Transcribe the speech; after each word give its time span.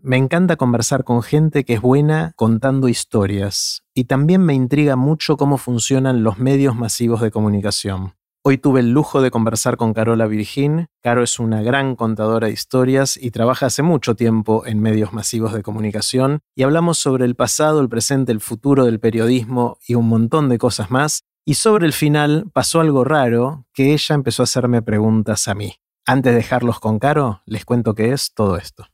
Me 0.00 0.16
encanta 0.16 0.54
conversar 0.54 1.02
con 1.02 1.22
gente 1.22 1.64
que 1.64 1.74
es 1.74 1.80
buena 1.80 2.32
contando 2.36 2.88
historias 2.88 3.82
y 3.94 4.04
también 4.04 4.42
me 4.42 4.54
intriga 4.54 4.94
mucho 4.94 5.36
cómo 5.36 5.58
funcionan 5.58 6.22
los 6.22 6.38
medios 6.38 6.76
masivos 6.76 7.20
de 7.20 7.32
comunicación. 7.32 8.14
Hoy 8.44 8.58
tuve 8.58 8.78
el 8.78 8.92
lujo 8.92 9.20
de 9.20 9.32
conversar 9.32 9.76
con 9.76 9.92
Carola 9.92 10.28
Virgin. 10.28 10.86
Caro 11.02 11.24
es 11.24 11.40
una 11.40 11.62
gran 11.62 11.96
contadora 11.96 12.46
de 12.46 12.52
historias 12.52 13.16
y 13.16 13.32
trabaja 13.32 13.66
hace 13.66 13.82
mucho 13.82 14.14
tiempo 14.14 14.64
en 14.66 14.80
medios 14.80 15.12
masivos 15.12 15.52
de 15.52 15.64
comunicación 15.64 16.38
y 16.54 16.62
hablamos 16.62 16.98
sobre 16.98 17.24
el 17.24 17.34
pasado, 17.34 17.80
el 17.80 17.88
presente, 17.88 18.30
el 18.30 18.40
futuro 18.40 18.84
del 18.84 19.00
periodismo 19.00 19.78
y 19.86 19.96
un 19.96 20.08
montón 20.08 20.48
de 20.48 20.58
cosas 20.58 20.92
más. 20.92 21.24
Y 21.44 21.54
sobre 21.54 21.86
el 21.86 21.92
final 21.92 22.44
pasó 22.52 22.80
algo 22.80 23.02
raro 23.02 23.66
que 23.74 23.92
ella 23.94 24.14
empezó 24.14 24.42
a 24.42 24.44
hacerme 24.44 24.80
preguntas 24.80 25.48
a 25.48 25.56
mí. 25.56 25.74
Antes 26.06 26.32
de 26.32 26.36
dejarlos 26.36 26.78
con 26.78 27.00
Caro, 27.00 27.42
les 27.46 27.64
cuento 27.64 27.94
qué 27.94 28.12
es 28.12 28.32
todo 28.32 28.56
esto. 28.56 28.86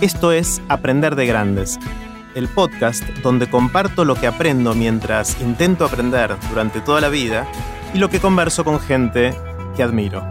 Esto 0.00 0.32
es 0.32 0.60
Aprender 0.68 1.16
de 1.16 1.26
Grandes 1.26 1.78
el 2.36 2.48
podcast 2.48 3.02
donde 3.22 3.48
comparto 3.48 4.04
lo 4.04 4.14
que 4.14 4.26
aprendo 4.26 4.74
mientras 4.74 5.40
intento 5.40 5.86
aprender 5.86 6.36
durante 6.50 6.82
toda 6.82 7.00
la 7.00 7.08
vida 7.08 7.48
y 7.94 7.98
lo 7.98 8.10
que 8.10 8.20
converso 8.20 8.62
con 8.62 8.78
gente 8.78 9.34
que 9.74 9.82
admiro. 9.82 10.22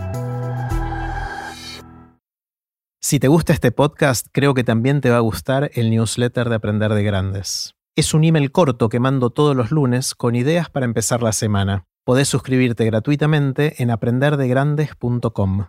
Si 3.01 3.19
te 3.19 3.27
gusta 3.27 3.53
este 3.53 3.71
podcast, 3.71 4.27
creo 4.31 4.53
que 4.53 4.63
también 4.63 5.01
te 5.01 5.09
va 5.09 5.17
a 5.17 5.21
gustar 5.21 5.71
el 5.73 5.89
newsletter 5.89 6.49
de 6.49 6.55
Aprender 6.55 6.93
de 6.93 7.03
Grandes. 7.03 7.75
Es 7.95 8.13
un 8.13 8.23
email 8.23 8.51
corto 8.51 8.87
que 8.87 8.99
mando 8.99 9.31
todos 9.31 9.55
los 9.55 9.71
lunes 9.71 10.13
con 10.13 10.35
ideas 10.35 10.69
para 10.69 10.85
empezar 10.85 11.23
la 11.23 11.31
semana. 11.31 11.85
Podés 12.03 12.27
suscribirte 12.27 12.85
gratuitamente 12.85 13.81
en 13.81 13.89
aprenderdegrandes.com. 13.89 15.65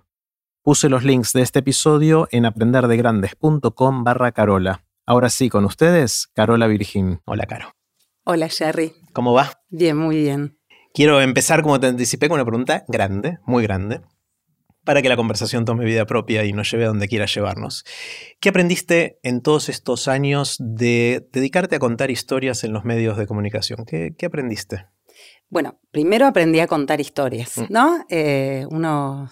Puse 0.66 0.88
los 0.88 1.04
links 1.04 1.32
de 1.32 1.42
este 1.42 1.60
episodio 1.60 2.26
en 2.32 2.44
aprenderdegrandes.com 2.44 4.02
barra 4.02 4.32
carola. 4.32 4.84
Ahora 5.06 5.30
sí, 5.30 5.48
con 5.48 5.64
ustedes, 5.64 6.26
Carola 6.34 6.66
Virgin. 6.66 7.20
Hola, 7.24 7.46
Caro. 7.46 7.76
Hola, 8.24 8.48
Jerry. 8.48 8.92
¿Cómo 9.12 9.32
va? 9.32 9.62
Bien, 9.68 9.96
muy 9.96 10.16
bien. 10.16 10.58
Quiero 10.92 11.20
empezar, 11.20 11.62
como 11.62 11.78
te 11.78 11.86
anticipé, 11.86 12.28
con 12.28 12.34
una 12.34 12.44
pregunta 12.44 12.84
grande, 12.88 13.38
muy 13.46 13.62
grande, 13.62 14.00
para 14.84 15.02
que 15.02 15.08
la 15.08 15.14
conversación 15.14 15.64
tome 15.64 15.84
vida 15.84 16.04
propia 16.04 16.42
y 16.44 16.52
nos 16.52 16.68
lleve 16.68 16.86
a 16.86 16.88
donde 16.88 17.06
quiera 17.06 17.26
llevarnos. 17.26 17.84
¿Qué 18.40 18.48
aprendiste 18.48 19.20
en 19.22 19.42
todos 19.42 19.68
estos 19.68 20.08
años 20.08 20.56
de 20.58 21.28
dedicarte 21.30 21.76
a 21.76 21.78
contar 21.78 22.10
historias 22.10 22.64
en 22.64 22.72
los 22.72 22.84
medios 22.84 23.16
de 23.16 23.28
comunicación? 23.28 23.84
¿Qué, 23.86 24.16
aprendiste? 24.26 24.86
Bueno, 25.48 25.78
primero 25.92 26.26
aprendí 26.26 26.58
a 26.58 26.66
contar 26.66 27.00
historias, 27.00 27.56
mm. 27.56 27.66
¿no? 27.68 28.04
Eh, 28.10 28.66
uno 28.68 29.30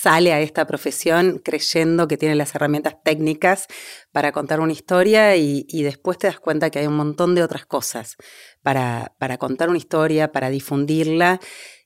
sale 0.00 0.32
a 0.32 0.40
esta 0.40 0.66
profesión 0.66 1.40
creyendo 1.44 2.06
que 2.06 2.16
tiene 2.16 2.36
las 2.36 2.54
herramientas 2.54 2.96
técnicas 3.02 3.66
para 4.12 4.30
contar 4.30 4.60
una 4.60 4.72
historia 4.72 5.34
y, 5.36 5.64
después 5.82 6.18
te 6.18 6.28
das 6.28 6.38
cuenta 6.38 6.70
que 6.70 6.78
hay 6.78 6.86
un 6.86 6.96
montón 6.96 7.34
de 7.34 7.42
otras 7.42 7.66
cosas 7.66 8.16
para, 8.62 9.14
para, 9.18 9.38
contar 9.38 9.68
una 9.68 9.78
historia, 9.78 10.30
para 10.30 10.50
difundirla 10.50 11.40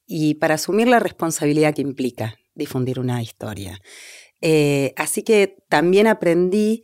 y 0.06 0.34
para 0.34 0.54
asumir 0.54 0.88
la 0.88 0.98
responsabilidad 0.98 1.74
que 1.74 1.82
implica 1.82 2.36
difundir 2.54 3.00
una 3.00 3.22
historia. 3.22 3.78
Eh, 4.42 4.92
así 4.96 5.22
que 5.22 5.56
también 5.70 6.06
aprendí 6.06 6.82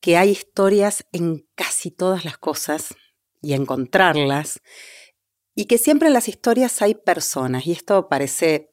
que 0.00 0.16
hay 0.16 0.30
historias 0.30 1.06
en 1.12 1.44
casi 1.56 1.90
todas 1.90 2.24
las 2.24 2.38
cosas 2.38 2.94
y 3.40 3.54
encontrarlas 3.54 4.60
y 5.56 5.64
que 5.64 5.78
siempre 5.78 6.06
en 6.08 6.14
las 6.14 6.28
historias 6.28 6.82
hay 6.82 6.94
personas 6.94 7.66
y 7.66 7.72
esto 7.72 8.08
parece 8.08 8.71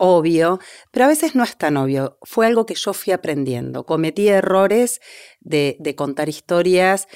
obvio, 0.00 0.58
pero 0.90 1.04
a 1.04 1.08
veces 1.08 1.34
no 1.34 1.44
es 1.44 1.56
tan 1.56 1.76
obvio. 1.76 2.18
Fue 2.22 2.46
algo 2.46 2.64
que 2.64 2.74
yo 2.74 2.94
fui 2.94 3.12
aprendiendo. 3.12 3.84
Cometí 3.84 4.28
errores 4.28 5.00
de, 5.40 5.76
contar 5.94 6.30
historias 6.30 7.06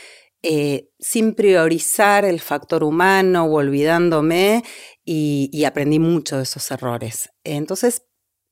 eh, 0.43 0.91
sin 0.99 1.35
priorizar 1.35 2.27
el 2.27 2.41
factor 2.41 2.85
humano 2.85 3.47
o 3.47 3.55
olvidándome 3.55 4.63
y, 5.03 5.65
aprendí 5.65 5.99
mucho 5.99 6.37
de 6.37 6.43
esos 6.43 6.71
errores. 6.71 7.31
Entonces, 7.43 8.03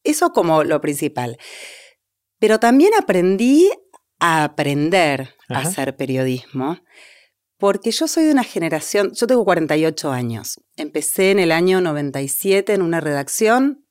eso 0.03 0.33
como 0.33 0.65
lo 0.65 0.81
principal. 0.81 1.37
Pero 2.39 2.59
también 2.59 2.93
aprendí 2.99 3.71
a 4.19 4.45
aprender 4.45 5.35
a 5.51 5.59
hacer 5.59 5.95
periodismo. 5.95 6.79
Porque 7.59 7.91
yo 7.93 8.09
soy 8.09 8.25
de 8.25 8.33
una 8.33 8.45
generación, 8.45 9.13
yo 9.15 9.27
tengo 9.27 9.45
48 9.45 10.11
años. 10.11 10.59
Empecé 10.77 11.31
en 11.31 11.39
el 11.39 11.53
año 11.53 11.81
97 11.81 12.73
en 12.73 12.83
una 12.83 13.01
redacción 13.01 13.82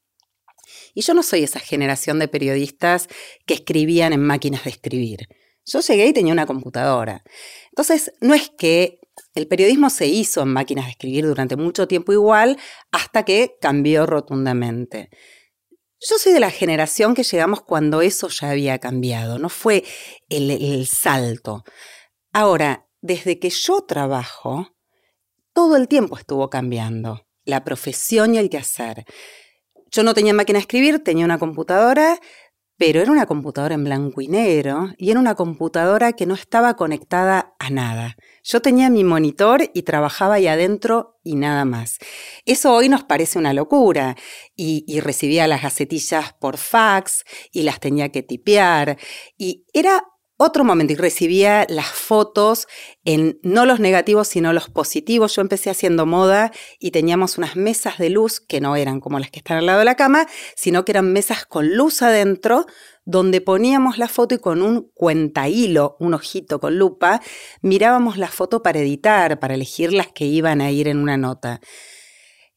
y 0.94 1.02
yo 1.02 1.14
no 1.14 1.24
soy 1.24 1.44
esa 1.44 1.60
generación 1.60 2.20
de 2.20 2.28
periodistas 2.28 3.08
que 3.46 3.54
escribían 3.54 4.14
en 4.14 4.22
máquinas 4.22 4.64
de 4.64 4.72
escribir. 4.72 5.28
Yo 5.66 5.80
llegué 5.80 6.08
y 6.08 6.14
tenía 6.14 6.34
una 6.34 6.46
computadora. 6.46 7.24
Entonces, 7.70 8.14
no 8.20 8.34
es 8.34 8.50
que 8.50 9.00
el 9.36 9.48
periodismo 9.48 9.90
se 9.90 10.08
hizo 10.08 10.42
en 10.42 10.50
máquinas 10.50 10.86
de 10.86 10.92
escribir 10.92 11.26
durante 11.26 11.56
mucho 11.56 11.88
tiempo 11.88 12.12
igual, 12.12 12.58
hasta 12.92 13.24
que 13.24 13.58
cambió 13.62 14.06
rotundamente. 14.06 15.10
Yo 16.00 16.18
soy 16.18 16.34
de 16.34 16.40
la 16.40 16.50
generación 16.50 17.14
que 17.14 17.24
llegamos 17.24 17.62
cuando 17.62 18.02
eso 18.02 18.28
ya 18.28 18.50
había 18.50 18.80
cambiado, 18.80 19.38
no 19.38 19.50
fue 19.50 19.84
el, 20.30 20.88
salto. 20.88 21.64
Ahora, 22.34 22.88
desde 23.02 23.38
que 23.38 23.52
yo 23.52 23.82
trabajo, 23.82 24.70
todo 25.54 25.76
el 25.76 25.88
tiempo 25.88 26.18
estuvo 26.18 26.50
cambiando, 26.50 27.28
la 27.46 27.64
profesión 27.64 28.34
y 28.34 28.40
el 28.40 28.50
quehacer. 28.50 29.06
Yo 29.92 30.04
no 30.04 30.14
tenía 30.14 30.34
máquina 30.34 30.58
de 30.58 30.62
escribir, 30.62 31.04
tenía 31.04 31.26
una 31.26 31.38
computadora, 31.38 32.20
pero 32.78 33.00
era 33.02 33.12
una 33.12 33.28
computadora 33.28 33.76
en 33.76 33.84
blanco 33.84 34.22
y 34.22 34.28
negro 34.28 34.90
y 34.98 35.12
era 35.12 35.20
una 35.20 35.36
computadora 35.36 36.14
que 36.14 36.26
no 36.26 36.34
estaba 36.34 36.76
conectada 36.76 37.54
a 37.60 37.70
nada. 37.70 38.16
Yo 38.44 38.62
tenía 38.62 38.90
mi 38.90 39.04
monitor 39.04 39.70
y 39.74 39.84
trabajaba 39.84 40.36
ahí 40.36 40.48
adentro 40.48 41.20
y 41.24 41.36
nada 41.36 41.66
más. 41.66 42.00
Eso 42.46 42.74
hoy 42.74 42.90
nos 42.90 43.04
parece 43.04 43.38
una 43.38 43.54
locura 43.54 44.16
y, 44.56 44.84
y 44.88 45.00
recibía 45.00 45.46
las 45.46 45.62
gacetillas 45.62 46.34
por 46.34 46.58
fax 46.58 47.24
y 47.52 47.64
las 47.64 47.80
tenía 47.80 48.10
que 48.10 48.24
tipear 48.24 48.98
y 49.38 49.66
era 49.74 50.04
otro 50.42 50.64
momento 50.64 50.94
y 50.94 50.96
recibía 50.96 51.66
las 51.70 51.88
fotos 51.88 52.68
en 53.06 53.40
no 53.44 53.66
los 53.66 53.80
negativos, 53.80 54.28
sino 54.28 54.54
los 54.54 54.70
positivos. 54.70 55.36
Yo 55.36 55.42
empecé 55.42 55.70
haciendo 55.70 56.06
moda 56.06 56.52
y 56.80 56.92
teníamos 56.92 57.38
unas 57.38 57.56
mesas 57.56 57.98
de 58.00 58.10
luz 58.10 58.40
que 58.40 58.60
no 58.60 58.76
eran 58.76 59.00
como 59.00 59.20
las 59.20 59.30
que 59.30 59.40
están 59.40 59.58
al 59.58 59.68
lado 59.68 59.80
de 59.80 59.86
la 59.86 59.96
cama, 59.96 60.28
sino 60.56 60.84
que 60.84 60.94
eran 60.94 61.14
mesas 61.14 61.46
con 61.46 61.76
luz 61.76 62.02
adentro, 62.02 62.66
donde 63.06 63.42
poníamos 63.42 63.98
la 63.98 64.08
foto 64.08 64.36
y 64.36 64.40
con 64.40 64.62
un 64.62 64.90
cuenta 64.94 65.48
hilo, 65.48 65.96
un 66.00 66.14
ojito 66.14 66.60
con 66.60 66.78
lupa, 66.78 67.22
mirábamos 67.62 68.18
la 68.18 68.28
foto 68.28 68.64
para 68.64 68.80
editar, 68.80 69.40
para 69.40 69.54
elegir 69.54 69.94
las 69.94 70.08
que 70.08 70.26
iban 70.26 70.62
a 70.62 70.72
ir 70.72 70.88
en 70.88 70.98
una 70.98 71.18
nota. 71.18 71.62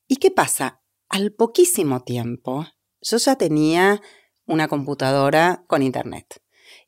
¿Y 0.09 0.17
qué 0.17 0.31
pasa? 0.31 0.81
Al 1.09 1.33
poquísimo 1.33 2.01
tiempo, 2.01 2.67
yo 3.03 3.19
ya 3.19 3.37
tenía 3.37 4.01
una 4.47 4.69
computadora 4.69 5.65
con 5.67 5.83
internet. 5.83 6.44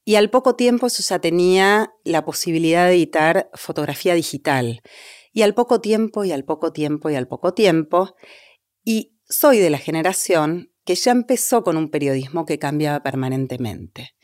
Y 0.08 0.14
al 0.14 0.30
poco 0.30 0.54
tiempo 0.54 0.86
ya 0.86 1.18
tenía 1.18 1.92
la 2.04 2.24
posibilidad 2.24 2.86
de 2.86 2.94
editar 2.94 3.50
fotografía 3.54 4.14
digital. 4.14 4.80
Y 5.32 5.42
al 5.42 5.52
poco 5.52 5.80
tiempo, 5.80 6.24
y 6.24 6.30
al 6.30 6.44
poco 6.44 6.72
tiempo, 6.72 7.10
y 7.10 7.16
al 7.16 7.26
poco 7.26 7.54
tiempo. 7.54 8.14
Y 8.84 9.18
soy 9.28 9.58
de 9.58 9.68
la 9.68 9.78
generación 9.78 10.72
que 10.84 10.94
ya 10.94 11.10
empezó 11.10 11.64
con 11.64 11.76
un 11.76 11.90
periodismo 11.90 12.46
que 12.46 12.60
cambiaba 12.60 13.02
permanentemente. 13.02 14.14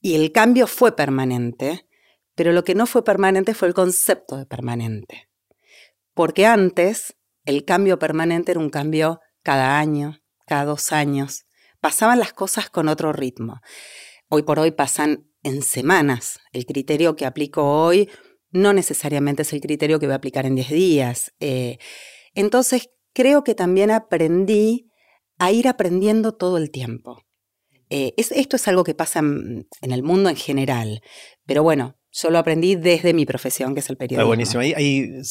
Y 0.00 0.14
el 0.14 0.30
cambio 0.30 0.68
fue 0.68 0.94
permanente, 0.94 1.88
pero 2.36 2.52
lo 2.52 2.62
que 2.62 2.76
no 2.76 2.86
fue 2.86 3.02
permanente 3.02 3.54
fue 3.54 3.66
el 3.66 3.74
concepto 3.74 4.36
de 4.36 4.46
permanente. 4.46 5.30
Porque 6.14 6.46
antes 6.46 7.16
el 7.44 7.64
cambio 7.64 7.98
permanente 7.98 8.52
era 8.52 8.60
un 8.60 8.70
cambio 8.70 9.18
cada 9.42 9.80
año, 9.80 10.20
cada 10.46 10.64
dos 10.64 10.92
años. 10.92 11.44
Pasaban 11.80 12.20
las 12.20 12.32
cosas 12.32 12.70
con 12.70 12.86
otro 12.86 13.12
ritmo 13.12 13.60
hoy 14.34 14.44
por 14.44 14.58
hoy 14.58 14.70
pasan 14.70 15.28
en 15.42 15.60
semanas. 15.60 16.40
El 16.52 16.64
criterio 16.64 17.16
que 17.16 17.26
aplico 17.26 17.62
hoy 17.64 18.08
no 18.50 18.72
necesariamente 18.72 19.42
es 19.42 19.52
el 19.52 19.60
criterio 19.60 19.98
que 19.98 20.06
voy 20.06 20.14
a 20.14 20.16
aplicar 20.16 20.46
en 20.46 20.54
10 20.54 20.70
días. 20.70 21.34
Eh, 21.38 21.76
entonces, 22.32 22.88
creo 23.12 23.44
que 23.44 23.54
también 23.54 23.90
aprendí 23.90 24.90
a 25.38 25.52
ir 25.52 25.68
aprendiendo 25.68 26.32
todo 26.32 26.56
el 26.56 26.70
tiempo. 26.70 27.22
Eh, 27.90 28.14
esto 28.16 28.56
es 28.56 28.68
algo 28.68 28.84
que 28.84 28.94
pasa 28.94 29.18
en, 29.18 29.66
el 29.82 30.02
mundo 30.02 30.30
en 30.30 30.36
general, 30.36 31.02
pero 31.44 31.62
bueno, 31.62 31.98
yo 32.14 32.30
lo 32.30 32.38
aprendí 32.38 32.76
desde 32.76 33.14
mi 33.14 33.24
profesión, 33.24 33.72
que 33.74 33.80
es 33.80 33.88
el 33.88 33.96
periodismo. 33.96 34.20
Está 34.20 34.26
buenísimo. 34.26 34.60
Hay, 34.60 35.22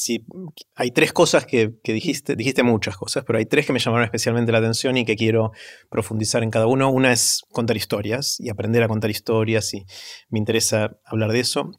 hay 0.75 0.92
tres 0.92 1.13
cosas 1.13 1.45
que, 1.45 1.75
dijiste, 1.83 2.36
dijiste 2.36 2.63
muchas 2.63 2.98
cosas, 2.98 3.24
pero 3.25 3.38
hay 3.38 3.45
tres 3.45 3.68
que 3.68 3.74
me 3.74 3.80
llamaron 3.80 4.04
especialmente 4.04 4.51
la 4.51 4.57
atención 4.57 4.98
y 4.98 5.06
que 5.06 5.16
quiero 5.16 5.51
profundizar 5.89 6.42
en 6.42 6.50
cada 6.50 6.66
uno. 6.66 6.89
Una 6.89 7.13
es 7.13 7.44
contar 7.51 7.78
historias 7.78 8.39
y 8.39 8.50
aprender 8.50 8.81
a 8.81 8.88
contar 8.88 9.12
historias 9.12 9.74
y 9.75 9.86
me 10.30 10.39
interesa 10.39 10.98
hablar 11.06 11.31
de 11.31 11.42
eso. 11.42 11.72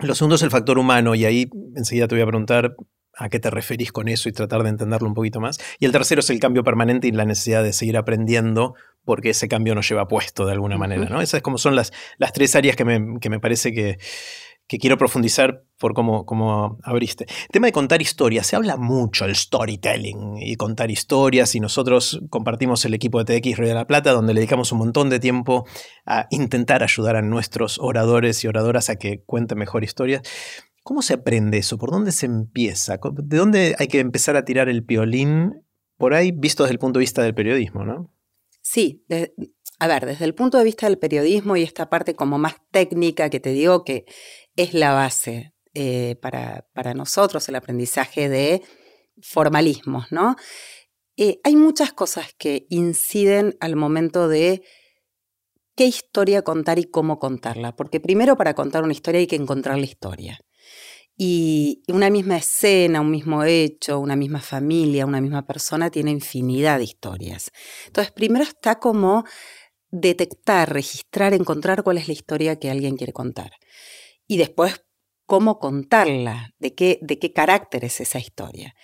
Lo 0.00 0.14
segundo 0.16 0.34
es 0.34 0.42
el 0.42 0.50
factor 0.50 0.78
humano 0.78 1.14
y 1.14 1.26
ahí 1.26 1.48
enseguida 1.76 2.08
te 2.08 2.16
voy 2.16 2.22
a 2.22 2.26
preguntar 2.26 2.74
a 3.20 3.28
qué 3.28 3.38
te 3.38 3.50
referís 3.50 3.92
con 3.92 4.08
eso 4.08 4.28
y 4.28 4.32
tratar 4.32 4.62
de 4.62 4.70
entenderlo 4.70 5.06
un 5.06 5.14
poquito 5.14 5.40
más. 5.40 5.58
Y 5.78 5.84
el 5.84 5.92
tercero 5.92 6.20
es 6.20 6.30
el 6.30 6.40
cambio 6.40 6.64
permanente 6.64 7.06
y 7.06 7.12
la 7.12 7.26
necesidad 7.26 7.62
de 7.62 7.74
seguir 7.74 7.98
aprendiendo 7.98 8.74
porque 9.04 9.30
ese 9.30 9.46
cambio 9.46 9.74
nos 9.74 9.88
lleva 9.88 10.08
puesto 10.08 10.46
de 10.46 10.52
alguna 10.52 10.78
manera. 10.78 11.04
¿no? 11.04 11.20
Esas 11.20 11.42
como 11.42 11.58
son 11.58 11.76
las, 11.76 11.92
las 12.16 12.32
tres 12.32 12.56
áreas 12.56 12.76
que 12.76 12.84
me, 12.86 13.20
que 13.20 13.28
me 13.28 13.38
parece 13.38 13.72
que, 13.72 13.98
que 14.70 14.78
quiero 14.78 14.96
profundizar 14.96 15.64
por 15.78 15.94
cómo, 15.94 16.24
cómo 16.24 16.78
abriste. 16.82 17.26
Tema 17.50 17.66
de 17.66 17.72
contar 17.72 18.00
historias, 18.00 18.46
se 18.46 18.56
habla 18.56 18.76
mucho 18.76 19.24
el 19.24 19.34
storytelling 19.34 20.36
y 20.40 20.54
contar 20.54 20.90
historias 20.90 21.54
y 21.54 21.60
nosotros 21.60 22.20
compartimos 22.30 22.84
el 22.84 22.94
equipo 22.94 23.22
de 23.22 23.40
TX 23.40 23.58
Río 23.58 23.68
de 23.68 23.74
la 23.74 23.86
Plata 23.86 24.12
donde 24.12 24.32
le 24.32 24.40
dedicamos 24.40 24.72
un 24.72 24.78
montón 24.78 25.10
de 25.10 25.18
tiempo 25.18 25.66
a 26.06 26.26
intentar 26.30 26.82
ayudar 26.82 27.16
a 27.16 27.22
nuestros 27.22 27.78
oradores 27.80 28.44
y 28.44 28.46
oradoras 28.46 28.90
a 28.90 28.96
que 28.96 29.22
cuenten 29.26 29.58
mejor 29.58 29.84
historias. 29.84 30.22
¿Cómo 30.82 31.02
se 31.02 31.14
aprende 31.14 31.58
eso? 31.58 31.78
¿Por 31.78 31.90
dónde 31.90 32.12
se 32.12 32.26
empieza? 32.26 32.98
¿De 33.22 33.36
dónde 33.36 33.76
hay 33.78 33.88
que 33.88 34.00
empezar 34.00 34.36
a 34.36 34.44
tirar 34.44 34.68
el 34.68 34.84
piolín? 34.84 35.66
Por 35.96 36.14
ahí 36.14 36.32
visto 36.32 36.62
desde 36.62 36.72
el 36.72 36.78
punto 36.78 36.98
de 36.98 37.02
vista 37.02 37.22
del 37.22 37.34
periodismo, 37.34 37.84
¿no? 37.84 38.14
Sí, 38.62 39.04
a 39.78 39.86
ver, 39.86 40.06
desde 40.06 40.24
el 40.24 40.34
punto 40.34 40.58
de 40.58 40.64
vista 40.64 40.86
del 40.86 40.98
periodismo 40.98 41.56
y 41.56 41.62
esta 41.62 41.88
parte 41.90 42.14
como 42.14 42.38
más 42.38 42.56
técnica 42.70 43.30
que 43.30 43.40
te 43.40 43.50
digo 43.50 43.84
que 43.84 44.04
es 44.56 44.74
la 44.74 44.92
base 44.92 45.54
eh, 45.74 46.16
para, 46.20 46.94
nosotros, 46.94 47.48
el 47.48 47.54
aprendizaje 47.56 48.28
de 48.28 48.62
formalismos, 49.22 50.10
¿no? 50.10 50.36
Eh, 51.16 51.40
hay 51.44 51.56
muchas 51.56 51.92
cosas 51.92 52.34
que 52.36 52.66
inciden 52.70 53.56
al 53.60 53.76
momento 53.76 54.28
de 54.28 54.62
qué 55.76 55.86
historia 55.86 56.42
contar 56.42 56.78
y 56.78 56.84
cómo 56.84 57.18
contarla, 57.18 57.76
porque 57.76 58.00
primero 58.00 58.36
para 58.36 58.54
contar 58.54 58.82
una 58.82 58.92
historia 58.92 59.20
hay 59.20 59.26
que 59.26 59.36
encontrar 59.36 59.78
la 59.78 59.84
historia. 59.84 60.40
Y 61.22 61.82
una 61.88 62.08
misma 62.08 62.38
escena, 62.38 63.02
un 63.02 63.10
mismo 63.10 63.44
hecho, 63.44 64.00
una 64.00 64.16
misma 64.16 64.40
familia, 64.40 65.04
una 65.04 65.20
misma 65.20 65.46
persona 65.46 65.90
tiene 65.90 66.12
infinidad 66.12 66.78
de 66.78 66.84
historias. 66.84 67.50
Entonces, 67.88 68.10
primero 68.10 68.42
está 68.42 68.78
como 68.78 69.24
detectar, 69.90 70.72
registrar, 70.72 71.34
encontrar 71.34 71.82
cuál 71.82 71.98
es 71.98 72.08
la 72.08 72.14
historia 72.14 72.58
que 72.58 72.70
alguien 72.70 72.96
quiere 72.96 73.12
contar 73.12 73.52
y 74.26 74.38
después 74.38 74.82
cómo 75.26 75.58
contarla, 75.58 76.54
de 76.58 76.74
qué, 76.74 76.98
de 77.02 77.18
qué 77.18 77.34
carácter 77.34 77.84
es 77.84 78.00
esa 78.00 78.18
historia. 78.18 78.74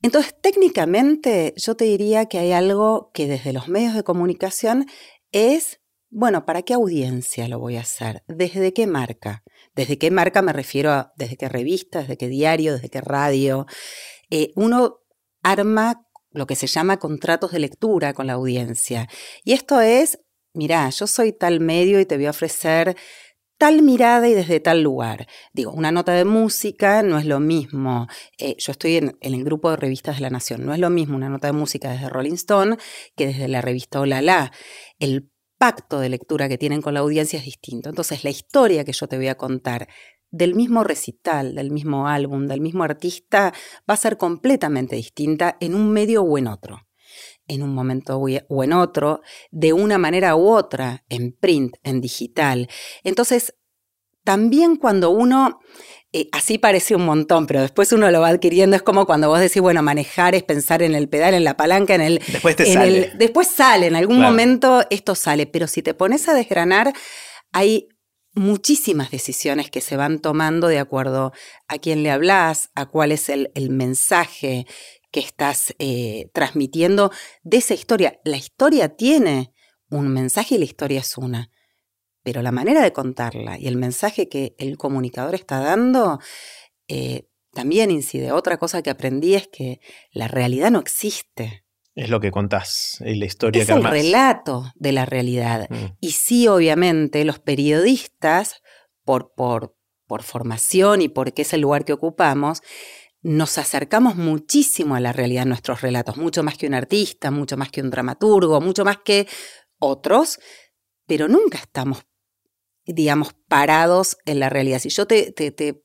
Entonces, 0.00 0.32
técnicamente 0.40 1.54
yo 1.56 1.74
te 1.74 1.86
diría 1.86 2.26
que 2.26 2.38
hay 2.38 2.52
algo 2.52 3.10
que 3.12 3.26
desde 3.26 3.52
los 3.52 3.66
medios 3.66 3.94
de 3.94 4.04
comunicación 4.04 4.86
es, 5.32 5.80
bueno, 6.08 6.46
¿para 6.46 6.62
qué 6.62 6.74
audiencia 6.74 7.48
lo 7.48 7.58
voy 7.58 7.78
a 7.78 7.80
hacer? 7.80 8.22
¿Desde 8.28 8.72
qué 8.72 8.86
marca? 8.86 9.42
¿Desde 9.74 9.98
qué 9.98 10.10
marca 10.10 10.42
me 10.42 10.52
refiero 10.52 10.92
a, 10.92 11.12
desde 11.16 11.36
qué 11.36 11.48
revista, 11.48 12.00
desde 12.00 12.16
qué 12.16 12.28
diario, 12.28 12.74
desde 12.74 12.90
qué 12.90 13.00
radio? 13.00 13.66
Eh, 14.30 14.52
uno 14.56 15.00
arma 15.42 16.06
lo 16.30 16.46
que 16.46 16.56
se 16.56 16.66
llama 16.66 16.98
contratos 16.98 17.52
de 17.52 17.60
lectura 17.60 18.12
con 18.12 18.26
la 18.26 18.34
audiencia. 18.34 19.08
Y 19.44 19.52
esto 19.52 19.80
es, 19.80 20.18
mira, 20.52 20.88
yo 20.90 21.06
soy 21.06 21.32
tal 21.32 21.60
medio 21.60 22.00
y 22.00 22.06
te 22.06 22.16
voy 22.16 22.26
a 22.26 22.30
ofrecer 22.30 22.96
tal 23.56 23.82
mirada 23.82 24.28
y 24.28 24.34
desde 24.34 24.60
tal 24.60 24.82
lugar. 24.82 25.28
Digo, 25.52 25.72
una 25.72 25.92
nota 25.92 26.12
de 26.12 26.24
música 26.24 27.02
no 27.02 27.18
es 27.18 27.24
lo 27.24 27.40
mismo. 27.40 28.08
Eh, 28.38 28.56
yo 28.58 28.72
estoy 28.72 28.96
en, 28.96 29.16
el 29.20 29.44
grupo 29.44 29.70
de 29.70 29.76
revistas 29.76 30.16
de 30.16 30.22
la 30.22 30.30
Nación. 30.30 30.66
No 30.66 30.74
es 30.74 30.80
lo 30.80 30.90
mismo 30.90 31.16
una 31.16 31.28
nota 31.28 31.48
de 31.48 31.52
música 31.52 31.90
desde 31.90 32.08
Rolling 32.08 32.34
Stone 32.34 32.76
que 33.16 33.26
desde 33.28 33.48
la 33.48 33.62
revista 33.62 34.00
Hola 34.00 34.22
La. 34.22 34.52
El 34.98 35.30
pacto 35.64 35.98
de 35.98 36.10
lectura 36.10 36.46
que 36.46 36.58
tienen 36.58 36.82
con 36.82 36.92
la 36.92 37.00
audiencia 37.00 37.38
es 37.38 37.46
distinto. 37.46 37.88
Entonces, 37.88 38.22
la 38.22 38.28
historia 38.28 38.84
que 38.84 38.92
yo 38.92 39.08
te 39.08 39.16
voy 39.16 39.28
a 39.28 39.38
contar 39.38 39.88
del 40.30 40.54
mismo 40.54 40.84
recital, 40.84 41.54
del 41.54 41.70
mismo 41.70 42.06
álbum, 42.06 42.46
del 42.46 42.60
mismo 42.60 42.84
artista, 42.84 43.50
va 43.88 43.94
a 43.94 43.96
ser 43.96 44.18
completamente 44.18 44.94
distinta 44.94 45.56
en 45.60 45.74
un 45.74 45.90
medio 45.90 46.22
o 46.22 46.36
en 46.36 46.48
otro 46.48 46.82
en 47.46 47.62
un 47.62 47.74
momento 47.74 48.18
o 48.18 48.64
en 48.64 48.72
otro, 48.72 49.20
de 49.50 49.74
una 49.74 49.98
manera 49.98 50.34
u 50.34 50.48
otra, 50.48 51.04
en 51.10 51.32
print, 51.32 51.76
en 51.82 52.00
digital. 52.00 52.68
Entonces, 53.02 53.54
también 54.24 54.76
cuando 54.76 55.10
uno, 55.10 55.60
eh, 56.16 56.28
así 56.30 56.58
parece 56.58 56.94
un 56.94 57.04
montón, 57.04 57.48
pero 57.48 57.60
después 57.60 57.92
uno 57.92 58.08
lo 58.12 58.20
va 58.20 58.28
adquiriendo, 58.28 58.76
es 58.76 58.82
como 58.82 59.04
cuando 59.04 59.28
vos 59.28 59.40
decís, 59.40 59.60
bueno, 59.60 59.82
manejar 59.82 60.36
es 60.36 60.44
pensar 60.44 60.80
en 60.80 60.94
el 60.94 61.08
pedal, 61.08 61.34
en 61.34 61.42
la 61.42 61.56
palanca, 61.56 61.96
en 61.96 62.02
el... 62.02 62.22
Después 62.28 62.54
te 62.54 62.72
sale. 62.72 63.10
después 63.18 63.48
sale, 63.48 63.88
en 63.88 63.96
algún 63.96 64.20
momento 64.20 64.86
esto 64.90 65.16
sale, 65.16 65.46
pero 65.46 65.66
si 65.66 65.82
te 65.82 65.92
pones 65.92 66.28
a 66.28 66.34
desgranar, 66.34 66.92
hay 67.50 67.88
muchísimas 68.32 69.10
decisiones 69.10 69.72
que 69.72 69.80
se 69.80 69.96
van 69.96 70.20
tomando 70.20 70.68
de 70.68 70.78
acuerdo 70.78 71.32
a 71.66 71.78
quién 71.78 72.04
le 72.04 72.12
hablas, 72.12 72.70
a 72.76 72.86
cuál 72.86 73.10
es 73.10 73.28
el, 73.28 73.50
el 73.56 73.70
mensaje 73.70 74.66
que 75.10 75.18
estás 75.18 75.74
eh, 75.80 76.30
transmitiendo 76.32 77.10
de 77.42 77.56
esa 77.56 77.74
historia. 77.74 78.20
La 78.24 78.36
historia 78.36 78.90
tiene 78.90 79.52
un 79.90 80.06
mensaje 80.08 80.54
y 80.54 80.58
la 80.58 80.64
historia 80.64 81.00
es 81.00 81.18
una, 81.18 81.50
pero 82.24 82.42
la 82.42 82.50
manera 82.50 82.82
de 82.82 82.92
contarla 82.92 83.58
y 83.58 83.68
el 83.68 83.76
mensaje 83.76 84.28
que 84.28 84.56
el 84.58 84.76
comunicador 84.76 85.36
está 85.36 85.60
dando 85.60 86.18
eh, 86.88 87.28
también 87.52 87.90
incide. 87.92 88.32
Otra 88.32 88.56
cosa 88.56 88.82
que 88.82 88.90
aprendí 88.90 89.34
es 89.34 89.46
que 89.46 89.80
la 90.10 90.26
realidad 90.26 90.72
no 90.72 90.80
existe. 90.80 91.64
Es 91.94 92.10
lo 92.10 92.18
que 92.18 92.32
contás, 92.32 93.00
y 93.06 93.14
la 93.14 93.26
historia 93.26 93.62
es 93.62 93.68
que 93.68 93.74
el 93.74 93.84
relato 93.84 94.72
de 94.74 94.90
la 94.90 95.06
realidad. 95.06 95.68
Mm. 95.70 95.96
Y 96.00 96.10
sí, 96.10 96.48
obviamente, 96.48 97.24
los 97.24 97.38
periodistas, 97.38 98.62
por, 99.04 99.32
por, 99.36 99.76
por 100.08 100.24
formación 100.24 101.02
y 101.02 101.08
porque 101.08 101.42
es 101.42 101.52
el 101.52 101.60
lugar 101.60 101.84
que 101.84 101.92
ocupamos, 101.92 102.62
nos 103.22 103.58
acercamos 103.58 104.16
muchísimo 104.16 104.96
a 104.96 105.00
la 105.00 105.12
realidad 105.12 105.44
en 105.44 105.50
nuestros 105.50 105.82
relatos, 105.82 106.16
mucho 106.16 106.42
más 106.42 106.58
que 106.58 106.66
un 106.66 106.74
artista, 106.74 107.30
mucho 107.30 107.56
más 107.56 107.70
que 107.70 107.80
un 107.80 107.90
dramaturgo, 107.90 108.60
mucho 108.60 108.84
más 108.84 108.98
que 108.98 109.28
otros, 109.78 110.40
pero 111.06 111.28
nunca 111.28 111.58
estamos, 111.58 112.04
digamos, 112.86 113.34
parados 113.48 114.16
en 114.26 114.40
la 114.40 114.48
realidad. 114.48 114.78
Si 114.78 114.88
yo 114.88 115.06
te, 115.06 115.32
te, 115.32 115.50
te, 115.50 115.84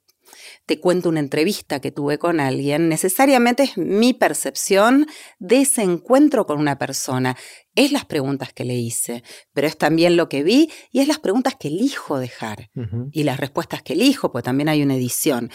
te 0.65 0.79
cuento 0.79 1.09
una 1.09 1.19
entrevista 1.19 1.79
que 1.79 1.91
tuve 1.91 2.17
con 2.19 2.39
alguien, 2.39 2.89
necesariamente 2.89 3.63
es 3.63 3.77
mi 3.77 4.13
percepción 4.13 5.07
de 5.39 5.61
ese 5.61 5.81
encuentro 5.81 6.45
con 6.45 6.59
una 6.59 6.77
persona. 6.77 7.37
Es 7.75 7.91
las 7.91 8.05
preguntas 8.05 8.53
que 8.53 8.65
le 8.65 8.75
hice, 8.75 9.23
pero 9.53 9.67
es 9.67 9.77
también 9.77 10.17
lo 10.17 10.29
que 10.29 10.43
vi 10.43 10.69
y 10.91 10.99
es 10.99 11.07
las 11.07 11.19
preguntas 11.19 11.55
que 11.59 11.69
elijo 11.69 12.19
dejar 12.19 12.69
y 13.11 13.23
las 13.23 13.39
respuestas 13.39 13.81
que 13.81 13.93
elijo, 13.93 14.31
pues 14.31 14.43
también 14.43 14.69
hay 14.69 14.83
una 14.83 14.95
edición. 14.95 15.49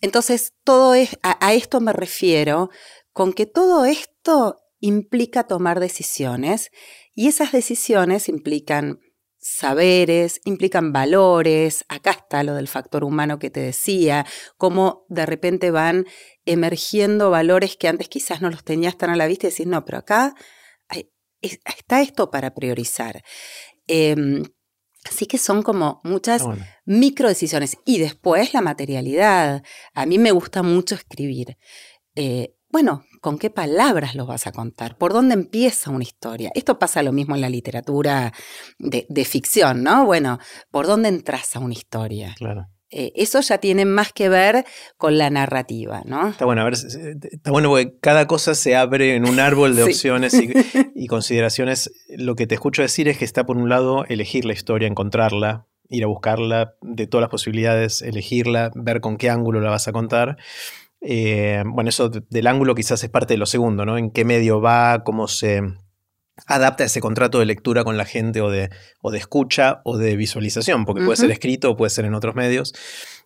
Entonces, 0.00 0.54
todo 0.64 0.94
es, 0.94 1.18
a, 1.22 1.54
esto 1.54 1.80
me 1.80 1.92
refiero 1.92 2.70
con 3.12 3.32
que 3.32 3.46
todo 3.46 3.84
esto 3.84 4.58
implica 4.80 5.44
tomar 5.44 5.78
decisiones 5.78 6.70
y 7.14 7.28
esas 7.28 7.52
decisiones 7.52 8.28
implican 8.28 8.98
saberes, 9.42 10.40
implican 10.44 10.92
valores, 10.92 11.84
acá 11.88 12.12
está 12.12 12.42
lo 12.44 12.54
del 12.54 12.68
factor 12.68 13.04
humano 13.04 13.38
que 13.38 13.50
te 13.50 13.60
decía, 13.60 14.24
cómo 14.56 15.04
de 15.08 15.26
repente 15.26 15.70
van 15.70 16.06
emergiendo 16.46 17.30
valores 17.30 17.76
que 17.76 17.88
antes 17.88 18.08
quizás 18.08 18.40
no 18.40 18.50
los 18.50 18.64
tenías 18.64 18.96
tan 18.96 19.10
a 19.10 19.16
la 19.16 19.26
vista 19.26 19.48
y 19.48 19.50
decís, 19.50 19.66
no, 19.66 19.84
pero 19.84 19.98
acá 19.98 20.34
está 21.40 22.00
esto 22.00 22.30
para 22.30 22.54
priorizar. 22.54 23.22
Em, 23.88 24.44
Así 25.04 25.26
que 25.26 25.38
son 25.38 25.62
como 25.62 26.00
muchas 26.04 26.44
micro 26.84 27.28
decisiones. 27.28 27.76
Y 27.84 27.98
después 27.98 28.54
la 28.54 28.60
materialidad. 28.60 29.64
A 29.94 30.06
mí 30.06 30.18
me 30.18 30.30
gusta 30.30 30.62
mucho 30.62 30.94
escribir. 30.94 31.58
Eh, 32.14 32.54
bueno, 32.68 33.04
¿con 33.22 33.38
qué 33.38 33.48
palabras 33.48 34.14
lo 34.14 34.26
vas 34.26 34.46
a 34.46 34.52
contar? 34.52 34.98
¿Por 34.98 35.14
dónde 35.14 35.32
empieza 35.32 35.90
una 35.90 36.04
historia? 36.04 36.50
Esto 36.54 36.78
pasa 36.78 37.02
lo 37.02 37.12
mismo 37.12 37.34
en 37.34 37.40
la 37.40 37.48
literatura 37.48 38.34
de, 38.78 39.06
de 39.08 39.24
ficción, 39.24 39.82
¿no? 39.82 40.04
Bueno, 40.04 40.38
¿por 40.70 40.86
dónde 40.86 41.08
entras 41.08 41.56
a 41.56 41.60
una 41.60 41.72
historia? 41.72 42.34
Claro. 42.36 42.68
Eh, 42.94 43.10
eso 43.16 43.40
ya 43.40 43.56
tiene 43.56 43.86
más 43.86 44.12
que 44.12 44.28
ver 44.28 44.66
con 44.98 45.16
la 45.16 45.30
narrativa, 45.30 46.02
¿no? 46.04 46.28
Está 46.28 46.44
bueno, 46.44 46.60
a 46.60 46.64
ver, 46.64 46.74
está 46.74 47.50
bueno 47.50 47.70
porque 47.70 47.94
cada 48.02 48.26
cosa 48.26 48.54
se 48.54 48.76
abre 48.76 49.14
en 49.14 49.26
un 49.26 49.40
árbol 49.40 49.74
de 49.74 49.82
opciones 49.84 50.34
y, 50.94 51.06
consideraciones. 51.06 51.90
Lo 52.10 52.36
que 52.36 52.46
te 52.46 52.54
escucho 52.54 52.82
decir 52.82 53.08
es 53.08 53.16
que 53.16 53.24
está 53.24 53.46
por 53.46 53.56
un 53.56 53.70
lado 53.70 54.04
elegir 54.08 54.44
la 54.44 54.52
historia, 54.52 54.88
encontrarla, 54.88 55.64
ir 55.88 56.04
a 56.04 56.06
buscarla, 56.06 56.74
de 56.82 57.06
todas 57.06 57.22
las 57.22 57.30
posibilidades, 57.30 58.02
elegirla, 58.02 58.70
ver 58.74 59.00
con 59.00 59.16
qué 59.16 59.30
ángulo 59.30 59.60
la 59.62 59.70
vas 59.70 59.88
a 59.88 59.92
contar. 59.92 60.36
Eh, 61.02 61.62
bueno, 61.66 61.90
eso 61.90 62.08
del 62.08 62.46
ángulo 62.46 62.74
quizás 62.74 63.02
es 63.02 63.10
parte 63.10 63.34
de 63.34 63.38
lo 63.38 63.46
segundo, 63.46 63.84
¿no? 63.84 63.98
En 63.98 64.10
qué 64.10 64.24
medio 64.24 64.60
va, 64.60 65.02
cómo 65.04 65.28
se 65.28 65.62
adapta 66.46 66.84
ese 66.84 67.00
contrato 67.00 67.38
de 67.38 67.46
lectura 67.46 67.84
con 67.84 67.96
la 67.96 68.04
gente 68.04 68.40
o 68.40 68.50
de, 68.50 68.70
o 69.00 69.10
de 69.10 69.18
escucha 69.18 69.80
o 69.84 69.98
de 69.98 70.16
visualización, 70.16 70.84
porque 70.84 71.04
puede 71.04 71.16
ser 71.16 71.30
escrito 71.30 71.70
o 71.70 71.76
puede 71.76 71.90
ser 71.90 72.04
en 72.04 72.14
otros 72.14 72.34
medios. 72.34 72.72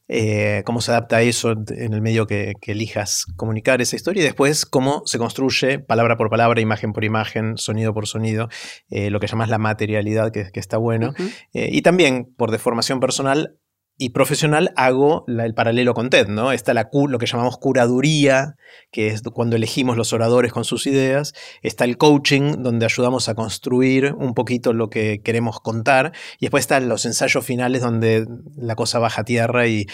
Eh, 0.08 0.62
cómo 0.64 0.80
se 0.80 0.92
adapta 0.92 1.20
eso 1.22 1.50
en 1.50 1.92
el 1.92 2.00
medio 2.00 2.28
que, 2.28 2.54
elijas 2.62 3.26
comunicar 3.36 3.80
esa 3.80 3.96
historia 3.96 4.20
y 4.20 4.24
después 4.24 4.64
cómo 4.64 5.02
se 5.04 5.18
construye 5.18 5.80
palabra 5.80 6.16
por 6.16 6.30
palabra, 6.30 6.60
imagen 6.60 6.92
por 6.92 7.04
imagen, 7.04 7.58
sonido 7.58 7.92
por 7.92 8.06
sonido, 8.06 8.48
eh, 8.88 9.10
lo 9.10 9.18
que 9.18 9.26
llamas 9.26 9.48
la 9.48 9.58
materialidad, 9.58 10.30
que, 10.30 10.50
está 10.54 10.78
bueno. 10.78 11.12
Eh, 11.52 11.70
y 11.72 11.82
también, 11.82 12.32
por 12.36 12.50
deformación 12.50 13.00
personal, 13.00 13.56
y 13.98 14.10
profesional 14.10 14.72
hago 14.76 15.24
el 15.26 15.54
paralelo 15.54 15.94
con 15.94 16.10
TED, 16.10 16.28
¿no? 16.28 16.52
Está 16.52 16.74
la, 16.74 16.90
lo 17.08 17.18
que 17.18 17.26
llamamos 17.26 17.56
curaduría, 17.56 18.56
que 18.90 19.08
es 19.08 19.22
cuando 19.22 19.56
elegimos 19.56 19.96
los 19.96 20.12
oradores 20.12 20.52
con 20.52 20.64
sus 20.64 20.86
ideas. 20.86 21.32
Está 21.62 21.84
el 21.84 21.96
coaching, 21.96 22.62
donde 22.62 22.84
ayudamos 22.84 23.28
a 23.28 23.34
construir 23.34 24.14
un 24.18 24.34
poquito 24.34 24.74
lo 24.74 24.90
que 24.90 25.20
queremos 25.24 25.60
contar. 25.60 26.12
Y 26.38 26.46
después 26.46 26.62
están 26.62 26.88
los 26.88 27.06
ensayos 27.06 27.44
finales, 27.44 27.80
donde 27.80 28.26
la 28.56 28.74
cosa 28.74 28.98
baja 28.98 29.22
a 29.22 29.24
tierra. 29.24 29.66
Y, 29.66 29.86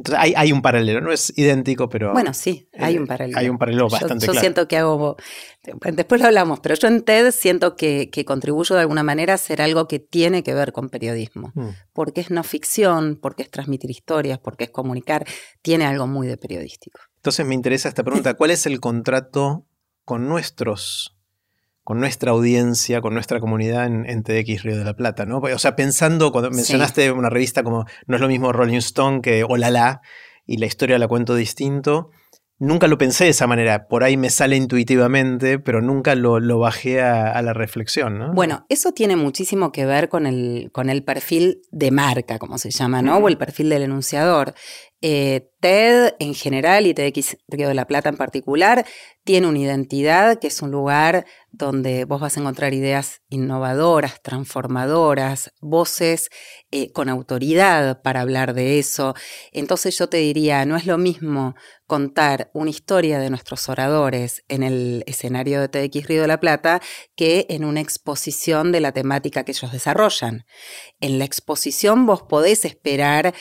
Entonces 0.00 0.34
hay, 0.34 0.50
un 0.50 0.62
paralelo, 0.62 1.02
no 1.02 1.12
es 1.12 1.30
idéntico, 1.36 1.90
pero... 1.90 2.14
Bueno, 2.14 2.32
sí, 2.32 2.70
hay 2.72 2.96
un 2.96 3.06
paralelo. 3.06 3.38
Hay 3.38 3.50
un 3.50 3.58
paralelo 3.58 3.86
bastante 3.90 4.26
yo, 4.26 4.32
yo 4.32 4.40
siento 4.40 4.66
que 4.66 4.78
hago... 4.78 5.18
Después 5.92 6.22
lo 6.22 6.26
hablamos, 6.26 6.60
pero 6.60 6.74
yo 6.74 6.88
en 6.88 7.02
TED 7.02 7.30
siento 7.32 7.76
que, 7.76 8.10
contribuyo 8.26 8.76
de 8.76 8.80
alguna 8.80 9.02
manera 9.02 9.34
a 9.34 9.36
hacer 9.36 9.60
algo 9.60 9.88
que 9.88 9.98
tiene 9.98 10.42
que 10.42 10.54
ver 10.54 10.72
con 10.72 10.88
periodismo. 10.88 11.52
Mm. 11.54 11.68
Porque 11.92 12.22
es 12.22 12.30
no 12.30 12.42
ficción, 12.44 13.18
porque 13.20 13.42
es 13.42 13.50
transmitir 13.50 13.90
historias, 13.90 14.38
porque 14.38 14.64
es 14.64 14.70
comunicar, 14.70 15.26
tiene 15.60 15.84
algo 15.84 16.06
muy 16.06 16.26
de 16.26 16.38
periodístico. 16.38 16.98
Entonces 17.16 17.44
me 17.44 17.54
interesa 17.54 17.90
esta 17.90 18.02
pregunta, 18.02 18.32
¿cuál 18.38 18.52
es 18.52 18.64
el 18.64 18.80
contrato 18.80 19.66
con 20.06 20.28
nuestros 20.28 21.19
con 21.90 21.98
nuestra 21.98 22.30
audiencia, 22.30 23.00
con 23.00 23.14
nuestra 23.14 23.40
comunidad 23.40 23.84
en, 23.86 24.22
TX 24.22 24.62
Río 24.62 24.78
de 24.78 24.84
la 24.84 24.94
Plata, 24.94 25.26
¿no? 25.26 25.38
O 25.38 25.58
sea, 25.58 25.74
pensando, 25.74 26.30
cuando 26.30 26.48
mencionaste 26.52 27.10
una 27.10 27.30
revista 27.30 27.64
como 27.64 27.84
no 28.06 28.14
es 28.14 28.20
lo 28.20 28.28
mismo 28.28 28.52
Rolling 28.52 28.76
Stone 28.76 29.22
que 29.22 29.42
Olala, 29.42 30.00
y 30.46 30.58
la 30.58 30.66
historia 30.66 31.00
la 31.00 31.08
cuento 31.08 31.34
distinto, 31.34 32.12
nunca 32.60 32.86
lo 32.86 32.96
pensé 32.96 33.24
de 33.24 33.30
esa 33.30 33.48
manera. 33.48 33.88
Por 33.88 34.04
ahí 34.04 34.16
me 34.16 34.30
sale 34.30 34.54
intuitivamente, 34.54 35.58
pero 35.58 35.82
nunca 35.82 36.14
lo, 36.14 36.60
bajé 36.60 37.02
a, 37.02 37.42
la 37.42 37.54
reflexión, 37.54 38.20
¿no? 38.20 38.34
Bueno, 38.34 38.66
eso 38.68 38.92
tiene 38.92 39.16
muchísimo 39.16 39.72
que 39.72 39.84
ver 39.84 40.08
con 40.08 40.28
el, 40.28 40.70
con 40.70 40.90
el 40.90 41.02
perfil 41.02 41.62
de 41.72 41.90
marca, 41.90 42.38
como 42.38 42.58
se 42.58 42.70
llama, 42.70 43.02
¿no? 43.02 43.16
O 43.16 43.26
el 43.26 43.36
perfil 43.36 43.68
del 43.68 43.82
enunciador. 43.82 44.54
Eh, 45.02 45.50
TED 45.60 46.14
en 46.18 46.34
general 46.34 46.86
y 46.86 46.94
TEDx 46.94 47.36
Río 47.48 47.68
de 47.68 47.74
la 47.74 47.86
Plata 47.86 48.08
en 48.08 48.16
particular 48.16 48.86
tiene 49.24 49.46
una 49.46 49.58
identidad 49.58 50.38
que 50.38 50.48
es 50.48 50.62
un 50.62 50.70
lugar 50.70 51.26
donde 51.52 52.04
vos 52.04 52.20
vas 52.20 52.36
a 52.36 52.40
encontrar 52.40 52.72
ideas 52.74 53.20
innovadoras, 53.28 54.22
transformadoras, 54.22 55.52
voces 55.60 56.30
eh, 56.70 56.92
con 56.92 57.08
autoridad 57.08 58.02
para 58.02 58.22
hablar 58.22 58.54
de 58.54 58.78
eso. 58.78 59.14
Entonces 59.52 59.98
yo 59.98 60.08
te 60.08 60.18
diría, 60.18 60.64
no 60.64 60.76
es 60.76 60.86
lo 60.86 60.96
mismo 60.96 61.54
contar 61.86 62.50
una 62.54 62.70
historia 62.70 63.18
de 63.18 63.30
nuestros 63.30 63.68
oradores 63.68 64.44
en 64.48 64.62
el 64.62 65.02
escenario 65.06 65.60
de 65.60 65.68
TEDx 65.68 66.06
Río 66.06 66.22
de 66.22 66.28
la 66.28 66.40
Plata 66.40 66.80
que 67.16 67.46
en 67.50 67.64
una 67.64 67.80
exposición 67.80 68.72
de 68.72 68.80
la 68.80 68.92
temática 68.92 69.44
que 69.44 69.52
ellos 69.52 69.72
desarrollan. 69.72 70.46
En 71.00 71.18
la 71.18 71.24
exposición 71.24 72.06
vos 72.06 72.22
podés 72.22 72.64
esperar 72.64 73.34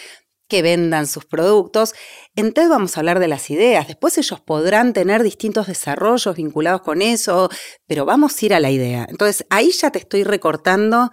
que 0.49 0.61
vendan 0.61 1.07
sus 1.07 1.25
productos. 1.25 1.93
En 2.35 2.51
TED 2.53 2.67
vamos 2.67 2.97
a 2.97 2.99
hablar 2.99 3.19
de 3.19 3.29
las 3.29 3.49
ideas, 3.49 3.87
después 3.87 4.17
ellos 4.17 4.41
podrán 4.41 4.91
tener 4.91 5.23
distintos 5.23 5.67
desarrollos 5.67 6.35
vinculados 6.35 6.81
con 6.81 7.01
eso, 7.01 7.49
pero 7.87 8.03
vamos 8.03 8.41
a 8.41 8.45
ir 8.45 8.53
a 8.53 8.59
la 8.59 8.71
idea. 8.71 9.05
Entonces 9.07 9.45
ahí 9.49 9.71
ya 9.71 9.91
te 9.91 9.99
estoy 9.99 10.23
recortando 10.23 11.11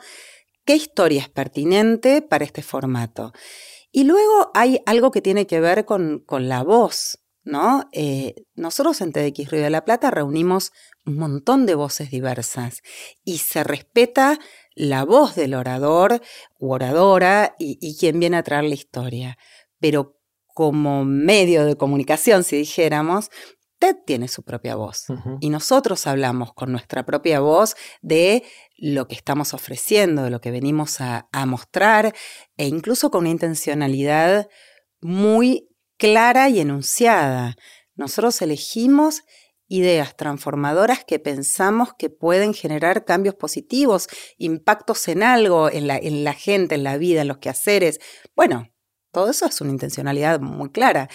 qué 0.65 0.75
historia 0.75 1.23
es 1.23 1.29
pertinente 1.29 2.23
para 2.23 2.45
este 2.45 2.63
formato. 2.63 3.33
Y 3.93 4.05
luego 4.05 4.51
hay 4.55 4.81
algo 4.87 5.11
que 5.11 5.23
tiene 5.23 5.47
que 5.47 5.61
ver 5.61 5.85
con, 5.85 6.19
con 6.27 6.49
la 6.49 6.63
voz, 6.63 7.21
¿no? 7.45 7.89
Eh, 7.93 8.35
nosotros 8.55 9.01
en 9.01 9.13
TEDx 9.13 9.51
Río 9.51 9.63
de 9.63 9.71
la 9.71 9.85
Plata 9.85 10.11
reunimos 10.11 10.73
un 11.07 11.17
montón 11.17 11.65
de 11.65 11.77
voces 11.77 12.11
diversas 12.11 12.83
y 13.25 13.39
se 13.39 13.63
respeta 13.63 14.39
la 14.77 15.05
voz 15.05 15.35
del 15.35 15.55
orador 15.55 16.21
u 16.61 16.73
oradora 16.73 17.57
y, 17.59 17.97
quien 17.99 18.21
viene 18.21 18.37
a 18.37 18.43
traer 18.43 18.65
la 18.65 18.75
historia. 18.75 19.39
Pero 19.81 20.21
como 20.55 21.05
medio 21.05 21.65
de 21.65 21.77
comunicación, 21.77 22.45
si 22.45 22.57
dijéramos, 22.59 23.31
TED 23.79 23.97
tiene 24.07 24.29
su 24.29 24.43
propia 24.43 24.75
voz 24.75 25.07
y 25.41 25.51
nosotros 25.51 26.07
hablamos 26.07 26.55
con 26.55 26.73
nuestra 26.73 27.05
propia 27.05 27.41
voz 27.41 27.77
de 28.01 28.43
lo 28.79 29.07
que 29.07 29.15
estamos 29.15 29.53
ofreciendo, 29.53 30.23
de 30.23 30.31
lo 30.31 30.41
que 30.41 30.51
venimos 30.51 31.01
a, 31.01 31.29
a 31.33 31.45
mostrar 31.45 32.15
e 32.57 32.69
incluso 32.69 33.11
con 33.11 33.21
una 33.21 33.31
intencionalidad 33.31 34.49
muy 35.03 35.69
clara 35.99 36.49
y 36.49 36.61
enunciada. 36.61 37.57
Nosotros 37.95 38.41
elegimos 38.41 39.23
ideas 39.69 40.17
transformadoras 40.17 41.05
que 41.05 41.19
pensamos 41.19 41.91
que 41.99 42.11
pueden 42.11 42.55
generar 42.55 43.05
cambios 43.05 43.35
positivos, 43.35 44.09
impactos 44.39 45.09
en 45.09 45.23
algo, 45.23 45.71
en 45.71 45.87
la, 45.87 45.97
en 45.97 46.25
la 46.25 46.35
gente, 46.35 46.77
en 46.77 46.85
la 46.85 46.99
vida, 46.99 47.23
en 47.23 47.29
los 47.29 47.39
quehaceres. 47.39 48.01
Bueno, 48.35 48.71
todo 49.13 49.31
eso 49.31 49.47
es 49.47 49.61
una 49.61 49.71
intencionalidad 49.71 50.41
muy 50.41 50.71
clara. 50.71 51.09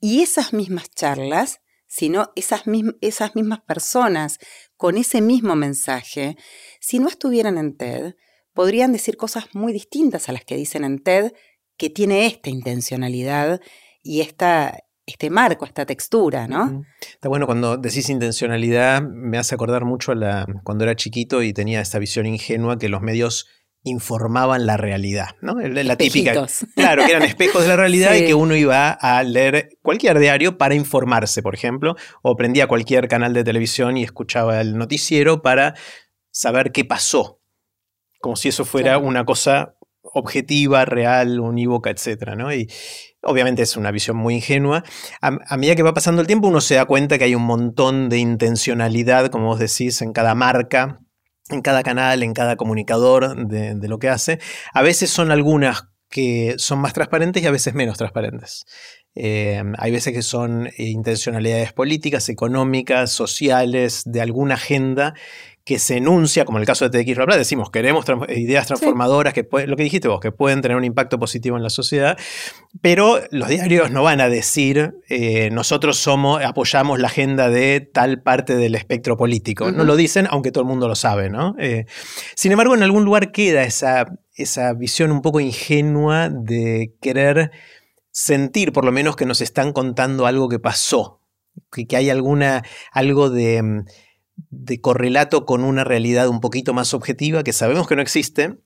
Y 0.00 0.22
esas 0.22 0.52
mismas 0.52 0.90
charlas, 0.90 1.60
sino 1.86 2.32
esas, 2.34 2.64
esas 3.00 3.36
mismas 3.36 3.60
personas 3.60 4.38
con 4.76 4.96
ese 4.98 5.20
mismo 5.20 5.54
mensaje, 5.54 6.36
si 6.80 6.98
no 6.98 7.08
estuvieran 7.08 7.56
en 7.56 7.76
TED, 7.76 8.14
podrían 8.52 8.92
decir 8.92 9.16
cosas 9.16 9.46
muy 9.54 9.72
distintas 9.72 10.28
a 10.28 10.32
las 10.32 10.44
que 10.44 10.56
dicen 10.56 10.84
en 10.84 10.98
TED, 10.98 11.32
que 11.76 11.90
tiene 11.90 12.26
esta 12.26 12.50
intencionalidad 12.50 13.60
y 14.02 14.20
esta, 14.20 14.84
este 15.06 15.30
marco, 15.30 15.64
esta 15.64 15.84
textura, 15.84 16.48
¿no? 16.48 16.82
Está 17.00 17.28
bueno 17.28 17.46
cuando 17.46 17.76
decís 17.76 18.08
intencionalidad, 18.08 19.02
me 19.02 19.38
hace 19.38 19.54
acordar 19.54 19.84
mucho 19.84 20.12
a 20.12 20.14
la, 20.14 20.46
cuando 20.62 20.84
era 20.84 20.96
chiquito 20.96 21.42
y 21.42 21.52
tenía 21.52 21.80
esta 21.80 21.98
visión 21.98 22.26
ingenua 22.26 22.78
que 22.78 22.88
los 22.88 23.02
medios 23.02 23.46
informaban 23.84 24.64
la 24.64 24.78
realidad, 24.78 25.36
¿no? 25.42 25.60
La 25.60 25.96
típica. 25.96 26.46
Claro, 26.74 27.04
que 27.04 27.10
eran 27.10 27.22
espejos 27.22 27.62
de 27.62 27.68
la 27.68 27.76
realidad 27.76 28.14
y 28.14 28.24
que 28.26 28.34
uno 28.34 28.56
iba 28.56 28.90
a 28.90 29.22
leer 29.22 29.76
cualquier 29.82 30.18
diario 30.18 30.56
para 30.56 30.74
informarse, 30.74 31.42
por 31.42 31.54
ejemplo, 31.54 31.94
o 32.22 32.34
prendía 32.34 32.66
cualquier 32.66 33.08
canal 33.08 33.34
de 33.34 33.44
televisión 33.44 33.98
y 33.98 34.02
escuchaba 34.02 34.62
el 34.62 34.78
noticiero 34.78 35.42
para 35.42 35.74
saber 36.30 36.72
qué 36.72 36.86
pasó, 36.86 37.42
como 38.20 38.36
si 38.36 38.48
eso 38.48 38.64
fuera 38.64 38.96
una 38.96 39.26
cosa 39.26 39.76
objetiva, 40.02 40.84
real, 40.86 41.40
unívoca, 41.40 41.90
etc. 41.90 42.34
¿no? 42.36 42.54
Y, 42.54 42.70
Obviamente 43.24 43.62
es 43.62 43.76
una 43.76 43.90
visión 43.90 44.16
muy 44.16 44.36
ingenua. 44.36 44.84
A, 45.20 45.56
medida 45.56 45.74
que 45.74 45.82
va 45.82 45.94
pasando 45.94 46.20
el 46.20 46.26
tiempo, 46.26 46.48
uno 46.48 46.60
se 46.60 46.74
da 46.74 46.84
cuenta 46.84 47.18
que 47.18 47.24
hay 47.24 47.34
un 47.34 47.44
montón 47.44 48.08
de 48.08 48.18
intencionalidad, 48.18 49.28
como 49.28 49.46
vos 49.46 49.58
decís, 49.58 50.02
en 50.02 50.12
cada 50.12 50.34
marca, 50.34 51.00
en 51.50 51.62
cada 51.62 51.82
canal, 51.82 52.22
en 52.22 52.32
cada 52.32 52.56
comunicador 52.56 53.46
de, 53.46 53.88
lo 53.88 53.98
que 53.98 54.08
hace. 54.08 54.40
A 54.72 54.82
veces 54.82 55.10
son 55.10 55.30
algunas 55.30 55.88
que 56.10 56.54
son 56.58 56.78
más 56.78 56.92
transparentes 56.92 57.42
y 57.42 57.46
a 57.46 57.50
veces 57.50 57.74
menos 57.74 57.98
transparentes. 57.98 58.64
Eh, 59.16 59.62
hay 59.78 59.90
veces 59.90 60.12
que 60.12 60.22
son 60.22 60.68
intencionalidades 60.76 61.72
políticas, 61.72 62.28
económicas, 62.28 63.10
sociales, 63.10 64.02
de 64.04 64.20
alguna 64.20 64.54
agenda 64.54 65.14
que 65.64 65.78
se 65.78 65.96
enuncia, 65.96 66.44
como 66.44 66.58
en 66.58 66.62
el 66.62 66.66
caso 66.66 66.86
de 66.86 67.02
TX 67.02 67.14
Plata, 67.14 67.38
decimos 67.38 67.70
queremos 67.70 68.04
ideas 68.28 68.66
transformadoras, 68.66 69.32
que 69.32 69.48
lo 69.66 69.76
que 69.76 69.82
dijiste 69.82 70.08
vos, 70.08 70.20
que 70.20 70.30
pueden 70.30 70.60
tener 70.60 70.76
un 70.76 70.84
impacto 70.84 71.18
positivo 71.18 71.56
en 71.56 71.62
la 71.62 71.70
sociedad, 71.70 72.18
pero 72.82 73.20
los 73.30 73.48
diarios 73.48 73.90
no 73.90 74.02
van 74.02 74.20
a 74.20 74.28
decir 74.28 74.94
eh, 75.08 75.48
nosotros 75.50 75.96
somos, 75.96 76.44
apoyamos 76.44 76.98
la 77.00 77.08
agenda 77.08 77.48
de 77.48 77.80
tal 77.80 78.20
parte 78.20 78.56
del 78.56 78.74
espectro 78.74 79.16
político. 79.16 79.72
No 79.72 79.84
lo 79.84 79.96
dicen, 79.96 80.26
aunque 80.30 80.52
todo 80.52 80.62
el 80.62 80.68
mundo 80.68 80.86
lo 80.86 80.94
sabe, 80.94 81.30
¿no? 81.30 81.56
Eh, 81.58 81.86
sin 82.34 82.52
embargo, 82.52 82.74
en 82.74 82.82
algún 82.82 83.04
lugar 83.04 83.32
queda 83.32 83.62
esa, 83.62 84.18
esa 84.34 84.74
visión 84.74 85.10
un 85.12 85.22
poco 85.22 85.40
ingenua 85.40 86.28
de 86.28 86.92
querer 87.00 87.52
sentir, 88.10 88.72
por 88.72 88.84
lo 88.84 88.92
menos, 88.92 89.16
que 89.16 89.24
nos 89.24 89.40
están 89.40 89.72
contando 89.72 90.26
algo 90.26 90.50
que 90.50 90.58
pasó, 90.58 91.20
que, 91.72 91.86
que 91.86 91.96
hay 91.96 92.10
alguna, 92.10 92.64
algo 92.92 93.30
de 93.30 93.62
mm, 93.62 93.84
de 94.36 94.80
correlato 94.80 95.46
con 95.46 95.64
una 95.64 95.84
realidad 95.84 96.28
un 96.28 96.40
poquito 96.40 96.74
más 96.74 96.94
objetiva 96.94 97.44
que 97.44 97.52
sabemos 97.52 97.86
que 97.86 97.96
no 97.96 98.02
existe, 98.02 98.58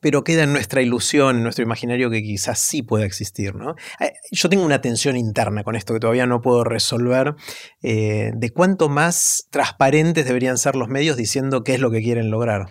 pero 0.00 0.24
queda 0.24 0.44
en 0.44 0.52
nuestra 0.52 0.80
ilusión, 0.82 1.36
en 1.36 1.42
nuestro 1.42 1.64
imaginario 1.64 2.10
que 2.10 2.22
quizás 2.22 2.58
sí 2.58 2.82
pueda 2.82 3.04
existir. 3.04 3.54
¿no? 3.54 3.74
Eh, 4.00 4.12
yo 4.30 4.48
tengo 4.48 4.64
una 4.64 4.80
tensión 4.80 5.16
interna 5.16 5.64
con 5.64 5.76
esto 5.76 5.92
que 5.94 6.00
todavía 6.00 6.26
no 6.26 6.40
puedo 6.40 6.64
resolver, 6.64 7.34
eh, 7.82 8.32
de 8.34 8.50
cuánto 8.50 8.88
más 8.88 9.48
transparentes 9.50 10.24
deberían 10.24 10.58
ser 10.58 10.76
los 10.76 10.88
medios 10.88 11.16
diciendo 11.16 11.62
qué 11.62 11.74
es 11.74 11.80
lo 11.80 11.90
que 11.90 12.02
quieren 12.02 12.30
lograr. 12.30 12.68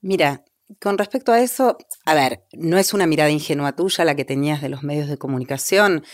Mira, 0.00 0.44
con 0.80 0.98
respecto 0.98 1.32
a 1.32 1.40
eso, 1.40 1.76
a 2.04 2.14
ver, 2.14 2.44
no 2.52 2.78
es 2.78 2.94
una 2.94 3.06
mirada 3.06 3.30
ingenua 3.30 3.76
tuya 3.76 4.04
la 4.04 4.16
que 4.16 4.24
tenías 4.24 4.60
de 4.60 4.68
los 4.68 4.82
medios 4.82 5.08
de 5.08 5.18
comunicación 5.18 6.04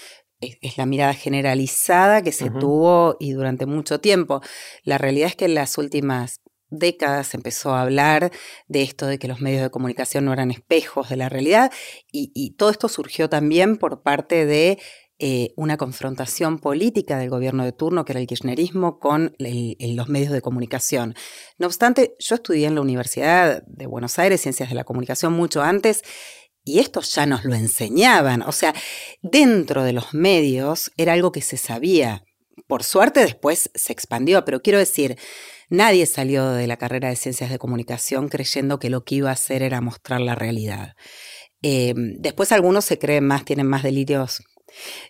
es, 0.40 0.76
la 0.76 0.87
mirada 0.87 1.14
generalizada 1.14 2.23
que 2.23 2.32
se 2.32 2.50
tuvo 2.50 3.16
y 3.20 3.32
durante 3.32 3.66
mucho 3.66 4.00
tiempo. 4.00 4.40
La 4.85 4.99
realidad 4.99 5.28
es 5.28 5.37
que 5.37 5.44
en 5.47 5.54
las 5.54 5.78
últimas 5.78 6.40
décadas 6.70 7.28
se 7.28 7.37
empezó 7.37 7.75
a 7.75 7.82
hablar 7.82 8.30
de 8.68 8.82
esto 8.82 9.06
de 9.06 9.18
que 9.18 9.28
los 9.28 9.40
medios 9.40 9.62
de 9.62 9.70
comunicación 9.70 10.25
no 10.25 10.32
eran 10.32 10.50
espejos 10.50 11.09
de 11.09 11.16
la 11.16 11.28
realidad 11.28 11.73
y, 12.12 12.54
todo 12.56 12.70
esto 12.70 12.88
surgió 12.88 13.28
también 13.28 13.76
por 13.76 14.02
parte 14.02 14.47
de 14.47 14.78
eh, 15.18 15.52
una 15.56 15.76
confrontación 15.76 16.59
política 16.59 17.18
del 17.18 17.28
gobierno 17.28 17.64
de 17.64 17.73
turno, 17.73 18.04
que 18.04 18.12
era 18.12 18.20
el 18.20 18.26
kirchnerismo, 18.26 18.99
con 18.99 19.35
los 19.38 20.09
medios 20.09 20.32
de 20.32 20.40
comunicación. 20.40 21.14
No 21.59 21.66
obstante, 21.66 22.14
yo 22.18 22.37
estudié 22.37 22.66
en 22.68 22.76
la 22.76 22.80
Universidad 22.80 23.62
de 23.66 23.87
Buenos 23.87 24.18
Aires 24.18 24.40
Ciencias 24.40 24.70
de 24.70 24.75
la 24.75 24.85
Comunicación 24.85 25.32
mucho 25.32 25.62
antes 25.62 26.02
y 26.70 26.78
esto 26.78 27.00
ya 27.00 27.26
nos 27.26 27.44
lo 27.44 27.54
enseñaban, 27.54 28.42
o 28.42 28.52
sea, 28.52 28.74
dentro 29.22 29.82
de 29.82 29.92
los 29.92 30.14
medios 30.14 30.92
era 30.96 31.12
algo 31.14 31.32
que 31.32 31.42
se 31.42 31.56
sabía. 31.56 32.24
Por 32.66 32.84
suerte 32.84 33.20
después 33.20 33.70
se 33.74 33.92
expandió, 33.92 34.44
pero 34.44 34.62
quiero 34.62 34.78
decir, 34.78 35.18
nadie 35.68 36.06
salió 36.06 36.50
de 36.52 36.66
la 36.66 36.76
carrera 36.76 37.08
de 37.08 37.16
ciencias 37.16 37.50
de 37.50 37.58
comunicación 37.58 38.28
creyendo 38.28 38.78
que 38.78 38.90
lo 38.90 39.04
que 39.04 39.16
iba 39.16 39.30
a 39.30 39.34
hacer 39.34 39.62
era 39.62 39.80
mostrar 39.80 40.20
la 40.20 40.34
realidad. 40.34 40.94
Eh, 41.62 41.94
después 41.96 42.52
algunos 42.52 42.84
se 42.84 42.98
creen 42.98 43.26
más, 43.26 43.44
tienen 43.44 43.66
más 43.66 43.82
delirios 43.82 44.42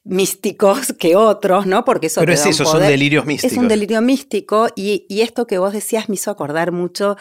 místicos 0.05 0.95
que 0.99 1.17
otros, 1.17 1.67
¿no? 1.67 1.85
Porque 1.85 2.07
eso 2.07 2.21
Pero 2.21 2.33
es 2.33 2.47
eso, 2.47 2.65
son 2.65 2.81
delirios 2.81 3.27
místicos. 3.27 3.53
Es 3.53 3.59
un 3.59 3.69
delirio 3.69 4.01
místico 4.01 4.69
y, 4.75 5.07
y, 5.09 5.21
esto 5.21 5.47
que 5.47 5.59
vos 5.59 5.73
decías 5.73 6.09
me 6.09 6.15
hizo 6.15 6.31
acordar 6.31 6.73
mucho 6.73 7.17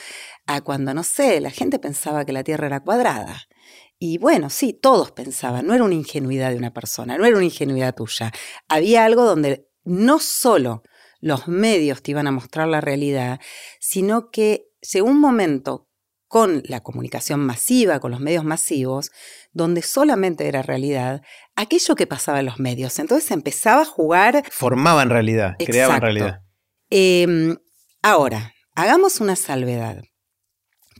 a 0.47 0.61
cuando, 0.61 0.93
no 0.93 1.03
sé, 1.03 1.41
la 1.41 1.51
gente 1.51 1.79
pensaba 1.79 2.25
que 2.25 2.33
la 2.33 2.43
Tierra 2.43 2.67
era 2.67 2.79
cuadrada. 2.79 3.47
Y 3.99 4.17
bueno, 4.17 4.49
sí, 4.49 4.71
todos 4.71 5.11
pensaban, 5.11 5.67
no 5.67 5.73
era 5.73 5.83
una 5.83 5.93
ingenuidad 5.93 6.51
de 6.51 6.57
una 6.57 6.73
persona, 6.73 7.17
no 7.17 7.25
era 7.25 7.35
una 7.35 7.45
ingenuidad 7.45 7.93
tuya. 7.93 8.31
Había 8.69 9.03
algo 9.03 9.25
donde 9.25 9.67
no 9.83 10.19
solo 10.19 10.83
los 11.19 11.49
medios 11.49 12.01
te 12.01 12.11
iban 12.11 12.25
a 12.25 12.31
mostrar 12.31 12.69
la 12.69 12.79
realidad, 12.79 13.41
sino 13.81 14.31
que 14.31 14.67
llegó 14.81 15.07
un 15.07 15.19
momento 15.19 15.89
con 16.29 16.61
la 16.65 16.81
comunicación 16.81 17.39
masiva, 17.41 17.99
con 17.99 18.11
los 18.11 18.21
medios 18.21 18.45
masivos, 18.45 19.11
donde 19.51 19.81
solamente 19.81 20.47
era 20.47 20.61
realidad 20.61 21.21
aquello 21.55 21.95
que 21.95 22.07
pasaba 22.07 22.39
en 22.39 22.45
los 22.45 22.59
medios. 22.59 22.99
Entonces 22.99 23.31
empezaba 23.31 23.81
a 23.81 23.85
jugar. 23.85 24.43
Formaban 24.51 25.09
realidad, 25.09 25.55
creaban 25.57 25.99
realidad. 25.99 26.41
Em, 26.89 27.57
ahora, 28.01 28.53
hagamos 28.75 29.19
una 29.19 29.35
salvedad. 29.35 30.03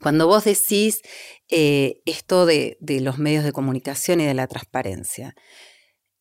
Cuando 0.02 0.28
vos 0.28 0.46
decís 0.46 1.02
eh, 1.50 2.02
esto 2.06 2.46
de, 2.46 2.78
de 2.80 3.02
los 3.02 3.18
medios 3.18 3.44
de 3.44 3.52
comunicación 3.52 4.22
y 4.22 4.26
de 4.26 4.34
la 4.34 4.48
transparencia, 4.48 5.36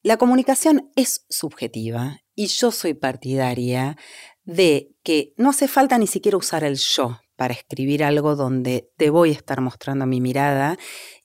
la 0.03 0.17
comunicación 0.17 0.91
es 0.97 1.27
subjetiva 1.29 2.21
y 2.35 2.47
yo 2.47 2.71
soy 2.71 2.95
partidaria 2.95 3.97
de 4.45 4.95
que 5.03 5.35
no 5.37 5.51
hace 5.51 5.69
falta 5.69 5.99
ni 5.99 6.07
siquiera 6.07 6.39
usar 6.39 6.65
el 6.65 6.77
yo 6.77 7.21
para 7.37 7.53
escribir 7.53 8.05
algo 8.05 8.37
donde 8.37 8.91
te 8.97 9.11
voy 9.11 9.31
a 9.31 9.35
estar 9.35 9.61
mostrando 9.61 10.07
mi 10.07 10.21
mirada 10.21 10.79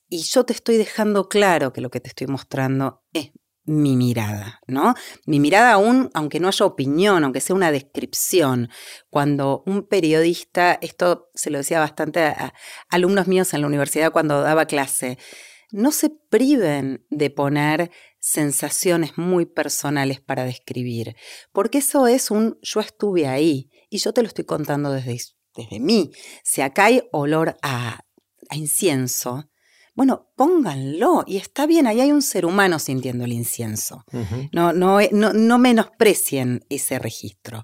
y 0.08 0.22
yo 0.22 0.44
te 0.44 0.52
estoy 0.52 0.76
dejando 0.76 1.28
claro 1.28 1.72
que 1.72 1.80
lo 1.80 1.90
que 1.90 2.00
te 2.00 2.08
estoy 2.08 2.26
mostrando 2.26 3.02
es 3.12 3.30
mi 3.66 3.96
mirada, 3.96 4.60
¿no? 4.66 4.94
Mi 5.26 5.40
mirada 5.40 5.72
aún, 5.72 6.10
aunque 6.14 6.40
no 6.40 6.48
haya 6.48 6.66
opinión, 6.66 7.24
aunque 7.24 7.40
sea 7.40 7.56
una 7.56 7.72
descripción, 7.72 8.68
cuando 9.08 9.62
un 9.66 9.86
periodista, 9.86 10.78
esto 10.82 11.30
se 11.34 11.50
lo 11.50 11.58
decía 11.58 11.80
bastante 11.80 12.20
a, 12.24 12.54
alumnos 12.90 13.26
míos 13.26 13.54
en 13.54 13.62
la 13.62 13.66
universidad 13.66 14.12
cuando 14.12 14.42
daba 14.42 14.66
clase, 14.66 15.18
no 15.70 15.92
se 15.92 16.10
priven 16.10 17.04
de 17.10 17.30
poner 17.30 17.90
sensaciones 18.20 19.16
muy 19.18 19.46
personales 19.46 20.20
para 20.20 20.44
describir, 20.44 21.16
porque 21.52 21.78
eso 21.78 22.06
es 22.06 22.30
un 22.30 22.58
yo 22.62 22.80
estuve 22.80 23.26
ahí 23.26 23.70
y 23.90 23.98
yo 23.98 24.12
te 24.12 24.22
lo 24.22 24.28
estoy 24.28 24.44
contando 24.44 24.92
desde, 24.92 25.18
desde 25.56 25.80
mí. 25.80 26.10
Si 26.42 26.60
acá 26.60 26.86
hay 26.86 27.02
olor 27.12 27.56
a, 27.62 28.04
a 28.50 28.56
incienso, 28.56 29.48
bueno, 29.94 30.32
pónganlo 30.36 31.24
y 31.26 31.36
está 31.36 31.66
bien, 31.66 31.86
ahí 31.86 32.00
hay 32.00 32.10
un 32.10 32.22
ser 32.22 32.46
humano 32.46 32.78
sintiendo 32.78 33.24
el 33.24 33.32
incienso. 33.32 34.04
no, 34.52 34.72
no, 34.72 34.98
no, 35.10 35.58
menosprecien 35.58 36.64
ese 36.68 36.98
registro. 36.98 37.62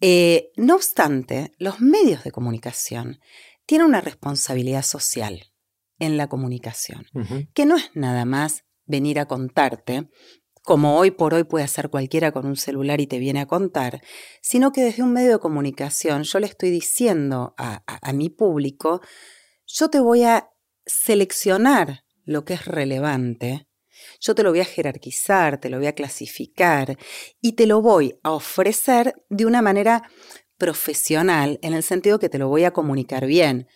Eh, 0.00 0.50
no 0.56 0.74
obstante, 0.74 1.52
los 1.58 1.80
medios 1.80 2.24
de 2.24 2.32
comunicación 2.32 3.20
tienen 3.66 3.86
una 3.86 4.00
responsabilidad 4.00 4.82
social 4.82 5.52
en 5.98 6.16
la 6.16 6.28
comunicación, 6.28 7.04
que 7.52 7.66
no 7.66 7.76
es 7.76 7.90
nada 7.94 8.24
más 8.24 8.64
venir 8.86 9.20
a 9.20 9.26
contarte, 9.26 10.08
como 10.62 10.96
hoy 10.96 11.10
por 11.10 11.34
hoy 11.34 11.44
puede 11.44 11.64
hacer 11.64 11.90
cualquiera 11.90 12.32
con 12.32 12.46
un 12.46 12.56
celular 12.56 13.02
y 13.02 13.06
te 13.06 13.18
viene 13.18 13.40
a 13.40 13.46
contar, 13.46 14.00
sino 14.40 14.72
que 14.72 14.82
desde 14.82 15.02
un 15.02 15.12
medio 15.12 15.32
de 15.32 15.38
comunicación 15.38 16.22
yo 16.22 16.38
le 16.38 16.46
estoy 16.46 16.70
diciendo 16.70 17.54
a 17.58 18.12
mi 18.14 18.30
público, 18.30 19.02
yo 19.66 19.88
te 19.88 20.00
voy 20.00 20.24
a 20.24 20.49
seleccionar 20.86 22.04
lo 22.24 22.44
que 22.44 22.54
es 22.54 22.64
relevante, 22.64 23.66
yo 24.20 24.34
te 24.34 24.42
lo 24.42 24.50
voy 24.50 24.60
a 24.60 24.64
jerarquizar, 24.64 25.58
te 25.58 25.68
lo 25.70 25.78
voy 25.78 25.86
a 25.86 25.94
clasificar 25.94 26.96
y 27.40 27.52
te 27.52 27.66
lo 27.66 27.82
voy 27.82 28.18
a 28.22 28.32
ofrecer 28.32 29.14
de 29.28 29.46
una 29.46 29.62
manera 29.62 30.02
profesional, 30.58 31.58
en 31.62 31.72
el 31.72 31.82
sentido 31.82 32.18
que 32.18 32.28
te 32.28 32.38
lo 32.38 32.48
voy 32.48 32.64
a 32.64 32.72
comunicar 32.72 33.26
bien. 33.26 33.66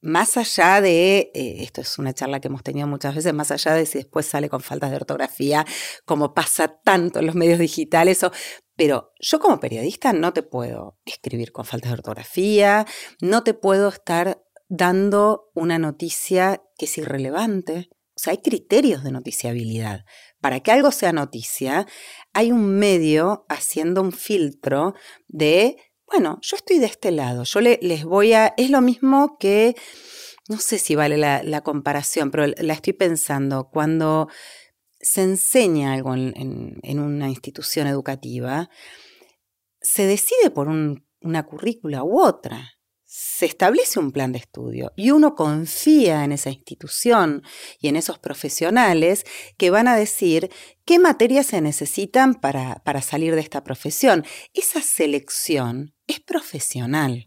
más 0.00 0.36
allá 0.36 0.80
de, 0.80 1.32
eh, 1.34 1.56
esto 1.64 1.80
es 1.80 1.98
una 1.98 2.14
charla 2.14 2.38
que 2.40 2.46
hemos 2.46 2.62
tenido 2.62 2.86
muchas 2.86 3.16
veces, 3.16 3.34
más 3.34 3.50
allá 3.50 3.74
de 3.74 3.84
si 3.84 3.98
después 3.98 4.26
sale 4.26 4.48
con 4.48 4.60
faltas 4.60 4.90
de 4.90 4.96
ortografía, 4.96 5.66
como 6.04 6.34
pasa 6.34 6.68
tanto 6.84 7.18
en 7.18 7.26
los 7.26 7.34
medios 7.34 7.58
digitales, 7.58 8.22
o, 8.22 8.30
pero 8.76 9.12
yo 9.18 9.40
como 9.40 9.58
periodista 9.58 10.12
no 10.12 10.32
te 10.32 10.44
puedo 10.44 10.98
escribir 11.04 11.50
con 11.50 11.64
faltas 11.64 11.90
de 11.90 11.94
ortografía, 11.94 12.86
no 13.20 13.42
te 13.42 13.54
puedo 13.54 13.88
estar 13.88 14.40
dando 14.68 15.50
una 15.54 15.78
noticia 15.78 16.62
que 16.76 16.84
es 16.84 16.98
irrelevante. 16.98 17.90
O 18.14 18.20
sea, 18.20 18.32
hay 18.32 18.38
criterios 18.38 19.02
de 19.02 19.12
noticiabilidad. 19.12 20.04
Para 20.40 20.60
que 20.60 20.70
algo 20.70 20.92
sea 20.92 21.12
noticia, 21.12 21.86
hay 22.32 22.52
un 22.52 22.78
medio 22.78 23.46
haciendo 23.48 24.02
un 24.02 24.12
filtro 24.12 24.94
de, 25.26 25.76
bueno, 26.06 26.38
yo 26.42 26.56
estoy 26.56 26.78
de 26.78 26.86
este 26.86 27.10
lado, 27.10 27.44
yo 27.44 27.60
les 27.60 28.04
voy 28.04 28.32
a... 28.34 28.54
Es 28.56 28.70
lo 28.70 28.80
mismo 28.80 29.36
que, 29.38 29.74
no 30.48 30.58
sé 30.58 30.78
si 30.78 30.94
vale 30.94 31.16
la, 31.16 31.60
comparación, 31.62 32.30
pero 32.30 32.46
la 32.46 32.74
estoy 32.74 32.92
pensando, 32.92 33.68
cuando 33.70 34.28
se 35.00 35.22
enseña 35.22 35.92
algo 35.92 36.14
en, 36.14 36.98
una 36.98 37.28
institución 37.28 37.86
educativa, 37.86 38.68
se 39.80 40.06
decide 40.06 40.50
por 40.50 40.68
una 40.68 41.46
currícula 41.46 42.02
u 42.02 42.20
otra 42.20 42.77
se 43.20 43.46
establece 43.46 43.98
un 43.98 44.12
plan 44.12 44.30
de 44.30 44.38
estudio 44.38 44.92
y 44.94 45.10
uno 45.10 45.34
confía 45.34 46.22
en 46.22 46.30
esa 46.30 46.50
institución 46.50 47.42
y 47.80 47.88
en 47.88 47.96
esos 47.96 48.20
profesionales 48.20 49.24
que 49.56 49.70
van 49.70 49.88
a 49.88 49.96
decir 49.96 50.50
qué 50.84 51.00
materias 51.00 51.46
se 51.46 51.60
necesitan 51.60 52.36
para, 52.36 52.76
para 52.84 53.02
salir 53.02 53.34
de 53.34 53.40
esta 53.40 53.64
profesión. 53.64 54.24
Esa 54.54 54.82
selección 54.82 55.96
es 56.06 56.20
profesional. 56.20 57.24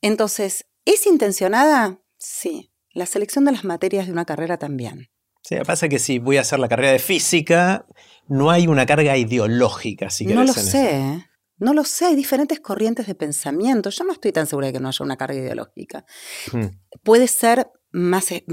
Entonces, 0.00 0.66
¿es 0.84 1.06
intencionada? 1.06 2.00
Sí. 2.18 2.72
La 2.92 3.06
selección 3.06 3.44
de 3.44 3.52
las 3.52 3.62
materias 3.62 4.06
de 4.06 4.12
una 4.12 4.24
carrera 4.24 4.58
también. 4.58 5.08
Sí, 5.44 5.54
pasa 5.64 5.88
que 5.88 6.00
si 6.00 6.18
voy 6.18 6.38
a 6.38 6.40
hacer 6.40 6.58
la 6.58 6.68
carrera 6.68 6.90
de 6.90 6.98
física, 6.98 7.86
no 8.26 8.50
hay 8.50 8.66
una 8.66 8.86
carga 8.86 9.16
ideológica, 9.16 10.10
si 10.10 10.26
No 10.26 10.42
lo 10.42 10.52
sé. 10.52 11.26
No 11.62 11.74
lo 11.74 11.84
sé, 11.84 12.06
hay 12.06 12.16
diferentes 12.16 12.58
corrientes 12.58 13.06
de 13.06 13.14
pensamiento. 13.14 13.88
Yo 13.90 14.02
no 14.02 14.12
estoy 14.12 14.32
tan 14.32 14.48
segura 14.48 14.66
de 14.66 14.72
que 14.72 14.80
no 14.80 14.88
haya 14.88 15.04
una 15.04 15.16
carga 15.16 15.38
ideológica. 15.38 16.04
Hmm. 16.52 16.66
Puede 17.04 17.28
ser 17.28 17.70
más, 17.92 18.32
eh, 18.32 18.44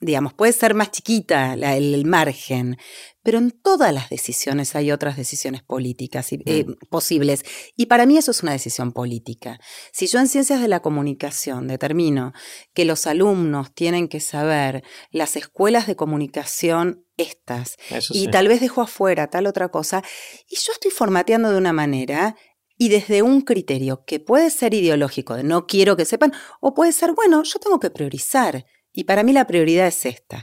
digamos, 0.00 0.32
puede 0.32 0.52
ser 0.52 0.72
más 0.72 0.90
chiquita 0.90 1.52
el, 1.52 2.06
margen, 2.06 2.78
pero 3.22 3.36
en 3.36 3.50
todas 3.50 3.92
las 3.92 4.08
decisiones 4.08 4.74
hay 4.76 4.92
otras 4.92 5.18
decisiones 5.18 5.62
políticas 5.62 6.32
eh, 6.32 6.64
mm. 6.64 6.88
posibles. 6.88 7.44
Y 7.76 7.86
para 7.86 8.06
mí 8.06 8.16
eso 8.16 8.30
es 8.30 8.42
una 8.42 8.52
decisión 8.52 8.92
política. 8.92 9.60
Si 9.92 10.06
yo 10.06 10.18
en 10.18 10.28
ciencias 10.28 10.62
de 10.62 10.68
la 10.68 10.80
comunicación 10.80 11.66
determino 11.66 12.32
que 12.72 12.86
los 12.86 13.06
alumnos 13.06 13.74
tienen 13.74 14.08
que 14.08 14.20
saber 14.20 14.84
las 15.10 15.36
escuelas 15.36 15.86
de 15.86 15.96
comunicación 15.96 17.04
estas, 17.18 17.76
y 18.10 18.28
tal 18.28 18.48
vez 18.48 18.60
dejo 18.60 18.80
afuera 18.80 19.28
tal 19.28 19.46
otra 19.46 19.68
cosa, 19.68 20.02
y 20.48 20.56
yo 20.56 20.72
estoy 20.72 20.90
formateando 20.90 21.50
de 21.50 21.58
una 21.58 21.74
manera 21.74 22.36
y 22.78 22.88
desde 22.88 23.22
un 23.22 23.42
criterio 23.42 24.04
que 24.06 24.20
puede 24.20 24.50
ser 24.50 24.72
ideológico, 24.72 25.34
de 25.34 25.42
no 25.42 25.66
quiero 25.66 25.96
que 25.96 26.04
sepan, 26.04 26.32
o 26.60 26.72
puede 26.72 26.92
ser, 26.92 27.12
bueno, 27.12 27.42
yo 27.42 27.58
tengo 27.58 27.80
que 27.80 27.90
priorizar. 27.90 28.64
Y 28.92 29.04
para 29.04 29.24
mí 29.24 29.32
la 29.32 29.46
prioridad 29.46 29.88
es 29.88 30.06
esta. 30.06 30.40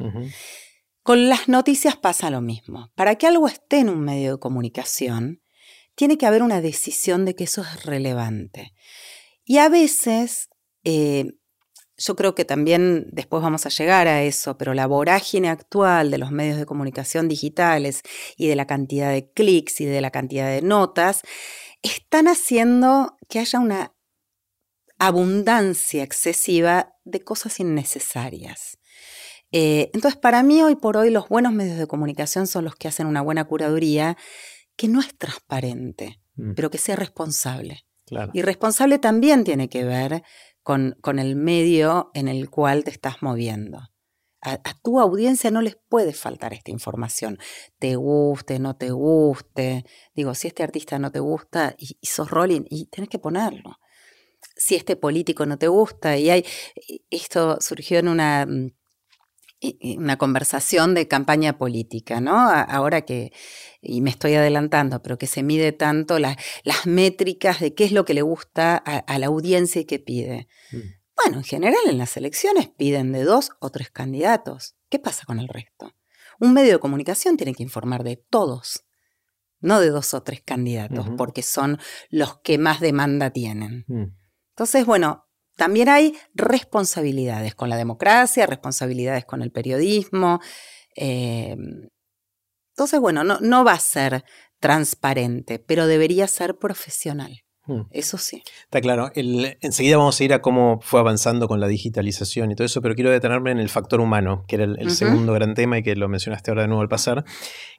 Con 1.01 1.29
las 1.29 1.47
noticias 1.47 1.95
pasa 1.95 2.29
lo 2.29 2.41
mismo. 2.41 2.91
Para 2.95 3.15
que 3.15 3.25
algo 3.25 3.47
esté 3.47 3.79
en 3.79 3.89
un 3.89 4.01
medio 4.01 4.33
de 4.33 4.39
comunicación, 4.39 5.41
tiene 5.95 6.17
que 6.17 6.25
haber 6.25 6.43
una 6.43 6.61
decisión 6.61 7.25
de 7.25 7.35
que 7.35 7.45
eso 7.45 7.61
es 7.61 7.85
relevante. 7.85 8.73
Y 9.45 9.59
a 9.59 9.69
veces, 9.69 10.49
eh, 10.83 11.31
yo 11.97 12.15
creo 12.15 12.35
que 12.35 12.45
también 12.45 13.07
después 13.11 13.41
vamos 13.41 13.65
a 13.65 13.69
llegar 13.69 14.07
a 14.07 14.23
eso, 14.23 14.57
pero 14.57 14.73
la 14.73 14.87
vorágine 14.87 15.49
actual 15.49 16.11
de 16.11 16.17
los 16.17 16.31
medios 16.31 16.57
de 16.57 16.65
comunicación 16.65 17.27
digitales 17.27 18.01
y 18.37 18.47
de 18.47 18.55
la 18.55 18.67
cantidad 18.67 19.11
de 19.11 19.31
clics 19.31 19.81
y 19.81 19.85
de 19.85 20.01
la 20.01 20.11
cantidad 20.11 20.47
de 20.47 20.61
notas, 20.61 21.21
están 21.81 22.27
haciendo 22.27 23.15
que 23.29 23.39
haya 23.39 23.59
una 23.59 23.93
abundancia 24.97 26.03
excesiva 26.03 26.93
de 27.03 27.21
cosas 27.21 27.59
innecesarias. 27.59 28.77
Eh, 29.51 29.91
entonces, 29.93 30.19
para 30.19 30.43
mí, 30.43 30.61
hoy 30.61 30.75
por 30.75 30.97
hoy, 30.97 31.11
los 31.11 31.29
buenos 31.29 31.53
medios 31.53 31.77
de 31.77 31.87
comunicación 31.87 32.47
son 32.47 32.65
los 32.65 32.75
que 32.75 32.87
hacen 32.87 33.07
una 33.07 33.21
buena 33.21 33.45
curaduría 33.45 34.17
que 34.75 34.87
no 34.87 34.99
es 34.99 35.17
transparente, 35.17 36.19
mm. 36.35 36.53
pero 36.55 36.69
que 36.69 36.77
sea 36.77 36.95
responsable. 36.95 37.85
Y 38.33 38.43
responsable 38.43 38.99
también 38.99 39.43
tiene 39.43 39.67
que 39.67 39.83
ver 39.83 40.23
con, 40.65 40.97
con 40.99 41.19
el 41.19 41.35
medio 41.35 42.09
en 42.15 42.27
el 42.27 42.49
cual 42.49 42.83
te 42.83 42.89
estás 42.89 43.21
moviendo. 43.21 43.81
A, 44.41 44.57
tu 44.83 44.99
audiencia 44.99 45.51
no 45.51 45.61
les 45.61 45.77
puede 45.89 46.11
faltar 46.11 46.53
esta 46.53 46.71
información. 46.71 47.37
Te 47.77 47.95
guste, 47.95 48.57
no 48.57 48.75
te 48.75 48.89
guste. 48.89 49.85
Digo, 50.15 50.33
si 50.33 50.47
este 50.47 50.63
artista 50.63 50.97
no 50.97 51.11
te 51.11 51.19
gusta 51.19 51.75
y, 51.77 51.99
y 52.01 52.07
sos 52.07 52.31
Rolling, 52.31 52.63
y 52.67 52.87
tenés 52.87 53.09
que 53.09 53.19
ponerlo. 53.19 53.77
Si 54.55 54.73
este 54.73 54.95
político 54.95 55.45
no 55.45 55.59
te 55.59 55.67
gusta, 55.67 56.17
y 56.17 56.31
hay. 56.31 56.43
Esto 57.11 57.57
surgió 57.61 57.99
en 57.99 58.07
una 58.07 58.47
mm, 58.47 58.71
una 59.97 60.17
conversación 60.17 60.93
de 60.93 61.07
campaña 61.07 61.57
política, 61.57 62.19
¿no? 62.21 62.35
Ahora 62.37 63.01
que, 63.01 63.31
y 63.81 64.01
me 64.01 64.09
estoy 64.09 64.33
adelantando, 64.35 65.01
pero 65.01 65.17
que 65.17 65.27
se 65.27 65.43
mide 65.43 65.71
tanto 65.71 66.19
las 66.19 66.37
métricas 66.85 67.59
de 67.59 67.73
qué 67.73 67.85
es 67.85 67.91
lo 67.91 68.05
que 68.05 68.13
le 68.13 68.21
gusta 68.21 68.77
a, 68.77 69.19
la 69.19 69.27
audiencia 69.27 69.81
y 69.81 69.85
qué 69.85 69.99
pide. 69.99 70.47
Mm. 70.71 70.77
Bueno, 71.15 71.37
en 71.37 71.43
general 71.43 71.81
en 71.87 71.97
las 71.97 72.17
elecciones 72.17 72.67
piden 72.67 73.11
de 73.11 73.23
dos 73.23 73.51
o 73.59 73.69
tres 73.69 73.89
candidatos. 73.89 74.75
¿Qué 74.89 74.99
pasa 74.99 75.25
con 75.25 75.39
el 75.39 75.47
resto? 75.47 75.93
Un 76.39 76.53
medio 76.53 76.73
de 76.73 76.79
comunicación 76.79 77.37
tiene 77.37 77.53
que 77.53 77.63
informar 77.63 78.03
de 78.03 78.17
todos, 78.17 78.85
no 79.59 79.79
de 79.79 79.89
dos 79.89 80.13
o 80.13 80.23
tres 80.23 80.41
candidatos, 80.41 81.07
porque 81.17 81.41
son 81.41 81.79
los 82.09 82.39
que 82.39 82.57
más 82.57 82.81
demanda 82.81 83.29
tienen. 83.29 83.85
Mm. 83.87 84.05
Entonces, 84.49 84.85
bueno, 84.85 85.24
también 85.55 85.89
hay 85.89 86.15
responsabilidades 86.33 87.55
con 87.55 87.69
la 87.69 87.77
democracia, 87.77 88.45
responsabilidades 88.45 89.25
con 89.25 89.41
el 89.41 89.51
periodismo. 89.51 90.39
Em, 90.95 91.89
entonces, 92.73 92.99
bueno, 92.99 93.23
no, 93.23 93.39
no 93.39 93.63
va 93.63 93.73
a 93.73 93.79
ser 93.79 94.23
transparente, 94.59 95.59
pero 95.59 95.87
debería 95.87 96.27
ser 96.27 96.57
profesional. 96.57 97.45
Hmm. 97.67 97.81
Eso 97.89 98.19
sí. 98.19 98.43
Está 98.63 98.79
claro. 98.79 99.11
enseguida 99.15 99.97
vamos 99.97 100.19
a 100.19 100.23
ir 100.23 100.33
a 100.33 100.41
cómo 100.41 100.79
fue 100.81 100.99
avanzando 100.99 101.47
con 101.47 101.59
la 101.59 101.67
digitalización 101.67 102.51
y 102.51 102.55
todo 102.55 102.65
eso, 102.65 102.81
pero 102.81 102.93
quiero 102.93 103.09
detenerme 103.09 103.51
en 103.51 103.59
el 103.59 103.69
factor 103.69 104.01
humano, 104.01 104.45
que 104.47 104.57
era 104.57 104.65
el, 104.65 104.91
segundo 104.91 105.33
gran 105.33 105.55
tema 105.55 105.79
y 105.79 105.83
que 105.83 105.95
lo 105.95 106.07
mencionaste 106.07 106.51
ahora 106.51 106.63
de 106.63 106.67
nuevo 106.67 106.83
al 106.83 106.89
pasar. 106.89 107.25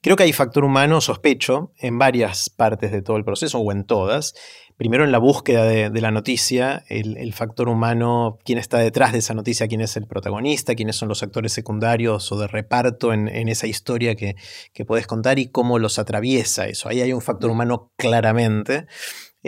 Creo 0.02 0.16
que 0.16 0.24
hay 0.24 0.32
factor 0.32 0.64
humano, 0.64 1.00
sospecho, 1.00 1.72
en 1.78 1.98
varias 1.98 2.50
partes 2.50 2.90
de 2.90 3.00
todo 3.02 3.16
el 3.16 3.24
proceso 3.24 3.60
o 3.60 3.70
en 3.70 3.84
todas 3.84 4.34
primero 4.76 5.04
en 5.04 5.12
la 5.12 5.18
búsqueda 5.18 5.64
de, 5.64 6.00
la 6.00 6.10
noticia, 6.10 6.84
el, 6.88 7.32
factor 7.32 7.68
humano, 7.68 8.38
quién 8.44 8.58
está 8.58 8.78
detrás 8.78 9.12
de 9.12 9.18
esa 9.18 9.34
noticia, 9.34 9.68
quién 9.68 9.80
es 9.80 9.96
el 9.96 10.06
protagonista, 10.06 10.74
quiénes 10.74 10.96
son 10.96 11.08
los 11.08 11.22
actores 11.22 11.52
secundarios 11.52 12.30
o 12.32 12.38
de 12.38 12.46
reparto 12.46 13.12
en, 13.12 13.28
esa 13.48 13.66
historia 13.66 14.14
que, 14.14 14.36
que 14.72 14.84
puedes 14.84 15.06
contar 15.06 15.38
y 15.38 15.46
cómo 15.48 15.78
los 15.78 15.98
atraviesa 15.98 16.66
eso. 16.66 16.88
Ahí 16.88 17.00
hay 17.00 17.12
un 17.12 17.22
factor 17.22 17.50
humano 17.50 17.90
claramente. 17.96 18.86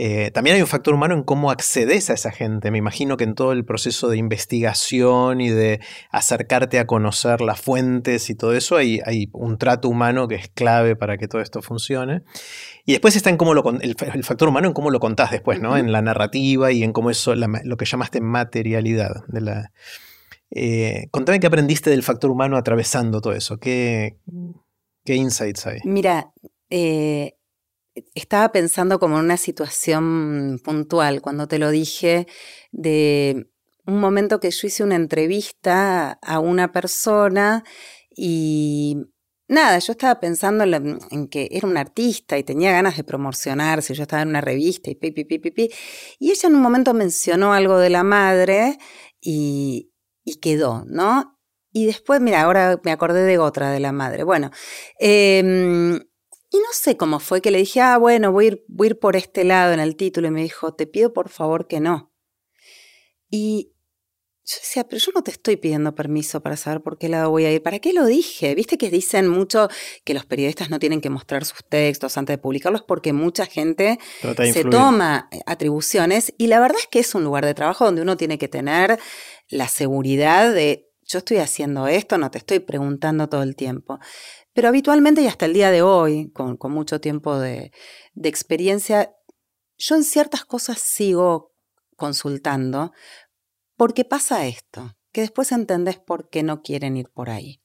Eh, 0.01 0.31
también 0.31 0.55
hay 0.55 0.63
un 0.63 0.69
factor 0.69 0.95
humano 0.95 1.15
en 1.15 1.25
cómo 1.25 1.51
accedes 1.51 2.09
a 2.09 2.13
esa 2.13 2.31
gente. 2.31 2.71
Me 2.71 2.79
imagino 2.79 3.17
que 3.17 3.25
en 3.25 3.35
todo 3.35 3.51
el 3.51 3.65
proceso 3.65 4.09
de 4.09 4.17
investigación 4.17 5.41
y 5.41 5.49
de 5.49 5.81
acercarte 6.13 6.79
a 6.79 6.87
conocer 6.87 7.41
las 7.41 7.61
fuentes 7.61 8.31
y 8.31 8.37
todo 8.37 8.55
eso, 8.55 8.77
hay, 8.77 9.01
hay 9.05 9.29
un 9.33 9.59
trato 9.59 9.89
humano 9.89 10.29
que 10.29 10.37
es 10.37 10.51
clave 10.51 10.95
para 10.95 11.19
que 11.19 11.27
todo 11.27 11.43
esto 11.43 11.63
funcione. 11.63 12.23
Y 12.87 12.93
después 12.93 13.17
está 13.17 13.31
en 13.31 13.37
cómo 13.37 13.55
lo, 13.55 13.69
el, 13.81 13.97
factor 14.23 14.49
humano 14.49 14.69
en 14.69 14.73
cómo 14.73 14.91
lo 14.91 15.01
contás 15.01 15.33
después, 15.33 15.61
¿no? 15.61 15.77
En 15.77 15.91
la 15.91 16.01
narrativa 16.01 16.71
y 16.71 16.85
en 16.85 16.93
cómo 16.93 17.11
eso, 17.11 17.35
lo 17.35 17.77
que 17.77 17.85
llamaste 17.85 18.21
materialidad. 18.21 19.25
De 19.27 19.41
la, 19.41 19.73
eh, 20.53 21.09
contame 21.11 21.41
qué 21.41 21.49
aprendiste 21.49 21.91
del 21.91 22.05
factor 22.05 22.31
humano 22.31 22.57
atravesando 22.57 23.21
todo 23.21 23.33
eso. 23.33 23.59
¿Qué, 23.59 24.17
qué 25.05 25.17
insights 25.17 25.67
hay? 25.67 25.81
Mira, 25.83 26.31
eh, 26.71 27.35
estaba 28.15 28.53
pensando 28.53 28.99
como 28.99 29.19
en 29.19 29.25
una 29.25 29.37
situación 29.37 30.61
puntual 30.65 31.21
cuando 31.23 31.49
te 31.49 31.59
lo 31.59 31.71
dije 31.71 32.27
de 32.73 33.51
un 33.87 34.01
momento 34.01 34.41
que 34.41 34.51
yo 34.51 34.67
hice 34.67 34.85
una 34.85 34.97
entrevista 34.97 36.19
a 36.23 36.41
una 36.41 36.73
persona 36.73 37.65
y 38.15 38.97
nada, 39.49 39.79
yo 39.79 39.93
estaba 39.93 40.21
pensando 40.21 40.65
en, 40.65 41.29
que 41.29 41.49
era 41.51 41.67
un 41.67 41.77
artista 41.77 42.37
y 42.39 42.45
tenía 42.45 42.73
ganas 42.73 42.97
de 42.97 43.05
promocionarse, 43.05 43.95
yo 43.95 44.03
estaba 44.03 44.23
en 44.23 44.29
una 44.29 44.41
revista 44.41 44.91
y 44.91 44.95
pi, 44.95 45.11
pi, 45.11 45.25
pi, 45.25 45.39
pi, 45.39 45.71
y 46.19 46.31
ella 46.31 46.49
en 46.49 46.55
un 46.55 46.63
momento 46.63 46.95
mencionó 46.95 47.55
algo 47.55 47.79
de 47.79 47.91
la 47.91 48.05
madre 48.05 48.79
y, 49.21 49.91
y 50.25 50.37
quedó, 50.37 50.85
¿no? 50.87 51.39
Y 51.73 51.87
después, 51.87 52.21
mira, 52.21 52.43
ahora 52.43 52.81
me 52.83 52.93
acordé 52.93 53.23
de 53.25 53.39
otra 53.39 53.71
de 53.71 53.81
la 53.81 53.93
madre. 53.93 54.25
Bueno, 54.25 54.51
eh, 54.99 56.01
y 56.51 56.57
no 56.59 56.73
sé 56.73 56.97
cómo 56.97 57.21
fue 57.21 57.43
que 57.43 57.51
le 57.51 57.59
dije, 57.59 57.81
ah, 57.81 57.99
bueno, 57.99 58.33
voy 58.33 58.45
a, 58.45 58.49
ir, 58.49 58.65
voy 58.69 58.87
a 58.87 58.91
ir 58.91 58.99
por 58.99 59.17
este 59.17 59.45
lado 59.45 59.75
en 59.75 59.81
el 59.81 59.97
título. 59.97 60.29
Y 60.29 60.31
me 60.31 60.43
dijo, 60.43 60.75
te 60.75 60.87
pido 60.87 61.13
por 61.13 61.29
favor 61.29 61.67
que 61.67 61.81
no. 61.81 62.13
Y 63.29 63.73
yo 64.47 64.57
decía, 64.57 64.85
pero 64.89 64.99
yo 64.99 65.13
no 65.15 65.23
te 65.23 65.31
estoy 65.31 65.57
pidiendo 65.57 65.95
permiso 65.95 66.41
para 66.41 66.57
saber 66.57 66.81
por 66.81 66.97
qué 66.97 67.11
lado 67.11 67.29
voy 67.29 67.45
a 67.45 67.53
ir. 67.53 67.63
¿Para 67.63 67.81
qué 67.81 67.93
lo 67.93 68.07
dije? 68.07 68.55
Viste 68.55 68.79
que 68.79 68.89
dicen 68.89 69.29
mucho 69.29 69.69
que 70.05 70.15
los 70.15 70.25
periodistas 70.25 70.71
no 70.71 70.79
tienen 70.79 71.03
que 71.03 71.11
mostrar 71.11 71.45
sus 71.45 71.63
textos 71.69 72.17
antes 72.17 72.35
de 72.35 72.39
publicarlos 72.39 72.81
porque 72.81 73.13
mucha 73.13 73.45
gente 73.45 73.99
se 74.51 74.65
toma 74.65 75.29
eh, 75.31 75.41
atribuciones. 75.45 76.33
Y 76.39 76.47
la 76.47 76.61
verdad 76.61 76.79
es 76.81 76.87
que 76.87 77.01
es 77.01 77.15
un 77.15 77.25
lugar 77.25 77.45
de 77.45 77.53
trabajo 77.53 77.85
donde 77.85 78.01
uno 78.01 78.17
tiene 78.17 78.39
que 78.39 78.49
tener 78.49 78.99
la 79.51 79.69
seguridad 79.69 80.55
de 80.55 80.89
yo 81.09 81.19
estoy 81.19 81.39
haciendo 81.39 81.87
esto, 81.89 82.19
no 82.19 82.31
te 82.31 82.39
estoy 82.39 82.61
preguntando 82.61 83.29
todo 83.29 83.43
el 83.43 83.57
tiempo. 83.57 83.99
Pero 84.59 84.71
habitualmente 84.71 85.23
y 85.23 85.29
hasta 85.29 85.47
el 85.47 85.53
día 85.53 85.71
de 85.71 85.83
hoy, 85.83 86.33
con, 86.33 86.59
mucho 86.73 87.01
tiempo 87.01 87.38
de, 87.38 87.71
experiencia, 88.25 89.14
yo 89.77 89.94
en 89.94 90.03
ciertas 90.03 90.44
cosas 90.44 90.81
sigo 90.81 91.55
consultando 91.94 92.90
porque 93.77 94.05
pasa 94.05 94.49
esto, 94.49 94.97
que 95.12 95.21
después 95.21 95.53
entendés 95.53 96.01
por 96.01 96.29
qué 96.29 96.42
no 96.42 96.61
quieren 96.62 96.97
ir 96.97 97.09
por 97.09 97.31
ahí. 97.31 97.62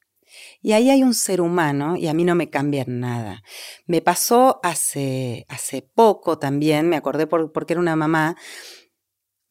Y 0.62 0.70
ahí 0.70 0.88
hay 0.88 1.02
un 1.02 1.14
ser 1.14 1.40
humano 1.40 1.96
y 1.96 2.06
a 2.06 2.14
mí 2.14 2.22
no 2.22 2.36
me 2.36 2.48
cambia 2.48 2.84
nada. 2.86 3.42
Me 3.86 4.00
pasó 4.00 4.60
hace, 4.62 5.46
hace 5.48 5.82
poco 5.82 6.38
también, 6.38 6.88
me 6.88 6.94
acordé 6.94 7.26
porque 7.26 7.72
era 7.72 7.80
una 7.80 7.96
mamá, 7.96 8.36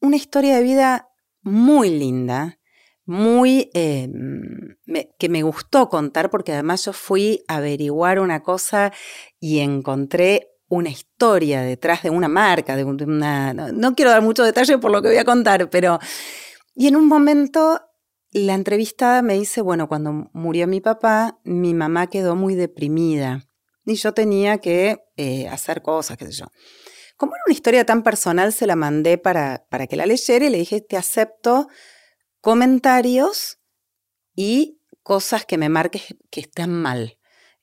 una 0.00 0.16
historia 0.16 0.56
de 0.56 0.62
vida 0.62 1.10
muy 1.42 1.90
linda 1.90 2.58
muy 3.06 3.70
eh, 3.74 4.08
que 5.18 5.28
me 5.28 5.42
gustó 5.42 5.88
contar 5.88 6.30
porque 6.30 6.52
además 6.52 6.84
yo 6.84 6.92
fui 6.92 7.44
a 7.48 7.56
averiguar 7.56 8.18
una 8.18 8.42
cosa 8.42 8.92
y 9.40 9.58
encontré 9.60 10.50
una 10.68 10.88
historia 10.88 11.62
detrás 11.62 12.02
de 12.02 12.10
una 12.10 12.28
marca, 12.28 12.76
de 12.76 12.84
una, 12.84 13.52
no, 13.52 13.94
quiero 13.94 14.10
dar 14.10 14.22
mucho 14.22 14.42
detalle 14.42 14.78
por 14.78 14.90
lo 14.90 15.02
que 15.02 15.08
voy 15.08 15.18
a 15.18 15.24
contar, 15.24 15.68
pero 15.70 15.98
y 16.74 16.88
en 16.88 16.96
un 16.96 17.06
momento 17.06 17.80
la 18.32 18.54
entrevistada 18.54 19.22
me 19.22 19.34
dice, 19.34 19.60
bueno, 19.60 19.88
cuando 19.88 20.30
murió 20.32 20.66
mi 20.66 20.80
papá, 20.80 21.38
mi 21.44 21.74
mamá 21.74 22.08
quedó 22.08 22.34
muy 22.34 22.54
deprimida 22.54 23.46
y 23.84 23.94
yo 23.94 24.12
tenía 24.12 24.58
que 24.58 25.04
eh, 25.16 25.46
hacer 25.48 25.82
cosas, 25.82 26.16
qué 26.16 26.26
sé 26.26 26.32
yo. 26.32 26.46
Como 27.16 27.36
era 27.36 27.42
una 27.46 27.54
historia 27.54 27.86
tan 27.86 28.02
personal, 28.02 28.52
se 28.52 28.66
la 28.66 28.74
mandé 28.74 29.18
para, 29.18 29.66
para 29.70 29.86
que 29.86 29.94
la 29.94 30.06
leyera 30.06 30.46
y 30.46 30.50
le 30.50 30.58
dije, 30.58 30.80
te 30.80 30.96
acepto 30.96 31.68
comentarios 32.44 33.58
y 34.36 34.78
cosas 35.02 35.46
que 35.46 35.56
me 35.56 35.70
marques 35.70 36.14
que 36.30 36.40
están 36.40 36.70
mal. 36.70 37.18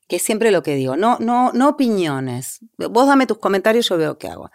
Que 0.08 0.16
es 0.16 0.22
siempre 0.22 0.50
lo 0.50 0.64
que 0.64 0.74
digo, 0.74 0.96
no, 0.96 1.18
no, 1.20 1.52
no 1.52 1.68
opiniones. 1.68 2.58
Vos 2.76 3.06
dame 3.06 3.28
tus 3.28 3.38
comentarios, 3.38 3.88
yo 3.88 3.96
veo 3.96 4.18
qué 4.18 4.26
hago. 4.26 4.50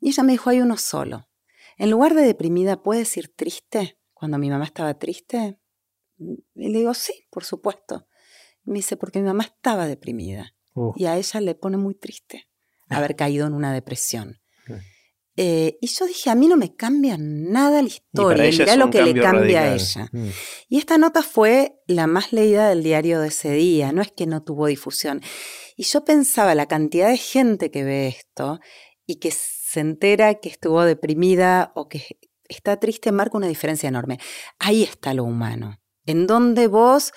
Y 0.00 0.08
ella 0.08 0.22
me 0.22 0.32
dijo, 0.32 0.48
hay 0.48 0.62
uno 0.62 0.78
solo. 0.78 1.28
En 1.76 1.90
lugar 1.90 2.14
de 2.14 2.22
deprimida, 2.22 2.82
¿puedes 2.82 3.14
ir 3.18 3.34
triste? 3.36 3.98
Cuando 4.14 4.38
mi 4.38 4.48
mamá 4.48 4.64
estaba 4.64 4.94
triste. 4.94 5.60
Y 6.16 6.68
le 6.70 6.78
digo, 6.78 6.94
sí, 6.94 7.26
por 7.30 7.44
supuesto. 7.44 8.06
me 8.62 8.76
dice, 8.76 8.96
porque 8.96 9.18
mi 9.18 9.26
mamá 9.26 9.44
estaba 9.44 9.86
deprimida. 9.86 10.54
Y 10.96 11.04
a 11.04 11.18
ella 11.18 11.40
le 11.42 11.54
pone 11.54 11.76
muy 11.76 11.94
triste 11.94 12.48
haber 12.88 13.14
caído 13.14 13.46
en 13.46 13.52
una 13.52 13.74
depresión. 13.74 14.40
Eh, 15.36 15.78
y 15.80 15.88
yo 15.88 16.06
dije, 16.06 16.30
a 16.30 16.34
mí 16.34 16.46
no 16.46 16.56
me 16.56 16.76
cambia 16.76 17.16
nada 17.18 17.82
la 17.82 17.88
historia, 17.88 18.50
mirá 18.50 18.76
lo 18.76 18.90
que 18.90 19.02
le 19.02 19.20
cambia 19.20 19.62
a 19.62 19.74
ella. 19.74 20.08
Mm. 20.12 20.28
Y 20.68 20.78
esta 20.78 20.96
nota 20.96 21.22
fue 21.22 21.80
la 21.86 22.06
más 22.06 22.32
leída 22.32 22.68
del 22.68 22.84
diario 22.84 23.20
de 23.20 23.28
ese 23.28 23.52
día, 23.52 23.92
no 23.92 24.00
es 24.00 24.12
que 24.12 24.26
no 24.26 24.42
tuvo 24.42 24.66
difusión. 24.66 25.20
Y 25.76 25.82
yo 25.84 26.04
pensaba 26.04 26.54
la 26.54 26.66
cantidad 26.66 27.08
de 27.08 27.16
gente 27.16 27.70
que 27.72 27.82
ve 27.82 28.06
esto 28.06 28.60
y 29.06 29.16
que 29.16 29.32
se 29.32 29.80
entera 29.80 30.34
que 30.34 30.48
estuvo 30.48 30.84
deprimida 30.84 31.72
o 31.74 31.88
que 31.88 32.18
está 32.48 32.78
triste 32.78 33.10
marca 33.10 33.36
una 33.36 33.48
diferencia 33.48 33.88
enorme. 33.88 34.18
Ahí 34.60 34.84
está 34.84 35.14
lo 35.14 35.24
humano, 35.24 35.80
en 36.06 36.28
donde 36.28 36.68
vos 36.68 37.12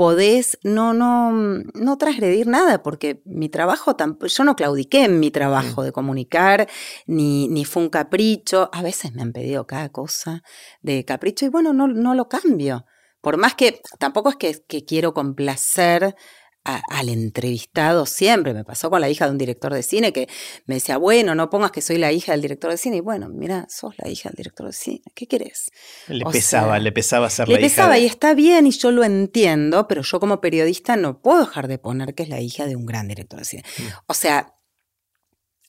podés 0.00 0.58
no, 0.62 0.94
no, 0.94 1.30
no 1.30 1.98
transgredir 1.98 2.46
nada, 2.46 2.82
porque 2.82 3.20
mi 3.26 3.50
trabajo, 3.50 3.94
yo 4.26 4.44
no 4.44 4.56
claudiqué 4.56 5.04
en 5.04 5.20
mi 5.20 5.30
trabajo 5.30 5.82
de 5.82 5.92
comunicar, 5.92 6.70
ni, 7.06 7.48
ni 7.48 7.66
fue 7.66 7.82
un 7.82 7.90
capricho. 7.90 8.70
A 8.72 8.80
veces 8.80 9.12
me 9.12 9.20
han 9.20 9.34
pedido 9.34 9.66
cada 9.66 9.90
cosa 9.90 10.42
de 10.80 11.04
capricho 11.04 11.44
y 11.44 11.50
bueno, 11.50 11.74
no, 11.74 11.86
no 11.86 12.14
lo 12.14 12.30
cambio. 12.30 12.86
Por 13.20 13.36
más 13.36 13.54
que 13.54 13.82
tampoco 13.98 14.30
es 14.30 14.36
que, 14.36 14.64
que 14.66 14.86
quiero 14.86 15.12
complacer 15.12 16.16
al 16.64 17.08
entrevistado 17.08 18.06
siempre. 18.06 18.52
Me 18.52 18.64
pasó 18.64 18.90
con 18.90 19.00
la 19.00 19.08
hija 19.08 19.24
de 19.24 19.32
un 19.32 19.38
director 19.38 19.72
de 19.72 19.82
cine 19.82 20.12
que 20.12 20.28
me 20.66 20.74
decía, 20.74 20.98
bueno, 20.98 21.34
no 21.34 21.48
pongas 21.48 21.70
que 21.70 21.80
soy 21.80 21.98
la 21.98 22.12
hija 22.12 22.32
del 22.32 22.42
director 22.42 22.70
de 22.70 22.76
cine. 22.76 22.96
Y 22.98 23.00
bueno, 23.00 23.28
mira, 23.28 23.66
sos 23.68 23.94
la 23.98 24.08
hija 24.08 24.28
del 24.28 24.36
director 24.36 24.66
de 24.66 24.72
cine. 24.72 25.02
¿Qué 25.14 25.26
querés? 25.26 25.70
Le 26.08 26.24
pesaba, 26.26 26.78
le 26.78 26.92
pesaba 26.92 27.30
ser 27.30 27.48
la 27.48 27.54
hija. 27.54 27.60
Le 27.60 27.68
pesaba 27.68 27.98
y 27.98 28.06
está 28.06 28.34
bien 28.34 28.66
y 28.66 28.72
yo 28.72 28.90
lo 28.90 29.04
entiendo, 29.04 29.88
pero 29.88 30.02
yo 30.02 30.20
como 30.20 30.40
periodista 30.40 30.96
no 30.96 31.20
puedo 31.20 31.40
dejar 31.40 31.68
de 31.68 31.78
poner 31.78 32.14
que 32.14 32.24
es 32.24 32.28
la 32.28 32.40
hija 32.40 32.66
de 32.66 32.76
un 32.76 32.86
gran 32.86 33.08
director 33.08 33.38
de 33.38 33.44
cine. 33.44 33.64
Mm. 33.78 33.82
O 34.06 34.14
sea, 34.14 34.54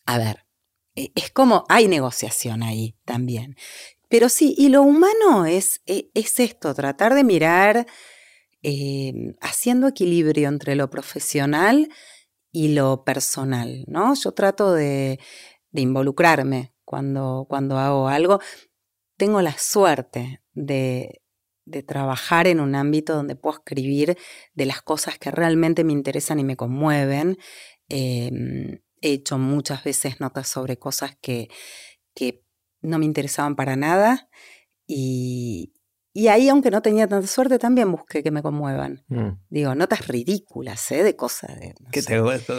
a 0.06 0.18
ver, 0.18 0.46
e, 0.96 1.12
es 1.16 1.32
como 1.32 1.66
hay 1.70 1.88
negociación 1.88 2.64
ahí 2.64 2.98
también. 3.06 3.56
Pero 4.10 4.28
sí, 4.28 4.54
y 4.58 4.68
lo 4.68 4.82
humano 4.82 5.46
es, 5.46 5.82
e, 5.86 6.12
es 6.14 6.40
esto, 6.42 6.74
tratar 6.74 7.14
de 7.16 7.24
mirar 7.24 7.88
Em, 8.64 9.36
haciendo 9.42 9.88
equilibrio 9.88 10.48
entre 10.48 10.76
lo 10.76 10.90
profesional 10.92 11.90
y 12.52 12.70
lo 12.76 13.04
personal, 13.04 13.86
¿no? 13.88 14.14
Yo 14.14 14.34
trato 14.34 14.74
de, 14.74 15.20
involucrarme 15.74 16.74
cuando, 16.86 17.48
cuando 17.50 17.78
hago 17.80 18.08
algo. 18.08 18.40
Tengo 19.18 19.42
la 19.42 19.58
suerte 19.58 20.44
de, 20.54 21.22
trabajar 21.88 22.48
en 22.48 22.60
un 22.60 22.76
ámbito 22.76 23.16
donde 23.16 23.36
puedo 23.36 23.58
escribir 23.60 24.18
de 24.54 24.66
las 24.66 24.82
cosas 24.82 25.18
que 25.18 25.32
realmente 25.32 25.84
me 25.84 25.94
interesan 25.94 26.40
y 26.40 26.44
me 26.44 26.58
conmueven. 26.58 27.38
Em, 27.90 28.82
he 29.02 29.14
hecho 29.14 29.38
muchas 29.38 29.84
veces 29.84 30.20
notas 30.20 30.48
sobre 30.48 30.78
cosas 30.78 31.18
que, 31.22 31.50
que 32.14 32.44
no 32.82 33.00
me 33.00 33.06
interesaban 33.06 33.56
para 33.56 33.76
nada 33.76 34.30
y, 34.86 35.74
y 36.14 36.28
ahí, 36.28 36.50
aunque 36.50 36.72
no 36.72 36.82
tenía 36.82 37.08
tanta 37.08 37.28
suerte, 37.28 37.58
también 37.58 37.92
busqué 37.92 38.22
que 38.22 38.32
me 38.32 38.42
conmuevan. 38.42 39.04
Mm. 39.08 39.30
Digo, 39.50 39.76
notas 39.76 40.08
ridículas, 40.08 40.92
¿eh? 40.92 41.04
De 41.04 41.16
cosas. 41.16 41.58
De, 41.60 41.74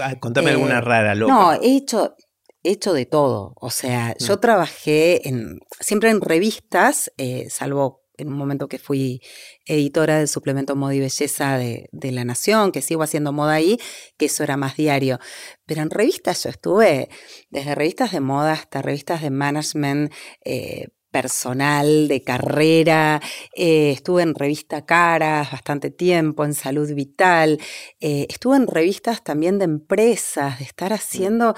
ah, 0.02 0.18
contame 0.18 0.50
alguna 0.50 0.78
eh, 0.78 0.80
rara, 0.80 1.14
loca. 1.14 1.32
No, 1.32 1.52
he 1.52 1.76
hecho, 1.76 2.16
hecho 2.62 2.94
de 2.94 3.04
todo. 3.04 3.52
O 3.56 3.70
sea, 3.70 4.14
mm. 4.18 4.24
yo 4.24 4.38
trabajé 4.38 5.28
en, 5.28 5.60
siempre 5.80 6.08
en 6.08 6.22
revistas, 6.22 7.12
eh, 7.18 7.48
salvo 7.50 8.02
en 8.16 8.28
un 8.28 8.34
momento 8.34 8.68
que 8.68 8.78
fui 8.78 9.20
editora 9.66 10.18
del 10.18 10.28
suplemento 10.28 10.76
Moda 10.76 10.94
y 10.94 11.00
Belleza 11.00 11.58
de, 11.58 11.88
de, 11.92 12.12
La 12.12 12.24
Nación, 12.24 12.72
que 12.72 12.82
sigo 12.82 13.02
haciendo 13.02 13.32
moda 13.32 13.54
ahí, 13.54 13.78
que 14.16 14.26
eso 14.26 14.44
era 14.44 14.56
más 14.56 14.76
diario. 14.76 15.18
Pero 15.66 15.82
en 15.82 15.90
revistas 15.90 16.44
yo 16.44 16.50
estuve 16.50 17.08
desde 17.50 17.74
revistas 17.74 18.12
de 18.12 18.20
moda 18.20 18.52
hasta 18.52 18.80
revistas 18.80 19.22
de 19.22 19.30
management, 19.30 20.12
eh, 20.44 20.88
personal, 21.12 22.08
de 22.08 22.22
carrera, 22.24 23.20
eh, 23.54 23.92
estuve 23.92 24.22
en 24.22 24.34
revista 24.34 24.84
Caras 24.84 25.52
bastante 25.52 25.90
tiempo, 25.90 26.44
en 26.44 26.54
Salud 26.54 26.92
Vital, 26.92 27.60
eh, 28.00 28.26
estuve 28.28 28.56
en 28.56 28.66
revistas 28.66 29.22
también 29.22 29.58
de 29.58 29.66
empresas, 29.66 30.58
de 30.58 30.64
estar 30.64 30.90
mm. 30.90 30.94
haciendo... 30.94 31.54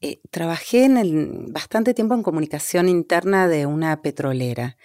Eh, 0.00 0.20
trabajé 0.30 0.84
en 0.84 0.98
el, 0.98 1.46
bastante 1.48 1.94
tiempo 1.94 2.14
en 2.14 2.22
comunicación 2.22 2.90
interna 2.90 3.48
de 3.48 3.64
una 3.64 4.02
petrolera. 4.02 4.76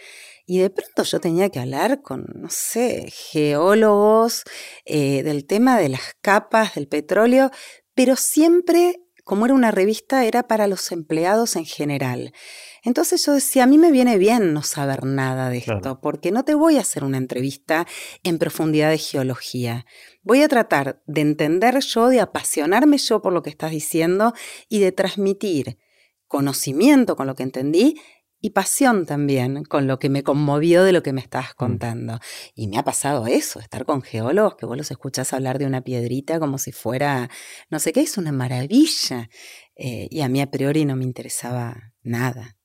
Y 0.46 0.60
de 0.60 0.70
pronto 0.70 1.04
yo 1.04 1.20
tenía 1.20 1.50
que 1.50 1.60
hablar 1.60 2.02
con, 2.02 2.26
no 2.36 2.48
sé, 2.50 3.12
geólogos 3.12 4.46
del 4.86 5.46
tema 5.46 5.78
de 5.78 5.90
las 5.90 6.16
capas 6.22 6.76
del 6.76 6.88
petróleo, 6.88 7.52
pero 7.94 8.16
siempre, 8.16 9.02
como 9.26 9.46
era 9.46 9.54
una 9.54 9.72
revista, 9.72 10.24
era 10.24 10.44
para 10.44 10.68
los 10.68 10.90
empleados 10.94 11.58
en 11.58 11.66
general. 11.66 12.34
Entonces 12.84 13.26
yo 13.26 13.34
decía, 13.34 13.64
a 13.64 13.68
mí 13.68 13.78
me 13.78 13.92
viene 13.92 14.18
bien 14.18 14.54
no 14.54 14.64
saber 14.64 15.06
nada 15.06 15.50
de 15.50 15.60
esto, 15.60 16.00
porque 16.02 16.32
no 16.32 16.46
te 16.46 16.56
voy 16.56 16.78
a 16.78 16.82
hacer 16.82 17.04
una 17.04 17.18
entrevista 17.18 17.88
en 18.24 18.38
profundidad 18.38 18.90
de 18.90 18.98
geología. 18.98 19.86
Voy 20.22 20.42
a 20.42 20.48
tratar 20.48 21.02
de 21.06 21.22
entender 21.22 21.80
yo, 21.80 22.10
de 22.10 22.22
apasionarme 22.22 22.98
yo 22.98 23.22
por 23.22 23.34
lo 23.34 23.42
que 23.42 23.50
estás 23.50 23.72
diciendo 23.72 24.34
y 24.68 24.80
de 24.80 24.92
transmitir 24.92 25.78
conocimiento 26.28 27.16
con 27.16 27.28
lo 27.28 27.36
que 27.36 27.44
entendí 27.44 27.96
y 28.42 28.52
pasión 28.52 29.06
también 29.06 29.64
con 29.66 29.88
lo 29.88 30.00
que 30.00 30.10
me 30.10 30.24
conmovió 30.24 30.84
de 30.84 30.94
lo 30.94 31.04
que 31.04 31.14
me 31.14 31.22
estabas 31.22 31.52
mm. 31.52 31.58
contando. 31.58 32.20
Y 32.56 32.68
me 32.68 32.78
ha 32.78 32.84
pasado 32.84 33.28
eso, 33.28 33.60
estar 33.60 33.86
con 33.86 34.02
geólogos 34.02 34.56
que 34.56 34.66
vos 34.66 34.78
los 34.78 34.92
escuchás 34.92 35.34
hablar 35.34 35.60
de 35.60 35.66
una 35.66 35.82
piedrita 35.82 36.40
como 36.40 36.58
si 36.58 36.72
fuera, 36.72 37.30
no 37.70 37.80
sé 37.80 37.92
qué, 37.92 38.02
es 38.02 38.18
una 38.18 38.32
maravilla. 38.32 39.30
Eh, 39.76 40.08
y 40.10 40.22
a 40.22 40.30
mí 40.30 40.42
a 40.42 40.50
priori 40.50 40.86
no 40.86 40.96
me 40.96 41.04
interesaba 41.04 41.94
nada. 42.02 42.59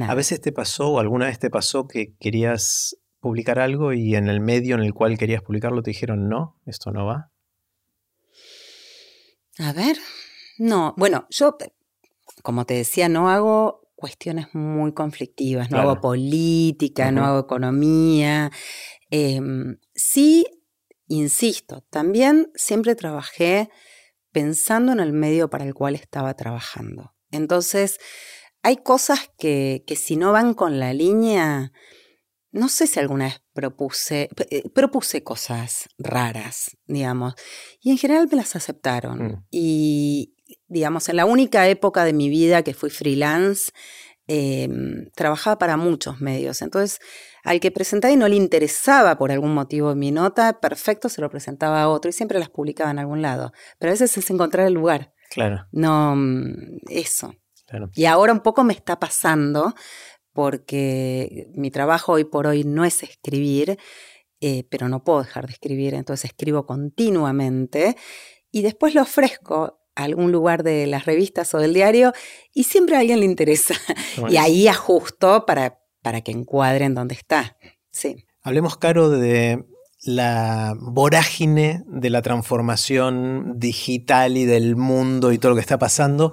¿A 0.00 0.14
veces 0.14 0.40
te 0.40 0.52
pasó 0.52 0.90
o 0.90 0.98
alguna 0.98 1.26
vez 1.26 1.38
te 1.38 1.50
pasó 1.50 1.86
que 1.86 2.14
querías 2.18 2.96
publicar 3.20 3.58
algo 3.58 3.92
y 3.92 4.14
en 4.14 4.28
el 4.28 4.40
medio 4.40 4.74
en 4.74 4.82
el 4.82 4.94
cual 4.94 5.18
querías 5.18 5.42
publicarlo 5.42 5.82
te 5.82 5.90
dijeron 5.90 6.28
no, 6.28 6.60
esto 6.66 6.90
no 6.92 7.06
va? 7.06 7.30
A 9.58 9.72
ver, 9.72 9.96
no, 10.58 10.94
bueno, 10.96 11.26
yo, 11.30 11.56
como 12.42 12.64
te 12.64 12.74
decía, 12.74 13.08
no 13.08 13.28
hago 13.28 13.88
cuestiones 13.96 14.54
muy 14.54 14.92
conflictivas, 14.92 15.72
no 15.72 15.80
hago 15.80 16.00
política, 16.00 17.10
no 17.10 17.24
hago 17.24 17.40
economía. 17.40 18.52
Em, 19.10 19.78
sí, 19.94 20.46
insisto, 21.08 21.80
también 21.90 22.52
siempre 22.54 22.94
trabajé 22.94 23.70
pensando 24.30 24.92
en 24.92 25.00
el 25.00 25.12
medio 25.12 25.50
para 25.50 25.64
el 25.64 25.74
cual 25.74 25.96
estaba 25.96 26.34
trabajando. 26.34 27.14
Entonces, 27.32 27.98
hay 28.62 28.76
cosas 28.78 29.30
que, 29.38 29.82
si 29.96 30.16
no 30.16 30.32
van 30.32 30.54
con 30.54 30.78
la 30.78 30.92
línea, 30.92 31.72
no 32.50 32.68
sé 32.68 32.86
si 32.86 32.98
alguna 32.98 33.26
vez 33.26 33.42
propuse, 33.52 34.28
eh, 34.50 34.68
propuse 34.70 35.22
cosas 35.22 35.88
raras, 35.98 36.76
digamos, 36.86 37.34
y 37.80 37.90
en 37.90 37.98
general 37.98 38.28
me 38.30 38.36
las 38.36 38.56
aceptaron. 38.56 39.18
Mm. 39.18 39.46
Y, 39.50 40.34
digamos, 40.66 41.08
en 41.08 41.16
la 41.16 41.26
única 41.26 41.68
época 41.68 42.04
de 42.04 42.12
mi 42.12 42.28
vida 42.28 42.62
que 42.62 42.74
fui 42.74 42.90
freelance, 42.90 43.72
em, 44.26 45.08
trabajaba 45.14 45.58
para 45.58 45.76
muchos 45.76 46.20
medios. 46.20 46.60
Entonces, 46.60 47.00
al 47.44 47.60
que 47.60 47.70
presentaba 47.70 48.12
y 48.12 48.16
no 48.16 48.28
le 48.28 48.36
interesaba 48.36 49.16
por 49.16 49.32
algún 49.32 49.54
motivo 49.54 49.94
mi 49.94 50.10
nota, 50.10 50.60
perfecto, 50.60 51.08
se 51.08 51.22
lo 51.22 51.30
presentaba 51.30 51.82
a 51.82 51.88
otro 51.88 52.10
y 52.10 52.12
siempre 52.12 52.38
las 52.38 52.50
publicaba 52.50 52.90
en 52.90 52.98
algún 52.98 53.22
lado. 53.22 53.52
Pero 53.78 53.90
a 53.90 53.94
veces 53.94 54.16
es 54.18 54.30
encontrar 54.30 54.66
el 54.66 54.74
lugar. 54.74 55.14
Claro. 55.30 55.66
No, 55.72 56.14
mm, 56.16 56.80
Y 57.94 58.06
ahora 58.06 58.32
un 58.32 58.40
poco 58.40 58.64
me 58.64 58.72
está 58.72 58.98
pasando 58.98 59.74
porque 60.32 61.48
mi 61.54 61.70
trabajo 61.70 62.12
hoy 62.12 62.24
por 62.24 62.46
hoy 62.46 62.64
no 62.64 62.84
es 62.84 63.02
escribir, 63.02 63.78
eh, 64.40 64.64
pero 64.70 64.88
no 64.88 65.02
puedo 65.02 65.22
dejar 65.22 65.46
de 65.46 65.52
escribir, 65.52 65.94
entonces 65.94 66.30
escribo 66.30 66.64
continuamente 66.64 67.96
y 68.50 68.62
después 68.62 68.94
lo 68.94 69.02
ofrezco 69.02 69.80
a 69.96 70.04
algún 70.04 70.30
lugar 70.30 70.62
de 70.62 70.86
las 70.86 71.06
revistas 71.06 71.52
o 71.54 71.58
del 71.58 71.74
diario 71.74 72.12
y 72.54 72.64
siempre 72.64 72.96
a 72.96 73.00
alguien 73.00 73.20
le 73.20 73.26
interesa. 73.26 73.74
y 74.28 74.36
ahí 74.36 74.68
ajusto 74.68 75.44
para, 75.44 75.80
para 76.02 76.20
que 76.20 76.30
encuadren 76.30 76.94
dónde 76.94 77.14
está. 77.14 77.56
Sí. 77.90 78.24
Hablemos, 78.42 78.76
Caro, 78.76 79.10
de 79.10 79.64
la 80.02 80.74
vorágine 80.78 81.82
de 81.86 82.10
la 82.10 82.22
transformación 82.22 83.54
digital 83.56 84.36
y 84.36 84.44
del 84.44 84.76
mundo 84.76 85.32
y 85.32 85.38
todo 85.38 85.50
lo 85.50 85.56
que 85.56 85.62
está 85.62 85.78
pasando. 85.78 86.32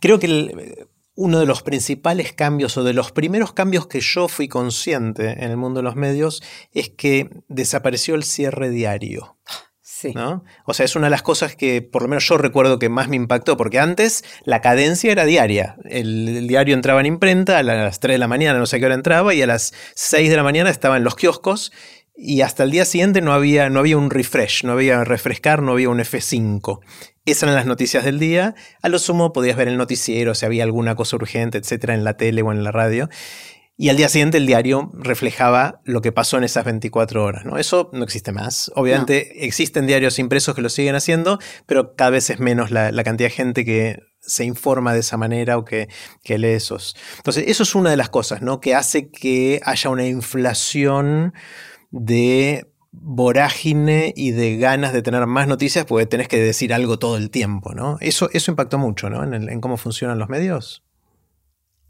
Creo 0.00 0.18
que 0.18 0.86
uno 1.16 1.40
de 1.40 1.46
los 1.46 1.62
principales 1.62 2.32
cambios 2.32 2.76
o 2.76 2.84
de 2.84 2.94
los 2.94 3.12
primeros 3.12 3.52
cambios 3.52 3.86
que 3.86 4.00
yo 4.00 4.28
fui 4.28 4.48
consciente 4.48 5.32
en 5.32 5.50
el 5.50 5.56
mundo 5.56 5.80
de 5.80 5.84
los 5.84 5.96
medios 5.96 6.42
es 6.72 6.88
que 6.88 7.28
desapareció 7.48 8.14
el 8.14 8.24
cierre 8.24 8.70
diario. 8.70 9.36
Sí. 9.82 10.14
¿no? 10.14 10.44
O 10.64 10.72
sea, 10.72 10.86
es 10.86 10.96
una 10.96 11.08
de 11.08 11.10
las 11.10 11.20
cosas 11.20 11.56
que 11.56 11.82
por 11.82 12.00
lo 12.00 12.08
menos 12.08 12.26
yo 12.26 12.38
recuerdo 12.38 12.78
que 12.78 12.88
más 12.88 13.08
me 13.08 13.16
impactó, 13.16 13.58
porque 13.58 13.78
antes 13.78 14.24
la 14.44 14.62
cadencia 14.62 15.12
era 15.12 15.26
diaria. 15.26 15.76
El, 15.84 16.48
diario 16.48 16.74
entraba 16.74 17.00
en 17.00 17.06
imprenta 17.06 17.58
a 17.58 17.62
las 17.62 18.00
3 18.00 18.14
de 18.14 18.18
la 18.18 18.26
mañana, 18.26 18.58
no 18.58 18.64
sé 18.64 18.80
qué 18.80 18.86
hora 18.86 18.94
entraba, 18.94 19.34
y 19.34 19.42
a 19.42 19.46
las 19.46 19.74
6 19.96 20.30
de 20.30 20.36
la 20.36 20.42
mañana 20.42 20.70
estaba 20.70 20.96
en 20.96 21.04
los 21.04 21.16
kioscos 21.16 21.70
y 22.16 22.42
hasta 22.42 22.64
el 22.64 22.70
día 22.70 22.84
siguiente 22.84 23.20
no 23.20 23.32
había, 23.32 23.70
no 23.70 23.80
había 23.80 23.96
un 23.96 24.10
refresh, 24.10 24.64
no 24.64 24.72
había 24.72 25.04
refrescar, 25.04 25.62
no 25.62 25.72
había 25.72 25.88
un 25.88 26.00
F5. 26.00 26.80
Esas 27.24 27.44
eran 27.44 27.54
las 27.54 27.66
noticias 27.66 28.04
del 28.04 28.18
día. 28.18 28.54
A 28.82 28.88
lo 28.88 28.98
sumo 28.98 29.32
podías 29.32 29.56
ver 29.56 29.68
el 29.68 29.76
noticiero, 29.76 30.34
si 30.34 30.44
había 30.44 30.64
alguna 30.64 30.94
cosa 30.94 31.16
urgente, 31.16 31.58
etcétera, 31.58 31.94
en 31.94 32.04
la 32.04 32.16
tele 32.16 32.42
o 32.42 32.52
en 32.52 32.64
la 32.64 32.72
radio. 32.72 33.08
Y 33.80 33.88
al 33.88 33.96
día 33.96 34.10
siguiente 34.10 34.36
el 34.36 34.46
diario 34.46 34.90
reflejaba 34.92 35.80
lo 35.84 36.02
que 36.02 36.12
pasó 36.12 36.36
en 36.36 36.44
esas 36.44 36.66
24 36.66 37.24
horas. 37.24 37.46
¿no? 37.46 37.56
Eso 37.56 37.88
no 37.94 38.04
existe 38.04 38.30
más. 38.30 38.70
Obviamente 38.74 39.46
existen 39.46 39.86
diarios 39.86 40.18
impresos 40.18 40.54
que 40.54 40.60
lo 40.60 40.68
siguen 40.68 40.96
haciendo, 40.96 41.38
pero 41.64 41.94
cada 41.94 42.10
vez 42.10 42.28
es 42.28 42.40
menos 42.40 42.70
la, 42.70 42.92
cantidad 43.04 43.30
de 43.30 43.34
gente 43.34 43.64
que 43.64 43.98
se 44.20 44.44
informa 44.44 44.92
de 44.92 45.00
esa 45.00 45.16
manera 45.16 45.56
o 45.56 45.64
que, 45.64 45.88
que, 46.22 46.36
lee 46.36 46.48
esos. 46.48 46.94
Entonces, 47.16 47.44
eso 47.46 47.62
es 47.62 47.74
una 47.74 47.88
de 47.88 47.96
las 47.96 48.10
cosas, 48.10 48.42
¿no? 48.42 48.60
Que 48.60 48.74
hace 48.74 49.10
que 49.10 49.62
haya 49.64 49.88
una 49.88 50.06
inflación 50.06 51.32
de 51.90 52.70
vorágine 52.92 54.12
y 54.16 54.32
de 54.32 54.56
ganas 54.56 54.92
de 54.92 55.02
tener 55.02 55.26
más 55.26 55.46
noticias 55.46 55.84
porque 55.84 56.06
tenés 56.06 56.28
que 56.28 56.38
decir 56.38 56.74
algo 56.74 56.98
todo 56.98 57.16
el 57.16 57.30
tiempo, 57.30 57.72
¿no? 57.74 57.98
Eso, 58.00 58.28
eso 58.32 58.50
impactó 58.50 58.78
mucho, 58.78 59.08
¿no? 59.10 59.22
En, 59.22 59.60
cómo 59.60 59.76
funcionan 59.76 60.18
los 60.18 60.28
medios. 60.28 60.82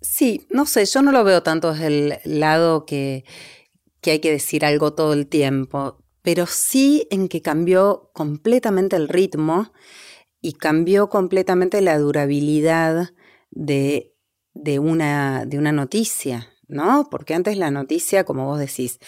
Sí, 0.03 0.47
no 0.51 0.67
sé, 0.67 0.85
yo 0.87 1.03
no 1.03 1.13
lo 1.13 1.25
veo 1.25 1.43
tanto 1.43 1.73
desde 1.73 1.87
el 1.87 2.19
lado 2.25 2.87
que, 2.87 3.25
que 4.01 4.13
hay 4.13 4.19
que 4.21 4.31
decir 4.31 4.65
algo 4.65 4.95
todo 4.95 5.13
el 5.13 5.27
tiempo. 5.27 5.99
pero 6.23 6.47
sí 6.47 7.07
en 7.11 7.29
que 7.29 7.41
cambió 7.41 8.11
completamente 8.13 8.97
el 8.97 9.09
ritmo 9.09 9.73
y 10.43 10.53
cambió 10.53 11.09
completamente 11.09 11.81
la 11.81 11.99
durabilidad 11.99 13.11
de, 13.51 14.15
de, 14.55 14.79
una, 14.79 15.45
de 15.47 15.59
una 15.59 15.73
noticia, 15.73 16.49
¿no? 16.69 17.09
Porque 17.11 17.35
antes 17.35 17.57
la 17.57 17.71
noticia, 17.71 18.25
como 18.25 18.47
vos 18.47 18.59
decís, 18.59 18.99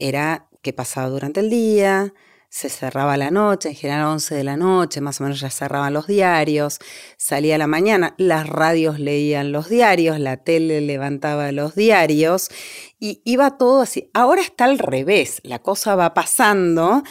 era 0.00 0.46
qué 0.62 0.72
pasaba 0.72 1.08
durante 1.08 1.40
el 1.40 1.50
día, 1.50 2.12
se 2.50 2.68
cerraba 2.68 3.16
la 3.16 3.30
noche, 3.30 3.68
en 3.68 3.74
general 3.76 4.06
11 4.06 4.34
de 4.34 4.44
la 4.44 4.56
noche, 4.56 5.00
más 5.00 5.20
o 5.20 5.24
menos 5.24 5.40
ya 5.40 5.50
cerraban 5.50 5.94
los 5.94 6.08
diarios, 6.08 6.80
salía 7.16 7.56
la 7.58 7.68
mañana, 7.68 8.14
las 8.18 8.48
radios 8.48 8.98
leían 8.98 9.52
los 9.52 9.68
diarios, 9.68 10.18
la 10.18 10.36
tele 10.36 10.80
levantaba 10.80 11.52
los 11.52 11.76
diarios 11.76 12.50
y 12.98 13.22
iba 13.24 13.56
todo 13.56 13.82
así. 13.82 14.10
Ahora 14.14 14.42
está 14.42 14.64
al 14.64 14.80
revés, 14.80 15.40
la 15.44 15.60
cosa 15.60 15.94
va 15.94 16.12
pasando 16.12 17.04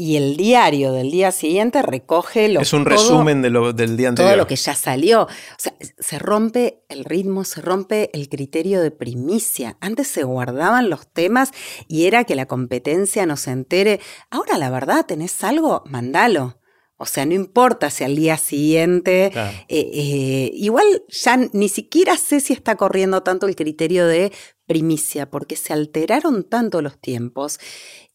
y 0.00 0.16
el 0.16 0.38
diario 0.38 0.92
del 0.92 1.10
día 1.10 1.30
siguiente 1.30 1.82
recoge 1.82 2.48
lo 2.48 2.62
Es 2.62 2.72
un 2.72 2.86
resumen 2.86 3.42
de 3.42 3.50
lo, 3.50 3.74
del 3.74 3.98
día 3.98 4.08
anterior. 4.08 4.32
Todo 4.32 4.38
lo 4.38 4.46
que 4.46 4.56
ya 4.56 4.74
salió. 4.74 5.24
O 5.24 5.28
sea, 5.58 5.74
se 5.98 6.18
rompe 6.18 6.84
el 6.88 7.04
ritmo, 7.04 7.44
se 7.44 7.60
rompe 7.60 8.08
el 8.14 8.30
criterio 8.30 8.80
de 8.80 8.92
primicia. 8.92 9.76
Antes 9.78 10.08
se 10.08 10.22
guardaban 10.22 10.88
los 10.88 11.06
temas 11.06 11.50
y 11.86 12.06
era 12.06 12.24
que 12.24 12.34
la 12.34 12.46
competencia 12.46 13.26
no 13.26 13.36
se 13.36 13.50
entere. 13.50 14.00
Ahora, 14.30 14.56
la 14.56 14.70
verdad, 14.70 15.04
tenés 15.04 15.44
algo, 15.44 15.82
mandalo. 15.84 16.56
O 16.96 17.04
sea, 17.04 17.26
no 17.26 17.34
importa 17.34 17.90
si 17.90 18.02
al 18.02 18.16
día 18.16 18.38
siguiente, 18.38 19.26
eh, 19.34 19.62
eh, 19.68 20.50
igual 20.54 21.04
ya 21.08 21.36
ni 21.52 21.68
siquiera 21.68 22.16
sé 22.16 22.40
si 22.40 22.54
está 22.54 22.76
corriendo 22.76 23.22
tanto 23.22 23.46
el 23.46 23.54
criterio 23.54 24.06
de 24.06 24.32
primicia, 24.66 25.28
porque 25.28 25.56
se 25.56 25.74
alteraron 25.74 26.44
tanto 26.44 26.80
los 26.80 26.98
tiempos. 26.98 27.60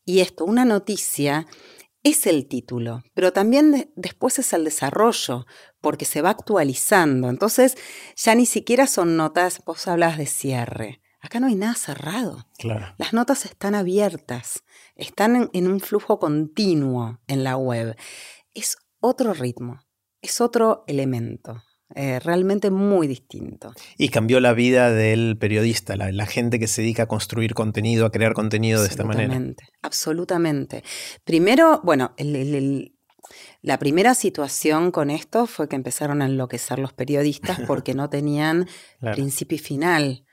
Y 0.04 0.20
esto, 0.20 0.46
una 0.46 0.66
noticia 0.66 1.48
es 2.06 2.28
el 2.28 2.48
título, 2.48 3.02
pero 3.16 3.34
también 3.34 3.92
después 3.96 4.38
es 4.38 4.54
el 4.54 4.64
desarrollo, 4.64 5.48
porque 5.82 6.06
se 6.06 6.22
va 6.22 6.30
actualizando. 6.30 7.30
Entonces, 7.30 7.78
ya 8.16 8.36
ni 8.36 8.46
siquiera 8.46 8.86
son 8.86 9.18
notas, 9.18 9.64
vos 9.66 9.88
hablas 9.88 10.20
de 10.20 10.28
cierre. 10.28 11.02
Acá 11.20 11.40
no 11.40 11.48
hay 11.48 11.56
nada 11.56 11.74
cerrado. 11.74 12.46
Claro. 12.60 12.94
Las 13.00 13.14
notas 13.14 13.46
están 13.46 13.74
abiertas, 13.74 14.64
están 14.96 15.50
en 15.52 15.68
un 15.68 15.80
flujo 15.80 16.20
continuo 16.20 17.20
en 17.26 17.44
la 17.44 17.58
web. 17.58 17.98
Es 18.54 18.78
otro 19.00 19.34
ritmo, 19.34 19.80
es 20.22 20.42
otro 20.42 20.84
elemento. 20.86 21.64
Eh, 21.94 22.20
realmente 22.20 22.72
muy 22.72 23.08
distinto. 23.08 23.72
Y 23.98 24.10
cambió 24.10 24.40
la 24.40 24.54
vida 24.54 24.92
del 24.92 25.38
periodista, 25.38 25.96
la, 25.96 26.26
gente 26.26 26.58
que 26.58 26.68
se 26.68 26.82
dedica 26.82 27.04
a 27.04 27.08
construir 27.08 27.54
contenido, 27.54 28.08
a 28.08 28.12
crear 28.12 28.34
contenido 28.34 28.82
de 28.82 28.88
esta 28.88 29.04
manera. 29.04 29.40
Absolutamente. 29.84 30.84
Primero, 31.24 31.82
bueno, 31.84 32.16
la 33.62 33.78
primera 33.78 34.16
situación 34.16 34.92
con 34.92 35.12
esto 35.12 35.46
fue 35.46 35.70
que 35.70 35.76
empezaron 35.76 36.24
a 36.24 36.26
enloquecer 36.26 36.80
los 36.80 36.92
periodistas 36.94 37.60
porque 37.68 37.94
no 37.94 38.10
tenían 38.10 38.68
principio 39.00 39.58
y 39.58 39.60
final 39.60 40.26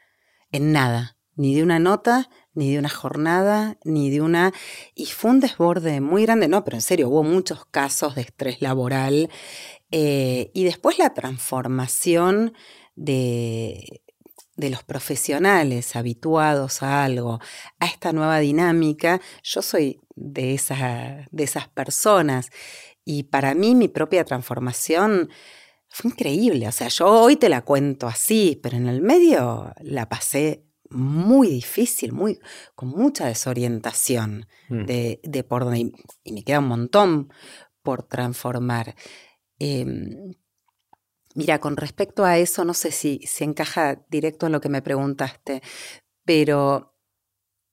en 0.53 0.73
nada, 0.73 1.17
ni 1.35 1.55
de 1.55 1.62
una 1.62 1.79
nota, 1.79 2.29
ni 2.55 2.73
de 2.73 2.79
una 2.79 2.91
jornada, 2.91 3.79
ni 3.85 4.11
de 4.11 4.21
una... 4.21 4.53
Y 4.95 5.07
fue 5.07 5.31
un 5.31 5.41
desborde 5.41 6.01
muy 6.01 6.25
grande, 6.25 6.49
no, 6.49 6.65
pero 6.65 6.77
en 6.77 6.83
serio, 6.83 7.09
hubo 7.09 7.23
muchos 7.23 7.65
casos 7.67 8.15
de 8.15 8.23
estrés 8.23 8.61
laboral 8.61 9.31
eh, 9.92 10.50
y 10.55 10.64
después 10.64 10.98
la 10.98 11.14
transformación 11.14 12.55
de, 12.96 14.02
de 14.57 14.70
los 14.70 14.83
profesionales 14.83 15.96
habituados 15.96 16.83
a 16.83 17.05
algo, 17.05 17.40
a 17.78 17.87
esta 17.87 18.12
nueva 18.12 18.38
dinámica, 18.38 19.20
yo 19.42 19.62
soy 19.62 20.00
de, 20.14 20.61
de 21.31 21.44
esas 21.44 21.68
personas. 21.68 22.50
Y 23.05 23.24
para 23.24 23.55
mí 23.55 23.74
mi 23.74 23.88
propia 23.88 24.24
transformación 24.24 25.31
fue 25.88 26.11
increíble. 26.11 26.68
O 26.68 26.72
sea, 26.72 26.88
yo 26.88 27.09
hoy 27.09 27.37
te 27.37 27.48
la 27.48 27.62
cuento 27.62 28.07
así, 28.07 28.59
pero 28.62 28.76
en 28.76 28.87
el 28.87 29.02
medio 29.02 29.74
la 29.81 30.09
pasé 30.09 30.64
muy 30.90 31.48
difícil, 31.48 32.12
muy, 32.12 32.38
con 32.74 32.88
mucha 32.88 33.26
desorientación 33.26 34.46
mm. 34.68 34.85
de, 34.85 35.20
de 35.22 35.44
por 35.44 35.66
y 35.76 36.33
me 36.33 36.44
queda 36.44 36.61
un 36.61 36.68
montón 36.68 37.33
por 37.83 38.02
transformar. 38.02 38.94
Em, 39.64 40.35
mira, 41.37 41.61
con 41.61 41.77
respecto 41.77 42.25
a 42.25 42.37
eso, 42.37 42.64
no 42.64 42.75
sé 42.75 42.90
si, 42.90 43.20
se 43.25 43.44
encaja 43.44 44.05
directo 44.11 44.46
en 44.46 44.53
lo 44.53 44.61
que 44.61 44.68
me 44.68 44.83
preguntaste, 44.83 45.62
pero 46.25 46.96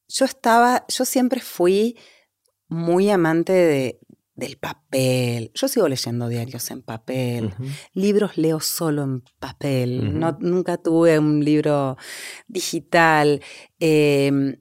yo 0.08 0.26
estaba, 0.26 0.86
yo 0.88 1.04
siempre 1.04 1.42
fui 1.42 1.98
muy 2.68 3.10
amante 3.10 3.54
de, 3.54 4.00
del 4.36 4.58
papel. 4.58 5.52
Yo 5.56 5.68
sigo 5.68 5.88
leyendo 5.88 6.28
diarios 6.28 6.70
en 6.70 6.84
papel, 6.84 7.56
libros 7.94 8.38
leo 8.38 8.60
solo 8.60 9.02
en 9.04 9.24
papel, 9.40 10.20
no, 10.20 10.38
nunca 10.40 10.78
tuve 10.78 11.18
un 11.18 11.44
libro 11.44 11.98
digital. 12.48 13.42
Em, 13.80 14.58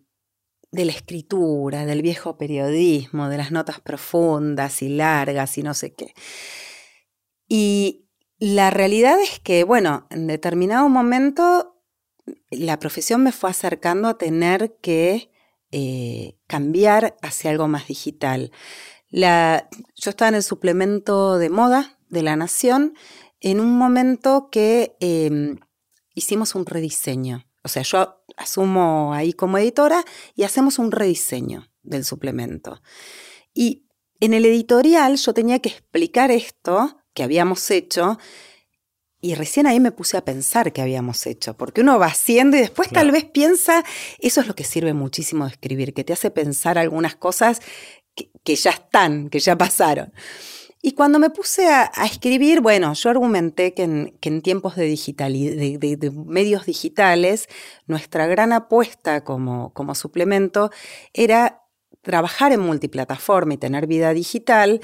de 0.71 0.85
la 0.85 0.93
escritura, 0.93 1.87
del 1.87 2.03
viejo 2.03 2.37
periodismo, 2.37 3.31
de 3.31 3.39
las 3.39 3.51
notas 3.53 3.81
profundas 3.81 4.83
y 4.83 4.91
largas 4.91 5.57
y 5.57 5.63
no 5.63 5.73
sé 5.73 5.95
qué. 5.95 6.13
Y 7.49 8.07
la 8.39 8.71
realidad 8.71 9.21
es 9.21 9.41
que, 9.41 9.65
bueno, 9.65 10.07
en 10.11 10.27
determinado 10.27 10.89
momento 10.89 11.75
la 12.51 12.79
profesión 12.79 13.23
me 13.23 13.33
fue 13.33 13.51
acercando 13.51 14.09
a 14.09 14.19
tener 14.19 14.77
que 14.81 15.31
eh, 15.71 16.39
cambiar 16.47 17.17
hacia 17.23 17.51
algo 17.51 17.69
más 17.69 17.89
digital. 17.89 18.53
yo 19.11 20.11
estaba 20.11 20.29
en 20.29 20.35
el 20.35 20.43
suplemento 20.43 21.39
de 21.39 21.51
moda 21.51 21.99
de 22.09 22.23
la 22.23 22.37
Nación 22.37 22.95
en 23.41 23.61
un 23.61 23.77
momento 23.77 24.49
que 24.51 24.97
em, 25.01 25.59
hicimos 26.15 26.55
un 26.55 26.67
rediseño. 26.67 27.45
O 27.63 27.69
sea, 27.69 27.83
yo 27.83 28.25
asumo 28.37 29.13
ahí 29.13 29.33
como 29.33 29.59
editora 29.59 30.05
y 30.35 30.45
hacemos 30.45 30.79
un 30.79 30.91
rediseño 30.91 31.69
del 31.83 32.05
suplemento. 32.05 32.81
Y 33.53 33.87
en 34.21 34.35
el 34.35 34.45
editorial 34.47 35.17
yo 35.17 35.35
tenía 35.35 35.61
que 35.61 35.69
explicar 35.69 36.31
esto 36.31 36.97
que 37.19 37.25
habíamos 37.25 37.69
hecho. 37.73 38.17
Y 39.21 39.35
recién 39.35 39.67
ahí 39.67 39.81
me 39.81 39.91
puse 39.91 40.17
a 40.17 40.25
pensar 40.25 40.73
que 40.73 40.81
habíamos 40.81 41.27
hecho, 41.27 41.57
porque 41.57 41.81
uno 41.81 41.99
va 41.99 42.07
haciendo 42.07 42.57
y 42.57 42.61
después 42.61 42.91
tal 42.91 43.11
vez 43.11 43.25
piensa, 43.25 43.85
eso 44.21 44.41
es 44.41 44.47
lo 44.47 44.55
que 44.55 44.63
sirve 44.63 44.95
muchísimo 44.95 45.45
de 45.45 45.51
escribir, 45.51 45.93
que 45.95 46.05
te 46.05 46.13
hace 46.13 46.31
pensar 46.31 46.79
algunas 46.79 47.17
cosas 47.17 47.61
que, 48.45 48.55
ya 48.55 48.71
están, 48.71 49.31
que 49.31 49.41
ya 49.41 49.59
pasaron. 49.59 50.13
Y 50.81 50.93
cuando 50.93 51.19
me 51.19 51.31
puse 51.31 51.67
a, 51.67 51.91
escribir, 52.05 52.61
bueno, 52.61 52.95
yo 52.95 53.11
argumenté 53.11 53.75
que 53.75 53.83
en, 53.83 54.43
tiempos 54.43 54.77
de, 54.77 54.85
digital, 54.85 55.33
de, 55.33 56.13
medios 56.25 56.67
digitales, 56.67 57.49
nuestra 57.89 58.29
gran 58.29 58.53
apuesta 58.53 59.25
como, 59.25 59.73
como 59.73 59.97
suplemento 59.97 60.71
era 61.13 61.65
trabajar 62.03 62.53
en 62.53 62.61
multiplataforma 62.61 63.55
y 63.55 63.59
tener 63.59 63.89
vida 63.89 64.15
digital, 64.15 64.81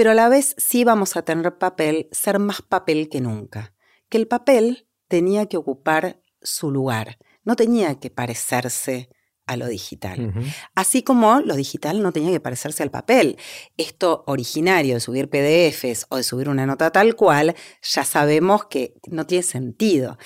pero 0.00 0.12
a 0.12 0.14
la 0.14 0.30
vez 0.30 0.54
sí 0.56 0.82
vamos 0.82 1.14
a 1.18 1.26
tener 1.26 1.58
papel, 1.58 2.08
ser 2.10 2.38
más 2.38 2.62
papel 2.62 3.10
que 3.10 3.20
nunca. 3.20 3.74
Que 4.08 4.16
el 4.16 4.26
papel 4.26 4.88
tenía 5.08 5.44
que 5.44 5.58
ocupar 5.58 6.22
su 6.40 6.70
lugar, 6.70 7.18
no 7.44 7.54
tenía 7.54 8.00
que 8.00 8.08
parecerse 8.08 9.10
a 9.44 9.58
lo 9.58 9.66
digital. 9.66 10.32
Así 10.74 11.02
como 11.02 11.40
lo 11.40 11.54
digital 11.54 12.00
no 12.00 12.12
tenía 12.12 12.30
que 12.30 12.40
parecerse 12.40 12.82
al 12.82 12.90
papel. 12.90 13.36
Esto 13.76 14.24
originario 14.26 14.94
de 14.94 15.00
subir 15.00 15.28
PDFs 15.28 16.06
o 16.08 16.16
de 16.16 16.22
subir 16.22 16.48
una 16.48 16.64
nota 16.64 16.90
tal 16.90 17.14
cual, 17.14 17.54
ya 17.82 18.02
sabemos 18.02 18.64
que 18.68 18.94
no 19.06 19.26
tiene 19.26 19.42
sentido. 19.42 20.16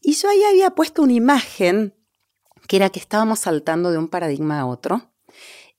Y 0.00 0.12
yo 0.12 0.30
ahí 0.30 0.44
había 0.44 0.76
puesto 0.76 1.02
una 1.02 1.14
imagen 1.14 1.92
que 2.68 2.76
era 2.76 2.90
que 2.90 3.00
estábamos 3.00 3.40
saltando 3.40 3.90
de 3.90 3.98
un 3.98 4.06
paradigma 4.06 4.60
a 4.60 4.66
otro 4.66 5.12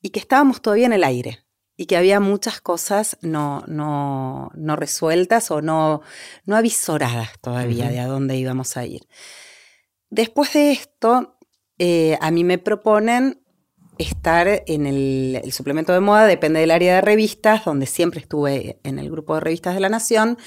y 0.01 0.09
que 0.09 0.19
estábamos 0.19 0.61
todavía 0.61 0.87
en 0.87 0.93
el 0.93 1.05
aire 1.05 1.45
y 1.79 1.85
que 1.85 1.95
había 1.95 2.19
muchas 2.19 2.59
cosas 2.59 3.17
no, 3.21 3.63
no, 3.65 4.51
no 4.53 4.75
resueltas 4.75 5.49
o 5.49 5.61
no, 5.61 6.01
no 6.43 6.57
avisoradas 6.57 7.39
todavía 7.39 7.87
de 7.87 8.01
a 8.01 8.07
dónde 8.07 8.35
íbamos 8.35 8.75
a 8.75 8.85
ir. 8.85 9.07
Después 10.09 10.51
de 10.51 10.73
esto, 10.73 11.37
eh, 11.77 12.17
a 12.19 12.31
mí 12.31 12.43
me 12.43 12.57
proponen 12.57 13.41
estar 13.97 14.61
en 14.67 14.87
el, 14.87 15.39
el, 15.41 15.53
suplemento 15.53 15.93
de 15.93 16.01
moda, 16.01 16.25
depende 16.27 16.59
del 16.59 16.71
área 16.71 16.95
de 16.95 17.01
revistas, 17.01 17.63
donde 17.63 17.85
siempre 17.85 18.19
estuve 18.19 18.81
en 18.83 18.99
el 18.99 19.09
grupo 19.09 19.35
de 19.35 19.39
revistas 19.39 19.73
de 19.73 19.79
la 19.79 19.87
Nación, 19.87 20.37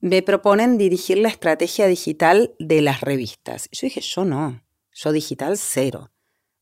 me 0.00 0.20
proponen 0.22 0.78
dirigir 0.78 1.18
la 1.18 1.28
estrategia 1.28 1.86
digital 1.86 2.56
de 2.58 2.82
las 2.82 3.02
revistas. 3.02 3.68
Yo 3.70 3.86
dije, 3.86 4.00
yo 4.00 4.24
no, 4.24 4.64
yo 4.92 5.12
digital 5.12 5.58
cero. 5.58 6.10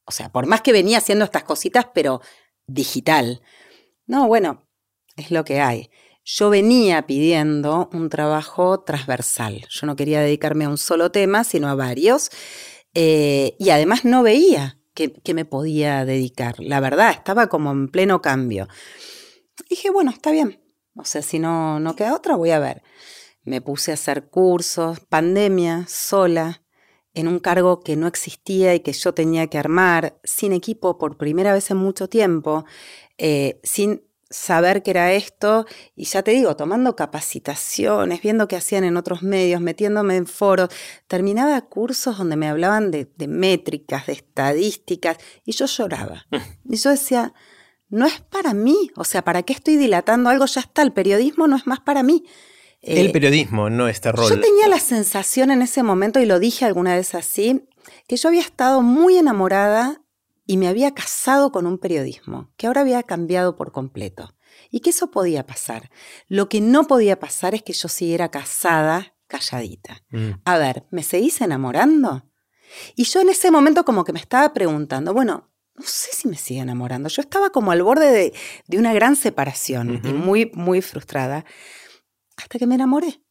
O 0.05 0.13
sea, 0.13 0.31
por 0.31 0.45
más 0.45 0.61
que 0.61 0.73
venía 0.73 0.99
haciendo 0.99 1.25
estas 1.25 1.45
cositas, 1.45 1.87
pero 1.95 2.21
digital. 2.67 3.41
No, 4.07 4.27
bueno, 4.29 4.67
es 5.17 5.31
lo 5.31 5.45
que 5.45 5.61
hay. 5.61 5.91
Yo 6.25 6.51
venía 6.51 7.07
pidiendo 7.07 7.91
un 7.93 8.09
trabajo 8.09 8.81
transversal. 8.81 9.67
Yo 9.69 9.87
no 9.87 9.97
quería 9.97 10.21
dedicarme 10.21 10.65
a 10.65 10.71
un 10.71 10.79
solo 10.79 11.11
tema, 11.11 11.45
sino 11.45 11.69
a 11.69 11.75
varios. 11.75 12.31
Eh, 12.95 13.57
y 13.59 13.71
además 13.71 14.05
no 14.05 14.23
veía 14.23 14.79
que, 14.95 15.35
me 15.35 15.45
podía 15.45 16.05
dedicar. 16.05 16.57
La 16.61 16.81
verdad, 16.81 17.11
estaba 17.11 17.49
como 17.49 17.73
en 17.73 17.89
pleno 17.89 18.23
cambio. 18.23 18.69
dije, 19.69 19.91
bueno, 19.91 20.11
está 20.11 20.31
bien. 20.31 20.63
O 20.97 21.05
sea, 21.05 21.23
si 21.23 21.39
no, 21.39 21.81
no 21.81 21.97
queda 21.97 22.15
otra, 22.15 22.37
voy 22.37 22.51
a 22.51 22.59
ver. 22.59 22.83
Me 23.43 23.61
puse 23.61 23.91
a 23.91 23.95
hacer 23.95 24.29
cursos, 24.31 25.01
pandemia, 25.01 25.85
sola, 25.89 26.63
en 27.15 27.29
un 27.29 27.39
cargo 27.39 27.81
que 27.81 27.97
no 27.97 28.07
existía 28.07 28.75
y 28.75 28.81
que 28.81 28.93
yo 28.93 29.15
tenía 29.15 29.49
que 29.49 29.59
armar, 29.59 30.19
sin 30.25 30.53
equipo 30.53 30.99
por 30.99 31.17
primera 31.17 31.53
vez 31.53 31.71
en 31.71 31.77
mucho 31.77 32.09
tiempo, 32.09 32.65
eh, 33.19 33.61
sin 33.63 34.03
saber 34.35 34.83
qué 34.83 34.91
era 34.91 35.13
esto 35.13 35.67
y 35.95 36.05
ya 36.05 36.23
te 36.23 36.33
digo, 36.33 36.57
tomando 36.57 36.97
capacitaciones, 36.97 38.21
viendo 38.21 38.49
qué 38.49 38.57
hacían 38.57 38.85
en 38.85 38.97
otros 38.97 39.23
medios, 39.23 39.61
metiéndome 39.61 40.17
en 40.17 40.27
foros, 40.27 40.71
terminaba 41.07 41.61
cursos 41.63 42.19
donde 42.19 42.37
me 42.37 42.49
hablaban 42.49 42.91
de, 42.91 43.09
métricas, 43.29 44.07
de 44.07 44.15
estadísticas 44.15 45.19
y 45.45 45.53
yo 45.53 45.67
lloraba. 45.67 46.27
Y 46.69 46.77
yo 46.77 46.91
decía, 46.91 47.33
no 47.89 48.07
es 48.07 48.21
para 48.21 48.55
mí, 48.55 48.91
o 48.97 49.05
sea, 49.05 49.23
¿para 49.23 49.43
qué 49.43 49.53
estoy 49.53 49.77
dilatando 49.77 50.31
algo? 50.31 50.47
Ya 50.47 50.61
está, 50.61 50.83
el 50.83 50.93
periodismo 50.93 51.47
no 51.47 51.57
es 51.57 51.67
más 51.67 51.81
para 51.81 52.03
mí. 52.03 52.25
el 52.81 53.07
eh, 53.07 53.11
periodismo, 53.11 53.71
no 53.71 53.89
este 53.89 54.11
rol. 54.11 54.29
Yo 54.29 54.41
tenía 54.41 54.69
la 54.69 54.81
sensación 54.81 55.51
en 55.51 55.63
ese 55.63 55.83
momento, 55.83 56.21
y 56.21 56.27
lo 56.27 56.41
dije 56.41 56.65
alguna 56.65 56.97
vez 56.97 57.15
así, 57.15 57.69
que 58.09 58.17
yo 58.17 58.29
había 58.29 58.41
estado 58.41 58.83
muy 58.83 59.17
enamorada 59.17 60.01
y 60.47 60.57
me 60.57 60.69
había 60.69 60.95
casado 60.95 61.53
con 61.53 61.67
un 61.67 61.79
periodismo 61.79 62.53
que 62.57 62.67
ahora 62.67 62.83
había 62.83 63.03
cambiado 63.03 63.57
por 63.57 63.73
completo. 63.73 64.35
Y 64.71 64.81
que 64.81 64.91
eso 64.91 65.11
podía 65.11 65.47
pasar. 65.47 65.91
Lo 66.29 66.49
que 66.49 66.61
no 66.61 66.87
podía 66.87 67.19
pasar 67.19 67.55
es 67.55 67.63
que 67.63 67.73
yo 67.73 67.89
siguiera 67.89 68.31
casada, 68.31 69.17
calladita. 69.27 70.05
Mm. 70.11 70.31
A 70.45 70.59
ver, 70.59 70.87
¿me 70.91 71.03
seguís 71.03 71.41
enamorando? 71.41 72.31
Y 72.95 73.05
yo 73.05 73.21
en 73.21 73.31
ese 73.31 73.51
momento 73.51 73.85
como 73.85 74.05
que 74.05 74.13
me 74.13 74.21
estaba 74.21 74.53
preguntando, 74.53 75.13
bueno, 75.13 75.51
no 75.75 75.85
sé 75.85 76.11
si 76.13 76.29
me 76.29 76.37
sigue 76.37 76.61
enamorando. 76.61 77.09
Yo 77.09 77.23
estaba 77.23 77.51
como 77.51 77.73
al 77.73 77.83
borde 77.83 78.33
de, 78.67 78.79
una 78.79 78.93
gran 78.93 79.17
separación 79.17 80.01
y 80.05 80.13
muy, 80.13 80.51
muy 80.55 80.83
frustrada, 80.83 81.45
hasta 82.37 82.59
que 82.59 82.67
me 82.67 82.77
enamoré 82.77 83.23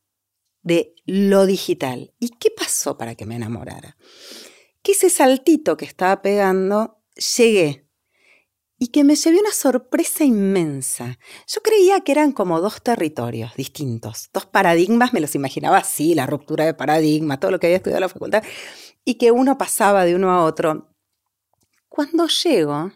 de 0.61 0.95
lo 1.05 1.45
digital. 1.45 2.14
¿Y 2.20 2.30
qué 2.30 2.49
pasó 2.49 2.97
para 2.97 3.16
que 3.16 3.26
me 3.26 3.36
enamorara? 3.36 3.97
Que 4.82 4.93
ese 4.93 5.09
saltito 5.09 5.78
que 5.78 5.86
estaba 5.86 6.22
pegando 6.22 7.02
llegué 7.16 7.88
y 8.78 8.88
que 8.88 9.03
me 9.03 9.16
llevé 9.16 9.39
una 9.39 9.51
sorpresa 9.51 10.26
inmensa. 10.26 11.18
Yo 11.47 11.61
creía 11.61 12.01
que 12.01 12.11
eran 12.11 12.34
como 12.34 12.59
dos 12.59 12.82
territorios 12.82 13.55
distintos, 13.55 14.30
dos 14.34 14.45
paradigmas, 14.45 15.14
me 15.14 15.22
los 15.22 15.36
imaginaba 15.36 15.78
así, 15.78 16.16
la 16.16 16.26
ruptura 16.26 16.66
de 16.66 16.74
paradigma, 16.74 17.39
todo 17.39 17.51
lo 17.51 17.59
que 17.59 17.68
había 17.68 17.78
estudiado 17.78 17.99
en 17.99 18.01
la 18.01 18.09
facultad, 18.09 18.43
y 19.05 19.16
que 19.16 19.32
uno 19.32 19.57
pasaba 19.57 20.03
de 20.03 20.16
uno 20.16 20.32
a 20.32 20.43
otro. 20.43 20.89
Cuando 21.88 22.28
llego, 22.28 22.91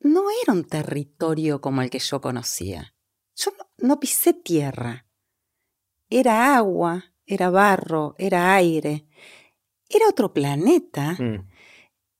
no 0.00 0.24
era 0.42 0.52
un 0.52 0.64
territorio 0.64 1.60
como 1.60 1.82
el 1.82 1.90
que 1.90 1.98
yo 1.98 2.20
conocía. 2.20 2.94
Yo 3.36 3.52
no, 3.78 4.00
pisé 4.00 4.32
tierra. 4.32 5.06
Era 6.10 6.56
agua, 6.56 7.12
era 7.26 7.50
barro, 7.50 8.14
era 8.18 8.54
aire. 8.54 9.06
Era 9.88 10.08
otro 10.08 10.32
planeta. 10.32 11.12
Mm. 11.12 11.48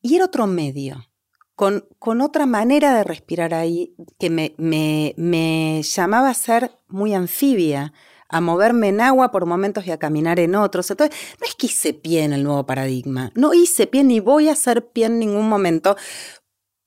Y 0.01 0.16
era 0.16 0.26
otro 0.26 0.46
medio, 0.46 1.09
con, 1.55 1.88
con 1.99 2.20
otra 2.20 2.46
manera 2.46 2.94
de 2.94 3.05
respirar 3.05 3.55
ahí, 3.55 3.94
que 4.18 4.30
me, 4.30 4.55
me, 4.59 5.14
me 5.16 5.82
llamaba 5.82 6.30
a 6.30 6.34
ser 6.34 6.70
muy 6.88 7.14
anfibia, 7.14 7.92
a 8.28 8.40
moverme 8.40 8.88
en 8.88 9.01
agua 9.01 9.30
por 9.30 9.46
momentos 9.46 9.86
y 9.86 9.90
a 9.90 9.99
caminar 9.99 10.38
en 10.38 10.55
otros. 10.55 10.90
Entonces, 10.90 11.18
no 11.40 11.46
es 11.46 11.55
que 11.55 11.66
hice 11.66 11.94
pie 11.94 12.24
en 12.24 12.32
el 12.32 12.44
nuevo 12.44 12.66
paradigma, 12.66 13.32
no 13.34 13.55
hice 13.55 13.86
pie 13.86 14.05
ni 14.05 14.20
voy 14.20 14.49
a 14.49 14.53
hacer 14.53 14.88
pie 14.90 15.07
en 15.07 15.18
ningún 15.18 15.49
momento, 15.49 15.96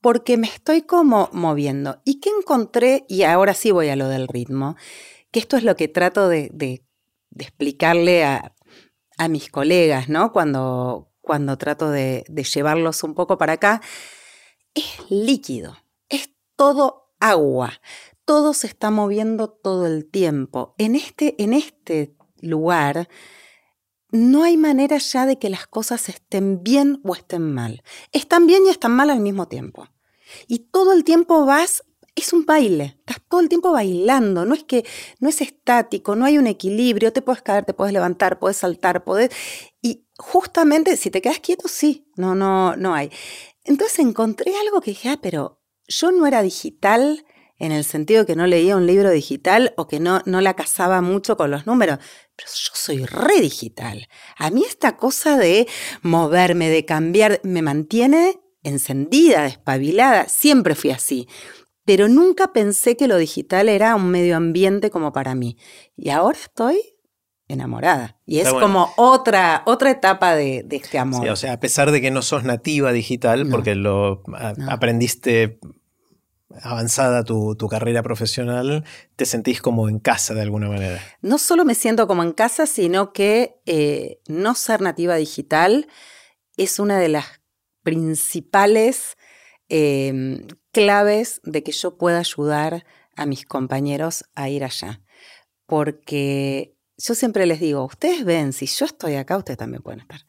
porque 0.02 0.38
me 0.38 0.48
estoy 0.48 0.84
como 0.84 1.30
moviendo. 1.32 2.02
¿Y 2.06 2.20
qué 2.20 2.30
encontré? 2.30 3.06
Y 3.08 3.24
ahora 3.24 3.54
sí 3.54 3.72
voy 3.72 3.90
a 3.90 3.96
lo 3.96 4.08
del 4.08 4.28
ritmo, 4.28 4.76
que 5.32 5.40
esto 5.40 5.58
es 5.58 5.64
lo 5.64 5.76
que 5.76 5.88
trato 5.88 6.28
de, 6.28 6.50
de, 6.54 6.86
de 7.30 7.44
explicarle 7.44 8.24
a, 8.24 8.56
a 9.18 9.28
mis 9.28 9.50
colegas, 9.50 10.10
¿no? 10.10 10.32
Cuando, 10.32 11.11
cuando 11.32 11.58
trato 11.58 11.90
de, 11.90 12.26
llevarlos 12.54 13.06
un 13.06 13.14
poco 13.14 13.38
para 13.38 13.54
acá, 13.54 13.82
es 14.74 14.84
líquido, 15.10 15.78
es 16.10 16.30
todo 16.58 17.16
agua, 17.22 17.80
todo 18.26 18.54
se 18.54 18.68
está 18.68 18.92
moviendo 18.92 19.48
todo 19.50 19.88
el 19.88 20.12
tiempo. 20.12 20.76
En 20.78 20.94
este, 20.94 21.42
en 21.42 21.54
este 21.54 22.18
lugar 22.42 23.08
no 24.10 24.44
hay 24.44 24.58
manera 24.58 24.98
ya 24.98 25.26
de 25.26 25.40
que 25.40 25.50
las 25.50 25.68
cosas 25.68 26.10
estén 26.10 26.64
bien 26.64 27.00
o 27.06 27.16
estén 27.16 27.54
mal. 27.54 27.82
Están 28.12 28.46
bien 28.46 28.64
y 28.68 28.70
están 28.70 28.92
mal 28.92 29.10
al 29.10 29.22
mismo 29.22 29.48
tiempo. 29.48 29.88
Y 30.50 30.60
todo 30.70 30.92
el 30.92 31.06
tiempo 31.06 31.46
vas, 31.46 31.86
es 32.16 32.34
un 32.34 32.46
baile, 32.46 32.98
estás 33.00 33.18
todo 33.30 33.40
el 33.40 33.50
tiempo 33.50 33.72
bailando, 33.72 34.46
no 34.46 34.54
es 34.54 34.64
que 34.64 34.86
no 35.20 35.30
es 35.30 35.42
estático, 35.42 36.16
no 36.16 36.26
hay 36.26 36.38
un 36.38 36.48
equilibrio, 36.48 37.14
te 37.14 37.22
puedes 37.22 37.42
caer, 37.42 37.66
te 37.66 37.74
puedes 37.74 37.94
levantar, 37.94 38.40
puedes 38.40 38.58
saltar, 38.58 39.04
puedes 39.04 39.32
y 39.82 40.06
justamente 40.18 40.98
si 40.98 41.10
te 41.10 41.22
quedas 41.22 41.40
quieto, 41.40 41.68
sí, 41.68 42.08
no, 42.16 42.36
no, 42.36 42.76
no 42.76 42.94
hay. 42.94 43.12
Entonces 43.64 44.00
encontré 44.00 44.54
algo 44.58 44.82
que 44.82 44.92
dije, 44.92 45.10
ah, 45.10 45.20
pero 45.22 45.62
yo 45.88 46.12
no 46.12 46.26
era 46.26 46.42
digital 46.42 47.26
en 47.58 47.72
el 47.72 47.84
sentido 47.84 48.26
que 48.26 48.36
no 48.36 48.48
leía 48.48 48.76
un 48.76 48.88
libro 48.88 49.12
digital 49.12 49.74
o 49.78 49.88
que 49.88 50.00
no, 50.00 50.24
no 50.26 50.42
la 50.42 50.56
casaba 50.56 51.02
mucho 51.02 51.38
con 51.38 51.52
los 51.52 51.68
números, 51.68 52.00
pero 52.36 52.50
yo 52.50 52.72
soy 52.74 53.06
re 53.06 53.40
digital. 53.40 54.08
A 54.36 54.50
mí 54.50 54.64
esta 54.68 54.98
cosa 54.98 55.38
de 55.38 55.68
moverme, 56.02 56.70
de 56.70 56.86
cambiar, 56.86 57.40
me 57.44 57.62
mantiene 57.62 58.40
encendida, 58.64 59.44
despabilada, 59.44 60.28
siempre 60.28 60.74
fui 60.74 60.90
así. 60.90 61.28
Pero 61.92 62.08
nunca 62.08 62.54
pensé 62.54 62.96
que 62.96 63.10
lo 63.10 63.18
digital 63.18 63.68
era 63.68 63.98
un 63.98 64.12
medio 64.12 64.38
ambiente 64.38 64.90
como 64.90 65.12
para 65.12 65.36
mí. 65.36 65.58
Y 65.98 66.10
ahora 66.10 66.38
estoy 66.38 66.80
enamorada. 67.50 68.18
Y 68.26 68.40
es 68.40 68.48
como 68.48 68.94
otra, 68.96 69.62
otra 69.66 69.92
etapa 69.92 70.34
de, 70.34 70.66
este 70.72 70.98
amor. 70.98 71.28
o 71.28 71.36
sea, 71.36 71.52
a 71.52 71.60
pesar 71.60 71.92
de 71.92 72.00
que 72.00 72.10
no 72.10 72.22
sos 72.22 72.46
nativa 72.46 72.94
digital, 72.94 73.46
porque 73.50 73.76
lo 73.76 74.24
aprendiste 74.70 75.60
avanzada 76.62 77.26
tu, 77.26 77.58
carrera 77.70 78.04
profesional, 78.04 78.86
te 79.18 79.26
sentís 79.26 79.62
como 79.62 79.90
en 79.90 80.00
casa 80.00 80.34
de 80.34 80.44
alguna 80.44 80.70
manera. 80.70 81.02
No 81.22 81.38
solo 81.38 81.66
me 81.66 81.76
siento 81.76 82.08
como 82.08 82.24
en 82.24 82.32
casa, 82.32 82.68
sino 82.68 83.12
que 83.12 83.60
eh, 83.66 84.22
no 84.30 84.56
ser 84.56 84.80
nativa 84.80 85.18
digital 85.18 85.90
es 86.56 86.80
una 86.80 87.00
de 87.00 87.10
las 87.10 87.26
principales 87.84 89.18
em, 89.68 90.48
claves 90.72 91.42
de 91.44 91.64
que 91.64 91.72
yo 91.72 91.98
pueda 91.98 92.20
ayudar 92.20 92.86
a 93.16 93.26
mis 93.26 93.46
compañeros 93.46 94.26
a 94.36 94.50
ir 94.50 94.64
allá. 94.64 95.02
Porque 95.66 96.76
yo 96.98 97.16
siempre 97.16 97.46
les 97.46 97.60
digo, 97.60 97.84
ustedes 97.86 98.24
ven, 98.24 98.54
si 98.54 98.68
yo 98.68 98.86
estoy 98.86 99.16
acá, 99.16 99.38
ustedes 99.38 99.58
también 99.58 99.82
pueden 99.82 100.02
estar. 100.02 100.22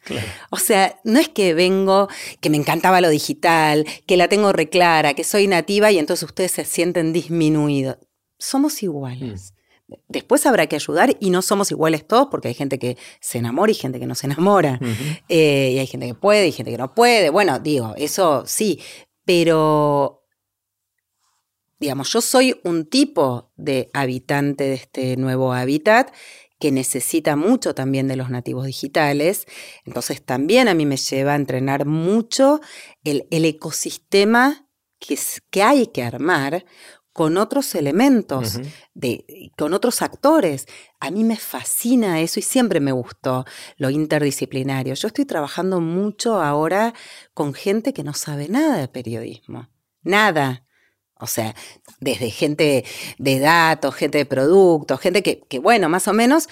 O 0.50 0.56
sea, 0.56 0.98
no 1.04 1.18
es 1.18 1.28
que 1.28 1.54
vengo, 1.54 2.08
que 2.40 2.50
me 2.50 2.56
encantaba 2.56 3.00
lo 3.00 3.08
digital, 3.08 3.86
que 4.06 4.16
la 4.16 4.28
tengo 4.28 4.52
reclara, 4.52 5.14
que 5.14 5.24
soy 5.24 5.46
nativa 5.46 5.90
y 5.90 5.98
entonces 5.98 6.24
ustedes 6.24 6.52
se 6.52 6.64
sienten 6.64 7.12
disminuidos. 7.12 7.98
Somos 8.38 8.82
iguales. 8.82 9.52
Mm. 9.88 9.94
Después 10.08 10.46
habrá 10.46 10.66
que 10.66 10.76
ayudar 10.76 11.16
y 11.20 11.30
no 11.30 11.42
somos 11.42 11.70
iguales 11.70 12.06
todos 12.06 12.28
porque 12.30 12.48
hay 12.48 12.54
gente 12.54 12.78
que 12.78 12.96
se 13.20 13.38
enamora 13.38 13.72
y 13.72 13.74
gente 13.74 14.00
que 14.00 14.06
no 14.06 14.14
se 14.14 14.26
enamora. 14.26 14.80
Eh, 15.28 15.72
y 15.74 15.78
hay 15.78 15.86
gente 15.86 16.06
que 16.06 16.14
puede 16.14 16.48
y 16.48 16.52
gente 16.52 16.70
que 16.70 16.78
no 16.78 16.94
puede. 16.94 17.28
Bueno, 17.28 17.58
digo, 17.58 17.94
eso 17.96 18.44
sí, 18.46 18.80
pero 19.24 20.21
digamos, 21.82 22.12
yo 22.12 22.20
soy 22.20 22.60
un 22.62 22.86
tipo 22.86 23.50
de 23.56 23.90
habitante 23.92 24.62
de 24.62 24.74
este 24.74 25.16
nuevo 25.16 25.52
hábitat 25.52 26.14
que 26.60 26.70
necesita 26.70 27.34
mucho 27.34 27.74
también 27.74 28.06
de 28.06 28.14
los 28.14 28.30
nativos 28.30 28.66
digitales. 28.66 29.46
Entonces 29.84 30.24
también 30.24 30.68
a 30.68 30.74
mí 30.74 30.86
me 30.86 30.96
lleva 30.96 31.32
a 31.32 31.36
entrenar 31.36 31.84
mucho 31.84 32.60
el, 33.02 33.26
ecosistema 33.30 34.68
que, 35.00 35.18
que, 35.50 35.64
hay 35.64 35.88
que 35.88 36.04
armar 36.04 36.64
con 37.12 37.36
otros 37.36 37.74
elementos, 37.74 38.60
de, 38.94 39.50
con 39.58 39.74
otros 39.74 40.02
actores. 40.02 40.66
A 41.00 41.10
mí 41.10 41.24
me 41.24 41.36
fascina 41.36 42.20
eso 42.20 42.38
y 42.38 42.44
siempre 42.44 42.78
me 42.78 42.92
gustó 42.92 43.44
lo 43.76 43.90
interdisciplinario. 43.90 44.94
Yo 44.94 45.08
estoy 45.08 45.24
trabajando 45.24 45.80
mucho 45.80 46.40
ahora 46.40 46.94
con 47.34 47.54
gente 47.54 47.92
que 47.92 48.04
no 48.04 48.14
sabe 48.14 48.48
nada 48.48 48.76
de 48.76 48.86
periodismo. 48.86 49.68
Nada. 50.02 50.64
O 51.22 51.26
sea, 51.26 51.54
desde 52.00 52.30
gente 52.30 52.84
de 53.18 53.38
datos, 53.38 53.94
gente 53.94 54.18
de 54.18 54.26
productos, 54.26 55.00
gente 55.00 55.22
que, 55.22 55.58
bueno, 55.60 55.88
más 55.88 56.08
o 56.08 56.12
menos 56.12 56.48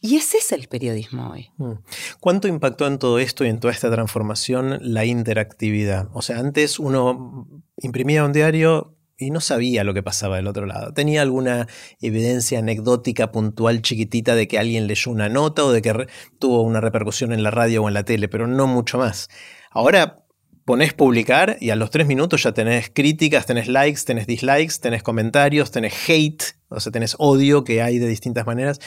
y 0.00 0.16
ese 0.16 0.38
es 0.38 0.52
el 0.52 0.68
periodismo 0.68 1.30
hoy. 1.30 1.50
Mm. 1.56 1.72
¿Cuánto 2.20 2.46
impactó 2.46 2.86
en 2.86 2.98
todo 2.98 3.18
esto 3.18 3.44
y 3.44 3.48
en 3.48 3.58
toda 3.58 3.72
esta 3.72 3.90
transformación 3.90 4.78
la 4.80 5.04
interactividad? 5.04 6.08
O 6.12 6.22
sea, 6.22 6.38
antes 6.38 6.78
uno 6.78 7.48
imprimía 7.76 8.24
un 8.24 8.32
diario 8.32 8.96
y 9.18 9.30
no 9.30 9.40
sabía 9.40 9.82
lo 9.82 9.94
que 9.94 10.02
pasaba 10.04 10.36
del 10.36 10.46
otro 10.46 10.66
lado. 10.66 10.94
Tenía 10.94 11.22
alguna 11.22 11.66
evidencia 12.00 12.60
anecdótica, 12.60 13.32
puntual, 13.32 13.82
chiquitita 13.82 14.36
de 14.36 14.46
que 14.46 14.58
alguien 14.58 14.86
leyó 14.86 15.10
una 15.10 15.28
nota 15.28 15.64
o 15.64 15.72
de 15.72 15.82
que 15.82 16.06
tuvo 16.38 16.62
una 16.62 16.80
repercusión 16.80 17.32
en 17.32 17.42
la 17.42 17.50
radio 17.50 17.82
o 17.82 17.88
en 17.88 17.94
la 17.94 18.04
tele, 18.04 18.28
pero 18.28 18.46
no 18.46 18.68
mucho 18.68 18.98
más. 18.98 19.28
Ahora 19.70 20.24
ponés 20.68 20.92
publicar 20.92 21.56
y 21.62 21.70
a 21.70 21.76
los 21.76 21.88
tres 21.88 22.06
minutos 22.06 22.42
ya 22.42 22.52
tenés 22.52 22.90
críticas, 22.90 23.46
tenés 23.46 23.68
likes, 23.68 24.02
tenés 24.04 24.26
dislikes, 24.26 24.74
tenés 24.82 25.02
comentarios, 25.02 25.70
tenés 25.70 25.94
hate, 26.06 26.42
o 26.68 26.78
sea, 26.78 26.92
tenés 26.92 27.16
odio 27.18 27.64
que 27.64 27.80
hay 27.80 27.98
de 27.98 28.06
distintas 28.06 28.44
maneras. 28.44 28.78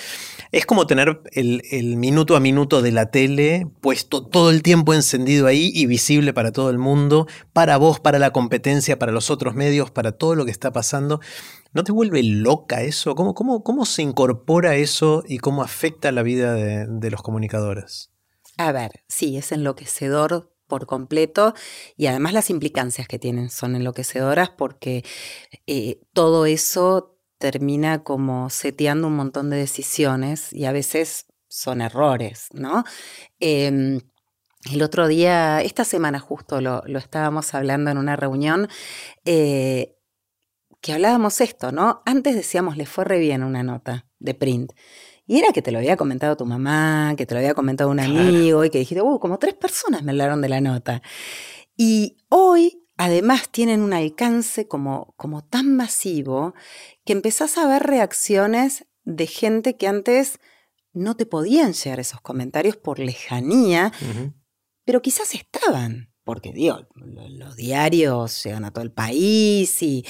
Es 0.52 0.68
como 0.68 0.86
tener 0.86 1.24
el, 1.32 1.98
minuto 1.98 2.36
a 2.36 2.40
minuto 2.40 2.84
de 2.84 2.92
la 2.92 3.10
tele 3.10 3.66
puesto 3.82 4.24
todo 4.24 4.52
el 4.52 4.62
tiempo 4.62 4.94
encendido 4.94 5.48
ahí 5.48 5.72
y 5.74 5.88
visible 5.88 6.34
para 6.34 6.52
todo 6.52 6.70
el 6.70 6.78
mundo, 6.78 7.26
para 7.52 7.78
vos, 7.78 8.00
para 8.00 8.20
la 8.20 8.30
competencia, 8.30 9.00
para 9.00 9.12
los 9.12 9.32
otros 9.32 9.56
medios, 9.56 9.90
para 9.90 10.12
todo 10.12 10.36
lo 10.36 10.46
que 10.46 10.52
está 10.52 10.72
pasando. 10.72 11.20
¿No 11.74 11.84
te 11.84 11.92
vuelve 11.92 12.22
loca 12.22 12.84
eso? 12.84 13.16
¿Cómo, 13.16 13.34
cómo, 13.34 13.64
cómo 13.64 13.88
se 13.88 14.04
incorpora 14.04 14.76
eso 14.76 15.24
y 15.28 15.40
cómo 15.40 15.64
afecta 15.64 16.12
la 16.12 16.22
vida 16.22 16.54
de 16.54 17.10
los 17.10 17.24
comunicadores? 17.24 18.12
A 18.58 18.72
ver, 18.72 18.92
sí, 19.08 19.38
es 19.38 19.52
enloquecedor 19.52 20.51
por 20.72 20.86
completo 20.86 21.54
y 21.98 22.06
además 22.06 22.32
las 22.32 22.50
implicancias 22.50 23.06
que 23.06 23.20
tienen 23.20 23.50
son 23.50 23.76
enloquecedoras 23.76 24.52
porque 24.52 25.04
eh, 25.68 26.00
todo 26.14 26.46
eso 26.46 27.18
termina 27.40 28.06
como 28.06 28.50
seteando 28.50 29.08
un 29.08 29.18
montón 29.18 29.50
de 29.50 29.58
decisiones 29.58 30.54
y 30.54 30.64
a 30.64 30.72
veces 30.72 31.26
son 31.50 31.82
errores, 31.82 32.48
¿no? 32.54 32.86
Em, 33.42 34.00
el 34.72 34.82
otro 34.82 35.10
día, 35.10 35.62
esta 35.62 35.84
semana 35.84 36.20
justo 36.20 36.62
lo, 36.62 36.86
estábamos 36.98 37.54
hablando 37.54 37.92
en 37.92 37.98
una 37.98 38.16
reunión, 38.16 38.70
eh, 39.26 39.98
que 40.80 40.94
hablábamos 40.94 41.42
esto, 41.42 41.74
¿no? 41.74 42.02
Antes 42.06 42.34
decíamos, 42.34 42.78
le 42.78 42.86
fue 42.86 43.04
re 43.04 43.20
bien 43.20 43.44
una 43.44 43.62
nota 43.62 44.06
de 44.20 44.36
print. 44.36 44.72
Y 45.32 45.40
era 45.40 45.54
que 45.54 45.62
te 45.62 45.72
lo 45.72 45.78
había 45.78 45.96
comentado 45.96 46.36
tu 46.36 46.46
mamá, 46.46 47.14
que 47.16 47.26
te 47.26 47.34
lo 47.34 47.40
había 47.40 47.54
comentado 47.54 47.90
un 47.90 48.02
amigo 48.02 48.66
y 48.66 48.70
que 48.70 48.80
dijiste, 48.80 49.02
uh, 49.02 49.18
como 49.18 49.40
tres 49.40 49.54
personas 49.54 50.04
me 50.04 50.12
hablaron 50.12 50.42
de 50.42 50.50
la 50.50 50.60
nota. 50.60 51.02
Y 51.78 52.18
hoy, 52.28 52.84
además, 52.98 53.48
tienen 53.50 53.82
un 53.82 53.94
alcance 53.94 54.68
como, 54.68 55.14
como 55.16 55.42
tan 55.42 55.74
masivo 55.78 56.54
que 57.06 57.14
empezás 57.14 57.58
a 57.58 57.66
ver 57.66 57.84
reacciones 57.84 58.88
de 59.06 59.26
gente 59.26 59.78
que 59.78 59.88
antes 59.88 60.38
no 60.92 61.16
te 61.16 61.26
podían 61.26 61.72
llegar 61.72 62.02
esos 62.02 62.20
comentarios 62.20 62.76
por 62.76 63.00
lejanía, 63.00 63.94
pero 64.84 65.02
quizás 65.02 65.34
estaban, 65.34 66.14
porque 66.26 66.52
digo, 66.52 66.90
los 66.94 67.56
diarios 67.56 68.44
llegan 68.44 68.66
a 68.66 68.72
todo 68.72 68.84
el 68.84 68.92
país 68.92 69.82
y 69.82 70.06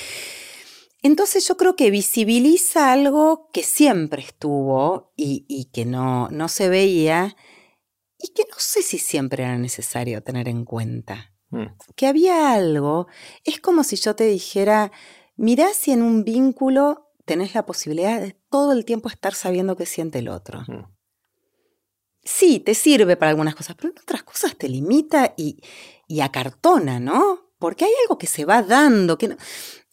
entonces 1.02 1.47
yo 1.47 1.58
creo 1.58 1.76
que 1.76 1.89
visibiliza 1.89 2.91
algo 2.91 3.49
que 3.52 3.64
siempre 3.64 4.22
estuvo 4.22 5.14
y, 5.16 5.70
que 5.74 5.86
no, 5.86 6.30
no 6.30 6.47
se 6.47 6.70
veía 6.70 7.36
y 8.20 8.34
que 8.34 8.43
no 8.49 8.56
sé 8.58 8.84
si 8.84 8.99
siempre 8.99 9.43
era 9.43 9.58
necesario 9.58 10.22
tener 10.22 10.47
en 10.47 10.64
cuenta. 10.64 11.34
Mm. 11.49 11.66
Que 11.95 12.06
había 12.06 12.54
algo, 12.54 13.08
es 13.43 13.60
como 13.60 13.84
si 13.84 13.95
yo 13.95 14.16
te 14.16 14.26
dijera, 14.26 14.91
mirá 15.36 15.74
si 15.74 15.91
en 15.91 16.04
un 16.04 16.24
vínculo 16.24 17.12
tenés 17.26 17.56
la 17.56 17.66
posibilidad 17.66 18.22
de 18.22 18.38
todo 18.49 18.72
el 18.72 18.86
tiempo 18.86 19.10
estar 19.10 19.34
sabiendo 19.34 19.76
qué 19.76 19.88
siente 19.88 20.20
el 20.20 20.30
otro. 20.30 20.62
Mm. 20.68 20.86
Sí, 22.24 22.60
te 22.60 22.76
sirve 22.76 23.18
para 23.18 23.32
algunas 23.32 23.56
cosas, 23.56 23.76
pero 23.76 23.89
en 23.89 23.99
otras 23.99 24.22
cosas 24.22 24.56
te 24.56 24.70
limita 24.70 25.34
y, 25.36 25.64
y 26.08 26.22
acartona, 26.22 26.99
¿no? 26.99 27.52
Porque 27.58 27.86
hay 27.86 27.91
algo 28.04 28.20
que 28.20 28.28
se 28.28 28.45
va 28.45 28.62
dando, 28.62 29.18
que 29.18 29.30
no, 29.30 29.38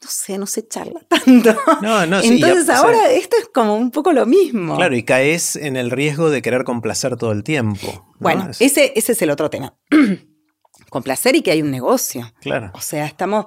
no 0.03 0.09
sé, 0.09 0.39
no 0.39 0.47
se 0.47 0.67
charla 0.67 1.01
tanto. 1.09 1.57
No, 1.83 2.07
no, 2.07 2.21
sí, 2.23 2.29
Entonces 2.29 2.69
ahora 2.69 3.11
esto 3.11 3.37
es 3.41 3.49
como 3.49 3.77
un 3.77 3.91
poco 3.91 4.13
lo 4.13 4.27
mismo. 4.27 4.77
Claro, 4.77 4.97
y 4.97 5.03
caes 5.03 5.57
en 5.57 5.77
el 5.77 5.91
riesgo 5.91 6.31
de 6.31 6.43
querer 6.43 6.65
complacer 6.65 7.17
todo 7.17 7.33
el 7.33 7.43
tiempo. 7.43 8.15
Bueno, 8.19 8.51
ese, 8.59 8.93
ese 8.95 9.13
es 9.13 9.23
el 9.23 9.31
otro 9.31 9.51
tema. 9.51 9.77
complacer 10.91 11.37
y 11.37 11.43
que 11.43 11.51
hay 11.51 11.63
un 11.63 11.71
negocio. 11.71 12.33
Claro. 12.41 12.71
O 12.75 12.81
sea, 12.81 13.07
estamos 13.07 13.47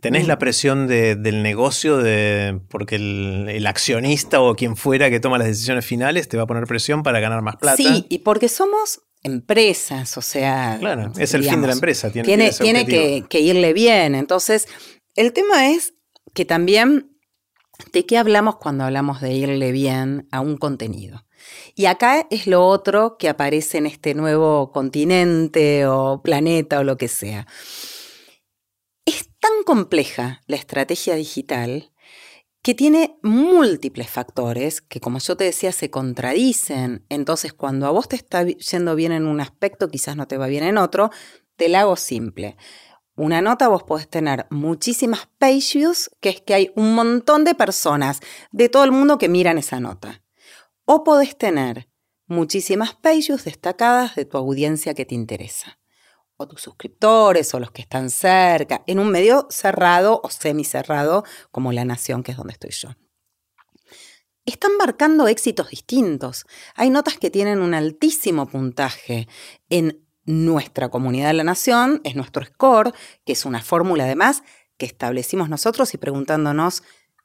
¿Tenés 0.00 0.26
la 0.26 0.38
presión 0.38 0.86
del 0.86 1.42
negocio 1.42 1.96
de, 1.96 2.60
porque 2.68 2.96
el, 2.96 3.66
accionista 3.66 4.42
o 4.42 4.54
quien 4.54 4.76
fuera 4.76 5.08
que 5.08 5.20
toma 5.20 5.38
las 5.38 5.46
decisiones 5.46 5.86
finales 5.86 6.28
te 6.28 6.36
va 6.36 6.42
a 6.42 6.46
poner 6.46 6.66
presión 6.66 7.02
para 7.02 7.20
ganar 7.20 7.40
más 7.40 7.56
plata? 7.56 7.76
Sí, 7.76 8.06
y 8.10 8.18
porque 8.18 8.48
somos 8.48 9.00
empresas, 9.22 10.18
o 10.18 10.22
sea... 10.22 10.76
Claro, 10.78 11.12
es 11.18 11.32
el 11.32 11.44
fin 11.44 11.62
de 11.62 11.68
la 11.68 11.72
empresa. 11.72 12.10
Tiene, 12.10 12.26
tiene, 12.26 12.50
tiene 12.50 12.86
que, 12.86 13.24
que, 13.28 13.40
irle 13.40 13.72
bien. 13.72 14.14
Entonces, 14.14 14.68
el 15.18 15.32
tema 15.32 15.70
es 15.70 15.94
que 16.32 16.44
también, 16.44 17.18
¿de 17.92 18.06
qué 18.06 18.18
hablamos 18.18 18.54
cuando 18.54 18.84
hablamos 18.84 19.20
de 19.20 19.32
irle 19.32 19.72
bien 19.72 20.28
a 20.30 20.38
un 20.38 20.56
contenido? 20.56 21.26
Y 21.74 21.86
acá 21.86 22.28
es 22.30 22.46
lo 22.46 22.64
otro 22.64 23.16
que 23.18 23.28
aparece 23.28 23.78
en 23.78 23.86
este 23.86 24.14
nuevo 24.14 24.70
continente 24.70 25.86
o 25.88 26.22
planeta 26.22 26.78
o 26.78 26.84
lo 26.84 26.96
que 26.96 27.08
sea. 27.08 27.48
Es 29.06 29.28
tan 29.40 29.64
compleja 29.66 30.40
la 30.46 30.54
estrategia 30.54 31.16
digital 31.16 31.90
que 32.62 32.76
tiene 32.76 33.18
múltiples 33.24 34.08
factores 34.08 34.80
que, 34.80 35.00
como 35.00 35.18
yo 35.18 35.36
te 35.36 35.42
decía, 35.42 35.72
se 35.72 35.90
contradicen. 35.90 37.04
Entonces, 37.08 37.52
cuando 37.52 37.88
a 37.88 37.90
vos 37.90 38.06
te 38.06 38.14
está 38.14 38.46
yendo 38.46 38.94
bien 38.94 39.10
en 39.10 39.26
un 39.26 39.40
aspecto, 39.40 39.88
quizás 39.88 40.14
no 40.14 40.28
te 40.28 40.36
va 40.36 40.46
bien 40.46 40.62
en 40.62 40.78
otro, 40.78 41.10
te 41.56 41.68
la 41.68 41.80
hago 41.80 41.96
simple 41.96 42.56
una 43.18 43.42
nota 43.42 43.68
vos 43.68 43.82
podés 43.82 44.08
tener 44.08 44.46
muchísimas 44.48 45.28
page 45.38 45.78
views, 45.78 46.10
que 46.20 46.28
es 46.30 46.40
que 46.40 46.54
hay 46.54 46.72
un 46.76 46.94
montón 46.94 47.44
de 47.44 47.54
personas 47.54 48.20
de 48.52 48.68
todo 48.68 48.84
el 48.84 48.92
mundo 48.92 49.18
que 49.18 49.28
miran 49.28 49.58
esa 49.58 49.80
nota. 49.80 50.22
O 50.84 51.02
podés 51.02 51.36
tener 51.36 51.88
muchísimas 52.26 52.94
page 52.94 53.26
views 53.28 53.44
destacadas 53.44 54.14
de 54.14 54.24
tu 54.24 54.38
audiencia 54.38 54.94
que 54.94 55.04
te 55.04 55.16
interesa. 55.16 55.80
O 56.36 56.46
tus 56.46 56.62
suscriptores 56.62 57.52
o 57.54 57.58
los 57.58 57.72
que 57.72 57.82
están 57.82 58.10
cerca, 58.10 58.84
en 58.86 59.00
un 59.00 59.10
medio 59.10 59.48
cerrado 59.50 60.20
o 60.22 60.30
semicerrado 60.30 61.24
como 61.50 61.72
La 61.72 61.84
Nación, 61.84 62.22
que 62.22 62.30
es 62.30 62.38
donde 62.38 62.52
estoy 62.52 62.70
yo 62.70 62.90
están 64.44 64.78
marcando 64.78 65.28
éxitos 65.28 65.68
distintos. 65.68 66.46
Hay 66.74 66.88
notas 66.88 67.18
que 67.18 67.30
tienen 67.30 67.60
un 67.60 67.74
altísimo 67.74 68.46
puntaje 68.46 69.28
en 69.68 70.07
nuestra 70.28 70.90
comunidad 70.90 71.28
de 71.28 71.34
la 71.34 71.44
nación, 71.44 72.02
es 72.04 72.14
nuestro 72.14 72.44
score, 72.44 72.92
que 73.24 73.32
es 73.32 73.46
una 73.46 73.62
fórmula 73.62 74.04
además 74.04 74.42
que 74.76 74.84
establecimos 74.84 75.48
nosotros 75.48 75.94
y 75.94 75.96
preguntándonos 75.96 76.82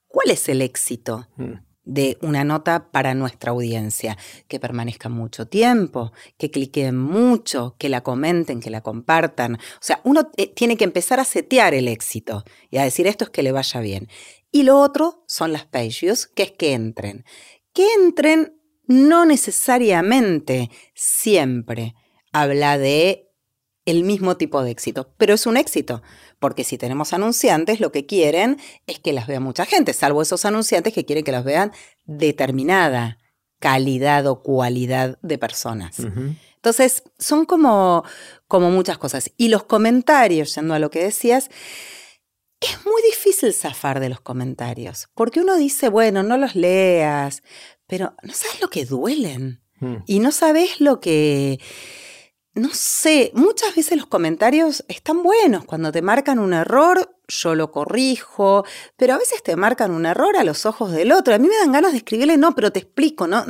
cuál 0.08 0.32
es 0.32 0.47
el 0.47 0.62
éxito 0.62 1.28
mm. 1.36 1.51
de 1.84 2.18
una 2.22 2.45
nota 2.45 2.91
para 2.91 3.14
nuestra 3.14 3.51
audiencia. 3.51 4.18
Que 4.47 4.58
permanezca 4.58 5.10
mucho 5.10 5.47
tiempo, 5.47 6.14
que 6.38 6.49
cliquen 6.49 6.97
mucho, 6.97 7.76
que 7.78 7.89
la 7.89 8.01
comenten, 8.01 8.62
que 8.62 8.70
la 8.70 8.80
compartan. 8.80 9.56
O 9.56 9.82
sea, 9.82 9.99
uno 10.06 10.32
eh, 10.38 10.47
tiene 10.47 10.78
que 10.78 10.86
empezar 10.86 11.20
a 11.20 11.26
setear 11.26 11.74
el 11.74 11.89
éxito 11.89 12.45
y 12.72 12.78
a 12.78 12.84
decir 12.84 13.06
esto 13.06 13.26
es 13.26 13.30
que 13.32 13.43
le 13.43 13.51
vaya 13.51 13.82
bien. 13.82 14.08
Y 14.49 14.64
lo 14.64 14.80
otro 14.80 15.26
son 15.28 15.51
las 15.51 15.66
pages, 15.66 16.28
que 16.28 16.43
es 16.43 16.51
que 16.51 16.72
entren. 16.74 17.26
Que 17.74 17.86
entren 17.95 18.58
no 18.88 19.26
necesariamente 19.26 20.70
siempre 20.93 21.95
habla 22.34 22.78
de 22.78 23.30
el 23.86 24.04
mismo 24.04 24.38
tipo 24.38 24.64
de 24.64 24.72
éxito, 24.72 25.14
pero 25.18 25.34
es 25.34 25.46
un 25.46 25.58
éxito, 25.58 26.02
porque 26.40 26.64
si 26.64 26.78
tenemos 26.78 27.14
anunciantes, 27.14 27.80
lo 27.80 27.92
que 27.92 28.06
quieren 28.06 28.58
es 28.88 29.00
que 29.00 29.14
las 29.14 29.28
vea 29.28 29.40
mucha 29.40 29.66
gente, 29.66 29.94
salvo 29.94 30.22
esos 30.22 30.46
anunciantes 30.46 30.94
que 30.94 31.06
quieren 31.06 31.24
que 31.24 31.32
las 31.32 31.44
vean 31.44 31.72
determinada 32.06 33.18
calidad 33.60 34.28
o 34.28 34.42
cualidad 34.42 35.18
de 35.22 35.38
personas. 35.38 35.98
Entonces, 36.56 37.04
son 37.18 37.46
como, 37.46 38.04
como 38.48 38.72
muchas 38.72 38.98
cosas. 38.98 39.32
Y 39.38 39.50
los 39.50 39.64
comentarios, 39.64 40.56
yendo 40.56 40.74
a 40.74 40.80
lo 40.80 40.90
que 40.90 41.04
decías, 41.04 41.50
es 42.60 42.86
muy 42.86 43.02
difícil 43.04 43.54
zafar 43.54 44.00
de 44.00 44.10
los 44.10 44.22
comentarios, 44.22 45.10
porque 45.14 45.42
uno 45.42 45.56
dice, 45.56 45.90
bueno, 45.90 46.24
no 46.24 46.38
los 46.38 46.56
leas, 46.56 47.44
pero 47.88 48.16
no 48.24 48.34
sabes 48.34 48.62
lo 48.62 48.70
que 48.70 48.86
duelen 48.86 49.62
mm. 49.80 49.96
y 50.08 50.20
no 50.20 50.32
sabes 50.32 50.80
lo 50.80 51.00
que 51.00 51.60
no 52.56 52.70
sé, 52.72 53.32
muchas 53.34 53.76
veces 53.76 53.97
los 53.97 54.06
comentarios 54.06 54.86
están 54.88 55.24
buenos. 55.24 55.66
Cuando 55.66 55.91
te 55.91 56.01
marcan 56.01 56.38
un 56.38 56.54
error, 56.54 57.18
yo 57.28 57.56
lo 57.56 57.72
corrijo, 57.72 58.64
pero 58.95 59.16
a 59.16 59.18
veces 59.18 59.41
te 59.41 59.56
marcan 59.56 59.91
un 59.91 60.06
error 60.06 60.38
a 60.38 60.43
los 60.43 60.66
ojos 60.66 60.91
del 60.91 61.12
otro. 61.12 61.34
A 61.34 61.39
mí 61.39 61.47
me 61.47 61.58
dan 61.58 61.72
ganas 61.72 61.91
de 61.91 61.97
escribirle, 61.97 62.38
no, 62.38 62.54
pero 62.54 62.72
te 62.72 62.80
explico, 62.80 63.26
¿no? 63.26 63.43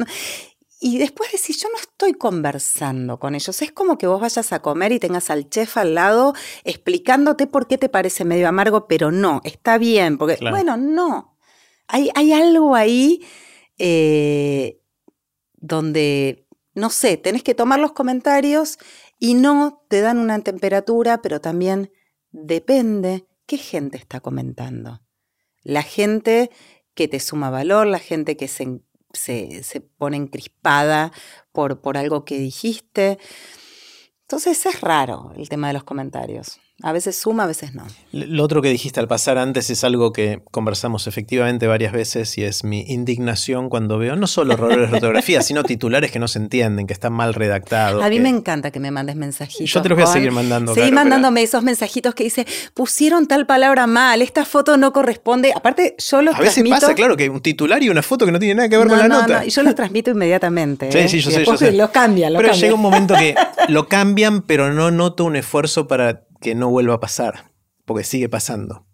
Y 0.80 0.98
después 0.98 1.32
decir, 1.32 1.56
yo 1.58 1.70
no 1.70 1.78
estoy 1.78 2.14
conversando 2.14 3.20
con 3.20 3.36
ellos. 3.36 3.62
Es 3.62 3.72
como 3.72 3.98
que 3.98 4.08
vos 4.08 4.22
vayas 4.22 4.54
a 4.54 4.62
comer 4.62 4.92
y 4.92 5.00
tengas 5.00 5.30
al 5.30 5.50
chef 5.50 5.78
al 5.78 5.96
lado 5.96 6.34
explicándote 6.64 7.48
por 7.48 7.68
qué 7.68 7.78
te 7.78 7.90
parece 7.90 8.26
medio 8.26 8.48
amargo, 8.48 8.88
pero 8.88 9.12
no, 9.12 9.42
está 9.44 9.78
bien, 9.78 10.18
porque, 10.18 10.38
bueno, 10.50 10.78
no. 10.78 11.38
Hay, 11.88 12.10
hay 12.16 12.34
algo 12.34 12.76
ahí 12.76 13.22
eh, 13.78 14.82
donde 15.56 16.43
no 16.76 16.90
sé, 16.90 17.18
tenés 17.18 17.44
que 17.44 17.56
tomar 17.56 17.80
los 17.80 17.94
comentarios 17.94 18.78
y 19.20 19.36
no 19.36 19.86
te 19.90 20.02
dan 20.02 20.18
una 20.18 20.40
temperatura, 20.42 21.22
pero 21.22 21.40
también 21.40 21.92
depende 22.32 23.28
qué 23.46 23.58
gente 23.58 23.98
está 23.98 24.20
comentando. 24.20 25.02
La 25.62 25.84
gente 25.84 26.50
que 26.94 27.08
te 27.08 27.20
suma 27.20 27.50
valor, 27.50 27.88
la 27.88 28.00
gente 28.00 28.36
que 28.38 28.48
se, 28.48 28.82
se, 29.14 29.82
pone 29.98 30.18
encrispada 30.18 31.12
por, 31.52 31.82
por 31.82 31.98
algo 31.98 32.26
que 32.26 32.38
dijiste. 32.38 33.20
Entonces 34.22 34.66
es 34.66 34.82
raro 34.82 35.32
el 35.36 35.50
tema 35.50 35.68
de 35.68 35.74
los 35.74 35.84
comentarios. 35.84 36.60
A 36.82 36.92
veces 36.92 37.16
suma, 37.16 37.44
a 37.44 37.48
veces 37.48 37.76
no. 37.76 37.84
Lo 38.12 38.44
otro 38.44 38.62
que 38.62 38.70
dijiste 38.70 39.00
al 39.00 39.08
pasar 39.08 39.38
antes 39.38 39.70
es 39.70 39.84
algo 39.84 40.12
que 40.12 40.42
conversamos 40.52 41.06
efectivamente 41.06 41.68
varias 41.68 41.94
veces 41.94 42.36
y 42.40 42.44
es 42.44 42.64
mi 42.64 42.82
indignación 42.88 43.70
cuando 43.70 44.00
veo 44.00 44.16
no 44.16 44.26
solo 44.26 44.54
errores 44.56 44.90
de 44.90 44.96
ortografía, 44.96 45.44
sino 45.44 45.64
titulares 45.64 46.12
que 46.12 46.18
no 46.18 46.28
se 46.28 46.40
entienden, 46.40 46.88
que 46.88 46.94
están 46.94 47.14
mal 47.14 47.36
redactados. 47.36 48.04
A 48.04 48.10
mí 48.10 48.16
que- 48.18 48.22
me 48.24 48.30
encanta 48.30 48.72
que 48.72 48.80
me 48.80 48.90
mandes 48.90 49.16
mensajitos. 49.16 49.72
Yo 49.72 49.82
te 49.84 49.90
los 49.90 49.98
voy 49.98 50.04
a 50.04 50.08
seguir 50.08 50.32
mandando. 50.32 50.74
Seguí 50.74 50.92
mandándome 50.92 51.44
esos 51.44 51.62
mensajitos 51.64 52.16
que 52.16 52.24
dice, 52.24 52.46
pusieron 52.74 53.28
tal 53.28 53.46
palabra 53.46 53.86
mal, 53.86 54.22
esta 54.24 54.44
foto 54.44 54.76
no 54.76 54.92
corresponde. 54.94 55.54
Aparte, 55.56 55.96
yo 56.00 56.22
los 56.24 56.34
A 56.36 56.40
veces 56.40 56.56
transmito. 56.56 56.76
pasa, 56.82 56.96
claro, 56.96 57.16
que 57.16 57.30
un 57.30 57.40
titular 57.42 57.82
y 57.84 57.90
una 57.90 58.02
foto 58.02 58.26
que 58.26 58.32
no 58.32 58.40
tiene 58.40 58.56
nada 58.56 58.68
que 58.70 58.78
ver 58.78 58.88
no, 58.88 58.94
con 58.94 59.00
la 59.00 59.08
no, 59.08 59.22
nota. 59.22 59.40
no, 59.42 59.46
y 59.46 59.52
yo 59.52 59.62
los 59.62 59.76
transmito 59.76 60.10
inmediatamente. 60.10 60.92
Sí, 60.92 60.98
¿eh? 60.98 61.08
sí, 61.08 61.20
yo 61.20 61.30
Y 61.30 61.34
sé, 61.34 61.46
yo 61.46 61.56
sé. 61.56 61.72
Los 61.72 61.92
cambian, 61.92 62.34
los 62.34 62.40
Pero 62.42 62.52
cambian. 62.52 62.62
llega 62.70 62.76
un 62.76 62.82
momento 62.82 63.14
que 63.14 63.36
lo 63.70 63.88
cambian, 63.88 64.42
pero 64.42 64.74
no 64.74 64.90
noto 64.90 65.24
un 65.24 65.36
esfuerzo 65.36 65.88
para 65.88 66.24
que 66.44 66.54
no 66.54 66.70
vuelva 66.70 66.94
a 66.96 67.00
pasar, 67.00 67.52
porque 67.86 68.04
sigue 68.04 68.30
pasando. 68.30 68.86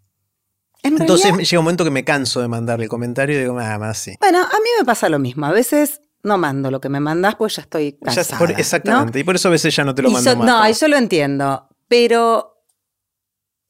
En 0.84 0.94
Entonces 0.94 1.26
realidad, 1.32 1.44
llega 1.50 1.60
un 1.60 1.66
momento 1.66 1.84
que 1.84 1.92
me 1.92 2.06
canso 2.06 2.40
de 2.40 2.48
mandarle 2.48 2.86
el 2.86 2.90
comentario 2.90 3.36
y 3.36 3.40
digo, 3.42 3.54
nada 3.54 3.78
más 3.78 3.98
sí. 3.98 4.16
bueno, 4.22 4.40
a 4.40 4.46
mí 4.64 4.70
me 4.80 4.86
pasa 4.86 5.10
lo 5.10 5.20
mismo. 5.20 5.46
A 5.46 5.52
veces 5.52 6.02
no 6.24 6.38
mando 6.38 6.72
lo 6.72 6.80
que 6.80 6.88
me 6.88 7.02
mandás, 7.02 7.36
pues 7.36 7.58
ya 7.58 7.64
estoy 7.64 7.94
cansada. 7.94 8.22
está, 8.22 8.38
por- 8.38 8.52
¿no? 8.52 8.58
exactamente, 8.58 9.20
y 9.20 9.24
por 9.26 9.36
eso 9.36 9.50
a 9.50 9.52
veces 9.52 9.76
ya 9.76 9.84
no 9.84 9.94
te 9.94 10.02
lo 10.04 10.10
Y 10.10 10.14
mando 10.14 10.36
más. 10.38 10.48
no, 10.48 10.72
yo 10.72 10.88
lo 10.88 10.96
entiendo, 10.98 11.68
pero 11.90 12.64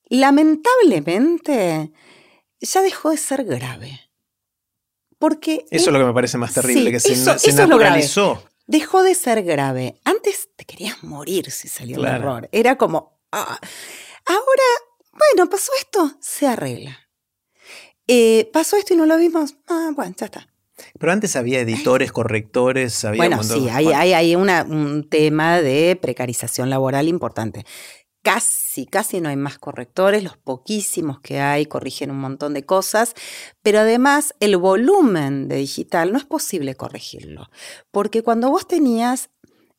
lamentablemente 0.09 1.91
ya 2.61 2.81
dejó 2.81 3.09
de 3.11 3.17
ser 3.17 3.43
grave. 3.45 3.99
Porque 5.17 5.65
Eso 5.69 5.89
es 5.89 5.93
lo 5.93 5.99
que 5.99 6.05
me 6.05 6.13
parece 6.13 6.37
más 6.37 6.53
terrible, 6.53 6.85
Sí, 6.85 6.91
que 6.91 6.99
se, 6.99 7.11
eso- 7.13 7.37
se 7.39 7.49
eso 7.49 7.63
es 7.63 7.69
lo 7.69 7.77
grave. 7.77 8.01
naturalizó. 8.01 8.43
dejó 8.67 9.03
de 9.03 9.15
ser 9.15 9.43
grave. 9.43 9.99
Antes 10.05 10.49
te 10.55 10.63
querías 10.65 11.03
morir 11.03 11.49
si 11.51 11.67
salía 11.67 11.95
un 11.97 12.03
Claro. 12.03 12.17
error. 12.17 12.49
Era 12.51 12.77
como, 12.77 13.18
ah. 13.31 13.59
ahora, 14.25 14.63
bueno, 15.11 15.49
pasó 15.49 15.71
esto, 15.79 16.17
se 16.21 16.47
arregla. 16.47 16.97
Eh, 18.07 18.49
pasó 18.51 18.75
esto 18.77 18.93
y 18.93 18.97
no 18.97 19.05
lo 19.05 19.17
vimos, 19.17 19.55
ah, 19.67 19.91
bueno, 19.95 20.15
ya 20.17 20.25
está. 20.25 20.47
Pero 20.97 21.11
antes 21.11 21.35
había 21.35 21.59
editores, 21.59 22.11
correctores, 22.11 23.03
había 23.05 23.19
Bueno, 23.19 23.43
sí, 23.43 23.67
hay, 23.69 23.85
bueno, 23.85 23.99
hay, 23.99 24.13
hay 24.13 24.35
una- 24.35 24.63
un 24.63 25.07
tema 25.09 25.61
de 25.61 25.97
precarización 26.01 26.69
laboral 26.69 27.07
importante. 27.07 27.65
Casi, 28.21 28.85
casi 28.85 29.21
no 29.21 29.29
hay 29.29 29.35
más 29.37 29.59
correctores, 29.59 30.23
los 30.23 30.37
poquísimos 30.37 31.19
que 31.21 31.39
hay 31.39 31.65
corrigen 31.65 32.11
un 32.11 32.19
montón 32.19 32.53
de 32.53 32.65
cosas, 32.65 33.13
pero 33.61 33.79
además 33.79 34.33
el 34.39 34.57
volumen 34.57 35.47
de 35.47 35.55
digital 35.57 36.11
no 36.11 36.17
es 36.17 36.25
posible 36.25 36.75
corregirlo, 36.75 37.49
porque 37.91 38.21
cuando 38.23 38.49
vos 38.49 38.67
tenías, 38.67 39.29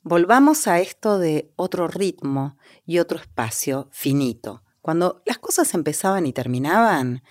volvamos 0.03 0.67
a 0.67 0.81
esto 0.81 1.19
de 1.19 1.53
otro 1.57 1.89
ritmo 1.89 2.57
y 2.87 2.99
otro 2.99 3.19
espacio 3.19 3.89
finito, 3.93 4.63
cuando 4.81 5.23
las 5.27 5.39
cosas 5.39 5.75
empezaban 5.75 6.27
y 6.27 6.33
terminaban, 6.33 7.23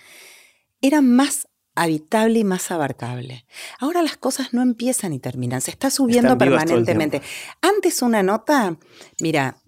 era 0.80 1.00
más 1.00 1.48
habitable 1.74 2.40
y 2.40 2.44
más 2.44 2.70
abarcable. 2.70 3.46
Ahora 3.78 4.02
las 4.02 4.16
cosas 4.16 4.52
no 4.52 4.62
empiezan 4.62 5.12
y 5.12 5.18
terminan, 5.18 5.60
se 5.60 5.70
está 5.70 5.90
subiendo 5.90 6.32
Están 6.32 6.38
permanentemente. 6.38 7.22
Antes 7.60 8.02
una 8.02 8.22
nota, 8.22 8.76
mira, 9.20 9.59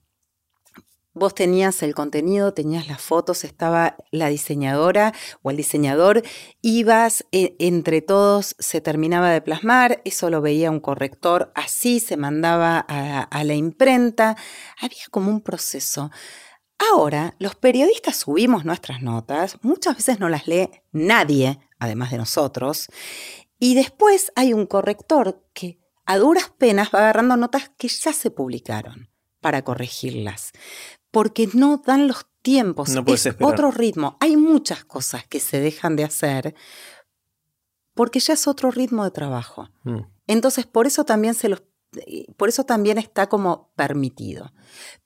vos 1.14 1.34
tenías 1.34 1.82
el 1.82 1.94
contenido, 1.94 2.54
tenías 2.54 2.88
las 2.88 3.00
fotos, 3.00 3.44
estaba 3.44 3.96
la 4.10 4.28
diseñadora 4.28 5.12
o 5.42 5.50
el 5.50 5.56
diseñador, 5.56 6.22
ibas, 6.60 7.24
e- 7.32 7.56
entre 7.58 8.00
todos 8.00 8.56
se 8.58 8.80
terminaba 8.80 9.30
de 9.30 9.42
plasmar, 9.42 10.00
eso 10.04 10.30
lo 10.30 10.40
veía 10.40 10.70
un 10.70 10.80
corrector, 10.80 11.52
así 11.54 12.00
se 12.00 12.16
mandaba 12.16 12.84
a, 12.88 13.22
a 13.22 13.44
la 13.44 13.54
imprenta, 13.54 14.36
había 14.80 15.04
como 15.10 15.30
un 15.30 15.40
proceso. 15.40 16.10
Ahora, 16.90 17.36
los 17.38 17.54
periodistas 17.54 18.16
subimos 18.16 18.64
nuestras 18.64 19.02
notas, 19.02 19.58
muchas 19.62 19.96
veces 19.96 20.18
no 20.18 20.28
las 20.28 20.48
lee 20.48 20.70
nadie, 20.90 21.60
además 21.78 22.10
de 22.10 22.18
nosotros, 22.18 22.88
y 23.58 23.76
después 23.76 24.32
hay 24.34 24.52
un 24.52 24.66
corrector 24.66 25.44
que 25.52 25.78
a 26.04 26.18
duras 26.18 26.50
penas 26.58 26.90
va 26.92 26.98
agarrando 26.98 27.36
notas 27.36 27.70
que 27.76 27.86
ya 27.86 28.12
se 28.12 28.30
publicaron 28.32 29.08
para 29.40 29.62
corregirlas, 29.62 30.52
porque 31.12 31.48
no 31.54 31.80
dan 31.86 32.08
los 32.08 32.26
tiempos, 32.42 32.88
No 32.90 33.04
es 33.06 33.26
esperar. 33.26 33.52
otro 33.52 33.70
ritmo. 33.70 34.16
Hay 34.18 34.36
muchas 34.36 34.84
cosas 34.84 35.24
que 35.28 35.38
se 35.38 35.60
dejan 35.60 35.94
de 35.94 36.02
hacer 36.02 36.54
porque 37.94 38.18
ya 38.18 38.34
es 38.34 38.48
otro 38.48 38.72
ritmo 38.72 39.04
de 39.04 39.12
trabajo. 39.12 39.68
mm. 39.84 40.00
Entonces, 40.26 40.66
por 40.66 40.86
eso 40.86 41.04
también 41.04 41.34
se 41.34 41.48
los 41.48 41.62
por 42.38 42.48
eso 42.48 42.64
también 42.64 42.96
está 42.96 43.28
como 43.28 43.70
permitido. 43.76 44.54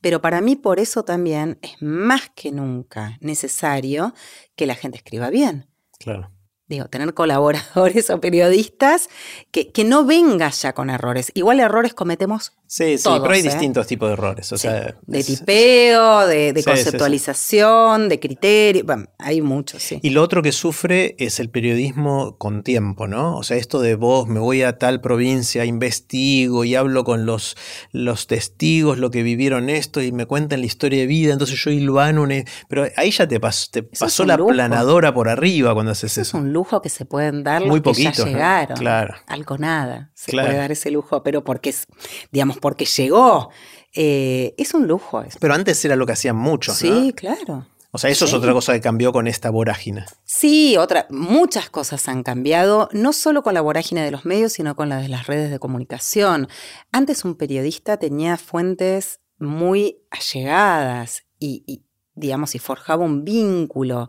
Pero 0.00 0.20
para 0.22 0.40
mí, 0.40 0.54
por 0.54 0.78
eso 0.78 1.04
también 1.04 1.58
es 1.60 1.82
más 1.82 2.30
que 2.36 2.52
nunca 2.52 3.18
necesario 3.20 4.14
que 4.54 4.66
la 4.66 4.76
gente 4.76 4.98
escriba 4.98 5.28
bien. 5.30 5.68
Claro. 5.98 6.30
Digo, 6.68 6.86
tener 6.86 7.12
colaboradores 7.14 8.08
o 8.10 8.20
periodistas 8.20 9.08
que, 9.50 9.72
que 9.72 9.82
no 9.82 10.04
venga 10.04 10.48
ya 10.50 10.74
con 10.74 10.90
errores. 10.90 11.32
Igual 11.34 11.58
errores 11.58 11.92
cometemos 11.92 12.52
Sí, 12.68 12.98
sí, 12.98 13.04
Todos, 13.04 13.20
pero 13.20 13.32
hay 13.34 13.40
¿eh? 13.40 13.44
distintos 13.44 13.86
tipos 13.86 14.08
de 14.08 14.14
errores. 14.14 14.50
O 14.52 14.56
sí, 14.58 14.62
sea, 14.62 14.96
de 15.06 15.18
es- 15.18 15.26
tipeo, 15.26 16.26
de, 16.26 16.52
de 16.52 16.62
Sí, 16.62 16.70
sí, 16.70 16.76
sí. 16.76 16.84
conceptualización, 17.26 18.08
de 18.08 18.20
criterio. 18.20 18.84
Bueno, 18.84 19.06
hay 19.18 19.40
muchos, 19.42 19.82
sí. 19.82 19.98
Y 20.02 20.10
lo 20.10 20.22
otro 20.22 20.42
que 20.42 20.52
sufre 20.52 21.14
es 21.18 21.40
el 21.40 21.50
periodismo 21.50 22.36
con 22.38 22.62
tiempo, 22.62 23.06
¿no? 23.06 23.36
O 23.36 23.42
sea, 23.42 23.56
esto 23.56 23.80
de 23.80 23.94
vos, 23.94 24.26
me 24.28 24.40
voy 24.40 24.62
a 24.62 24.78
tal 24.78 25.00
provincia, 25.00 25.64
investigo 25.64 26.64
y 26.64 26.74
hablo 26.74 27.04
con 27.04 27.26
los, 27.26 27.56
los 27.92 28.26
testigos, 28.26 28.98
lo 28.98 29.10
que 29.10 29.22
vivieron 29.22 29.70
esto 29.70 30.02
y 30.02 30.12
me 30.12 30.26
cuentan 30.26 30.60
la 30.60 30.66
historia 30.66 31.00
de 31.00 31.06
vida, 31.06 31.32
entonces 31.32 31.58
yo 31.62 31.70
hilvano, 31.70 32.22
una- 32.22 32.44
pero 32.68 32.86
ahí 32.96 33.10
ya 33.10 33.26
te, 33.26 33.40
pas- 33.40 33.70
te 33.70 33.82
pasó 33.82 34.24
la 34.24 34.36
lujo. 34.36 34.50
planadora 34.50 35.12
por 35.14 35.28
arriba 35.28 35.72
cuando 35.74 35.92
haces 35.92 36.12
Eso 36.12 36.20
es 36.20 36.28
eso. 36.28 36.38
un 36.38 36.52
lujo 36.52 36.82
que 36.82 36.88
se 36.88 37.04
pueden 37.04 37.42
dar 37.44 37.60
los 37.62 37.70
Muy 37.70 37.80
que 37.80 37.92
ya 37.94 38.12
llegaron. 38.12 38.76
Claro. 38.76 39.14
Algo 39.26 39.58
nada. 39.58 40.10
Se 40.14 40.30
Claro. 40.30 40.48
puede 40.48 40.58
dar 40.60 40.72
ese 40.72 40.90
lujo, 40.90 41.22
pero 41.22 41.44
porque 41.44 41.70
es, 41.70 41.86
digamos, 42.32 42.55
porque 42.60 42.84
llegó. 42.84 43.50
Eh, 43.94 44.54
es 44.58 44.74
un 44.74 44.86
lujo 44.86 45.22
eso. 45.22 45.38
Pero 45.40 45.54
antes 45.54 45.82
era 45.84 45.96
lo 45.96 46.04
que 46.06 46.12
hacían 46.12 46.36
muchos, 46.36 46.76
Sí, 46.76 46.90
¿no? 46.90 47.14
claro. 47.14 47.66
O 47.92 47.98
sea, 47.98 48.10
eso 48.10 48.26
es 48.26 48.30
Sí. 48.32 48.36
otra 48.36 48.52
cosa 48.52 48.74
que 48.74 48.80
cambió 48.82 49.10
con 49.10 49.26
esta 49.26 49.48
vorágine. 49.48 50.04
Sí, 50.24 50.76
otra, 50.76 51.06
muchas 51.08 51.70
cosas 51.70 52.06
han 52.08 52.22
cambiado, 52.22 52.90
no 52.92 53.14
solo 53.14 53.42
con 53.42 53.54
la 53.54 53.62
vorágine 53.62 54.04
de 54.04 54.10
los 54.10 54.26
medios, 54.26 54.52
sino 54.52 54.76
con 54.76 54.90
la 54.90 54.98
de 54.98 55.08
las 55.08 55.26
redes 55.26 55.50
de 55.50 55.58
comunicación. 55.58 56.46
Antes 56.92 57.24
un 57.24 57.36
periodista 57.36 57.96
tenía 57.96 58.36
fuentes 58.36 59.20
muy 59.38 59.98
allegadas 60.10 61.22
y, 61.38 61.62
y, 61.66 61.84
digamos, 62.14 62.54
y 62.54 62.58
forjaba 62.58 63.04
un 63.04 63.24
vínculo. 63.24 64.08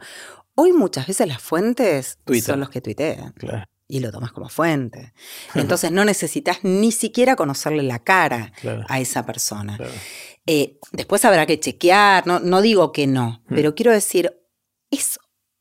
Hoy 0.56 0.74
muchas 0.74 1.08
veces 1.08 1.28
las 1.28 1.42
fuentes 1.42 2.18
Twitter. 2.26 2.44
son 2.54 2.60
los 2.60 2.70
que 2.70 2.82
tuitean 2.82 3.32
Claro, 3.34 3.66
y 3.88 4.00
lo 4.00 4.12
tomas 4.12 4.32
como 4.32 4.50
fuente. 4.50 5.14
Entonces 5.56 5.92
no 5.92 6.04
necesitas 6.06 6.60
ni 6.64 6.92
siquiera 6.92 7.36
conocerle 7.36 7.84
la 7.84 8.00
cara 8.00 8.52
claro, 8.62 8.86
a 8.90 9.00
esa 9.00 9.26
persona. 9.26 9.78
claro. 9.78 9.94
Eh, 10.46 10.78
después 10.94 11.26
habrá 11.26 11.46
que 11.46 11.60
chequear, 11.60 12.26
no, 12.26 12.40
no 12.40 12.62
digo 12.62 12.92
que 12.92 13.06
no, 13.08 13.42
Mm. 13.48 13.56
pero 13.56 13.76
quiero 13.76 13.92
decir, 13.92 14.34
es 14.92 15.20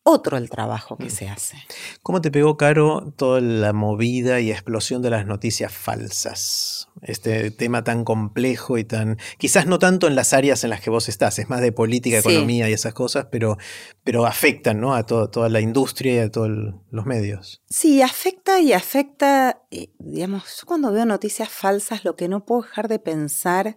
otro 0.09 0.36
el 0.36 0.48
trabajo 0.48 0.96
que 0.96 1.07
Mm. 1.07 1.11
se 1.11 1.28
hace. 1.28 1.57
¿Cómo 2.02 2.20
te 2.20 2.30
pegó, 2.30 2.57
Caro, 2.57 3.12
toda 3.16 3.40
la 3.40 3.72
movida 3.72 4.38
y 4.40 4.52
explosión 4.52 5.02
de 5.02 5.11
las 5.11 5.26
noticias 5.26 5.72
falsas? 5.72 6.88
Este 7.02 7.50
tema 7.50 7.84
tan 7.84 8.04
complejo 8.04 8.78
y 8.78 8.84
tan... 8.84 9.18
Quizás 9.38 9.66
no 9.66 9.78
tanto 9.78 10.07
en 10.07 10.14
las 10.14 10.32
áreas 10.32 10.64
en 10.64 10.70
las 10.70 10.80
que 10.80 10.90
vos 10.90 11.09
estás, 11.09 11.38
es 11.38 11.48
más 11.48 11.61
de 11.61 11.72
política, 11.72 12.22
Sí. 12.22 12.28
economía 12.30 12.68
y 12.70 12.72
esas 12.72 12.94
cosas, 12.94 13.26
pero, 13.30 13.59
pero 14.04 14.26
afectan 14.26 14.80
¿no? 14.80 14.94
a 14.94 15.04
todo- 15.04 15.28
toda 15.28 15.48
la 15.48 15.61
industria 15.61 16.14
y 16.14 16.18
a 16.18 16.30
todos 16.30 16.50
los 16.90 17.07
medios. 17.07 17.62
Sí, 17.68 18.00
afecta 18.02 18.61
y 18.61 18.72
afecta, 18.72 19.62
eh, 19.70 19.90
digamos, 19.98 20.44
yo 20.61 20.66
cuando 20.66 20.92
veo 20.92 21.04
noticias 21.04 21.48
falsas 21.48 22.04
lo 22.04 22.16
que 22.16 22.28
no 22.28 22.44
puedo 22.44 22.62
dejar 22.62 22.88
de 22.88 22.98
pensar 22.98 23.76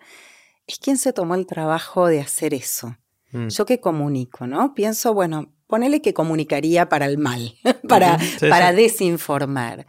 es 0.67 0.77
quién 0.79 0.97
se 0.97 1.11
tomó 1.13 1.35
el 1.35 1.45
trabajo 1.47 2.07
de 2.07 2.21
hacer 2.21 2.53
eso. 2.53 2.95
Mm. 3.31 3.47
Yo 3.49 3.65
que 3.65 3.79
comunico, 3.79 4.47
¿no? 4.47 4.73
Pienso, 4.73 5.13
bueno, 5.13 5.53
ponele 5.69 6.01
que 6.01 6.15
comunicaría 6.15 6.89
para 6.89 7.05
el 7.05 7.19
mal, 7.19 7.55
para, 7.87 8.19
sí, 8.19 8.49
para 8.49 8.73
desinformar. 8.73 9.85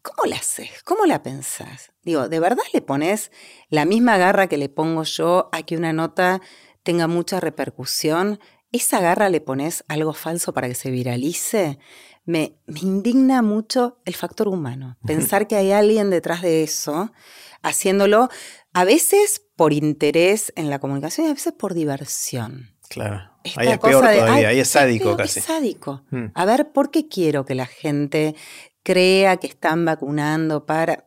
¿Cómo 0.00 0.28
la 0.28 0.36
haces? 0.36 0.82
¿Cómo 0.82 1.04
la 1.04 1.22
pensás? 1.22 1.92
Digo, 2.02 2.28
¿de 2.28 2.40
verdad 2.40 2.64
le 2.72 2.80
pones 2.80 3.30
la 3.68 3.84
misma 3.84 4.16
garra 4.16 4.48
que 4.48 4.56
le 4.56 4.68
pongo 4.68 5.04
yo 5.04 5.48
a 5.52 5.62
que 5.62 5.76
una 5.76 5.92
nota 5.92 6.40
tenga 6.82 7.06
mucha 7.06 7.38
repercusión? 7.38 8.40
¿Esa 8.72 9.00
garra 9.00 9.28
le 9.28 9.42
pones 9.42 9.84
algo 9.88 10.14
falso 10.14 10.54
para 10.54 10.66
que 10.66 10.74
se 10.74 10.90
viralice? 10.90 11.78
Me, 12.24 12.56
me 12.66 12.80
indigna 12.80 13.42
mucho 13.42 14.00
el 14.06 14.14
factor 14.14 14.48
humano. 14.48 14.96
Pensar 15.06 15.46
que 15.46 15.56
hay 15.56 15.70
alguien 15.70 16.08
detrás 16.08 16.40
de 16.40 16.62
eso, 16.62 17.12
haciéndolo 17.60 18.30
a 18.72 18.84
veces 18.84 19.42
por 19.54 19.72
interés 19.72 20.52
en 20.56 20.70
la 20.70 20.78
comunicación 20.78 21.26
y 21.26 21.30
a 21.30 21.34
veces 21.34 21.52
por 21.52 21.74
diversión. 21.74 22.74
Claro. 22.88 23.31
Esta 23.44 23.60
Ahí 23.60 23.68
es 23.68 23.78
cosa 23.78 23.90
peor 24.00 24.08
de, 24.08 24.16
todavía, 24.18 24.34
"Ay, 24.34 24.44
ahí 24.44 24.60
es 24.60 24.68
sádico 24.68 25.04
peor, 25.04 25.16
casi. 25.16 25.38
Es 25.40 25.44
sádico. 25.44 26.02
Mm. 26.10 26.26
A 26.34 26.44
ver, 26.44 26.72
¿por 26.72 26.90
qué 26.90 27.08
quiero 27.08 27.44
que 27.44 27.54
la 27.54 27.66
gente 27.66 28.34
crea 28.82 29.36
que 29.36 29.46
están 29.46 29.84
vacunando 29.84 30.66
para...? 30.66 31.06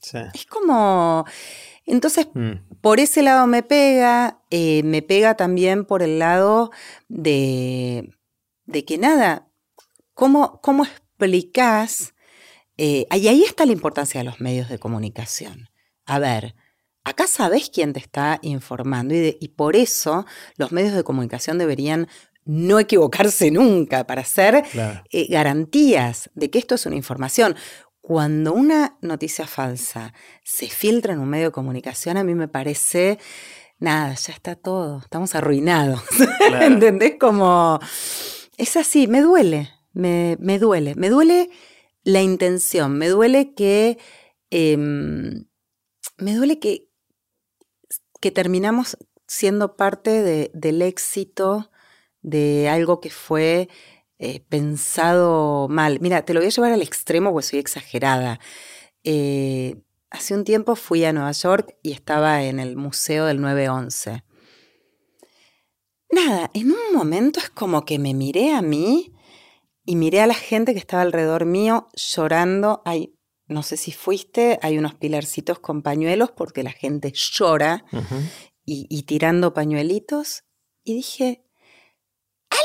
Sí. 0.00 0.18
Es 0.34 0.46
como... 0.46 1.24
Entonces, 1.84 2.28
mm. 2.34 2.80
por 2.80 3.00
ese 3.00 3.22
lado 3.22 3.46
me 3.46 3.62
pega, 3.62 4.42
eh, 4.50 4.82
me 4.84 5.02
pega 5.02 5.36
también 5.36 5.84
por 5.86 6.02
el 6.02 6.18
lado 6.18 6.70
de, 7.08 8.14
de 8.66 8.84
que 8.84 8.98
nada, 8.98 9.48
¿cómo, 10.12 10.60
cómo 10.60 10.84
explicás? 10.84 12.14
Eh, 12.76 13.06
y 13.10 13.28
ahí 13.28 13.42
está 13.42 13.64
la 13.66 13.72
importancia 13.72 14.20
de 14.20 14.24
los 14.24 14.40
medios 14.40 14.68
de 14.68 14.78
comunicación. 14.78 15.70
A 16.04 16.18
ver, 16.18 16.54
acá 17.08 17.26
sabes 17.26 17.70
quién 17.70 17.92
te 17.92 18.00
está 18.00 18.38
informando 18.42 19.14
y, 19.14 19.48
por 19.56 19.76
eso 19.76 20.26
los 20.56 20.72
medios 20.72 20.94
de 20.94 21.04
comunicación 21.04 21.58
deberían 21.58 22.08
no 22.44 22.78
equivocarse 22.78 23.50
nunca 23.50 24.06
para 24.06 24.22
hacer 24.22 24.64
eh, 25.10 25.26
garantías 25.28 26.30
de 26.34 26.50
que 26.50 26.58
esto 26.58 26.74
es 26.74 26.86
una 26.86 26.96
información. 26.96 27.56
Cuando 28.00 28.54
una 28.54 28.96
noticia 29.02 29.46
falsa 29.46 30.14
se 30.42 30.68
filtra 30.68 31.12
en 31.12 31.20
un 31.20 31.28
medio 31.28 31.46
de 31.46 31.52
comunicación, 31.52 32.16
a 32.16 32.24
mí 32.24 32.34
me 32.34 32.48
parece, 32.48 33.18
nada, 33.78 34.14
ya 34.14 34.32
está 34.32 34.54
todo, 34.54 35.00
estamos 35.00 35.34
arruinados. 35.34 36.00
¿Entendés? 36.60 37.16
Como, 37.20 37.78
es 38.56 38.76
así, 38.76 39.08
me 39.08 39.20
duele, 39.20 39.70
me, 39.92 40.36
duele, 40.58 40.94
me 40.94 41.10
duele 41.10 41.50
la 42.02 42.22
intención, 42.22 42.96
me 42.96 43.08
duele 43.08 43.52
que, 43.54 43.98
em, 44.50 45.44
me 46.16 46.34
duele 46.34 46.58
que, 46.58 46.87
que 48.20 48.30
terminamos 48.30 48.96
siendo 49.26 49.76
parte 49.76 50.50
del 50.52 50.82
éxito 50.82 51.70
de 52.22 52.68
algo 52.68 53.00
que 53.00 53.10
fue 53.10 53.68
eh, 54.18 54.40
pensado 54.48 55.68
mal. 55.68 56.00
Mira, 56.00 56.24
te 56.24 56.34
lo 56.34 56.40
voy 56.40 56.48
a 56.48 56.50
llevar 56.50 56.72
al 56.72 56.82
extremo 56.82 57.32
porque 57.32 57.46
soy 57.46 57.58
exagerada. 57.60 58.40
Eh, 59.04 59.76
hace 60.10 60.34
un 60.34 60.44
tiempo 60.44 60.74
fui 60.74 61.04
a 61.04 61.12
Nueva 61.12 61.32
York 61.32 61.76
y 61.82 61.92
estaba 61.92 62.42
en 62.42 62.58
el 62.58 62.76
Museo 62.76 63.26
del 63.26 63.40
911. 63.40 64.24
Nada, 66.10 66.50
en 66.54 66.72
un 66.72 66.94
momento 66.94 67.38
es 67.38 67.50
como 67.50 67.84
que 67.84 67.98
me 67.98 68.14
miré 68.14 68.54
a 68.54 68.62
mí 68.62 69.12
y 69.84 69.96
miré 69.96 70.22
a 70.22 70.26
la 70.26 70.34
gente 70.34 70.72
que 70.72 70.78
estaba 70.78 71.02
alrededor 71.02 71.44
mío 71.44 71.88
llorando. 71.94 72.82
No 73.48 73.62
sé 73.62 73.76
si 73.76 73.92
fuiste, 73.92 74.58
hay 74.62 74.78
unos 74.78 74.94
pilarcitos 74.94 75.58
con 75.58 75.82
pañuelos 75.82 76.30
porque 76.30 76.62
la 76.62 76.72
gente 76.72 77.12
llora 77.14 77.84
y 78.64 79.02
tirando 79.04 79.54
pañuelitos. 79.54 80.44
Y 80.84 80.94
dije, 80.94 81.44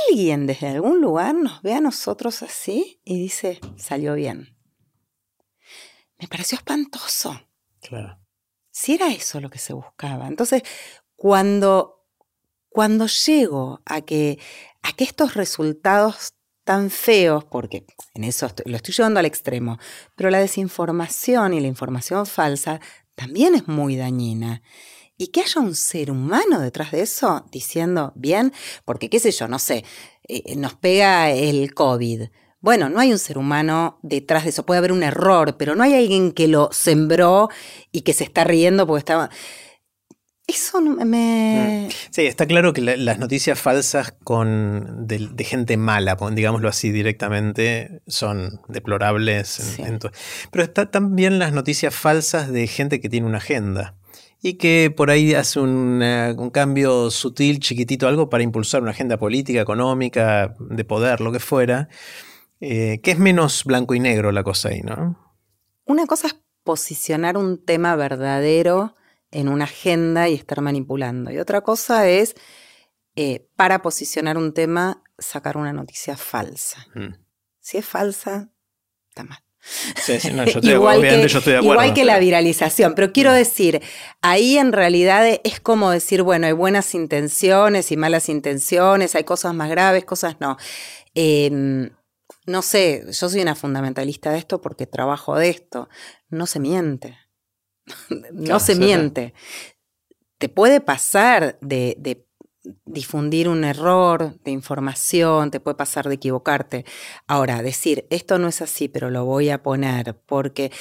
alguien 0.10 0.46
desde 0.46 0.68
algún 0.68 1.02
lugar 1.02 1.36
nos 1.36 1.62
ve 1.62 1.74
a 1.74 1.82
nosotros 1.82 2.42
así 2.44 3.00
y 3.04 3.20
dice, 3.20 3.60
salió 3.78 4.16
bien. 4.16 4.58
Me 6.18 6.28
pareció 6.28 6.58
espantoso. 6.58 7.40
Claro. 7.82 8.20
Si 8.72 8.94
era 8.94 9.12
eso 9.12 9.40
lo 9.40 9.50
que 9.50 9.60
se 9.60 9.74
buscaba. 9.74 10.28
Entonces, 10.28 10.64
cuando, 11.16 12.08
cuando 12.70 13.08
llego 13.08 13.82
a 13.86 14.02
que, 14.02 14.40
a 14.82 14.94
que 14.94 15.04
estos 15.04 15.36
resultados 15.36 16.34
tan 16.64 16.90
feos, 16.90 17.44
porque 17.46 17.86
en 18.14 18.24
eso 18.24 18.50
lo 18.66 18.76
estoy 18.76 18.94
llevando 18.94 19.20
al 19.20 19.26
extremo, 19.26 19.78
pero 20.16 20.30
la 20.30 20.40
desinformación 20.40 21.54
y 21.54 21.60
la 21.60 21.68
información 21.68 22.26
falsa 22.26 22.80
también 23.16 23.56
es 23.56 23.68
muy 23.68 23.96
dañina 23.96 24.62
y 25.18 25.28
que 25.28 25.42
haya 25.42 25.62
un 25.62 25.76
ser 25.76 26.12
humano 26.12 26.60
detrás 26.60 26.92
de 26.92 27.02
eso 27.02 27.46
diciendo, 27.52 28.14
bien, 28.16 28.52
porque 28.86 29.10
qué 29.10 29.20
sé 29.20 29.32
yo, 29.32 29.48
no 29.48 29.60
sé, 29.60 29.86
eh, 30.28 30.56
nos 30.56 30.74
pega 30.76 31.32
el 31.32 31.74
COVID. 31.74 32.24
Bueno, 32.60 32.90
no 32.90 33.00
hay 33.00 33.12
un 33.12 33.20
ser 33.20 33.38
humano 33.38 34.00
detrás 34.02 34.44
de 34.44 34.50
eso, 34.50 34.66
puede 34.66 34.80
haber 34.80 34.92
un 34.92 35.04
error, 35.04 35.58
pero 35.58 35.76
no 35.76 35.84
hay 35.84 35.94
alguien 35.94 36.32
que 36.32 36.48
lo 36.48 36.70
sembró 36.72 37.50
y 37.92 38.02
que 38.02 38.14
se 38.14 38.24
está 38.24 38.44
riendo 38.44 38.88
porque 38.88 39.00
estaba... 39.00 39.30
Eso 40.46 40.82
me... 40.82 41.88
Mm. 41.88 41.94
Sí, 42.12 42.26
está 42.26 42.46
claro 42.46 42.74
que 42.74 42.82
las 42.82 43.18
noticias 43.18 43.60
falsas 43.60 44.14
con 44.24 45.08
de, 45.08 45.44
gente 45.46 45.78
mala, 45.78 46.18
digámoslo 46.32 46.68
así 46.68 46.92
directamente, 46.92 48.02
son 48.08 48.60
deplorables. 48.68 49.78
pero 50.52 50.64
está 50.64 50.92
también 50.92 51.40
las 51.40 51.54
noticias 51.54 51.96
falsas 51.96 52.52
de 52.52 52.68
gente 52.68 53.00
que 53.00 53.10
tiene 53.10 53.28
una 53.28 53.38
agenda 53.38 53.96
y 54.42 54.56
que 54.56 54.94
por 54.96 55.10
ahí 55.10 55.34
hace 55.34 55.62
un, 55.62 56.04
cambio 56.52 57.10
sutil, 57.10 57.60
chiquitito, 57.60 58.10
algo 58.10 58.30
para 58.30 58.44
impulsar 58.44 58.82
una 58.82 58.92
agenda 58.92 59.18
política, 59.18 59.62
económica, 59.62 60.56
de 60.60 60.84
poder, 60.84 61.22
lo 61.22 61.32
que 61.32 61.40
fuera, 61.40 61.88
eh, 62.60 63.00
que 63.02 63.12
es 63.12 63.20
menos 63.20 63.64
blanco 63.64 63.96
y 63.96 64.02
negro 64.02 64.34
la 64.34 64.44
cosa 64.44 64.70
ahí, 64.70 64.82
¿no? 64.82 65.18
Una 65.86 66.06
cosa 66.06 66.28
es 66.28 66.36
posicionar 66.66 67.38
un 67.38 67.64
tema 67.64 67.96
verdadero 67.96 68.96
en 69.34 69.50
una 69.50 69.66
agenda 69.66 70.30
y 70.30 70.36
estar 70.36 70.62
manipulando. 70.62 71.32
Y 71.32 71.40
otra 71.40 71.62
cosa 71.62 72.08
es, 72.08 72.36
eh, 73.16 73.48
para 73.56 73.82
posicionar 73.82 74.38
un 74.38 74.54
tema, 74.54 75.04
sacar 75.18 75.58
una 75.58 75.74
noticia 75.74 76.16
falsa. 76.16 76.86
Mm. 76.96 77.16
Si 77.60 77.78
es 77.78 77.86
falsa, 77.86 78.52
está 79.10 79.24
mal 79.24 79.44
igual, 80.62 81.02
que, 81.02 81.58
igual 81.62 81.94
que 81.94 82.04
la 82.04 82.20
viralización, 82.20 82.96
pero 82.96 83.14
quiero 83.14 83.32
mm. 83.32 83.36
decir, 83.36 83.82
ahí 84.22 84.58
en 84.58 84.74
realidad 84.74 85.40
es 85.44 85.60
como 85.60 85.92
decir, 85.92 86.22
bueno, 86.22 86.48
hay 86.48 86.54
buenas 86.54 86.94
intenciones 86.94 87.92
y 87.92 87.98
malas 87.98 88.30
intenciones, 88.30 89.16
hay 89.16 89.24
cosas 89.24 89.54
más 89.54 89.70
graves, 89.70 90.06
cosas 90.06 90.38
no. 90.40 90.58
Em, 91.16 91.92
no 92.46 92.62
sé, 92.62 93.06
yo 93.08 93.30
soy 93.30 93.42
una 93.42 93.56
fundamentalista 93.56 94.32
de 94.32 94.40
esto 94.40 94.60
porque 94.60 94.86
trabajo 94.86 95.36
de 95.38 95.50
esto. 95.50 95.88
No 96.30 96.46
se 96.46 96.60
miente. 96.60 97.18
no 98.32 98.60
se 98.60 98.76
miente. 98.76 99.34
Te 100.38 100.50
puede 100.50 100.82
pasar 100.82 101.58
de, 101.62 101.96
de 102.00 102.26
difundir 102.86 103.50
un 103.50 103.64
error 103.64 104.40
de 104.44 104.52
información, 104.52 105.52
te 105.52 105.60
puede 105.60 105.76
pasar 105.76 106.08
de 106.08 106.16
equivocarte. 106.16 106.86
Ahora, 107.28 107.62
decir, 107.62 108.08
esto 108.10 108.40
no 108.40 108.48
es 108.48 108.62
así, 108.62 108.88
pero 108.88 109.10
lo 109.10 109.26
voy 109.26 109.50
a 109.50 109.62
poner 109.62 110.16
porque, 110.26 110.72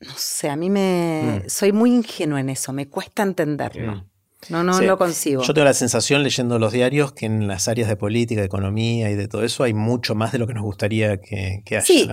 no 0.00 0.14
sé, 0.16 0.48
a 0.48 0.56
mí 0.56 0.70
me... 0.70 1.42
Mm. 1.44 1.48
Soy 1.48 1.72
muy 1.72 1.90
ingenuo 1.90 2.38
en 2.38 2.50
eso, 2.50 2.72
me 2.72 2.88
cuesta 2.88 3.22
entenderlo. 3.22 3.96
Mm. 3.96 4.10
No, 4.48 4.62
no 4.62 4.80
lo 4.80 4.98
consigo. 4.98 5.42
Yo 5.42 5.54
tengo 5.54 5.64
la 5.64 5.74
sensación 5.74 6.22
leyendo 6.22 6.58
los 6.58 6.72
diarios 6.72 7.12
que 7.12 7.26
en 7.26 7.46
las 7.46 7.68
áreas 7.68 7.88
de 7.88 7.96
política, 7.96 8.40
de 8.40 8.46
economía 8.46 9.10
y 9.10 9.14
de 9.14 9.28
todo 9.28 9.42
eso 9.42 9.64
hay 9.64 9.74
mucho 9.74 10.14
más 10.14 10.32
de 10.32 10.38
lo 10.38 10.46
que 10.46 10.54
nos 10.54 10.62
gustaría 10.62 11.20
que, 11.20 11.62
haya. 11.66 11.80
Sí. 11.82 12.08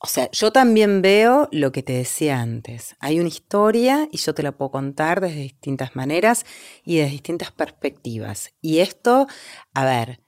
O 0.00 0.06
sea, 0.06 0.30
yo 0.30 0.52
también 0.52 1.02
veo 1.02 1.48
lo 1.50 1.72
que 1.72 1.82
te 1.82 1.92
decía 1.92 2.40
antes. 2.40 2.94
Hay 3.00 3.18
una 3.18 3.28
historia 3.28 4.08
y 4.12 4.18
yo 4.18 4.32
te 4.34 4.42
la 4.42 4.52
puedo 4.52 4.70
contar 4.70 5.20
desde 5.20 5.40
distintas 5.40 5.96
maneras 5.96 6.44
y 6.84 6.98
desde 6.98 7.10
distintas 7.10 7.50
perspectivas. 7.50 8.50
Y 8.60 8.78
esto, 8.78 9.26
a 9.74 9.84
ver, 9.84 10.20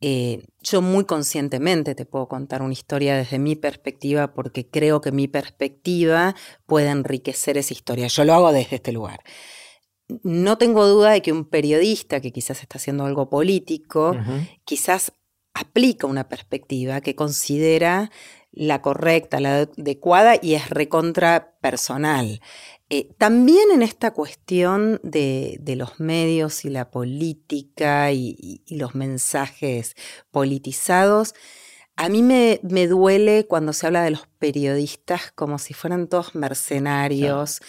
eh, 0.00 0.42
yo 0.62 0.80
muy 0.80 1.04
conscientemente 1.04 1.94
te 1.94 2.06
puedo 2.06 2.28
contar 2.28 2.62
una 2.62 2.72
historia 2.72 3.14
desde 3.14 3.38
mi 3.38 3.56
perspectiva 3.56 4.32
porque 4.32 4.66
creo 4.66 5.02
que 5.02 5.12
mi 5.12 5.28
perspectiva 5.28 6.34
puede 6.64 6.88
enriquecer 6.88 7.58
esa 7.58 7.74
historia. 7.74 8.06
Yo 8.06 8.24
lo 8.24 8.32
hago 8.32 8.52
desde 8.52 8.76
este 8.76 8.92
lugar 8.92 9.20
no 10.22 10.58
tengo 10.58 10.86
duda 10.86 11.10
de 11.10 11.22
que 11.22 11.32
un 11.32 11.44
periodista 11.44 12.20
que 12.20 12.32
quizás 12.32 12.62
está 12.62 12.78
haciendo 12.78 13.04
algo 13.04 13.28
político, 13.28 14.16
quizás 14.64 15.12
aplica 15.54 16.06
una 16.06 16.28
perspectiva 16.28 17.00
que 17.00 17.14
considera 17.14 18.10
la 18.52 18.82
correcta, 18.82 19.40
la 19.40 19.60
adecuada 19.60 20.36
y 20.40 20.54
es 20.54 20.70
recontra 20.70 21.56
personal. 21.60 22.40
Eh, 22.88 23.14
también 23.18 23.70
en 23.72 23.82
esta 23.82 24.12
cuestión 24.12 25.00
de, 25.04 25.60
los 25.76 26.00
medios 26.00 26.64
y 26.64 26.70
la 26.70 26.90
política 26.90 28.10
y 28.10 28.64
los 28.68 28.94
mensajes 28.94 29.94
politizados, 30.32 31.34
a 32.00 32.08
mí 32.08 32.22
me, 32.22 32.60
me, 32.62 32.86
duele 32.86 33.46
cuando 33.46 33.74
se 33.74 33.86
habla 33.86 34.02
de 34.02 34.12
los 34.12 34.26
periodistas 34.38 35.32
como 35.32 35.58
si 35.58 35.74
fueran 35.74 36.08
todos 36.08 36.34
mercenarios 36.34 37.60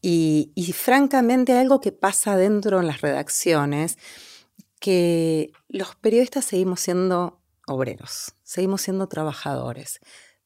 y, 0.00 0.52
y, 0.54 0.72
francamente 0.72 1.52
algo 1.52 1.82
que 1.82 1.92
pasa 1.92 2.38
dentro 2.38 2.80
en 2.80 2.86
las 2.86 3.02
redacciones, 3.02 3.98
que 4.80 5.52
los 5.68 5.96
periodistas 5.96 6.46
seguimos 6.46 6.80
siendo 6.80 7.42
obreros, 7.66 8.34
seguimos 8.42 8.80
siendo 8.80 9.06
trabajadores. 9.06 10.00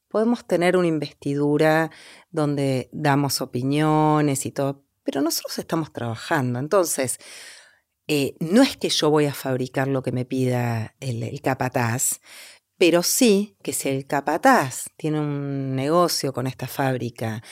Podemos 0.09 0.45
tener 0.45 0.75
una 0.75 0.87
investidura 0.89 1.91
donde 2.31 2.89
damos 2.91 3.39
opiniones 3.39 4.45
y 4.45 4.51
todo, 4.51 4.83
pero 5.03 5.21
nosotros 5.21 5.57
estamos 5.59 5.93
trabajando. 5.93 6.59
Entonces, 6.59 7.19
eh, 8.09 8.35
no 8.41 8.63
es 8.63 8.75
que 8.75 8.89
yo 8.89 9.09
voy 9.09 9.27
a 9.27 9.33
fabricar 9.33 9.87
lo 9.87 10.03
que 10.03 10.11
me 10.11 10.25
pida 10.25 10.95
el, 10.99 11.23
el 11.23 11.39
capataz, 11.39 12.19
pero 12.79 13.03
sí 13.03 13.57
que 13.61 13.73
si 13.73 13.89
el 13.89 14.07
capataz 14.07 14.85
tiene 14.95 15.19
un 15.19 15.75
negocio 15.75 16.31
con 16.33 16.47
esta 16.47 16.65
fábrica 16.65 17.43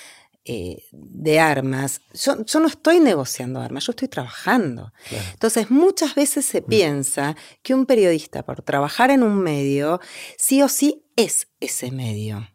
eh, 0.45 0.85
de 0.93 1.39
armas, 1.39 1.99
yo, 2.13 2.37
no 2.37 2.67
estoy 2.67 3.01
negociando 3.01 3.59
armas, 3.59 3.85
yo 3.85 3.91
estoy 3.91 4.07
trabajando. 4.07 4.93
Entonces, 5.33 5.69
muchas 5.69 6.15
veces 6.15 6.45
se 6.45 6.61
mm. 6.61 6.65
piensa 6.65 7.35
que 7.61 7.75
un 7.75 7.85
periodista, 7.85 8.45
por 8.45 8.61
trabajar 8.61 9.11
en 9.11 9.21
un 9.21 9.37
medio, 9.39 9.99
sí 10.37 10.61
o 10.61 10.69
sí 10.69 11.05
es 11.17 11.49
ese 11.59 11.91
medio. 11.91 12.47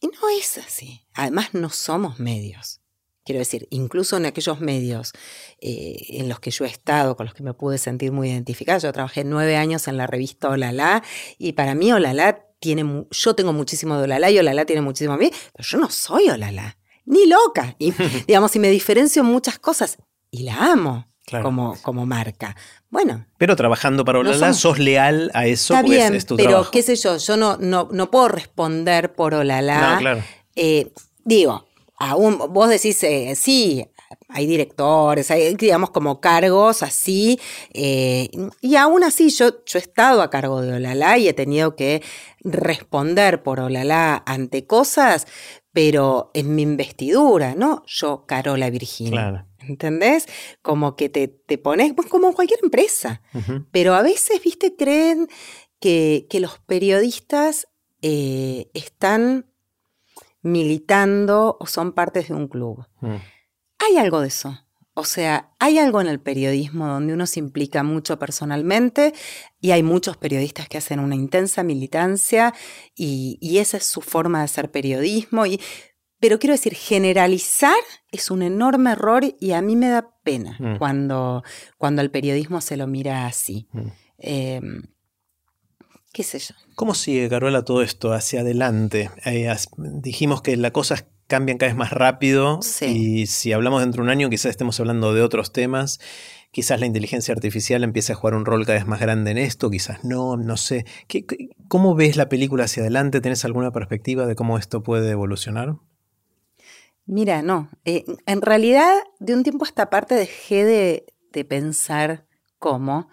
Y 0.00 0.08
no 0.08 0.28
es 0.36 0.58
así. 0.58 1.06
Además, 1.14 1.54
no 1.54 1.70
somos 1.70 2.18
medios. 2.18 2.81
Quiero 3.24 3.38
decir, 3.38 3.68
incluso 3.70 4.16
en 4.16 4.26
aquellos 4.26 4.60
medios 4.60 5.12
eh, 5.60 5.96
en 6.08 6.28
los 6.28 6.40
que 6.40 6.50
yo 6.50 6.64
he 6.64 6.68
estado, 6.68 7.16
con 7.16 7.26
los 7.26 7.34
que 7.34 7.44
me 7.44 7.54
pude 7.54 7.78
sentir 7.78 8.10
muy 8.10 8.28
identificada, 8.30 8.78
yo 8.78 8.92
trabajé 8.92 9.22
nueve 9.22 9.56
años 9.56 9.86
en 9.86 9.96
la 9.96 10.08
revista 10.08 10.48
Olala 10.48 11.04
y 11.38 11.52
para 11.52 11.74
mí 11.76 11.92
Olala 11.92 12.46
tiene, 12.58 13.06
yo 13.10 13.34
tengo 13.34 13.52
muchísimo 13.52 13.96
de 13.96 14.04
Olala 14.04 14.30
y 14.30 14.38
Olala 14.38 14.64
tiene 14.64 14.82
muchísimo 14.82 15.14
a 15.14 15.18
mí, 15.18 15.30
pero 15.52 15.68
yo 15.68 15.78
no 15.78 15.88
soy 15.90 16.30
Olala, 16.30 16.78
ni 17.04 17.26
loca. 17.26 17.76
Y 17.78 17.92
digamos, 18.26 18.56
y 18.56 18.58
me 18.58 18.70
diferencio 18.70 19.22
en 19.22 19.28
muchas 19.28 19.58
cosas 19.58 19.98
y 20.30 20.42
la 20.42 20.72
amo. 20.72 21.06
Como, 21.40 21.78
como 21.80 22.04
marca. 22.04 22.54
Bueno. 22.90 23.24
Pero 23.38 23.56
trabajando 23.56 24.04
para 24.04 24.18
Olala, 24.18 24.52
sos 24.52 24.78
leal 24.78 25.30
a 25.32 25.46
eso. 25.46 25.72
Está 25.72 25.82
bien, 25.88 26.18
pero 26.36 26.70
qué 26.70 26.82
sé 26.82 26.94
yo, 26.96 27.16
yo 27.16 27.38
no, 27.38 27.56
no, 27.58 27.88
no 27.90 28.10
puedo 28.10 28.28
responder 28.28 29.14
por 29.14 29.32
Olala. 29.32 29.94
No, 29.94 29.98
claro. 29.98 30.22
Eh, 30.56 30.92
digo, 31.24 31.66
aún 32.02 32.38
vos 32.50 32.68
decís, 32.68 33.02
eh, 33.04 33.34
sí, 33.36 33.86
hay 34.28 34.46
directores, 34.46 35.30
hay, 35.30 35.54
digamos, 35.54 35.90
como 35.90 36.20
cargos 36.20 36.82
así, 36.82 37.38
eh, 37.72 38.28
y 38.60 38.74
aún 38.76 39.04
así 39.04 39.30
yo, 39.30 39.64
yo 39.64 39.78
he 39.78 39.82
estado 39.82 40.20
a 40.20 40.30
cargo 40.30 40.60
de 40.60 40.74
Olala 40.74 41.16
y 41.18 41.28
he 41.28 41.32
tenido 41.32 41.76
que 41.76 42.02
responder 42.40 43.44
por 43.44 43.60
Olala 43.60 44.20
ante 44.26 44.66
cosas, 44.66 45.28
pero 45.72 46.32
en 46.34 46.56
mi 46.56 46.62
investidura, 46.62 47.54
¿no? 47.54 47.84
Yo, 47.86 48.26
Carola 48.26 48.68
Virginia. 48.68 49.12
Claro. 49.12 49.46
¿Entendés? 49.60 50.26
Como 50.60 50.96
que 50.96 51.08
te, 51.08 51.28
te 51.28 51.56
pones, 51.56 51.94
pues 51.94 52.08
como 52.08 52.34
cualquier 52.34 52.58
empresa. 52.64 53.22
Pero 53.70 53.94
a 53.94 54.02
veces, 54.02 54.42
viste, 54.42 54.74
creen 54.74 55.28
que, 55.78 56.26
que 56.28 56.40
los 56.40 56.58
periodistas 56.58 57.68
eh, 58.02 58.68
están 58.74 59.51
militando 60.42 61.56
o 61.58 61.66
son 61.66 61.92
partes 61.92 62.28
de 62.28 62.34
un 62.34 62.48
club. 62.48 62.84
Mm. 63.00 63.16
Hay 63.78 63.96
algo 63.96 64.20
de 64.20 64.28
eso. 64.28 64.58
O 64.94 65.04
sea, 65.04 65.50
hay 65.58 65.78
algo 65.78 66.02
en 66.02 66.06
el 66.06 66.20
periodismo 66.20 66.86
donde 66.86 67.14
uno 67.14 67.26
se 67.26 67.40
implica 67.40 67.82
mucho 67.82 68.18
personalmente 68.18 69.14
y 69.58 69.70
hay 69.70 69.82
muchos 69.82 70.18
periodistas 70.18 70.68
que 70.68 70.76
hacen 70.76 71.00
una 71.00 71.14
intensa 71.14 71.62
militancia 71.62 72.52
y, 72.94 73.38
esa 73.58 73.78
es 73.78 73.84
su 73.84 74.02
forma 74.02 74.38
de 74.38 74.44
hacer 74.44 74.70
periodismo. 74.70 75.46
Y, 75.46 75.60
pero 76.20 76.38
quiero 76.38 76.52
decir, 76.52 76.74
generalizar 76.74 77.78
es 78.10 78.30
un 78.30 78.42
enorme 78.42 78.92
error 78.92 79.24
y 79.40 79.52
a 79.52 79.62
mí 79.62 79.76
me 79.76 79.88
da 79.88 80.14
pena 80.22 80.58
mm. 80.60 80.76
cuando, 80.76 81.42
cuando 81.78 82.02
el 82.02 82.10
periodismo 82.10 82.60
se 82.60 82.76
lo 82.76 82.86
mira 82.86 83.24
así. 83.24 83.68
Mm. 83.72 83.86
Em, 84.18 84.82
qué 86.12 86.22
sé 86.22 86.38
yo. 86.38 86.54
¿Cómo 86.74 86.94
sigue, 86.94 87.28
Carola, 87.28 87.64
todo 87.64 87.82
esto 87.82 88.12
hacia 88.12 88.40
adelante? 88.40 89.10
Eh, 89.24 89.52
dijimos 89.76 90.42
que 90.42 90.56
las 90.56 90.72
cosas 90.72 91.06
cambian 91.26 91.56
cada 91.56 91.70
vez 91.70 91.78
más 91.78 91.90
rápido 91.90 92.60
y 92.82 93.26
si 93.26 93.52
hablamos 93.52 93.80
dentro 93.80 94.02
de 94.02 94.04
un 94.04 94.10
año 94.10 94.28
quizás 94.28 94.50
estemos 94.50 94.78
hablando 94.80 95.14
de 95.14 95.22
otros 95.22 95.52
temas. 95.52 95.98
Quizás 96.50 96.78
la 96.78 96.84
inteligencia 96.84 97.32
artificial 97.32 97.82
empiece 97.82 98.12
a 98.12 98.16
jugar 98.16 98.34
un 98.34 98.44
rol 98.44 98.66
cada 98.66 98.78
vez 98.78 98.86
más 98.86 99.00
grande 99.00 99.30
en 99.30 99.38
esto, 99.38 99.70
quizás 99.70 100.04
no, 100.04 100.36
no 100.36 100.58
sé. 100.58 100.84
cómo 101.68 101.94
ves 101.94 102.16
la 102.16 102.28
película 102.28 102.64
hacia 102.64 102.82
adelante? 102.82 103.22
¿Tenés 103.22 103.46
alguna 103.46 103.70
perspectiva 103.72 104.26
de 104.26 104.34
cómo 104.34 104.58
esto 104.58 104.82
puede 104.82 105.10
evolucionar? 105.10 105.76
Mira, 107.06 107.40
no. 107.40 107.70
Eh, 107.86 108.04
en 108.26 108.42
realidad, 108.42 108.92
de 109.18 109.32
un 109.34 109.42
tiempo 109.42 109.64
a 109.64 109.68
esta 109.68 109.88
parte 109.88 110.14
dejé 110.14 110.64
de, 110.64 111.06
de 111.32 111.44
pensar 111.46 112.26
cómo, 112.58 113.08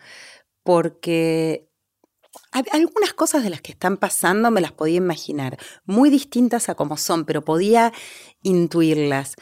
porque 0.63 1.68
algunas 2.51 3.13
cosas 3.13 3.43
de 3.43 3.49
las 3.49 3.61
que 3.61 3.71
están 3.71 3.97
pasando 3.97 4.51
me 4.51 4.61
las 4.61 4.71
podía 4.71 4.97
imaginar, 4.97 5.57
muy 5.85 6.09
distintas 6.09 6.69
a 6.69 6.75
como 6.75 6.97
son, 6.97 7.25
pero 7.25 7.43
podía 7.43 7.93
intuirlas. 8.41 9.35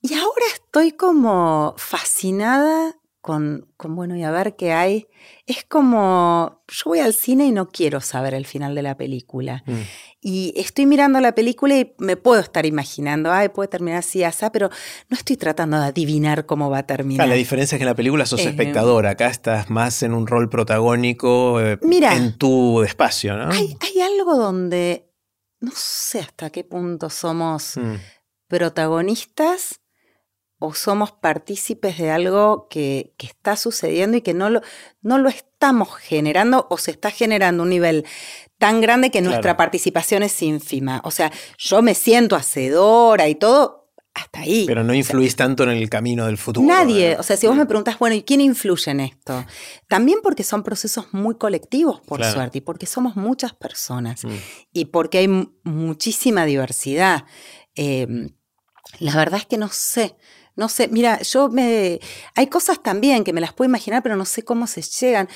Y 0.00 0.14
ahora 0.14 0.44
estoy 0.52 0.92
como 0.92 1.74
fascinada 1.78 2.96
con, 3.24 3.68
con, 3.78 3.96
bueno, 3.96 4.14
y 4.16 4.22
a 4.22 4.30
ver 4.30 4.54
qué 4.54 4.74
hay. 4.74 5.06
Es 5.46 5.64
como, 5.64 6.62
yo 6.68 6.82
voy 6.84 6.98
al 6.98 7.14
cine 7.14 7.46
y 7.46 7.52
no 7.52 7.70
quiero 7.70 8.02
saber 8.02 8.34
el 8.34 8.44
final 8.44 8.74
de 8.74 8.82
la 8.82 8.98
película. 8.98 9.62
Mm. 9.64 9.80
Y 10.20 10.52
estoy 10.58 10.84
mirando 10.84 11.18
la 11.20 11.34
película 11.34 11.74
y 11.74 11.94
me 11.96 12.18
puedo 12.18 12.42
estar 12.42 12.66
imaginando, 12.66 13.32
ay, 13.32 13.48
puede 13.48 13.68
terminar 13.68 14.00
así, 14.00 14.22
así, 14.24 14.44
pero 14.52 14.68
no 15.08 15.16
estoy 15.16 15.38
tratando 15.38 15.80
de 15.80 15.86
adivinar 15.86 16.44
cómo 16.44 16.68
va 16.68 16.80
a 16.80 16.86
terminar. 16.86 17.26
la 17.26 17.34
diferencia 17.34 17.76
es 17.76 17.78
que 17.78 17.84
en 17.84 17.88
la 17.88 17.94
película 17.94 18.26
sos 18.26 18.40
espectador, 18.40 19.06
acá 19.06 19.28
estás 19.28 19.70
más 19.70 20.02
en 20.02 20.12
un 20.12 20.26
rol 20.26 20.50
protagónico 20.50 21.62
eh, 21.62 21.78
en 21.80 22.36
tu 22.36 22.82
espacio, 22.82 23.38
¿no? 23.38 23.48
Hay, 23.50 23.74
algo 24.02 24.36
donde, 24.36 25.08
no 25.60 25.72
sé 25.74 26.18
hasta 26.18 26.50
qué 26.50 26.62
punto 26.62 27.08
somos 27.08 27.78
mm. 27.78 27.94
protagonistas 28.48 29.80
o 30.64 30.74
somos 30.74 31.12
partícipes 31.12 31.98
de 31.98 32.10
algo 32.10 32.68
que, 32.68 33.12
está 33.18 33.56
sucediendo 33.56 34.16
y 34.16 34.22
que 34.22 34.34
no 34.34 34.50
lo, 34.50 34.62
no 35.02 35.18
lo 35.18 35.28
estamos 35.28 35.94
generando 35.96 36.66
o 36.70 36.78
se 36.78 36.90
está 36.90 37.10
generando 37.10 37.62
un 37.62 37.70
nivel 37.70 38.04
tan 38.58 38.80
grande 38.80 39.10
que 39.10 39.20
nuestra 39.20 39.56
participación 39.56 40.22
es 40.22 40.40
ínfima. 40.42 41.02
O 41.04 41.10
sea, 41.10 41.30
yo 41.58 41.82
me 41.82 41.94
siento 41.94 42.36
hacedora 42.36 43.28
y 43.28 43.34
todo, 43.34 43.90
hasta 44.14 44.40
ahí. 44.40 44.64
Pero 44.66 44.84
no 44.84 44.94
influís 44.94 45.36
tanto 45.36 45.64
en 45.64 45.70
el 45.70 45.90
camino 45.90 46.26
del 46.26 46.38
futuro. 46.38 46.66
Nadie. 46.66 47.16
O 47.18 47.22
sea, 47.22 47.36
si 47.36 47.46
vos 47.46 47.56
me 47.56 47.66
preguntas, 47.66 47.98
bueno, 47.98 48.16
¿y 48.16 48.22
quién 48.22 48.40
influye 48.40 48.92
en 48.92 49.00
esto? 49.00 49.44
También 49.88 50.20
porque 50.22 50.44
son 50.44 50.62
procesos 50.62 51.12
muy 51.12 51.34
colectivos, 51.36 52.00
por 52.00 52.24
suerte, 52.24 52.58
y 52.58 52.60
porque 52.60 52.86
somos 52.86 53.16
muchas 53.16 53.52
personas, 53.52 54.24
mm. 54.24 54.28
y 54.72 54.84
porque 54.86 55.18
hay 55.18 55.28
muchísima 55.64 56.46
diversidad. 56.46 57.24
Em, 57.74 58.30
la 59.00 59.16
verdad 59.16 59.40
es 59.40 59.46
que 59.46 59.58
no 59.58 59.68
sé. 59.68 60.16
No 60.56 60.68
sé, 60.68 60.88
mira, 60.88 61.20
yo 61.22 61.48
me. 61.48 62.00
Hay 62.34 62.46
cosas 62.46 62.82
también 62.82 63.24
que 63.24 63.32
me 63.32 63.40
las 63.40 63.52
puedo 63.52 63.68
imaginar, 63.68 64.02
pero 64.02 64.16
no 64.16 64.24
sé 64.24 64.44
cómo 64.44 64.66
se 64.66 64.82
llegan. 64.82 65.28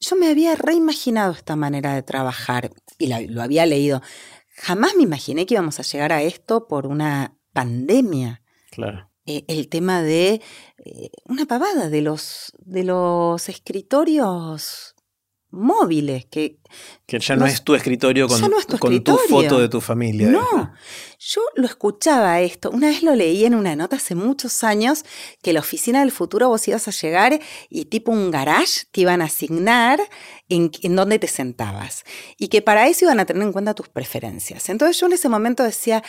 Yo 0.00 0.16
me 0.16 0.28
había 0.28 0.56
reimaginado 0.56 1.32
esta 1.32 1.56
manera 1.56 1.94
de 1.94 2.02
trabajar 2.02 2.70
y 2.98 3.06
lo 3.28 3.42
había 3.42 3.64
leído. 3.64 4.02
Jamás 4.56 4.94
me 4.96 5.04
imaginé 5.04 5.46
que 5.46 5.54
íbamos 5.54 5.78
a 5.78 5.82
llegar 5.82 6.12
a 6.12 6.22
esto 6.22 6.66
por 6.66 6.86
una 6.86 7.36
pandemia. 7.52 8.42
Claro. 8.70 9.10
Eh, 9.24 9.44
el 9.48 9.68
tema 9.68 10.02
de 10.02 10.40
eh, 10.84 11.10
una 11.24 11.46
pavada 11.46 11.88
de 11.88 12.02
los, 12.02 12.52
de 12.58 12.84
los 12.84 13.48
escritorios 13.48 14.95
móviles, 15.50 16.26
que... 16.26 16.58
Que 17.06 17.18
ya 17.20 17.36
no, 17.36 17.46
es 17.46 17.62
tu 17.62 17.74
escritorio 17.74 18.26
con, 18.26 18.40
tu, 18.40 18.78
con 18.78 19.04
tu 19.04 19.16
foto 19.28 19.60
de 19.60 19.68
tu 19.68 19.80
familia. 19.80 20.28
No, 20.28 20.72
yo 21.18 21.40
lo 21.54 21.66
escuchaba 21.66 22.40
esto, 22.40 22.70
una 22.70 22.88
vez 22.88 23.02
lo 23.02 23.14
leí 23.14 23.44
en 23.44 23.54
una 23.54 23.76
nota 23.76 23.96
hace 23.96 24.14
muchos 24.14 24.64
años, 24.64 25.04
que 25.42 25.52
la 25.52 25.60
oficina 25.60 26.00
del 26.00 26.10
futuro 26.10 26.48
vos 26.48 26.66
ibas 26.66 26.88
a 26.88 26.90
llegar 26.90 27.40
y 27.70 27.84
tipo 27.86 28.10
un 28.10 28.30
garage 28.30 28.86
te 28.90 29.02
iban 29.02 29.22
a 29.22 29.26
asignar 29.26 30.00
en, 30.48 30.70
en 30.82 30.96
dónde 30.96 31.18
te 31.18 31.28
sentabas 31.28 32.04
y 32.36 32.48
que 32.48 32.62
para 32.62 32.88
eso 32.88 33.04
iban 33.04 33.20
a 33.20 33.24
tener 33.24 33.42
en 33.42 33.52
cuenta 33.52 33.74
tus 33.74 33.88
preferencias. 33.88 34.68
Entonces 34.68 34.98
yo 34.98 35.06
en 35.06 35.12
ese 35.12 35.28
momento 35.28 35.62
decía, 35.62 36.02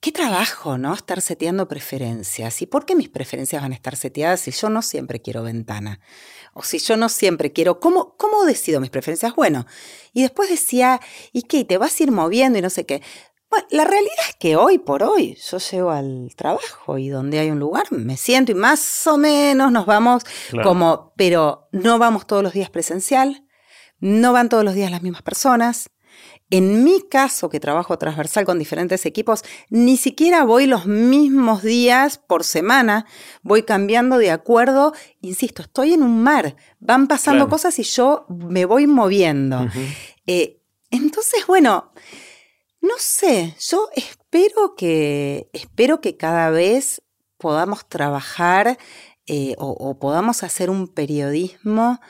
Qué 0.00 0.12
trabajo, 0.12 0.78
¿no? 0.78 0.94
Estar 0.94 1.20
seteando 1.20 1.68
preferencias. 1.68 2.62
¿Y 2.62 2.66
por 2.66 2.86
qué 2.86 2.96
mis 2.96 3.10
preferencias 3.10 3.60
van 3.60 3.72
a 3.72 3.74
estar 3.74 3.96
seteadas 3.96 4.40
si 4.40 4.50
yo 4.50 4.70
no 4.70 4.80
siempre 4.80 5.20
quiero 5.20 5.42
ventana? 5.42 6.00
O 6.60 6.62
si 6.62 6.78
yo 6.78 6.98
no 6.98 7.08
siempre 7.08 7.54
quiero, 7.54 7.80
¿cómo, 7.80 8.16
cómo 8.18 8.44
decido 8.44 8.82
mis 8.82 8.90
preferencias? 8.90 9.34
Bueno, 9.34 9.64
y 10.12 10.20
después 10.20 10.50
decía, 10.50 11.00
¿y 11.32 11.44
qué? 11.44 11.64
¿Te 11.64 11.78
vas 11.78 11.98
a 11.98 12.02
ir 12.02 12.12
moviendo 12.12 12.58
y 12.58 12.60
no 12.60 12.68
sé 12.68 12.84
qué? 12.84 13.00
Bueno, 13.48 13.66
la 13.70 13.84
realidad 13.84 14.26
es 14.28 14.36
que 14.36 14.56
hoy 14.56 14.76
por 14.76 15.02
hoy 15.02 15.38
yo 15.50 15.56
llego 15.56 15.90
al 15.90 16.30
trabajo 16.36 16.98
y 16.98 17.08
donde 17.08 17.38
hay 17.38 17.50
un 17.50 17.58
lugar 17.58 17.90
me 17.90 18.18
siento 18.18 18.52
y 18.52 18.56
más 18.56 19.06
o 19.06 19.16
menos 19.16 19.72
nos 19.72 19.86
vamos 19.86 20.22
como, 20.62 21.14
pero 21.16 21.66
no 21.72 21.98
vamos 21.98 22.26
todos 22.26 22.42
los 22.42 22.52
días 22.52 22.68
presencial, 22.68 23.46
no 23.98 24.34
van 24.34 24.50
todos 24.50 24.62
los 24.62 24.74
días 24.74 24.90
las 24.90 25.00
mismas 25.00 25.22
personas, 25.22 25.88
en 26.50 26.82
mi 26.82 27.00
caso, 27.00 27.48
que 27.48 27.60
trabajo 27.60 27.96
transversal 27.96 28.44
con 28.44 28.58
diferentes 28.58 29.06
equipos, 29.06 29.44
ni 29.68 29.96
siquiera 29.96 30.44
voy 30.44 30.66
los 30.66 30.86
mismos 30.86 31.62
días 31.62 32.18
por 32.18 32.42
semana, 32.42 33.06
voy 33.42 33.62
cambiando 33.62 34.18
de 34.18 34.32
acuerdo, 34.32 34.92
insisto, 35.20 35.62
estoy 35.62 35.92
en 35.92 36.02
un 36.02 36.22
mar, 36.22 36.56
van 36.80 37.06
pasando 37.06 37.48
cosas 37.48 37.78
y 37.78 37.84
yo 37.84 38.26
me 38.28 38.64
voy 38.64 38.88
moviendo. 38.88 39.68
Eh, 40.26 40.60
entonces, 40.90 41.46
bueno, 41.46 41.92
no 42.80 42.94
sé, 42.98 43.54
yo 43.60 43.88
espero 43.94 44.74
que, 44.76 45.48
espero 45.52 46.00
que 46.00 46.16
cada 46.16 46.50
vez 46.50 47.00
podamos 47.38 47.88
trabajar 47.88 48.76
eh, 49.26 49.54
o, 49.58 49.68
o 49.70 50.00
podamos 50.00 50.42
hacer 50.42 50.68
un 50.68 50.88
periodismo 50.88 52.00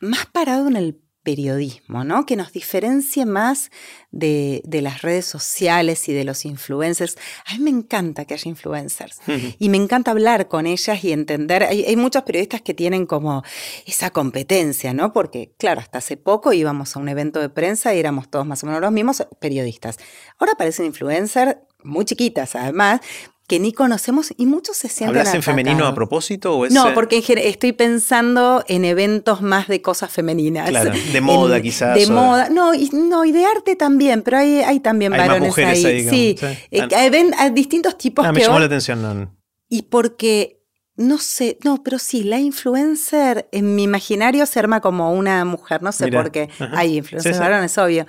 más 0.00 0.26
parado 0.26 0.66
en 0.66 0.76
el 0.76 1.00
periodismo, 1.28 2.04
¿no? 2.04 2.24
Que 2.24 2.36
nos 2.36 2.52
diferencie 2.52 3.26
más 3.26 3.70
de, 4.12 4.62
las 4.66 5.02
redes 5.02 5.26
sociales 5.26 6.08
y 6.08 6.14
de 6.14 6.24
los 6.24 6.46
influencers. 6.46 7.18
A 7.44 7.52
mí 7.52 7.64
me 7.64 7.68
encanta 7.68 8.24
que 8.24 8.32
haya 8.32 8.48
influencers 8.48 9.20
y 9.58 9.68
me 9.68 9.76
encanta 9.76 10.12
hablar 10.12 10.48
con 10.48 10.66
ellas 10.66 11.04
y 11.04 11.12
entender. 11.12 11.64
Hay, 11.64 11.96
muchos 11.96 12.22
periodistas 12.22 12.62
que 12.62 12.72
tienen 12.72 13.04
como 13.04 13.42
esa 13.84 14.08
competencia, 14.08 14.94
¿no? 14.94 15.12
Porque, 15.12 15.52
claro, 15.58 15.82
hasta 15.82 15.98
hace 15.98 16.16
poco 16.16 16.54
íbamos 16.54 16.96
a 16.96 16.98
un 16.98 17.10
evento 17.10 17.40
de 17.40 17.50
prensa 17.50 17.94
y 17.94 17.98
éramos 17.98 18.30
todos 18.30 18.46
más 18.46 18.62
o 18.62 18.66
menos 18.66 18.80
los 18.80 18.92
mismos 18.92 19.26
periodistas. 19.38 19.98
Ahora 20.38 20.52
aparecen 20.52 20.86
influencers 20.86 21.56
muy 21.82 22.04
chiquitas 22.04 22.54
además, 22.56 23.00
que 23.46 23.58
ni 23.58 23.72
conocemos 23.72 24.34
y 24.36 24.44
muchos 24.44 24.76
se 24.76 24.88
sienten 24.90 25.16
¿Hablas 25.20 25.34
en 25.34 25.42
femenino 25.42 25.86
a 25.86 25.94
propósito 25.94 26.54
o 26.54 26.66
es 26.66 26.72
No, 26.74 26.88
eh, 26.88 26.92
porque 26.92 27.22
en 27.26 27.38
estoy 27.38 27.72
pensando 27.72 28.62
en 28.68 28.84
eventos 28.84 29.40
más 29.40 29.68
de 29.68 29.80
cosas 29.80 30.10
femeninas. 30.12 30.68
Claro, 30.68 30.90
de 31.12 31.20
moda 31.22 31.56
En- 31.56 31.62
quizás, 31.62 31.94
De 31.94 32.04
o 32.04 32.08
de- 32.08 32.12
moda, 32.14 32.48
no 32.50 32.74
y, 32.74 32.90
no, 32.92 33.24
y 33.24 33.32
de 33.32 33.46
arte 33.46 33.74
también, 33.74 34.20
pero 34.22 34.36
hay, 34.38 34.60
hay 34.60 34.80
también 34.80 35.14
Hay 35.14 35.20
más 35.20 35.28
varones 35.28 35.48
mujeres 35.48 35.82
ahí. 35.84 35.84
ahí, 35.86 36.08
sí, 36.10 36.36
sí. 36.38 36.46
Eh, 36.70 36.88
Ah. 36.94 37.08
ven- 37.10 37.32
distintos 37.54 37.96
tipos 37.96 38.26
Ah, 38.26 38.32
me 38.32 38.38
que 38.40 38.44
llamó 38.44 38.56
hoy- 38.56 38.60
la 38.60 38.66
atención. 38.66 39.00
no. 39.00 39.34
Y 39.70 39.82
porque, 39.84 40.60
no 40.96 41.16
sé, 41.16 41.58
no, 41.64 41.82
pero 41.82 41.98
sí, 41.98 42.24
la 42.24 42.38
influencer 42.40 43.48
en 43.52 43.74
mi 43.74 43.84
imaginario 43.84 44.44
se 44.44 44.58
arma 44.58 44.80
como 44.82 45.12
una 45.14 45.44
mujer, 45.46 45.82
no 45.82 45.92
sé 45.92 46.04
Mirá, 46.04 46.22
por 46.22 46.32
qué. 46.32 46.50
ajá. 46.58 46.70
Hay 46.78 46.98
influencers 46.98 47.36
sí. 47.36 47.40
varones, 47.40 47.78
obvio. 47.78 48.04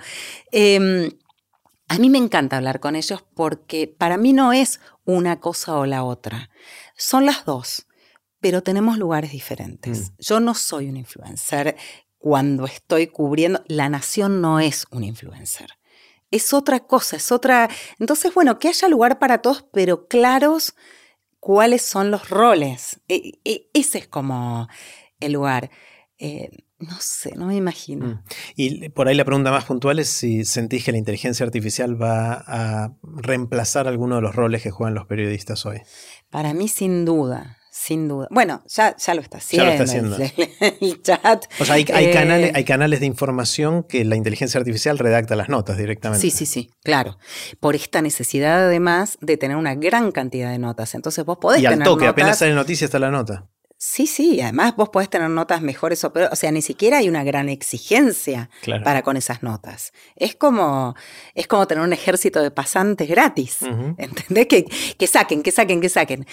Eh, 0.52 1.12
a 1.90 1.98
mí 1.98 2.08
me 2.08 2.18
encanta 2.18 2.56
hablar 2.56 2.78
con 2.78 2.94
ellos 2.94 3.24
porque 3.34 3.88
para 3.88 4.16
mí 4.16 4.32
no 4.32 4.52
es 4.52 4.80
una 5.04 5.40
cosa 5.40 5.76
o 5.76 5.86
la 5.86 6.04
otra. 6.04 6.48
Son 6.96 7.26
las 7.26 7.44
dos, 7.44 7.88
pero 8.38 8.62
tenemos 8.62 8.96
lugares 8.96 9.32
diferentes. 9.32 10.12
Mm. 10.12 10.14
Yo 10.20 10.38
no 10.38 10.54
soy 10.54 10.88
un 10.88 10.96
influencer 10.96 11.76
cuando 12.16 12.66
estoy 12.66 13.08
cubriendo. 13.08 13.64
La 13.66 13.88
nación 13.88 14.40
no 14.40 14.60
es 14.60 14.86
un 14.92 15.02
influencer. 15.02 15.70
Es 16.30 16.52
otra 16.52 16.78
cosa, 16.78 17.16
es 17.16 17.32
otra. 17.32 17.68
Entonces, 17.98 18.32
bueno, 18.34 18.60
que 18.60 18.68
haya 18.68 18.86
lugar 18.86 19.18
para 19.18 19.38
todos, 19.38 19.64
pero 19.72 20.06
claros 20.06 20.76
cuáles 21.40 21.82
son 21.82 22.12
los 22.12 22.30
roles. 22.30 23.00
E- 23.08 23.40
e- 23.44 23.68
ese 23.74 23.98
es 23.98 24.06
como 24.06 24.68
el 25.18 25.32
lugar. 25.32 25.72
Eh, 26.18 26.50
no 26.80 26.96
sé, 27.00 27.34
no 27.36 27.46
me 27.46 27.56
imagino. 27.56 28.06
Mm. 28.06 28.22
Y 28.56 28.88
por 28.90 29.08
ahí 29.08 29.14
la 29.14 29.24
pregunta 29.24 29.50
más 29.50 29.64
puntual 29.64 29.98
es 29.98 30.08
si 30.08 30.44
sentís 30.44 30.84
que 30.84 30.92
la 30.92 30.98
inteligencia 30.98 31.44
artificial 31.46 32.00
va 32.00 32.42
a 32.46 32.92
reemplazar 33.02 33.86
alguno 33.88 34.16
de 34.16 34.22
los 34.22 34.34
roles 34.34 34.62
que 34.62 34.70
juegan 34.70 34.94
los 34.94 35.06
periodistas 35.06 35.64
hoy. 35.66 35.80
Para 36.30 36.54
mí, 36.54 36.68
sin 36.68 37.04
duda, 37.04 37.58
sin 37.70 38.08
duda. 38.08 38.26
Bueno, 38.30 38.62
ya, 38.68 38.96
ya 38.96 39.14
lo 39.14 39.20
está 39.20 39.38
Ya 39.38 39.44
haciendo. 39.44 39.64
lo 39.66 39.70
está 39.72 39.84
haciendo. 39.84 40.16
El, 40.16 40.74
el 40.80 41.02
chat. 41.02 41.44
O 41.60 41.64
sea, 41.64 41.74
hay, 41.76 41.84
hay 41.92 42.06
Eh, 42.06 42.12
canales, 42.12 42.52
hay 42.54 42.64
canales 42.64 43.00
de 43.00 43.06
información 43.06 43.82
que 43.84 44.04
la 44.04 44.16
inteligencia 44.16 44.58
artificial 44.58 44.98
redacta 44.98 45.36
las 45.36 45.48
notas 45.48 45.76
directamente. 45.76 46.20
Sí, 46.20 46.30
sí, 46.30 46.46
sí, 46.46 46.70
claro. 46.82 47.18
Por 47.60 47.74
esta 47.76 48.00
necesidad, 48.02 48.66
además, 48.66 49.18
de 49.20 49.36
tener 49.36 49.56
una 49.56 49.74
gran 49.74 50.12
cantidad 50.12 50.50
de 50.50 50.58
notas. 50.58 50.94
Entonces, 50.94 51.24
vos 51.24 51.38
podés 51.40 51.62
Y 51.62 51.66
al 51.66 51.74
tener 51.74 51.84
toque, 51.86 52.04
notas. 52.06 52.12
apenas 52.12 52.38
sale 52.38 52.54
noticia 52.54 52.84
está 52.84 52.98
la 52.98 53.10
nota. 53.10 53.48
Sí, 53.82 54.06
sí, 54.06 54.42
además 54.42 54.76
vos 54.76 54.90
podés 54.90 55.08
tener 55.08 55.30
notas 55.30 55.62
mejores 55.62 56.04
o 56.04 56.12
peores. 56.12 56.30
O 56.34 56.36
sea, 56.36 56.52
ni 56.52 56.60
siquiera 56.60 56.98
hay 56.98 57.08
una 57.08 57.24
gran 57.24 57.48
exigencia 57.48 58.50
Claro. 58.60 58.84
para 58.84 59.00
con 59.00 59.16
esas 59.16 59.42
notas. 59.42 59.94
Es 60.16 60.36
como, 60.36 60.94
es 61.34 61.46
como 61.46 61.66
tener 61.66 61.82
un 61.82 61.94
ejército 61.94 62.42
de 62.42 62.50
pasantes 62.50 63.08
gratis. 63.08 63.62
Ujú. 63.62 63.94
¿Entendés? 63.96 64.46
Que, 64.48 64.64
que 64.98 65.06
saquen, 65.06 65.42
que 65.42 65.50
saquen, 65.50 65.80
que 65.80 65.88
saquen. 65.88 66.26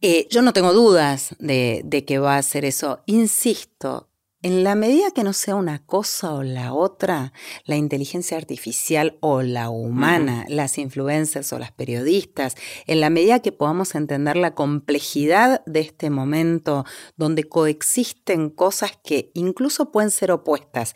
Eh, 0.00 0.26
yo 0.30 0.42
no 0.42 0.52
tengo 0.52 0.72
dudas 0.72 1.36
de, 1.38 1.82
de 1.84 2.04
que 2.04 2.18
va 2.18 2.34
a 2.34 2.38
hacer 2.38 2.64
eso. 2.64 3.04
Insisto, 3.06 4.08
en 4.44 4.62
la 4.62 4.74
medida 4.74 5.10
que 5.10 5.24
no 5.24 5.32
sea 5.32 5.54
una 5.54 5.78
cosa 5.86 6.34
o 6.34 6.42
la 6.42 6.74
otra, 6.74 7.32
la 7.64 7.76
inteligencia 7.76 8.36
artificial 8.36 9.16
o 9.20 9.40
la 9.40 9.70
humana, 9.70 10.44
las 10.48 10.76
influencers 10.76 11.50
o 11.54 11.58
las 11.58 11.72
periodistas, 11.72 12.54
en 12.86 13.00
la 13.00 13.08
medida 13.08 13.40
que 13.40 13.52
podamos 13.52 13.94
entender 13.94 14.36
la 14.36 14.54
complejidad 14.54 15.64
de 15.64 15.80
este 15.80 16.10
momento 16.10 16.84
donde 17.16 17.44
coexisten 17.44 18.50
cosas 18.50 18.98
que 19.02 19.30
incluso 19.32 19.90
pueden 19.90 20.10
ser 20.10 20.30
opuestas, 20.30 20.94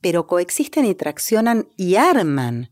pero 0.00 0.28
coexisten 0.28 0.84
y 0.84 0.94
traccionan 0.94 1.66
y 1.76 1.96
arman 1.96 2.70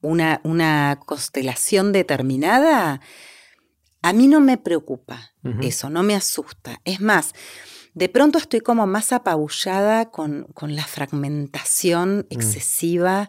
una, 0.00 0.40
una 0.44 1.00
constelación 1.04 1.90
determinada, 1.90 3.00
a 4.02 4.12
mí 4.12 4.28
no 4.28 4.40
me 4.40 4.56
preocupa 4.56 5.32
eso, 5.62 5.90
no 5.90 6.04
me 6.04 6.14
asusta. 6.14 6.80
Es 6.84 7.00
más, 7.00 7.34
de 7.94 8.08
pronto 8.08 8.38
estoy 8.38 8.60
como 8.60 8.86
más 8.86 9.12
apabullada 9.12 10.10
con, 10.10 10.48
con 10.52 10.74
la 10.74 10.84
fragmentación 10.84 12.26
excesiva 12.28 13.28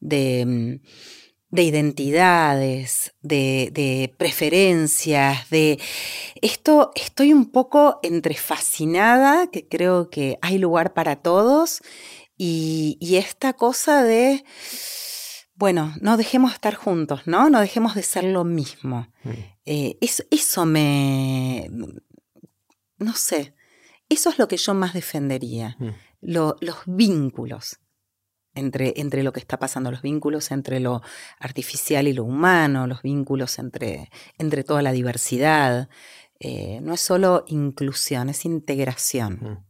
de, 0.00 0.44
mm, 0.46 1.54
de 1.54 1.62
identidades, 1.62 3.14
de, 3.20 3.70
de 3.72 4.14
preferencias, 4.16 5.48
de 5.50 5.78
esto 6.40 6.92
estoy 6.94 7.32
un 7.32 7.50
poco 7.50 8.00
entre 8.02 8.34
fascinada, 8.34 9.48
que 9.50 9.68
creo 9.68 10.10
que 10.10 10.38
hay 10.40 10.58
lugar 10.58 10.94
para 10.94 11.16
todos, 11.16 11.82
y, 12.38 12.98
y 13.00 13.16
esta 13.16 13.52
cosa 13.52 14.02
de, 14.02 14.44
bueno, 15.54 15.94
no 16.00 16.16
dejemos 16.16 16.50
de 16.50 16.54
estar 16.54 16.74
juntos, 16.74 17.22
¿no? 17.26 17.48
No 17.48 17.60
dejemos 17.60 17.94
de 17.94 18.02
ser 18.02 18.24
lo 18.24 18.44
mismo. 18.44 19.08
Mm. 19.24 19.30
Eh, 19.64 19.98
eso, 20.00 20.22
eso 20.30 20.66
me... 20.66 21.70
No 22.98 23.14
sé, 23.14 23.54
eso 24.08 24.30
es 24.30 24.38
lo 24.38 24.48
que 24.48 24.56
yo 24.56 24.74
más 24.74 24.94
defendería, 24.94 25.76
Mm. 25.78 25.88
lo- 26.22 26.56
los 26.60 26.76
vínculos 26.86 27.78
entre, 28.54 28.94
entre 28.96 29.22
lo 29.22 29.32
que 29.32 29.40
está 29.40 29.58
pasando, 29.58 29.90
los 29.90 30.00
vínculos 30.02 30.50
entre 30.50 30.80
lo 30.80 31.02
artificial 31.38 32.08
y 32.08 32.12
lo 32.14 32.24
humano, 32.24 32.86
los 32.86 33.02
vínculos 33.02 33.58
entre, 33.58 34.10
entre 34.38 34.64
toda 34.64 34.80
la 34.82 34.92
diversidad. 34.92 35.88
Eh, 36.40 36.80
no 36.82 36.94
es 36.94 37.00
solo 37.00 37.44
inclusión, 37.48 38.28
es 38.30 38.44
integración. 38.44 39.34
Mm. 39.42 39.65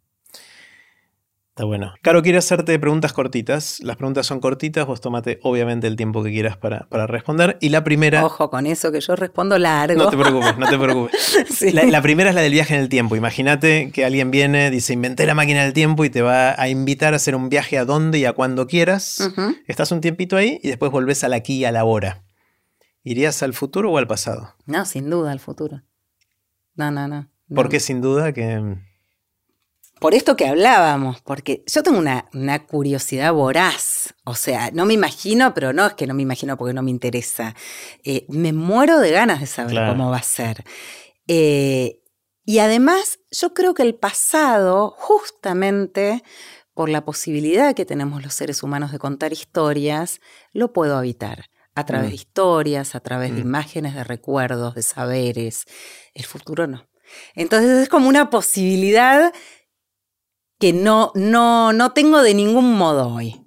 Está 1.56 1.64
bueno. 1.64 1.94
Caro, 2.02 2.22
quiero 2.22 2.38
hacerte 2.38 2.78
preguntas 2.78 3.14
cortitas. 3.14 3.80
Las 3.80 3.96
preguntas 3.96 4.26
son 4.26 4.40
cortitas, 4.40 4.86
vos 4.86 5.00
tomate 5.00 5.40
obviamente 5.42 5.86
el 5.86 5.96
tiempo 5.96 6.22
que 6.22 6.30
quieras 6.30 6.58
para, 6.58 6.80
para 6.90 7.06
responder. 7.06 7.56
Y 7.62 7.70
la 7.70 7.82
primera... 7.82 8.26
Ojo 8.26 8.50
con 8.50 8.66
eso, 8.66 8.92
que 8.92 9.00
yo 9.00 9.16
respondo 9.16 9.58
largo. 9.58 10.04
No 10.04 10.10
te 10.10 10.18
preocupes, 10.18 10.58
no 10.58 10.68
te 10.68 10.78
preocupes. 10.78 11.46
Sí. 11.48 11.72
La, 11.72 11.84
la 11.84 12.02
primera 12.02 12.28
es 12.28 12.36
la 12.36 12.42
del 12.42 12.52
viaje 12.52 12.74
en 12.74 12.82
el 12.82 12.90
tiempo. 12.90 13.16
Imagínate 13.16 13.90
que 13.90 14.04
alguien 14.04 14.30
viene, 14.30 14.70
dice, 14.70 14.92
inventé 14.92 15.24
la 15.24 15.34
máquina 15.34 15.62
del 15.62 15.72
tiempo 15.72 16.04
y 16.04 16.10
te 16.10 16.20
va 16.20 16.60
a 16.60 16.68
invitar 16.68 17.14
a 17.14 17.16
hacer 17.16 17.34
un 17.34 17.48
viaje 17.48 17.78
a 17.78 17.86
donde 17.86 18.18
y 18.18 18.26
a 18.26 18.34
cuando 18.34 18.66
quieras. 18.66 19.32
Estás 19.66 19.90
un 19.92 20.02
tiempito 20.02 20.36
ahí 20.36 20.60
y 20.62 20.68
después 20.68 20.92
volvés 20.92 21.24
al 21.24 21.32
aquí 21.32 21.54
y 21.54 21.64
a 21.64 21.72
la 21.72 21.84
hora. 21.86 22.22
¿Irías 23.02 23.42
al 23.42 23.54
futuro 23.54 23.90
o 23.90 23.96
al 23.96 24.06
pasado? 24.06 24.54
No, 24.66 24.84
sin 24.84 25.08
duda, 25.08 25.32
el 25.32 25.40
futuro. 25.40 25.80
No, 26.74 26.90
no, 26.90 27.08
no. 27.08 27.30
no. 27.48 27.54
Porque 27.54 27.80
sin 27.80 28.02
duda 28.02 28.34
que... 28.34 28.76
Por 29.98 30.14
esto 30.14 30.36
que 30.36 30.46
hablábamos, 30.46 31.22
porque 31.22 31.64
yo 31.66 31.82
tengo 31.82 31.98
una, 31.98 32.28
una 32.34 32.66
curiosidad 32.66 33.32
voraz. 33.32 34.14
O 34.24 34.34
sea, 34.34 34.70
no 34.72 34.84
me 34.84 34.92
imagino, 34.92 35.54
pero 35.54 35.72
no 35.72 35.86
es 35.86 35.94
que 35.94 36.06
no 36.06 36.12
me 36.12 36.22
imagino 36.22 36.56
porque 36.58 36.74
no 36.74 36.82
me 36.82 36.90
interesa. 36.90 37.54
Eh, 38.04 38.26
me 38.28 38.52
muero 38.52 38.98
de 39.00 39.10
ganas 39.10 39.40
de 39.40 39.46
saber 39.46 39.72
Claro. 39.72 39.92
cómo 39.92 40.10
va 40.10 40.18
a 40.18 40.22
ser. 40.22 40.64
Eh, 41.28 42.02
y 42.44 42.58
además, 42.58 43.20
yo 43.30 43.54
creo 43.54 43.72
que 43.72 43.82
el 43.82 43.94
pasado, 43.94 44.94
justamente 44.98 46.22
por 46.74 46.90
la 46.90 47.04
posibilidad 47.06 47.74
que 47.74 47.86
tenemos 47.86 48.22
los 48.22 48.34
seres 48.34 48.62
humanos 48.62 48.92
de 48.92 48.98
contar 48.98 49.32
historias, 49.32 50.20
lo 50.52 50.72
puedo 50.74 50.96
habitar. 50.98 51.46
A 51.74 51.84
través 51.86 52.06
Mm. 52.06 52.10
de 52.10 52.14
historias, 52.16 52.94
a 52.94 53.00
través 53.00 53.30
de 53.34 53.42
Mm. 53.42 53.46
imágenes, 53.46 53.94
de 53.94 54.04
recuerdos, 54.04 54.74
de 54.74 54.82
saberes. 54.82 55.64
El 56.14 56.24
futuro 56.24 56.66
no. 56.66 56.86
Entonces 57.34 57.82
es 57.82 57.88
como 57.88 58.08
una 58.08 58.30
posibilidad 58.30 59.32
que 60.58 60.72
no, 60.72 61.12
no, 61.14 61.72
no 61.72 61.92
tengo 61.92 62.22
de 62.22 62.34
ningún 62.34 62.72
modo 62.74 63.08
hoy. 63.08 63.42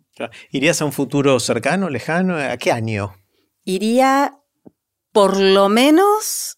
¿Irías 0.52 0.82
a 0.82 0.86
un 0.86 0.92
futuro 0.92 1.40
cercano, 1.40 1.90
lejano? 1.90 2.36
¿A 2.36 2.58
qué 2.58 2.72
año? 2.72 3.16
Iría 3.64 4.40
por 5.12 5.40
lo 5.40 5.70
menos 5.70 6.58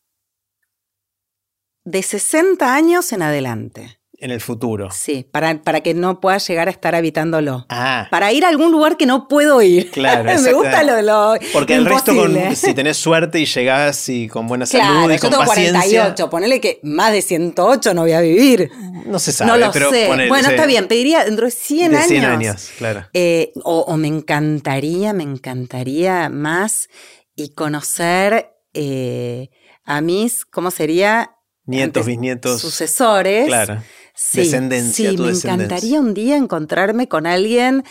de 1.83 2.03
60 2.03 2.73
años 2.73 3.11
en 3.11 3.21
adelante. 3.21 4.00
En 4.21 4.29
el 4.29 4.39
futuro. 4.39 4.89
Sí, 4.91 5.25
para, 5.31 5.63
para 5.63 5.81
que 5.81 5.95
no 5.95 6.21
pueda 6.21 6.37
llegar 6.37 6.67
a 6.67 6.71
estar 6.71 6.93
habitándolo. 6.93 7.65
Ah, 7.69 8.07
Para 8.11 8.31
ir 8.31 8.45
a 8.45 8.49
algún 8.49 8.71
lugar 8.71 8.95
que 8.95 9.07
no 9.07 9.27
puedo 9.27 9.61
ir. 9.63 9.89
Claro, 9.89 10.31
Me 10.41 10.53
gusta 10.53 10.83
lo, 10.83 11.01
lo 11.01 11.33
porque 11.51 11.73
el 11.73 11.85
resto, 11.85 12.15
con, 12.15 12.55
si 12.55 12.75
tenés 12.75 12.97
suerte 12.97 13.39
y 13.39 13.45
llegás 13.45 14.07
y 14.09 14.27
con 14.27 14.47
buena 14.47 14.67
Claro, 14.67 14.93
salud 14.93 15.11
y 15.11 15.15
yo 15.15 15.21
con 15.21 15.29
tengo 15.31 15.43
paciencia, 15.45 15.73
48, 16.13 16.29
ponele 16.29 16.61
que 16.61 16.79
más 16.83 17.11
de 17.11 17.23
108 17.23 17.95
no 17.95 18.01
voy 18.01 18.11
a 18.11 18.21
vivir. 18.21 18.69
no 19.07 19.17
se 19.17 19.31
sabe, 19.31 19.49
no 19.51 19.57
lo 19.57 19.71
pero 19.71 19.89
sé. 19.89 20.05
ponele, 20.07 20.29
bueno, 20.29 20.47
sí, 20.49 20.53
está 20.53 20.67
bien, 20.67 20.87
pediría 20.87 21.25
dentro 21.25 21.45
de 21.47 21.51
100 21.51 21.91
de 21.91 21.97
años. 21.97 22.07
100 22.07 22.25
años, 22.25 22.69
claro. 22.77 23.07
Eh, 23.13 23.51
o, 23.63 23.79
o 23.81 23.97
me 23.97 24.07
encantaría, 24.07 25.13
me 25.13 25.23
encantaría 25.23 26.29
más 26.29 26.89
y 27.35 27.53
conocer 27.55 28.51
eh, 28.75 29.49
a 29.83 29.99
mis, 30.01 30.45
¿cómo 30.45 30.69
sería? 30.69 31.31
Nietos, 31.65 32.05
bisnietos. 32.05 32.59
Sucesores. 32.61 33.45
Claro. 33.47 33.81
Sí, 34.23 34.37
Descendencia, 34.39 35.09
sí, 35.09 35.15
tu 35.15 35.23
me 35.23 35.29
descendencia. 35.29 35.65
encantaría 35.65 35.99
un 35.99 36.13
día 36.13 36.37
encontrarme 36.37 37.07
con 37.07 37.25
alguien 37.25 37.83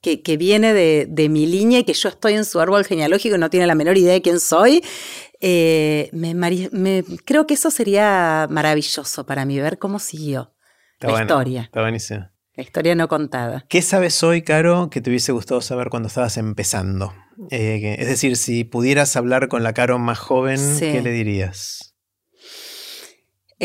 que, 0.00 0.22
que 0.22 0.36
viene 0.38 0.72
de, 0.72 1.06
de 1.08 1.28
mi 1.28 1.46
línea 1.46 1.80
y 1.80 1.84
que 1.84 1.92
yo 1.92 2.08
estoy 2.08 2.32
en 2.34 2.44
su 2.46 2.58
árbol 2.58 2.84
genealógico 2.84 3.36
y 3.36 3.38
no 3.38 3.50
tiene 3.50 3.66
la 3.66 3.74
menor 3.74 3.96
idea 3.98 4.14
de 4.14 4.22
quién 4.22 4.40
soy. 4.40 4.82
Eh, 5.40 6.08
me 6.12 7.04
creo 7.24 7.46
que 7.46 7.54
eso 7.54 7.70
sería 7.70 8.46
maravilloso 8.50 9.26
para 9.26 9.44
mí, 9.44 9.58
ver 9.60 9.78
cómo 9.78 9.98
siguió 9.98 10.54
Está 10.94 11.06
la 11.08 11.12
bueno, 11.12 11.24
historia, 11.26 11.62
Está 11.62 11.80
buenísimo. 11.82 12.28
la 12.54 12.62
historia 12.62 12.94
no 12.94 13.08
contada. 13.08 13.66
¿Qué 13.68 13.82
sabes 13.82 14.22
hoy, 14.22 14.42
Caro, 14.42 14.88
que 14.90 15.00
te 15.02 15.10
hubiese 15.10 15.32
gustado 15.32 15.60
saber 15.60 15.90
cuando 15.90 16.06
estabas 16.08 16.38
empezando? 16.38 17.12
Eh, 17.50 17.96
es 17.98 18.06
decir, 18.08 18.36
si 18.36 18.64
pudieras 18.64 19.16
hablar 19.16 19.48
con 19.48 19.62
la 19.62 19.74
Caro 19.74 19.98
más 19.98 20.18
joven, 20.18 20.60
¿qué 20.78 21.02
le 21.02 21.10
dirías? 21.10 21.93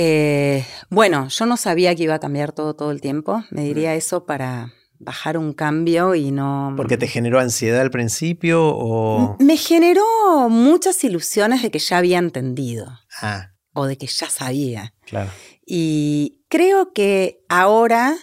Eh, 0.02 0.66
bueno, 0.90 1.28
yo 1.28 1.46
no 1.46 1.58
sabía 1.58 1.94
que 1.94 2.04
iba 2.04 2.16
a 2.16 2.20
cambiar 2.20 2.54
todo 2.54 2.74
todo 2.74 2.92
el 2.92 3.02
tiempo. 3.02 3.44
Me 3.52 3.66
diría 3.66 3.96
eso 3.96 4.26
para 4.26 4.72
bajar 4.98 5.38
un 5.38 5.52
cambio 5.52 6.16
y 6.16 6.32
no... 6.32 6.74
¿Porque 6.78 6.96
te 6.96 7.06
generó 7.06 7.38
ansiedad 7.38 7.82
al 7.82 7.92
principio 7.92 8.66
o...? 8.66 9.36
Me 9.42 9.58
generó 9.58 10.48
muchas 10.48 11.04
ilusiones 11.04 11.62
de 11.64 11.70
que 11.70 11.80
ya 11.80 11.98
había 11.98 12.18
entendido. 12.18 12.88
Ah. 13.22 13.52
O 13.74 13.88
de 13.88 13.98
que 13.98 14.08
ya 14.08 14.30
sabía. 14.30 14.94
Claro. 15.06 15.32
Y 15.66 16.46
creo 16.48 16.94
que 16.94 17.44
ahora 17.50 18.16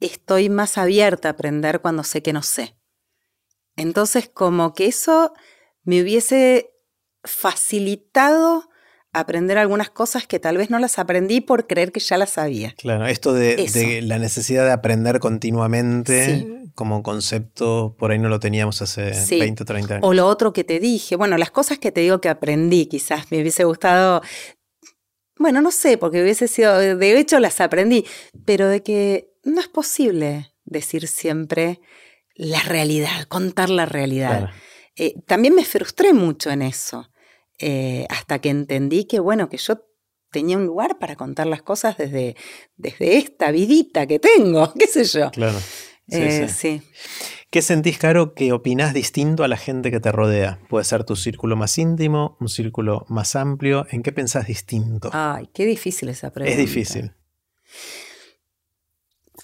estoy 0.00 0.48
más 0.48 0.78
abierta 0.78 1.28
a 1.28 1.32
aprender 1.32 1.80
cuando 1.80 2.02
sé 2.02 2.24
que 2.24 2.32
no 2.32 2.42
sé. 2.42 2.76
Entonces, 3.76 4.28
como 4.28 4.74
que 4.74 4.86
eso 4.86 5.32
me 5.84 6.02
hubiese 6.02 6.72
facilitado 7.22 8.68
aprender 9.14 9.56
algunas 9.56 9.90
cosas 9.90 10.26
que 10.26 10.38
tal 10.38 10.58
vez 10.58 10.70
no 10.70 10.78
las 10.78 10.98
aprendí 10.98 11.40
por 11.40 11.66
creer 11.66 11.92
que 11.92 12.00
ya 12.00 12.18
las 12.18 12.30
sabía. 12.30 12.74
Claro, 12.76 13.06
esto 13.06 13.32
de, 13.32 14.00
la 14.02 14.18
necesidad 14.18 14.64
de 14.64 14.72
aprender 14.72 15.20
continuamente 15.20 16.64
como 16.74 17.02
concepto, 17.02 17.94
por 17.98 18.10
ahí 18.10 18.18
no 18.18 18.28
lo 18.28 18.40
teníamos 18.40 18.82
hace 18.82 19.12
20 19.30 19.62
o 19.62 19.66
30 19.66 19.94
años. 19.94 20.06
O 20.06 20.12
lo 20.12 20.26
otro 20.26 20.52
que 20.52 20.64
te 20.64 20.80
dije, 20.80 21.14
bueno, 21.14 21.38
las 21.38 21.52
cosas 21.52 21.78
que 21.78 21.92
te 21.92 22.00
digo 22.00 22.20
que 22.20 22.28
aprendí, 22.28 22.86
quizás 22.86 23.30
me 23.30 23.40
hubiese 23.40 23.64
gustado, 23.64 24.22
bueno, 25.38 25.62
no 25.62 25.70
sé, 25.70 25.96
porque 25.96 26.22
hubiese 26.22 26.48
sido, 26.48 26.76
de 26.78 27.18
hecho 27.18 27.38
las 27.38 27.60
aprendí, 27.60 28.04
pero 28.44 28.66
de 28.66 28.82
que 28.82 29.30
no 29.44 29.60
es 29.60 29.68
posible 29.68 30.52
decir 30.64 31.06
siempre 31.06 31.80
la 32.34 32.60
realidad, 32.60 33.24
contar 33.28 33.70
la 33.70 33.86
realidad. 33.86 34.50
Eh, 34.96 35.14
también 35.26 35.54
me 35.54 35.64
frustré 35.64 36.12
mucho 36.12 36.50
en 36.50 36.62
eso. 36.62 37.08
Eh, 37.58 38.06
hasta 38.10 38.40
que 38.40 38.50
entendí 38.50 39.04
que, 39.04 39.20
bueno, 39.20 39.48
que 39.48 39.56
yo 39.56 39.86
tenía 40.30 40.56
un 40.56 40.66
lugar 40.66 40.98
para 40.98 41.14
contar 41.14 41.46
las 41.46 41.62
cosas 41.62 41.96
desde, 41.96 42.36
desde 42.76 43.16
esta 43.16 43.52
vidita 43.52 44.06
que 44.06 44.18
tengo, 44.18 44.72
qué 44.78 44.86
sé 44.86 45.04
yo. 45.04 45.30
Claro. 45.30 45.58
Eh, 46.08 46.48
sí, 46.48 46.82
¿Qué 47.54 47.62
sentís, 47.62 47.98
Caro, 47.98 48.34
que 48.34 48.52
opinás 48.52 48.92
distinto 48.92 49.44
a 49.44 49.48
la 49.48 49.56
gente 49.56 49.90
que 49.90 50.00
te 50.00 50.12
rodea? 50.12 50.58
Puede 50.68 50.84
ser 50.84 51.04
tu 51.04 51.16
círculo 51.16 51.56
más 51.56 51.78
íntimo, 51.78 52.36
un 52.40 52.48
círculo 52.48 53.06
más 53.08 53.36
amplio. 53.36 53.86
¿En 53.90 54.02
qué 54.02 54.12
pensás 54.12 54.48
distinto? 54.48 55.08
Ay, 55.12 55.48
qué 55.54 55.64
difícil 55.64 56.08
esa 56.08 56.30
pregunta. 56.30 56.52
Es 56.52 56.58
difícil. 56.58 57.14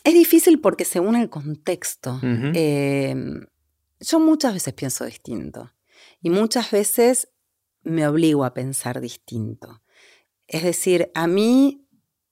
Es 0.02 0.12
difícil 0.12 0.60
porque 0.60 0.84
según 0.84 1.16
el 1.16 1.30
contexto. 1.30 2.18
Em, 2.22 3.46
yo 4.00 4.18
muchas 4.20 4.54
veces 4.54 4.74
pienso 4.74 5.04
distinto. 5.04 5.72
Y 6.20 6.30
muchas 6.30 6.72
veces 6.72 7.28
me 7.82 8.06
obligo 8.06 8.44
a 8.44 8.54
pensar 8.54 9.00
distinto. 9.00 9.82
Es 10.46 10.62
decir, 10.62 11.10
a 11.14 11.26
mí 11.26 11.86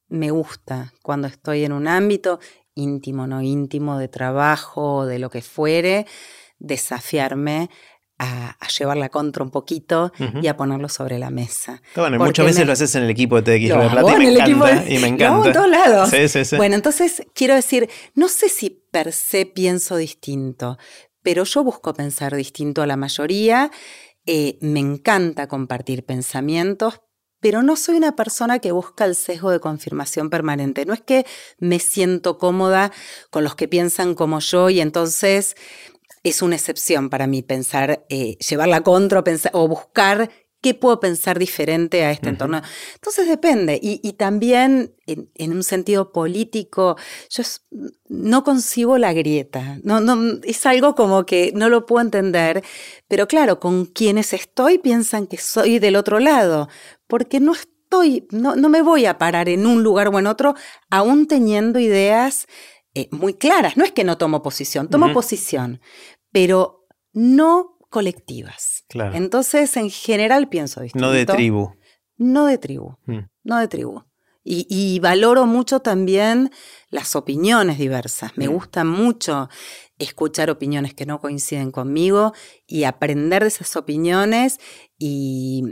me 0.08 0.30
gusta 0.30 0.92
cuando 1.02 1.28
estoy 1.28 1.64
en 1.64 1.72
un 1.72 1.86
ámbito 1.86 2.40
íntimo, 2.74 3.26
no 3.26 3.42
íntimo, 3.42 3.98
de 3.98 4.08
trabajo, 4.08 5.06
de 5.06 5.18
lo 5.18 5.30
que 5.30 5.42
fuere, 5.42 6.06
desafiarme 6.58 7.70
a, 8.18 8.56
llevarla 8.76 9.08
contra 9.08 9.44
un 9.44 9.50
poquito 9.50 10.12
y 10.42 10.48
a 10.48 10.56
ponerlo 10.56 10.88
sobre 10.88 11.18
la 11.18 11.30
mesa. 11.30 11.80
Bueno, 11.94 12.18
muchas 12.18 12.46
veces 12.46 12.66
lo 12.66 12.72
haces 12.72 12.94
en 12.96 13.04
el 13.04 13.10
equipo 13.10 13.40
de 13.40 13.58
TX 13.58 13.68
lo 13.70 13.90
Plata 13.90 14.14
y 14.14 14.18
me, 14.18 14.32
encanta, 14.32 14.84
y 14.88 14.98
me 14.98 15.08
encanta. 15.08 15.48
en 15.48 15.54
todos 15.54 15.70
lados. 15.70 16.10
Sí, 16.10 16.28
sí, 16.28 16.44
sí. 16.44 16.56
Bueno, 16.56 16.74
entonces 16.74 17.22
quiero 17.34 17.54
decir, 17.54 17.88
no 18.14 18.28
sé 18.28 18.48
si 18.48 18.82
per 18.90 19.12
se 19.12 19.46
pienso 19.46 19.96
distinto, 19.96 20.78
pero 21.22 21.44
yo 21.44 21.62
busco 21.62 21.94
pensar 21.94 22.34
distinto 22.34 22.82
a 22.82 22.86
la 22.86 22.96
mayoría 22.96 23.70
eh, 24.30 24.58
me 24.60 24.80
encanta 24.80 25.48
compartir 25.48 26.04
pensamientos, 26.04 27.00
pero 27.40 27.62
no 27.62 27.76
soy 27.76 27.96
una 27.96 28.14
persona 28.14 28.58
que 28.58 28.72
busca 28.72 29.06
el 29.06 29.14
sesgo 29.14 29.50
de 29.50 29.58
confirmación 29.58 30.28
permanente. 30.28 30.84
No 30.84 30.92
es 30.92 31.00
que 31.00 31.24
me 31.58 31.78
siento 31.78 32.36
cómoda 32.36 32.92
con 33.30 33.42
los 33.42 33.54
que 33.54 33.68
piensan 33.68 34.14
como 34.14 34.40
yo 34.40 34.68
y 34.68 34.82
entonces 34.82 35.56
es 36.24 36.42
una 36.42 36.56
excepción 36.56 37.08
para 37.08 37.26
mí 37.26 37.40
pensar, 37.40 38.04
eh, 38.10 38.36
llevarla 38.46 38.82
contra 38.82 39.24
o 39.54 39.66
buscar 39.66 40.30
¿Qué 40.60 40.74
puedo 40.74 40.98
pensar 40.98 41.38
diferente 41.38 42.04
a 42.04 42.10
este 42.10 42.30
entorno? 42.30 42.60
Entonces 42.94 43.28
depende. 43.28 43.78
Y, 43.80 44.12
también 44.14 44.92
en, 45.06 45.52
un 45.52 45.62
sentido 45.62 46.10
político, 46.10 46.96
yo 47.30 47.44
no 48.08 48.42
concibo 48.42 48.98
la 48.98 49.12
grieta. 49.12 49.78
No, 49.84 50.00
no, 50.00 50.40
es 50.42 50.66
algo 50.66 50.96
como 50.96 51.24
que 51.26 51.52
no 51.54 51.68
lo 51.68 51.86
puedo 51.86 52.04
entender. 52.04 52.64
Pero 53.06 53.28
claro, 53.28 53.60
con 53.60 53.86
quienes 53.86 54.32
estoy 54.32 54.78
piensan 54.78 55.28
que 55.28 55.36
soy 55.36 55.78
del 55.78 55.94
otro 55.94 56.18
lado. 56.18 56.68
Porque 57.06 57.38
no 57.38 57.52
estoy, 57.52 58.26
no, 58.32 58.56
no 58.56 58.68
me 58.68 58.82
voy 58.82 59.06
a 59.06 59.16
parar 59.16 59.48
en 59.48 59.64
un 59.64 59.84
lugar 59.84 60.08
o 60.08 60.18
en 60.18 60.26
otro, 60.26 60.56
aún 60.90 61.28
teniendo 61.28 61.78
ideas 61.78 62.48
eh, 62.94 63.08
muy 63.12 63.34
claras. 63.34 63.76
No 63.76 63.84
es 63.84 63.92
que 63.92 64.02
no 64.02 64.18
tomo 64.18 64.42
posición, 64.42 64.88
tomo 64.88 65.12
posición. 65.12 65.80
Pero 66.32 66.88
no 67.12 67.77
colectivas. 67.88 68.84
Entonces, 69.12 69.76
en 69.76 69.90
general 69.90 70.48
pienso 70.48 70.80
distinto. 70.80 71.06
No 71.06 71.12
de 71.12 71.26
tribu. 71.26 71.72
No 72.16 72.46
de 72.46 72.58
tribu. 72.58 72.96
Mm. 73.06 73.28
No 73.44 73.58
de 73.58 73.68
tribu. 73.68 74.02
Y, 74.50 74.98
valoro 75.00 75.44
mucho 75.44 75.80
también 75.80 76.50
las 76.88 77.14
opiniones 77.16 77.76
diversas. 77.76 78.32
Me 78.36 78.48
mm. 78.48 78.52
gusta 78.52 78.82
mucho 78.82 79.50
escuchar 79.98 80.48
opiniones 80.48 80.94
que 80.94 81.04
no 81.04 81.20
coinciden 81.20 81.70
conmigo 81.70 82.32
y 82.66 82.84
aprender 82.84 83.42
de 83.42 83.48
esas 83.48 83.76
opiniones 83.76 84.58
y 84.96 85.64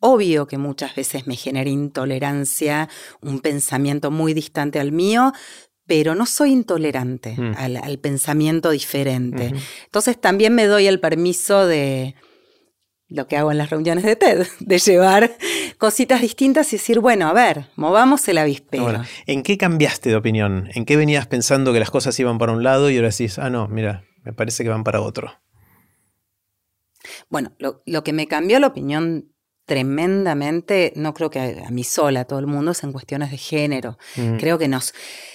obvio 0.00 0.48
que 0.48 0.58
muchas 0.58 0.96
veces 0.96 1.28
me 1.28 1.36
genera 1.36 1.70
intolerancia, 1.70 2.88
un 3.20 3.38
pensamiento 3.38 4.10
muy 4.10 4.34
distante 4.34 4.80
al 4.80 4.90
mío, 4.90 5.32
pero 5.86 6.14
no 6.14 6.26
soy 6.26 6.52
intolerante 6.52 7.34
mm. 7.36 7.54
al, 7.56 7.98
pensamiento 7.98 8.70
diferente. 8.70 9.52
Entonces 9.84 10.20
también 10.20 10.54
me 10.54 10.66
doy 10.66 10.86
el 10.86 11.00
permiso 11.00 11.66
de 11.66 12.14
lo 13.08 13.28
que 13.28 13.36
hago 13.36 13.52
en 13.52 13.58
las 13.58 13.70
reuniones 13.70 14.04
de 14.04 14.16
TED, 14.16 14.46
de 14.60 14.78
llevar 14.78 15.36
cositas 15.78 16.20
distintas 16.20 16.72
y 16.72 16.76
decir, 16.76 17.00
bueno, 17.00 17.28
a 17.28 17.32
ver, 17.32 17.66
movamos 17.76 18.26
el 18.28 18.38
avispero. 18.38 19.02
¿En 19.26 19.42
qué 19.42 19.58
cambiaste 19.58 20.10
de 20.10 20.16
opinión? 20.16 20.70
¿En 20.74 20.84
qué 20.84 20.96
venías 20.96 21.26
pensando 21.26 21.72
que 21.72 21.80
las 21.80 21.90
cosas 21.90 22.18
iban 22.18 22.38
para 22.38 22.52
un 22.52 22.62
lado 22.62 22.90
y 22.90 22.96
ahora 22.96 23.10
decís, 23.10 23.38
ah, 23.38 23.50
no, 23.50 23.68
mira, 23.68 24.04
me 24.22 24.32
parece 24.32 24.64
que 24.64 24.70
van 24.70 24.84
para 24.84 25.00
otro? 25.00 25.32
Bueno, 27.28 27.54
lo 27.58 28.02
que 28.02 28.14
me 28.14 28.26
cambió 28.26 28.58
la 28.58 28.68
opinión 28.68 29.34
tremendamente, 29.66 30.92
no 30.96 31.14
creo 31.14 31.30
que 31.30 31.62
a, 31.66 31.70
mí 31.70 31.84
sola, 31.84 32.20
a 32.20 32.24
todo 32.24 32.38
el 32.38 32.46
mundo, 32.46 32.72
es 32.72 32.82
en 32.84 32.92
cuestiones 32.92 33.30
de 33.30 33.38
género. 33.38 33.98
Mm. 34.16 34.36
Creo 34.36 34.58
que 34.58 34.68
nos, 34.68 34.94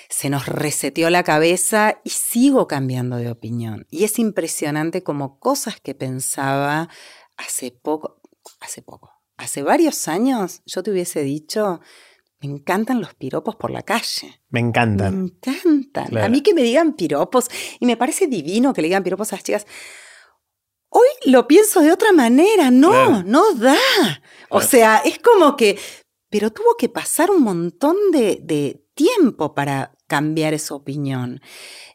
se 0.10 0.30
nos 0.30 0.48
reseteó 0.48 1.10
la 1.10 1.24
cabeza 1.24 2.02
y 2.04 2.10
sigo 2.10 2.68
cambiando 2.68 3.18
de 3.18 3.30
opinión. 3.30 3.86
Y 3.90 4.04
es 4.04 4.20
impresionante 4.20 5.04
como 5.04 5.40
cosas 5.40 5.80
que 5.80 5.96
pensaba 5.96 6.90
hace 7.38 7.72
poco, 7.72 8.22
hace 8.60 8.82
poco, 8.82 9.12
hace 9.38 9.64
varios 9.64 10.08
años, 10.08 10.62
yo 10.66 10.84
te 10.84 10.92
hubiese 10.92 11.22
dicho, 11.22 11.80
me 12.42 12.50
encantan 12.50 13.02
los 13.02 13.14
piropos 13.16 13.56
por 13.56 13.70
la 13.70 13.84
calle. 13.84 14.42
Me 14.50 14.62
encantan. 14.62 15.24
Me 15.24 15.30
encantan. 15.64 16.18
A 16.18 16.30
mí 16.30 16.42
que 16.42 16.54
me 16.54 16.64
digan 16.64 16.94
piropos, 16.94 17.48
y 17.80 17.86
me 17.86 17.98
parece 17.98 18.28
divino 18.28 18.74
que 18.74 18.82
le 18.82 18.88
digan 18.88 19.04
piropos 19.04 19.32
a 19.32 19.36
las 19.36 19.44
chicas. 19.44 19.68
Hoy 20.90 21.08
lo 21.26 21.48
pienso 21.48 21.82
de 21.82 21.92
otra 21.92 22.14
manera, 22.14 22.72
no, 22.72 23.24
no 23.24 23.54
da. 23.54 23.78
O 24.50 24.62
sea, 24.62 25.02
es 25.06 25.20
como 25.20 25.56
que, 25.56 25.78
pero 26.30 26.52
tuvo 26.52 26.76
que 26.78 26.90
pasar 26.90 27.30
un 27.30 27.44
montón 27.44 27.96
de, 28.12 28.86
tiempo 28.96 29.54
para 29.54 29.96
cambiar 30.10 30.54
esa 30.54 30.76
opinión. 30.76 31.42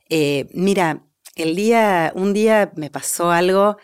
Eh, 0.09 0.47
mira, 0.55 1.05
el 1.37 1.55
día, 1.57 2.13
un 2.15 2.33
día 2.33 2.73
me 2.77 2.89
pasó 2.89 3.31
algo 3.31 3.77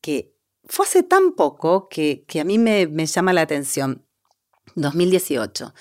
que 0.00 0.36
fue 0.64 0.86
hace 0.86 1.02
tan 1.02 1.32
poco 1.32 1.88
que, 1.88 2.24
a 2.40 2.44
mí 2.44 2.58
me, 2.58 2.86
llama 3.06 3.32
la 3.32 3.42
atención. 3.42 4.06
2018, 4.76 5.74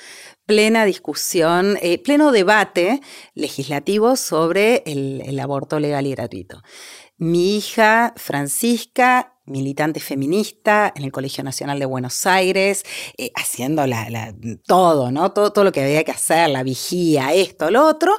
plena 0.47 0.83
discusión, 0.83 1.77
eh, 1.83 2.01
pleno 2.01 2.31
debate 2.31 3.01
legislativo 3.35 4.15
sobre 4.15 4.81
el 4.87 5.39
aborto 5.39 5.79
legal 5.79 6.07
y 6.07 6.11
gratuito 6.15 6.63
mi 7.19 7.57
hija 7.57 8.13
Francisca, 8.15 9.37
militante 9.49 9.99
feminista 9.99 10.93
en 10.95 11.03
el 11.03 11.11
Colegio 11.11 11.43
Nacional 11.43 11.79
de 11.79 11.85
Buenos 11.85 12.25
Aires, 12.25 12.83
eh, 13.17 13.31
haciendo 13.35 13.85
la, 13.85 14.33
todo, 14.65 15.11
¿no? 15.11 15.31
Todo, 15.31 15.51
todo 15.51 15.65
lo 15.65 15.71
que 15.71 15.83
había 15.83 16.03
que 16.03 16.11
hacer, 16.11 16.49
la 16.49 16.63
vigía, 16.63 17.33
esto, 17.33 17.71
lo 17.71 17.85
otro. 17.85 18.17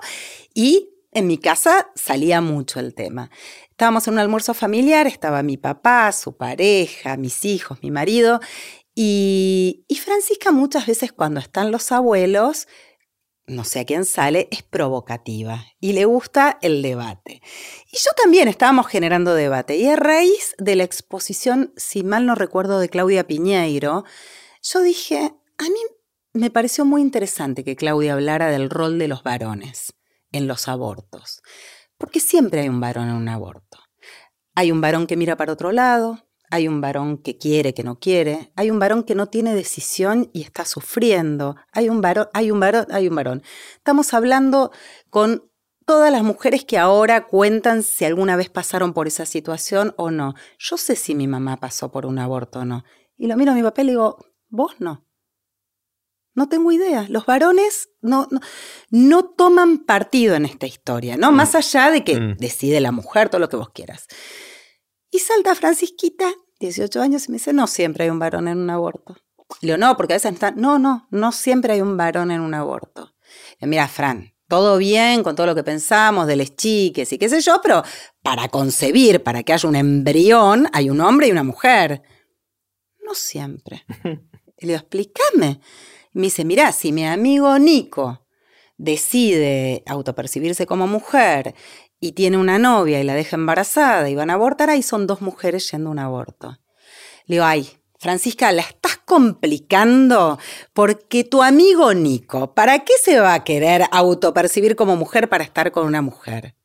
Y 0.54 0.90
en 1.12 1.26
mi 1.26 1.38
casa 1.38 1.90
salía 1.94 2.40
mucho 2.40 2.80
el 2.80 2.94
tema. 2.94 3.30
Estábamos 3.70 4.06
en 4.06 4.14
un 4.14 4.20
almuerzo 4.20 4.54
familiar, 4.54 5.06
estaba 5.06 5.42
mi 5.42 5.56
papá, 5.56 6.12
su 6.12 6.36
pareja, 6.36 7.16
mis 7.16 7.44
hijos, 7.44 7.78
mi 7.82 7.90
marido. 7.90 8.40
Y, 8.94 9.84
y 9.88 9.96
Francisca 9.96 10.52
muchas 10.52 10.86
veces 10.86 11.12
cuando 11.12 11.40
están 11.40 11.70
los 11.70 11.90
abuelos, 11.90 12.68
no 13.50 13.64
sé 13.64 13.80
a 13.80 13.84
quién 13.84 14.04
sale, 14.04 14.48
es 14.50 14.62
provocativa 14.62 15.66
y 15.80 15.92
le 15.92 16.04
gusta 16.04 16.58
el 16.62 16.82
debate. 16.82 17.42
Y 17.90 17.96
yo 17.96 18.10
también 18.16 18.48
estábamos 18.48 18.86
generando 18.86 19.34
debate. 19.34 19.76
Y 19.76 19.88
a 19.88 19.96
raíz 19.96 20.54
de 20.58 20.76
la 20.76 20.84
exposición, 20.84 21.72
si 21.76 22.04
mal 22.04 22.26
no 22.26 22.34
recuerdo, 22.34 22.78
de 22.78 22.88
Claudia 22.88 23.26
Piñeiro, 23.26 24.04
yo 24.62 24.80
dije, 24.82 25.34
a 25.58 25.64
mí 25.64 25.80
me 26.32 26.50
pareció 26.50 26.84
muy 26.84 27.02
interesante 27.02 27.64
que 27.64 27.76
Claudia 27.76 28.14
hablara 28.14 28.50
del 28.50 28.70
rol 28.70 28.98
de 28.98 29.08
los 29.08 29.24
varones 29.24 29.94
en 30.30 30.46
los 30.46 30.68
abortos. 30.68 31.42
Porque 31.98 32.20
siempre 32.20 32.60
hay 32.60 32.68
un 32.68 32.80
varón 32.80 33.08
en 33.08 33.16
un 33.16 33.28
aborto. 33.28 33.78
Hay 34.54 34.70
un 34.70 34.80
varón 34.80 35.06
que 35.06 35.16
mira 35.16 35.36
para 35.36 35.52
otro 35.52 35.72
lado, 35.72 36.24
hay 36.50 36.68
un 36.68 36.80
varón 36.80 37.18
que 37.18 37.38
quiere, 37.38 37.74
que 37.74 37.84
no 37.84 37.98
quiere, 37.98 38.52
hay 38.56 38.70
un 38.70 38.78
varón 38.78 39.04
que 39.04 39.14
no 39.14 39.28
tiene 39.28 39.54
decisión 39.54 40.30
y 40.32 40.42
está 40.42 40.64
sufriendo, 40.64 41.56
hay 41.72 41.88
un 41.88 42.00
varón, 42.00 42.28
hay 42.32 42.50
un 42.50 42.60
varón, 42.60 42.86
hay 42.90 43.08
un 43.08 43.14
varón. 43.14 43.42
Estamos 43.76 44.12
hablando 44.12 44.72
con 45.08 45.50
todas 45.86 46.12
las 46.12 46.22
mujeres 46.22 46.64
que 46.64 46.78
ahora 46.78 47.26
cuentan 47.26 47.82
si 47.82 48.04
alguna 48.04 48.36
vez 48.36 48.48
pasaron 48.48 48.92
por 48.92 49.06
esa 49.06 49.26
situación 49.26 49.94
o 49.96 50.10
no. 50.10 50.34
Yo 50.58 50.76
sé 50.76 50.96
si 50.96 51.14
mi 51.14 51.26
mamá 51.26 51.58
pasó 51.58 51.90
por 51.90 52.06
un 52.06 52.18
aborto 52.18 52.60
o 52.60 52.64
no. 52.64 52.84
Y 53.16 53.26
lo 53.26 53.36
miro 53.36 53.52
a 53.52 53.54
mi 53.54 53.62
papel 53.62 53.88
y 53.88 53.90
digo, 53.90 54.18
vos 54.48 54.74
no. 54.78 55.06
No 56.34 56.48
tengo 56.48 56.70
idea. 56.72 57.06
Los 57.08 57.26
varones 57.26 57.90
no, 58.00 58.28
no, 58.90 59.24
toman 59.24 59.78
partido 59.78 60.36
en 60.36 60.44
esta 60.44 60.66
historia, 60.66 61.16
¿no? 61.16 61.32
Mm. 61.32 61.34
Más 61.34 61.54
allá 61.54 61.90
de 61.90 62.04
que 62.04 62.20
mm. 62.20 62.36
decide 62.38 62.80
la 62.80 62.92
mujer, 62.92 63.28
todo 63.28 63.40
lo 63.40 63.48
que 63.48 63.56
vos 63.56 63.70
quieras. 63.70 64.06
Y 65.10 65.18
salta 65.18 65.54
Francisquita, 65.54 66.32
18 66.60 67.00
años, 67.00 67.26
y 67.26 67.30
me 67.32 67.36
dice, 67.36 67.52
no 67.52 67.66
siempre 67.66 68.04
hay 68.04 68.10
un 68.10 68.18
varón 68.18 68.48
en 68.48 68.58
un 68.58 68.70
aborto. 68.70 69.16
Le 69.60 69.74
digo, 69.74 69.78
no, 69.78 69.96
porque 69.96 70.14
a 70.14 70.16
veces 70.16 70.32
está, 70.32 70.52
no, 70.52 70.78
no, 70.78 71.08
no 71.10 71.32
siempre 71.32 71.74
hay 71.74 71.80
un 71.80 71.96
varón 71.96 72.30
en 72.30 72.40
un 72.40 72.54
aborto. 72.54 73.14
Le 73.58 73.66
mira, 73.66 73.88
Fran, 73.88 74.32
todo 74.48 74.78
bien 74.78 75.22
con 75.22 75.36
todo 75.36 75.46
lo 75.46 75.54
que 75.54 75.62
pensamos 75.62 76.26
de 76.26 76.36
les 76.36 76.56
chiques 76.56 77.12
y 77.12 77.18
qué 77.18 77.28
sé 77.28 77.40
yo, 77.40 77.60
pero 77.62 77.82
para 78.22 78.48
concebir, 78.48 79.22
para 79.22 79.42
que 79.42 79.52
haya 79.52 79.68
un 79.68 79.76
embrión, 79.76 80.68
hay 80.72 80.90
un 80.90 81.00
hombre 81.00 81.28
y 81.28 81.32
una 81.32 81.44
mujer. 81.44 82.02
No 83.04 83.14
siempre. 83.14 83.84
Y 84.58 84.66
le 84.66 84.72
digo, 84.72 84.78
explícame. 84.78 85.60
Y 86.12 86.18
me 86.18 86.26
dice, 86.26 86.44
mira, 86.44 86.72
si 86.72 86.92
mi 86.92 87.06
amigo 87.06 87.58
Nico 87.58 88.26
decide 88.76 89.82
autopercibirse 89.86 90.66
como 90.66 90.86
mujer 90.86 91.54
y 92.00 92.12
tiene 92.12 92.38
una 92.38 92.58
novia 92.58 93.00
y 93.00 93.04
la 93.04 93.14
deja 93.14 93.36
embarazada 93.36 94.08
y 94.08 94.14
van 94.14 94.30
a 94.30 94.34
abortar, 94.34 94.70
ahí 94.70 94.82
son 94.82 95.06
dos 95.06 95.20
mujeres 95.20 95.70
yendo 95.70 95.90
a 95.90 95.92
un 95.92 95.98
aborto. 95.98 96.58
Le 97.26 97.36
digo, 97.36 97.44
ay, 97.44 97.68
Francisca, 97.98 98.50
la 98.50 98.62
estás 98.62 98.96
complicando 99.04 100.38
porque 100.72 101.24
tu 101.24 101.42
amigo 101.42 101.92
Nico, 101.92 102.54
¿para 102.54 102.78
qué 102.80 102.94
se 103.02 103.20
va 103.20 103.34
a 103.34 103.44
querer 103.44 103.84
autopercibir 103.92 104.74
como 104.74 104.96
mujer 104.96 105.28
para 105.28 105.44
estar 105.44 105.70
con 105.70 105.86
una 105.86 106.00
mujer? 106.00 106.56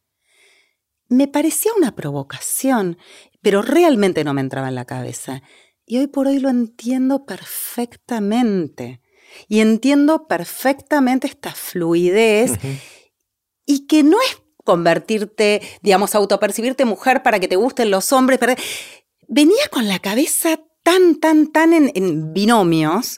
Me 1.09 1.27
parecía 1.27 1.71
una 1.77 1.93
provocación, 1.93 2.97
pero 3.41 3.61
realmente 3.61 4.23
no 4.23 4.33
me 4.33 4.41
entraba 4.41 4.69
en 4.69 4.75
la 4.75 4.85
cabeza. 4.85 5.43
Y 5.85 5.97
hoy 5.97 6.07
por 6.07 6.27
hoy 6.27 6.39
lo 6.39 6.49
entiendo 6.49 7.25
perfectamente. 7.25 9.01
Y 9.47 9.59
entiendo 9.59 10.27
perfectamente 10.27 11.27
esta 11.27 11.53
fluidez 11.53 12.53
y 13.65 13.85
que 13.87 14.03
no 14.03 14.17
es 14.21 14.44
convertirte, 14.65 15.61
digamos, 15.81 16.15
autopercibirte 16.15 16.83
mujer 16.83 17.23
para 17.23 17.39
que 17.39 17.47
te 17.47 17.55
gusten 17.55 17.89
los 17.91 18.11
hombres. 18.11 18.39
Venía 19.27 19.69
con 19.71 19.87
la 19.87 19.99
cabeza 19.99 20.59
tan, 20.83 21.21
tan, 21.21 21.53
tan 21.53 21.71
en, 21.73 22.33
binomios. 22.33 23.17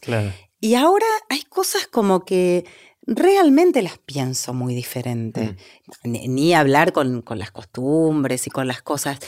Y 0.59 0.75
ahora 0.75 1.07
hay 1.29 1.41
cosas 1.43 1.87
como 1.87 2.23
que 2.25 2.65
realmente 3.01 3.81
las 3.81 3.97
pienso 3.97 4.53
muy 4.53 4.75
diferente. 4.75 5.55
Mm. 6.03 6.11
Ni, 6.33 6.53
hablar 6.53 6.91
con, 6.93 7.23
con 7.23 7.39
las 7.39 7.51
costumbres 7.51 8.45
y 8.45 8.51
con 8.51 8.67
las 8.67 8.83
cosas. 8.83 9.19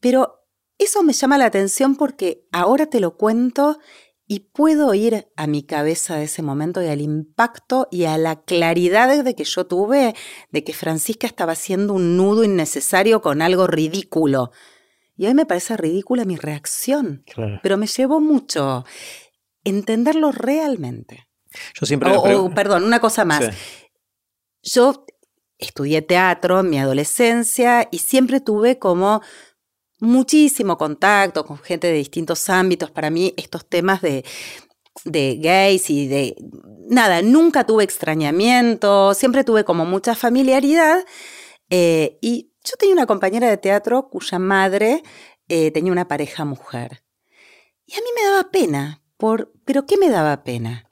Pero 0.00 0.46
eso 0.78 1.02
me 1.02 1.12
llama 1.12 1.38
la 1.38 1.46
atención 1.46 1.96
porque 1.96 2.46
ahora 2.52 2.86
te 2.86 3.00
lo 3.00 3.16
cuento 3.16 3.78
y 4.26 4.40
puedo 4.40 4.94
ir 4.94 5.28
a 5.36 5.46
mi 5.46 5.62
cabeza 5.62 6.16
de 6.16 6.24
ese 6.24 6.42
momento 6.42 6.82
y 6.82 6.86
al 6.86 7.00
impacto 7.00 7.88
y 7.90 8.04
a 8.04 8.16
la 8.16 8.42
claridad 8.42 9.22
de 9.22 9.34
que 9.34 9.44
yo 9.44 9.66
tuve 9.66 10.14
de 10.50 10.64
que 10.64 10.72
Francisca 10.72 11.26
estaba 11.26 11.52
haciendo 11.52 11.92
un 11.92 12.16
nudo 12.16 12.42
innecesario 12.42 13.20
con 13.20 13.42
algo 13.42 13.66
ridículo. 13.66 14.50
Y 15.16 15.26
hoy 15.26 15.34
me 15.34 15.46
parece 15.46 15.76
ridícula 15.76 16.24
mi 16.24 16.36
reacción, 16.36 17.24
pero 17.62 17.76
me 17.76 17.86
llevó 17.86 18.20
mucho 18.20 18.84
entenderlo 19.62 20.32
realmente. 20.32 21.28
Yo 21.78 21.86
siempre... 21.86 22.10
O, 22.16 22.50
perdón, 22.52 22.84
una 22.84 23.00
cosa 23.00 23.24
más. 23.24 23.50
Yo 24.62 25.04
estudié 25.58 26.02
teatro 26.02 26.60
en 26.60 26.70
mi 26.70 26.78
adolescencia 26.78 27.88
y 27.90 27.98
siempre 27.98 28.40
tuve 28.40 28.78
como 28.78 29.22
muchísimo 30.00 30.76
contacto 30.76 31.44
con 31.44 31.58
gente 31.58 31.86
de 31.88 31.94
distintos 31.94 32.48
ámbitos. 32.48 32.90
Para 32.90 33.10
mí 33.10 33.34
estos 33.36 33.68
temas 33.68 34.00
de, 34.02 34.24
de 35.04 35.36
gays 35.36 35.90
y 35.90 36.08
de... 36.08 36.36
Nada, 36.88 37.22
nunca 37.22 37.64
tuve 37.64 37.84
extrañamiento, 37.84 39.14
siempre 39.14 39.44
tuve 39.44 39.64
como 39.64 39.84
mucha 39.84 40.14
familiaridad. 40.14 41.04
Eh, 41.70 42.18
y 42.20 42.52
yo 42.62 42.76
tenía 42.78 42.94
una 42.94 43.06
compañera 43.06 43.48
de 43.48 43.56
teatro 43.56 44.08
cuya 44.08 44.38
madre 44.38 45.02
eh, 45.48 45.70
tenía 45.70 45.92
una 45.92 46.08
pareja 46.08 46.44
mujer. 46.44 47.04
Y 47.86 47.94
a 47.94 47.98
mí 47.98 48.06
me 48.16 48.28
daba 48.28 48.50
pena, 48.50 49.02
por, 49.16 49.52
pero 49.64 49.86
¿qué 49.86 49.96
me 49.96 50.08
daba 50.08 50.42
pena? 50.42 50.90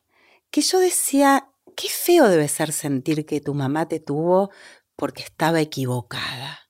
Que 0.51 0.61
yo 0.61 0.79
decía, 0.79 1.49
qué 1.77 1.89
feo 1.89 2.29
debe 2.29 2.49
ser 2.49 2.73
sentir 2.73 3.25
que 3.25 3.41
tu 3.41 3.55
mamá 3.55 3.89
te 3.89 4.01
tuvo 4.01 4.51
porque 4.97 5.23
estaba 5.23 5.61
equivocada. 5.61 6.61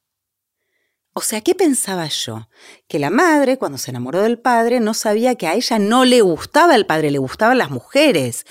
O 1.15 1.21
sea, 1.21 1.43
¿qué 1.43 1.55
pensaba 1.55 2.07
yo? 2.09 2.49
Que 2.89 2.99
la 2.99 3.11
madre, 3.11 3.59
cuando 3.59 3.77
se 3.77 3.91
enamoró 3.91 4.23
del 4.23 4.39
padre, 4.39 4.81
no 4.81 4.95
sabía 4.95 5.35
que 5.35 5.47
a 5.47 5.55
ella 5.55 5.79
no 5.79 6.07
le 6.07 6.23
gustaba 6.23 6.75
el 6.75 6.87
padre, 6.87 7.11
le 7.11 7.19
gustaban 7.19 7.59
las 7.59 7.71
mujeres. 7.71 8.47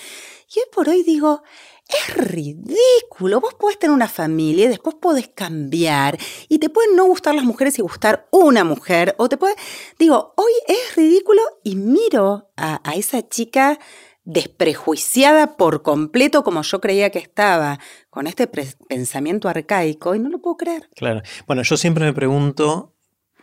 Y 0.53 0.59
hoy 0.59 0.65
por 0.71 0.87
hoy 0.87 1.01
digo, 1.01 1.41
es 1.87 2.13
ridículo. 2.15 3.41
Vos 3.41 3.55
podés 3.55 3.79
tener 3.79 3.95
una 3.95 4.07
familia 4.07 4.65
y 4.65 4.69
después 4.69 4.95
podés 4.95 5.27
cambiar. 5.29 6.19
Y 6.49 6.59
te 6.59 6.69
pueden 6.69 6.95
no 6.95 7.05
gustar 7.05 7.33
las 7.33 7.45
mujeres 7.45 7.79
y 7.79 7.81
gustar 7.81 8.27
una 8.31 8.63
mujer. 8.63 9.15
O 9.17 9.27
te 9.27 9.37
puede. 9.37 9.55
Digo, 9.97 10.33
hoy 10.37 10.51
es 10.67 10.95
ridículo 10.95 11.41
y 11.63 11.75
miro 11.75 12.51
a, 12.57 12.79
a 12.87 12.95
esa 12.95 13.27
chica 13.27 13.79
desprejuiciada 14.23 15.57
por 15.57 15.81
completo 15.81 16.43
como 16.43 16.61
yo 16.61 16.79
creía 16.79 17.09
que 17.09 17.19
estaba, 17.19 17.79
con 18.09 18.27
este 18.27 18.47
pensamiento 18.47 19.49
arcaico, 19.49 20.15
y 20.15 20.19
no 20.19 20.29
lo 20.29 20.41
puedo 20.41 20.57
creer. 20.57 20.89
Claro. 20.95 21.21
Bueno, 21.47 21.63
yo 21.63 21.77
siempre 21.77 22.05
me 22.05 22.13
pregunto, 22.13 22.95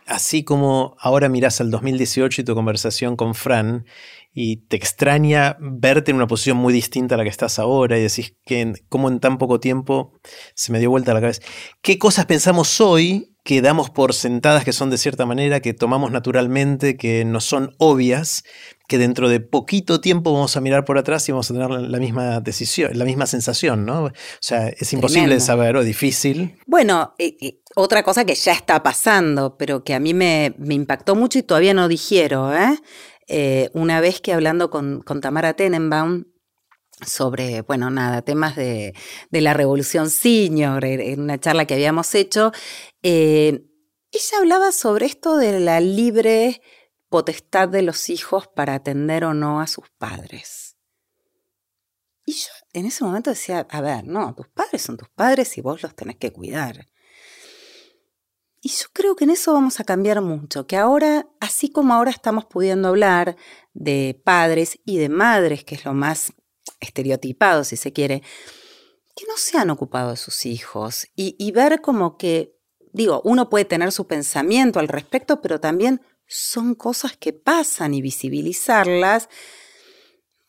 así 0.05 0.43
como 0.43 0.95
ahora 0.99 1.29
mirás 1.29 1.59
al 1.61 1.71
2018 1.71 2.41
y 2.41 2.45
tu 2.45 2.55
conversación 2.55 3.15
con 3.15 3.35
Fran, 3.35 3.85
y 4.31 4.57
te 4.57 4.77
extraña 4.77 5.57
verte 5.59 6.11
en 6.11 6.17
una 6.17 6.27
posición 6.27 6.57
muy 6.57 6.71
distinta 6.71 7.15
a 7.15 7.17
la 7.17 7.23
que 7.23 7.29
estás 7.29 7.59
ahora 7.59 7.97
y 7.97 8.03
decís 8.03 8.35
que 8.45 8.73
cómo 8.87 9.09
en 9.09 9.19
tan 9.19 9.37
poco 9.37 9.59
tiempo 9.59 10.13
se 10.53 10.71
me 10.71 10.79
dio 10.79 10.91
vuelta 10.91 11.13
la 11.13 11.21
cabeza. 11.21 11.41
¿Qué 11.81 11.97
cosas 11.97 12.25
pensamos 12.25 12.79
hoy 12.79 13.35
que 13.43 13.61
damos 13.61 13.89
por 13.89 14.13
sentadas 14.13 14.63
que 14.63 14.73
son 14.73 14.91
de 14.91 14.97
cierta 14.97 15.25
manera, 15.25 15.59
que 15.59 15.73
tomamos 15.73 16.11
naturalmente, 16.11 16.95
que 16.95 17.25
no 17.25 17.41
son 17.41 17.73
obvias, 17.79 18.43
que 18.89 18.97
dentro 18.97 19.29
de 19.29 19.39
poquito 19.39 20.01
tiempo 20.01 20.33
vamos 20.33 20.57
a 20.57 20.61
mirar 20.61 20.83
por 20.83 20.97
atrás 20.97 21.29
y 21.29 21.31
vamos 21.31 21.49
a 21.51 21.53
tener 21.53 21.69
la 21.69 21.99
misma 21.99 22.41
decisión, 22.41 22.97
la 22.97 23.05
misma 23.05 23.27
sensación, 23.27 23.85
¿no? 23.85 24.05
O 24.05 24.11
sea, 24.41 24.67
es 24.67 24.91
imposible 24.93 25.35
de 25.35 25.39
saber 25.39 25.77
o 25.77 25.83
difícil. 25.83 26.57
Bueno, 26.65 27.13
otra 27.75 28.01
cosa 28.01 28.25
que 28.25 28.33
ya 28.33 28.51
está 28.51 28.81
pasando, 28.81 29.57
pero 29.57 29.83
que 29.83 29.93
a 29.93 29.99
mí 29.99 30.15
me, 30.15 30.55
impactó 30.69 31.15
mucho 31.15 31.37
y 31.37 31.43
todavía 31.43 31.75
no 31.75 31.87
digiero, 31.87 32.51
¿eh? 32.51 32.79
¿eh? 33.27 33.69
una 33.73 34.01
vez 34.01 34.21
que 34.21 34.33
hablando 34.33 34.71
con, 34.71 35.03
Tamara 35.21 35.53
Tenenbaum, 35.53 36.23
sobre, 37.05 37.61
bueno, 37.61 37.91
nada, 37.91 38.23
temas 38.23 38.55
de, 38.55 38.95
la 39.29 39.53
revolución 39.53 40.09
senior, 40.09 40.83
en 40.83 41.21
una 41.21 41.39
charla 41.39 41.65
que 41.65 41.75
habíamos 41.75 42.15
hecho, 42.15 42.51
eh, 43.03 43.61
ella 44.11 44.37
hablaba 44.39 44.71
sobre 44.71 45.05
esto 45.05 45.37
de 45.37 45.59
la 45.59 45.79
libre 45.79 46.59
potestad 47.09 47.67
de 47.69 47.81
los 47.81 48.09
hijos 48.09 48.47
para 48.47 48.75
atender 48.75 49.23
o 49.25 49.33
no 49.33 49.61
a 49.61 49.67
sus 49.67 49.89
padres. 49.97 50.77
Y 52.25 52.33
yo 52.33 52.49
en 52.73 52.85
ese 52.85 53.03
momento 53.03 53.31
decía, 53.31 53.65
a 53.69 53.81
ver, 53.81 54.05
no, 54.05 54.35
tus 54.35 54.47
padres 54.47 54.83
son 54.83 54.97
tus 54.97 55.09
padres 55.09 55.57
y 55.57 55.61
vos 55.61 55.81
los 55.81 55.95
tenés 55.95 56.17
que 56.17 56.31
cuidar. 56.31 56.87
Y 58.61 58.69
yo 58.69 58.85
creo 58.93 59.15
que 59.15 59.23
en 59.23 59.31
eso 59.31 59.53
vamos 59.53 59.79
a 59.79 59.85
cambiar 59.85 60.21
mucho, 60.21 60.67
que 60.67 60.75
ahora, 60.75 61.27
así 61.39 61.69
como 61.69 61.93
ahora 61.93 62.11
estamos 62.11 62.45
pudiendo 62.45 62.89
hablar 62.89 63.37
de 63.73 64.21
padres 64.23 64.79
y 64.85 64.97
de 64.97 65.09
madres, 65.09 65.63
que 65.63 65.75
es 65.75 65.85
lo 65.85 65.93
más 65.93 66.33
estereotipado, 66.81 67.63
si 67.63 67.77
se 67.77 67.93
quiere, 67.93 68.21
que 69.15 69.25
no 69.27 69.37
se 69.37 69.57
han 69.57 69.69
ocupado 69.69 70.11
de 70.11 70.17
sus 70.17 70.45
hijos 70.45 71.07
y, 71.15 71.51
ver 71.51 71.81
como 71.81 72.17
que, 72.17 72.57
digo, 72.91 73.21
uno 73.23 73.49
puede 73.49 73.65
tener 73.65 73.91
su 73.91 74.07
pensamiento 74.07 74.79
al 74.79 74.87
respecto, 74.87 75.41
pero 75.41 75.59
también 75.59 76.01
son 76.29 76.75
cosas 76.75 77.17
que 77.17 77.33
pasan 77.33 77.93
y 77.93 78.01
visibilizarlas. 78.01 79.27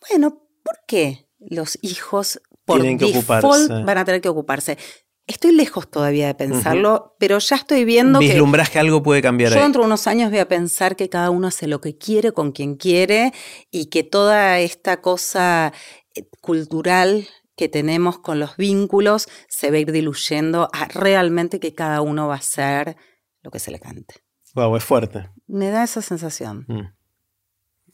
Bueno, 0.08 0.46
¿por 0.62 0.80
qué 0.86 1.26
los 1.38 1.78
hijos 1.82 2.40
por 2.64 2.80
Tienen 2.80 2.98
que 2.98 3.06
ocuparse. 3.06 3.68
van 3.82 3.98
a 3.98 4.04
tener 4.04 4.20
que 4.20 4.28
ocuparse. 4.28 4.78
Estoy 5.26 5.52
lejos 5.52 5.88
todavía 5.90 6.26
de 6.26 6.34
pensarlo, 6.34 7.16
pero 7.18 7.38
ya 7.38 7.56
estoy 7.56 7.84
viendo 7.84 8.18
que 8.18 8.26
Vislumbrás 8.26 8.68
que 8.68 8.80
algo 8.80 9.02
puede 9.02 9.22
cambiar 9.22 9.52
yo 9.52 9.58
ahí. 9.58 9.62
dentro 9.62 9.82
de 9.82 9.86
unos 9.86 10.06
años 10.06 10.30
voy 10.30 10.40
a 10.40 10.48
pensar 10.48 10.96
que 10.96 11.08
cada 11.08 11.30
uno 11.30 11.46
hace 11.46 11.68
lo 11.68 11.80
que 11.80 11.96
quiere 11.96 12.32
con 12.32 12.50
quien 12.50 12.74
quiere 12.74 13.32
y 13.70 13.86
que 13.86 14.02
toda 14.02 14.58
esta 14.58 15.00
cosa 15.00 15.72
eh, 16.14 16.28
cultural 16.40 17.28
que 17.56 17.68
tenemos 17.68 18.18
con 18.18 18.40
los 18.40 18.56
vínculos 18.56 19.28
se 19.48 19.70
va 19.70 19.76
a 19.76 19.80
ir 19.80 19.92
diluyendo 19.92 20.68
a 20.72 20.86
realmente 20.86 21.60
que 21.60 21.74
cada 21.74 22.00
uno 22.00 22.26
va 22.26 22.34
a 22.34 22.38
hacer 22.38 22.96
lo 23.42 23.50
que 23.50 23.60
se 23.60 23.70
le 23.70 23.78
cante. 23.78 24.16
Wow, 24.54 24.76
es 24.76 24.84
fuerte. 24.84 25.30
Me 25.50 25.70
da 25.70 25.84
esa 25.84 26.00
sensación. 26.00 26.64
Mm. 26.68 26.92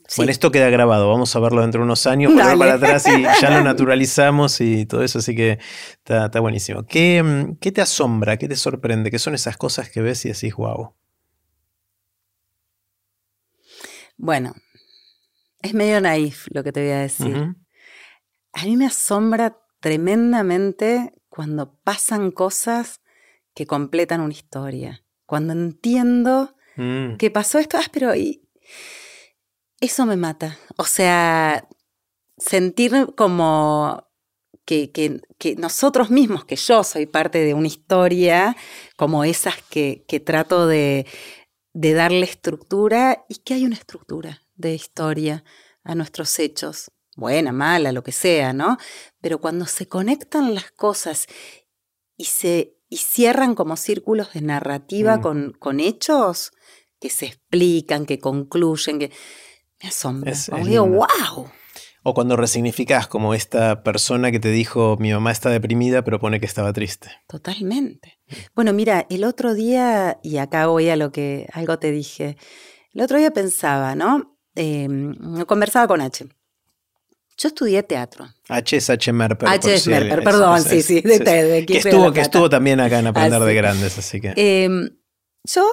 Sí. 0.09 0.19
Bueno, 0.19 0.31
esto 0.31 0.53
queda 0.53 0.70
grabado, 0.70 1.09
vamos 1.09 1.35
a 1.35 1.41
verlo 1.41 1.62
dentro 1.62 1.81
de 1.81 1.87
unos 1.87 2.07
años, 2.07 2.33
volver 2.33 2.57
para 2.57 2.74
atrás 2.74 3.07
y 3.09 3.23
ya 3.41 3.51
lo 3.51 3.65
naturalizamos 3.65 4.61
y 4.61 4.87
todo 4.87 5.03
eso, 5.03 5.19
así 5.19 5.35
que 5.35 5.59
está, 5.95 6.27
está 6.27 6.39
buenísimo. 6.39 6.85
¿Qué, 6.85 7.20
mm, 7.24 7.57
¿Qué 7.57 7.73
te 7.73 7.81
asombra? 7.81 8.37
¿Qué 8.37 8.47
te 8.47 8.55
sorprende? 8.55 9.11
¿Qué 9.11 9.19
son 9.19 9.35
esas 9.35 9.57
cosas 9.57 9.91
que 9.91 10.03
ves 10.03 10.24
y 10.24 10.28
decís, 10.28 10.55
wow? 10.55 10.95
Bueno, 14.16 14.55
es 15.61 15.74
medio 15.74 16.01
naif 16.01 16.47
lo 16.51 16.62
que 16.62 16.73
te 16.73 16.83
voy 16.83 16.93
a 16.93 17.01
decir. 17.01 17.57
A 18.53 18.65
mí 18.65 18.77
me 18.77 18.87
asombra 18.87 19.59
tremendamente 19.81 21.12
cuando 21.28 21.74
pasan 21.83 22.31
cosas 22.31 23.01
que 23.55 23.66
completan 23.66 24.20
una 24.20 24.33
historia. 24.33 25.05
Cuando 25.27 25.53
entiendo 25.53 26.56
Mm. 26.77 27.16
que 27.16 27.31
pasó 27.31 27.59
esto, 27.59 27.78
ah, 27.78 27.86
pero 27.93 28.12
eso 29.81 30.07
me 30.07 30.16
mata. 30.16 30.59
O 30.77 30.85
sea, 30.85 31.69
sentir 32.39 32.93
como 33.16 34.07
que, 34.65 34.90
que- 34.90 35.20
que 35.39 35.55
nosotros 35.57 36.11
mismos, 36.11 36.44
que 36.44 36.57
yo 36.57 36.82
soy 36.85 37.07
parte 37.07 37.39
de 37.44 37.55
una 37.55 37.69
historia, 37.69 38.57
como 38.97 39.24
esas 39.24 39.55
que, 39.70 40.05
que 40.09 40.19
trato 40.20 40.66
de, 40.66 41.07
de 41.73 41.93
darle 41.94 42.24
estructura 42.27 43.24
y 43.28 43.36
que 43.36 43.55
hay 43.55 43.65
una 43.65 43.77
estructura 43.77 44.43
de 44.55 44.74
historia 44.74 45.44
a 45.85 45.94
nuestros 45.94 46.39
hechos, 46.39 46.90
buena, 47.15 47.53
mala, 47.53 47.93
lo 47.93 48.03
que 48.03 48.12
sea, 48.12 48.53
¿no? 48.53 48.77
Pero 49.20 49.40
cuando 49.40 49.66
se 49.66 49.86
conectan 49.89 50.55
las 50.55 50.73
cosas 50.73 51.27
y 52.16 52.24
se 52.24 52.76
y 52.89 52.99
cierran 52.99 53.55
como 53.55 53.77
círculos 53.77 54.33
de 54.33 54.41
narrativa 54.43 55.19
Mm. 55.19 55.21
con, 55.23 55.53
con 55.59 55.81
hechos 55.81 56.53
que 57.01 57.11
se 57.11 57.27
explican, 57.27 58.07
que 58.07 58.19
concluyen, 58.19 58.99
que 58.99 59.11
me 59.83 59.89
asombra. 59.89 60.33
Es- 60.33 60.49
Como 60.51 60.63
es 60.63 60.69
digo, 60.69 60.85
lindo. 60.87 61.07
wow. 61.35 61.51
O 62.09 62.15
cuando 62.15 62.37
resignificás 62.37 63.09
como 63.09 63.35
esta 63.35 63.83
persona 63.83 64.31
que 64.31 64.39
te 64.39 64.51
dijo, 64.51 64.97
mi 65.01 65.13
mamá 65.13 65.33
está 65.33 65.51
deprimida, 65.51 66.05
pero 66.05 66.21
pone 66.21 66.39
que 66.39 66.47
estaba 66.47 66.73
triste. 66.73 67.11
Totalmente. 67.27 68.21
Bueno, 68.55 68.73
mira, 68.73 69.07
el 69.11 69.25
otro 69.25 69.55
día, 69.55 70.21
y 70.23 70.37
acá 70.37 70.69
voy 70.69 70.89
a 70.89 70.95
lo 70.97 71.11
que 71.11 71.49
algo 71.53 71.79
te 71.81 71.91
dije, 71.91 72.37
el 72.93 73.01
otro 73.01 73.19
día 73.19 73.33
pensaba, 73.33 73.97
¿no? 73.97 74.39
Eh, 74.55 74.89
conversaba 75.49 75.89
con 75.89 76.01
H. 76.01 76.27
Yo 77.39 77.49
estudié 77.49 77.83
teatro. 77.83 78.29
H 78.49 78.77
es 78.77 78.89
H. 78.89 79.13
Merper. 79.13 79.49
H 79.49 79.61
por 79.61 79.71
es 79.71 79.83
si 79.83 79.91
Merper, 79.91 80.25
perdón, 80.25 80.63
sí, 80.63 80.83
sí, 80.83 81.01
de 81.03 81.19
de 81.19 81.67
que 81.67 81.79
estuvo, 81.79 82.13
que 82.13 82.21
estuvo 82.21 82.49
también 82.49 82.81
acá 82.81 82.99
en 82.99 83.09
Aprender 83.09 83.43
de. 83.43 83.55
Grandes, 83.55 83.99
así 83.99 84.21
que... 84.21 84.33
Eh, 84.37 84.69
yo 85.45 85.71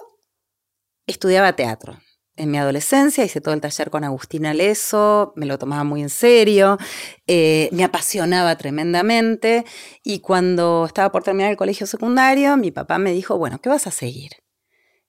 estudiaba 1.08 1.56
teatro. 1.56 2.00
En 2.36 2.50
mi 2.50 2.58
adolescencia 2.58 3.24
hice 3.24 3.42
todo 3.42 3.54
el 3.54 3.62
taller 3.62 3.92
con 3.92 4.04
Agustina 4.04 4.56
Leso, 4.56 5.34
me 5.36 5.46
lo 5.46 5.60
tomaba 5.60 5.84
muy 5.84 6.02
en 6.02 6.10
serio, 6.10 6.80
eh, 7.28 7.70
me 7.72 7.84
apasionaba 7.84 8.58
tremendamente 8.58 9.66
y 10.04 10.20
cuando 10.20 10.86
estaba 10.88 11.12
por 11.12 11.24
terminar 11.24 11.52
el 11.52 11.58
colegio 11.58 11.86
secundario, 11.86 12.58
mi 12.58 12.72
papá 12.72 12.98
me 12.98 13.12
dijo, 13.12 13.38
bueno, 13.38 13.62
¿qué 13.62 13.70
vas 13.70 13.86
a 13.86 13.92
seguir? 13.92 14.32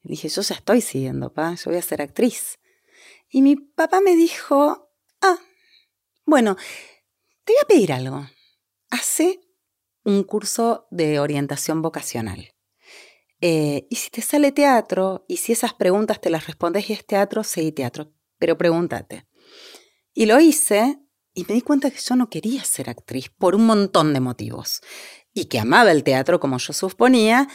Y 0.03 0.11
dije, 0.11 0.29
yo 0.29 0.43
ya 0.43 0.55
estoy 0.55 0.83
siguiendo, 0.83 1.33
papá, 1.33 1.55
yo 1.55 1.71
voy 1.71 1.79
a 1.79 1.83
ser 1.83 2.03
actriz. 2.03 2.59
Y 3.31 3.41
mi 3.41 3.57
papá 3.57 4.03
me 4.03 4.15
dijo, 4.17 4.91
ah, 5.23 5.39
bueno, 6.27 6.57
te 7.45 7.53
voy 7.53 7.61
a 7.63 7.67
pedir 7.67 7.93
algo. 7.93 8.27
Hace 8.91 9.41
un 10.05 10.23
curso 10.23 10.87
de 10.91 11.19
orientación 11.19 11.83
vocacional. 11.83 12.55
Eh, 13.41 13.87
y 13.91 13.97
si 13.97 14.11
te 14.11 14.23
sale 14.23 14.53
teatro, 14.53 15.25
y 15.29 15.39
si 15.39 15.53
esas 15.53 15.75
preguntas 15.75 16.21
te 16.21 16.31
las 16.31 16.47
respondes 16.47 16.89
y 16.89 16.95
es 16.95 17.07
teatro, 17.07 17.45
seguí 17.45 17.73
teatro, 17.73 18.13
pero 18.39 18.57
pregúntate. 18.57 19.27
Y 20.15 20.27
lo 20.27 20.41
hice 20.41 20.99
y 21.35 21.45
me 21.49 21.55
di 21.55 21.61
cuenta 21.61 21.91
que 21.91 21.99
yo 21.99 22.17
no 22.17 22.31
quería 22.31 22.65
ser 22.65 22.89
actriz 22.89 23.29
por 23.29 23.55
un 23.55 23.67
montón 23.67 24.15
de 24.15 24.21
motivos. 24.21 24.81
Y 25.33 25.47
que 25.47 25.59
amaba 25.59 25.91
el 25.91 26.05
teatro 26.05 26.39
como 26.39 26.59
yo 26.59 26.73
suponía, 26.73 27.49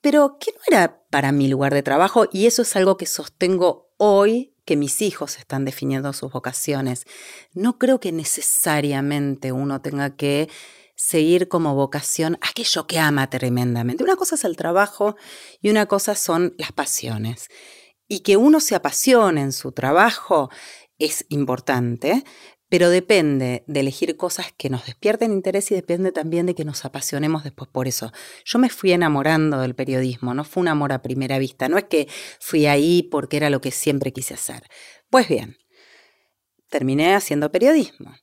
pero 0.00 0.38
que 0.40 0.52
no 0.52 0.60
era 0.66 1.04
para 1.10 1.30
mi 1.30 1.46
lugar 1.48 1.74
de 1.74 1.82
trabajo 1.82 2.26
y 2.32 2.46
eso 2.46 2.62
es 2.62 2.74
algo 2.74 2.96
que 2.96 3.06
sostengo 3.06 3.94
hoy 3.98 4.51
que 4.64 4.76
mis 4.76 5.02
hijos 5.02 5.38
están 5.38 5.64
definiendo 5.64 6.12
sus 6.12 6.32
vocaciones. 6.32 7.04
No 7.52 7.78
creo 7.78 8.00
que 8.00 8.12
necesariamente 8.12 9.52
uno 9.52 9.80
tenga 9.80 10.16
que 10.16 10.48
seguir 10.94 11.48
como 11.48 11.74
vocación 11.74 12.38
aquello 12.40 12.86
que 12.86 12.98
ama 12.98 13.28
tremendamente. 13.28 14.04
Una 14.04 14.16
cosa 14.16 14.36
es 14.36 14.44
el 14.44 14.56
trabajo 14.56 15.16
y 15.60 15.70
una 15.70 15.86
cosa 15.86 16.14
son 16.14 16.54
las 16.58 16.72
pasiones. 16.72 17.48
Y 18.06 18.20
que 18.20 18.36
uno 18.36 18.60
se 18.60 18.74
apasione 18.74 19.40
en 19.40 19.52
su 19.52 19.72
trabajo 19.72 20.50
es 20.98 21.24
importante, 21.28 22.24
pero 22.72 22.88
depende 22.88 23.64
de 23.66 23.80
elegir 23.80 24.16
cosas 24.16 24.46
que 24.56 24.70
nos 24.70 24.86
despierten 24.86 25.30
interés 25.30 25.70
y 25.70 25.74
depende 25.74 26.10
también 26.10 26.46
de 26.46 26.54
que 26.54 26.64
nos 26.64 26.86
apasionemos 26.86 27.44
después 27.44 27.68
por 27.68 27.86
eso. 27.86 28.12
Yo 28.46 28.58
me 28.58 28.70
fui 28.70 28.92
enamorando 28.92 29.60
del 29.60 29.74
periodismo, 29.74 30.32
no 30.32 30.42
fue 30.42 30.62
un 30.62 30.68
amor 30.68 30.94
a 30.94 31.02
primera 31.02 31.38
vista, 31.38 31.68
no 31.68 31.76
es 31.76 31.84
que 31.84 32.08
fui 32.40 32.64
ahí 32.64 33.02
porque 33.02 33.36
era 33.36 33.50
lo 33.50 33.60
que 33.60 33.72
siempre 33.72 34.14
quise 34.14 34.32
hacer. 34.32 34.62
Pues 35.10 35.28
bien, 35.28 35.58
terminé 36.70 37.14
haciendo 37.14 37.52
periodismo. 37.52 38.14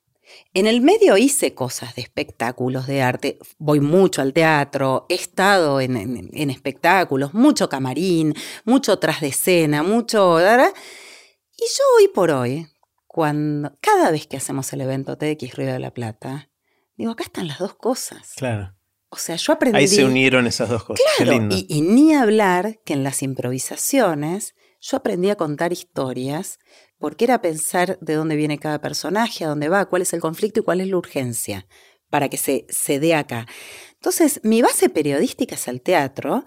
En 0.55 0.65
el 0.65 0.81
medio 0.81 1.15
hice 1.15 1.53
cosas 1.53 1.93
de 1.93 2.01
espectáculos, 2.01 2.88
de 2.88 3.03
arte, 3.03 3.38
voy 3.59 3.80
mucho 3.81 4.23
al 4.23 4.34
teatro, 4.34 5.05
he 5.09 5.13
estado 5.13 5.80
en, 5.80 5.95
en- 5.95 6.49
espectáculos, 6.49 7.35
mucho 7.35 7.69
camarín, 7.69 8.34
mucho 8.65 8.97
tras 8.97 9.21
de 9.21 9.27
escena, 9.27 9.84
mucho... 9.84 10.39
Y 10.41 11.65
yo 11.77 11.84
hoy 11.99 12.07
por 12.07 12.31
hoy, 12.31 12.65
cuando 13.11 13.76
cada 13.81 14.11
vez 14.11 14.27
que 14.27 14.38
hacemos 14.38 14.72
el 14.72 14.81
evento 14.81 15.18
TX 15.18 15.56
Río 15.56 15.73
de 15.73 15.80
la 15.80 15.91
Plata, 15.95 16.52
digo, 16.95 17.11
acá 17.11 17.23
están 17.23 17.48
las 17.48 17.57
dos 17.57 17.73
cosas. 17.73 18.34
Claro. 18.36 18.76
O 19.10 19.18
sea, 19.18 19.36
yo 19.36 19.52
aprendí... 19.53 19.80
Ahí 19.80 19.88
se 19.88 20.06
unieron 20.06 20.45
esas 20.45 20.69
dos 20.69 20.84
cosas. 20.84 21.03
Qué 21.18 21.23
Claro, 21.23 21.40
lindo. 21.40 21.56
y, 21.56 21.65
y 21.68 21.81
ni 21.81 22.14
hablar 22.14 22.80
que 22.86 22.94
en 22.94 23.03
las 23.03 23.23
improvisaciones 23.23 24.53
yo 24.80 24.98
aprendí 24.98 25.31
a 25.31 25.36
contar 25.36 25.73
historias 25.73 26.60
porque 26.99 27.26
era 27.26 27.41
pensar 27.41 27.98
de 27.99 28.14
dónde 28.14 28.36
viene 28.36 28.60
cada 28.60 28.80
personaje, 28.80 29.44
a 29.44 29.48
dónde 29.48 29.69
va, 29.69 29.88
cuál 29.88 30.03
es 30.03 30.14
el 30.14 30.22
conflicto 30.22 30.60
y 30.60 30.64
cuál 30.64 30.80
es 30.80 30.88
la 30.88 30.98
urgencia 30.98 31.65
para 32.11 32.30
que 32.30 32.38
se, 32.38 32.68
se 32.69 32.99
dé 32.99 33.15
acá. 33.15 33.48
Entonces, 33.94 34.40
mi 34.44 34.61
base 34.61 34.88
periodística 34.90 35.56
es 35.56 35.68
el 35.68 35.81
teatro 35.81 36.45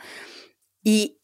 y 0.81 1.19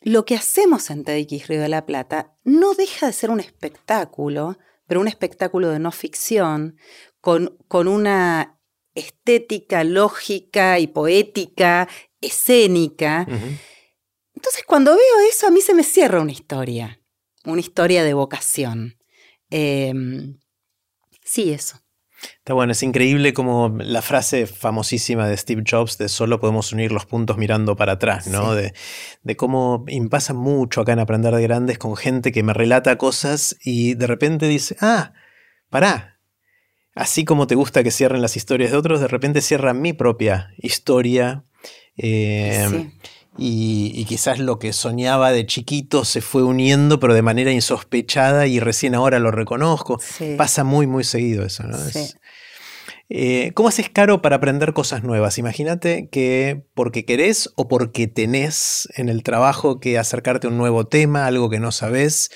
lo 0.00 0.24
que 0.24 0.36
hacemos 0.36 0.90
en 0.90 1.04
TX 1.04 1.48
Río 1.48 1.60
de 1.60 1.68
la 1.68 1.86
Plata 1.86 2.36
no 2.44 2.74
deja 2.74 3.06
de 3.06 3.12
ser 3.12 3.30
un 3.30 3.40
espectáculo, 3.40 4.58
pero 4.86 5.00
un 5.00 5.08
espectáculo 5.08 5.68
de 5.70 5.78
no 5.78 5.92
ficción, 5.92 6.76
con, 7.20 7.58
con 7.68 7.88
una 7.88 8.60
estética, 8.94 9.84
lógica 9.84 10.78
y 10.78 10.86
poética, 10.86 11.88
escénica. 12.20 13.26
Entonces, 14.34 14.62
cuando 14.66 14.92
veo 14.92 15.28
eso, 15.28 15.46
a 15.46 15.50
mí 15.50 15.60
se 15.60 15.74
me 15.74 15.84
cierra 15.84 16.20
una 16.20 16.32
historia, 16.32 17.00
una 17.44 17.60
historia 17.60 18.04
de 18.04 18.14
vocación. 18.14 18.98
Em, 19.50 20.38
sí, 21.24 21.52
eso. 21.52 21.80
Está 22.38 22.54
bueno, 22.54 22.72
es 22.72 22.82
increíble 22.82 23.32
como 23.32 23.76
la 23.78 24.02
frase 24.02 24.46
famosísima 24.46 25.28
de 25.28 25.36
Steve 25.36 25.62
Jobs 25.68 25.98
de 25.98 26.08
solo 26.08 26.40
podemos 26.40 26.72
unir 26.72 26.90
los 26.90 27.06
puntos 27.06 27.36
mirando 27.36 27.76
para 27.76 27.92
atrás, 27.92 28.26
¿no? 28.26 28.54
Sí. 28.54 28.62
De, 28.62 28.72
de 29.22 29.36
cómo 29.36 29.84
pasa 30.10 30.34
mucho 30.34 30.80
acá 30.80 30.92
en 30.92 30.98
Aprender 30.98 31.34
de 31.34 31.42
Grandes 31.42 31.78
con 31.78 31.96
gente 31.96 32.32
que 32.32 32.42
me 32.42 32.52
relata 32.54 32.98
cosas 32.98 33.56
y 33.62 33.94
de 33.94 34.06
repente 34.06 34.48
dice, 34.48 34.76
ah, 34.80 35.12
pará. 35.70 36.18
Así 36.94 37.24
como 37.24 37.46
te 37.46 37.54
gusta 37.54 37.84
que 37.84 37.92
cierren 37.92 38.22
las 38.22 38.36
historias 38.36 38.72
de 38.72 38.76
otros, 38.76 39.00
de 39.00 39.06
repente 39.06 39.40
cierra 39.40 39.72
mi 39.72 39.92
propia 39.92 40.50
historia. 40.58 41.44
eh, 41.96 42.66
Sí. 42.68 42.90
Y, 43.38 43.92
y 43.94 44.04
quizás 44.04 44.38
lo 44.40 44.58
que 44.58 44.72
soñaba 44.72 45.30
de 45.32 45.46
chiquito 45.46 46.04
se 46.04 46.20
fue 46.20 46.42
uniendo, 46.42 46.98
pero 47.00 47.14
de 47.14 47.22
manera 47.22 47.52
insospechada 47.52 48.46
y 48.46 48.58
recién 48.60 48.94
ahora 48.94 49.18
lo 49.20 49.30
reconozco. 49.30 49.98
Sí. 50.00 50.34
Pasa 50.36 50.64
muy, 50.64 50.86
muy 50.86 51.04
seguido 51.04 51.44
eso, 51.44 51.62
¿no? 51.64 51.78
Sí. 51.78 51.98
Es- 52.00 52.18
eh, 53.10 53.52
¿Cómo 53.54 53.70
haces 53.70 53.88
caro 53.88 54.20
para 54.20 54.36
aprender 54.36 54.74
cosas 54.74 55.02
nuevas? 55.02 55.38
Imagínate 55.38 56.10
que 56.10 56.66
porque 56.74 57.06
querés 57.06 57.50
o 57.56 57.66
porque 57.66 58.06
tenés 58.06 58.86
en 58.96 59.08
el 59.08 59.22
trabajo 59.22 59.80
que 59.80 59.96
acercarte 59.98 60.46
a 60.46 60.50
un 60.50 60.58
nuevo 60.58 60.86
tema, 60.88 61.26
algo 61.26 61.48
que 61.48 61.58
no 61.58 61.72
sabes, 61.72 62.30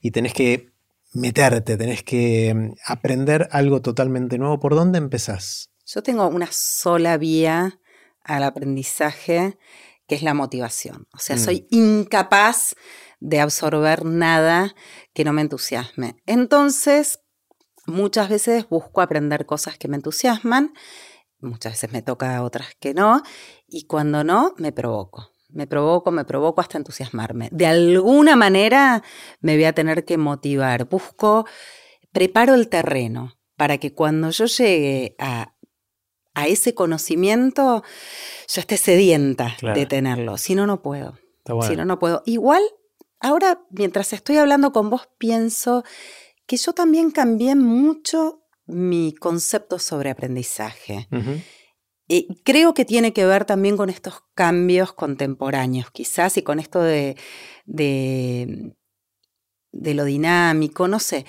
y 0.00 0.12
tenés 0.12 0.32
que 0.32 0.70
meterte, 1.12 1.76
tenés 1.76 2.02
que 2.02 2.54
mm, 2.54 2.72
aprender 2.86 3.48
algo 3.50 3.82
totalmente 3.82 4.38
nuevo. 4.38 4.58
¿Por 4.60 4.74
dónde 4.74 4.96
empezás? 4.96 5.70
Yo 5.86 6.02
tengo 6.02 6.26
una 6.28 6.48
sola 6.50 7.18
vía 7.18 7.78
al 8.22 8.44
aprendizaje, 8.44 9.58
que 10.06 10.14
es 10.14 10.22
la 10.22 10.34
motivación. 10.34 11.06
O 11.14 11.18
sea, 11.18 11.36
Mm. 11.36 11.38
soy 11.38 11.66
incapaz 11.70 12.74
de 13.20 13.40
absorber 13.40 14.04
nada 14.04 14.74
que 15.14 15.24
no 15.24 15.32
me 15.32 15.42
entusiasme. 15.42 16.16
Entonces, 16.26 17.20
muchas 17.86 18.28
veces 18.28 18.68
busco 18.68 19.00
aprender 19.00 19.46
cosas 19.46 19.78
que 19.78 19.88
me 19.88 19.96
entusiasman, 19.96 20.72
muchas 21.40 21.72
veces 21.74 21.92
me 21.92 22.02
toca 22.02 22.42
otras 22.42 22.68
que 22.80 22.94
no, 22.94 23.22
y 23.66 23.86
cuando 23.86 24.24
no, 24.24 24.54
me 24.58 24.72
provoco. 24.72 25.30
Me 25.50 25.66
provoco, 25.68 26.10
me 26.10 26.24
provoco 26.24 26.60
hasta 26.60 26.78
entusiasmarme. 26.78 27.48
De 27.52 27.66
alguna 27.66 28.34
manera 28.34 29.02
me 29.40 29.54
voy 29.54 29.64
a 29.64 29.72
tener 29.72 30.04
que 30.04 30.18
motivar. 30.18 30.86
Busco, 30.88 31.46
preparo 32.12 32.54
el 32.54 32.68
terreno 32.68 33.34
para 33.56 33.78
que 33.78 33.94
cuando 33.94 34.30
yo 34.30 34.46
llegue 34.46 35.14
a, 35.20 35.53
a 36.34 36.46
ese 36.48 36.74
conocimiento, 36.74 37.82
yo 38.48 38.60
esté 38.60 38.76
sedienta 38.76 39.56
Claro. 39.58 39.78
de 39.78 39.86
tenerlo. 39.86 40.36
Si 40.36 40.54
no, 40.54 40.66
no 40.66 40.82
puedo. 40.82 41.18
Está 41.38 41.54
bueno. 41.54 41.70
Si 41.70 41.76
no, 41.76 41.84
no 41.84 41.98
puedo. 41.98 42.22
Igual, 42.26 42.62
ahora, 43.20 43.60
mientras 43.70 44.12
estoy 44.12 44.36
hablando 44.38 44.72
con 44.72 44.90
vos, 44.90 45.08
pienso 45.18 45.84
que 46.46 46.56
yo 46.56 46.72
también 46.72 47.10
cambié 47.10 47.54
mucho 47.54 48.42
mi 48.66 49.14
concepto 49.14 49.78
sobre 49.78 50.10
aprendizaje. 50.10 51.08
Y 52.08 52.42
creo 52.42 52.74
que 52.74 52.84
tiene 52.84 53.12
que 53.12 53.24
ver 53.24 53.44
también 53.44 53.76
con 53.76 53.88
estos 53.88 54.22
cambios 54.34 54.92
contemporáneos, 54.92 55.90
quizás, 55.90 56.36
y 56.36 56.42
con 56.42 56.58
esto 56.58 56.82
de, 56.82 57.16
de, 57.64 58.74
de 59.72 59.94
lo 59.94 60.04
dinámico, 60.04 60.86
no 60.88 60.98
sé. 60.98 61.24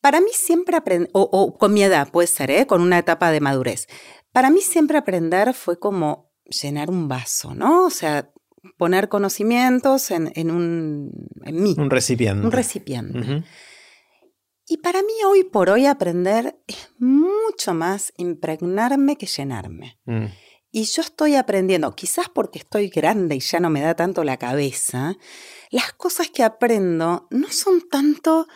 Para 0.00 0.20
mí 0.20 0.28
siempre 0.32 0.76
aprender, 0.76 1.10
o, 1.12 1.22
o 1.22 1.56
con 1.58 1.72
mi 1.72 1.82
edad 1.82 2.10
puede 2.10 2.28
ser, 2.28 2.50
¿eh? 2.50 2.66
con 2.66 2.80
una 2.80 2.98
etapa 2.98 3.30
de 3.30 3.40
madurez. 3.40 3.86
Para 4.32 4.50
mí 4.50 4.60
siempre 4.60 4.98
aprender 4.98 5.54
fue 5.54 5.78
como 5.78 6.30
llenar 6.44 6.90
un 6.90 7.08
vaso, 7.08 7.54
¿no? 7.54 7.86
O 7.86 7.90
sea, 7.90 8.30
poner 8.76 9.08
conocimientos 9.08 10.10
en, 10.10 10.32
en 10.34 10.50
un, 10.50 11.10
en 11.44 11.62
mí, 11.62 11.74
Un 11.78 11.90
recipiente. 11.90 12.44
un 12.44 12.52
recipiente. 12.52 13.44
Y 14.68 14.78
para 14.78 15.00
mí 15.02 15.12
hoy 15.24 15.44
por 15.44 15.70
hoy 15.70 15.86
aprender 15.86 16.60
es 16.66 16.88
mucho 16.98 17.72
más 17.74 18.12
impregnarme 18.16 19.16
que 19.16 19.26
llenarme. 19.26 19.98
Mm. 20.04 20.26
Y 20.72 20.84
yo 20.84 21.02
estoy 21.02 21.36
aprendiendo, 21.36 21.94
quizás 21.94 22.28
porque 22.28 22.58
estoy 22.58 22.88
grande 22.88 23.36
y 23.36 23.40
ya 23.40 23.60
no 23.60 23.70
me 23.70 23.80
da 23.80 23.94
tanto 23.94 24.24
la 24.24 24.36
cabeza, 24.36 25.16
las 25.70 25.92
cosas 25.92 26.28
que 26.30 26.42
aprendo 26.42 27.28
no 27.30 27.50
son 27.50 27.88
tanto 27.88 28.46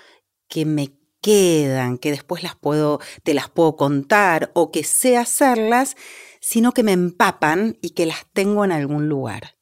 que 0.49 0.65
me 0.67 1.00
quedan, 1.21 1.99
que 1.99 2.11
después 2.11 2.43
las 2.43 2.55
puedo, 2.57 3.01
te 3.23 3.35
las 3.35 3.49
puedo 3.49 3.77
contar 3.77 4.51
o 4.55 4.71
que 4.71 4.85
sé 4.85 5.17
hacerlas, 5.17 5.97
sino 6.41 6.73
que 6.73 6.83
me 6.83 6.93
empapan 6.93 7.79
y 7.83 7.91
que 7.91 8.07
las 8.07 8.27
tengo 8.33 8.65
en 8.65 8.73
algún 8.73 9.09
lugar. 9.09 9.57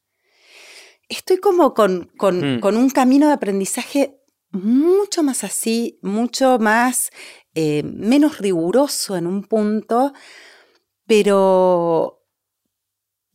Estoy 1.09 1.39
como 1.39 1.74
con, 1.74 2.10
con- 2.16 2.56
Mm. 2.56 2.60
con 2.60 2.76
un 2.76 2.90
camino 2.90 3.26
de 3.28 3.32
aprendizaje 3.32 4.14
mucho 4.51 5.22
más 5.22 5.43
así, 5.44 5.98
mucho 6.02 6.59
más, 6.59 7.10
eh, 7.55 7.82
menos 7.82 8.39
riguroso 8.39 9.16
en 9.16 9.26
un 9.26 9.43
punto, 9.44 10.12
pero, 11.06 12.18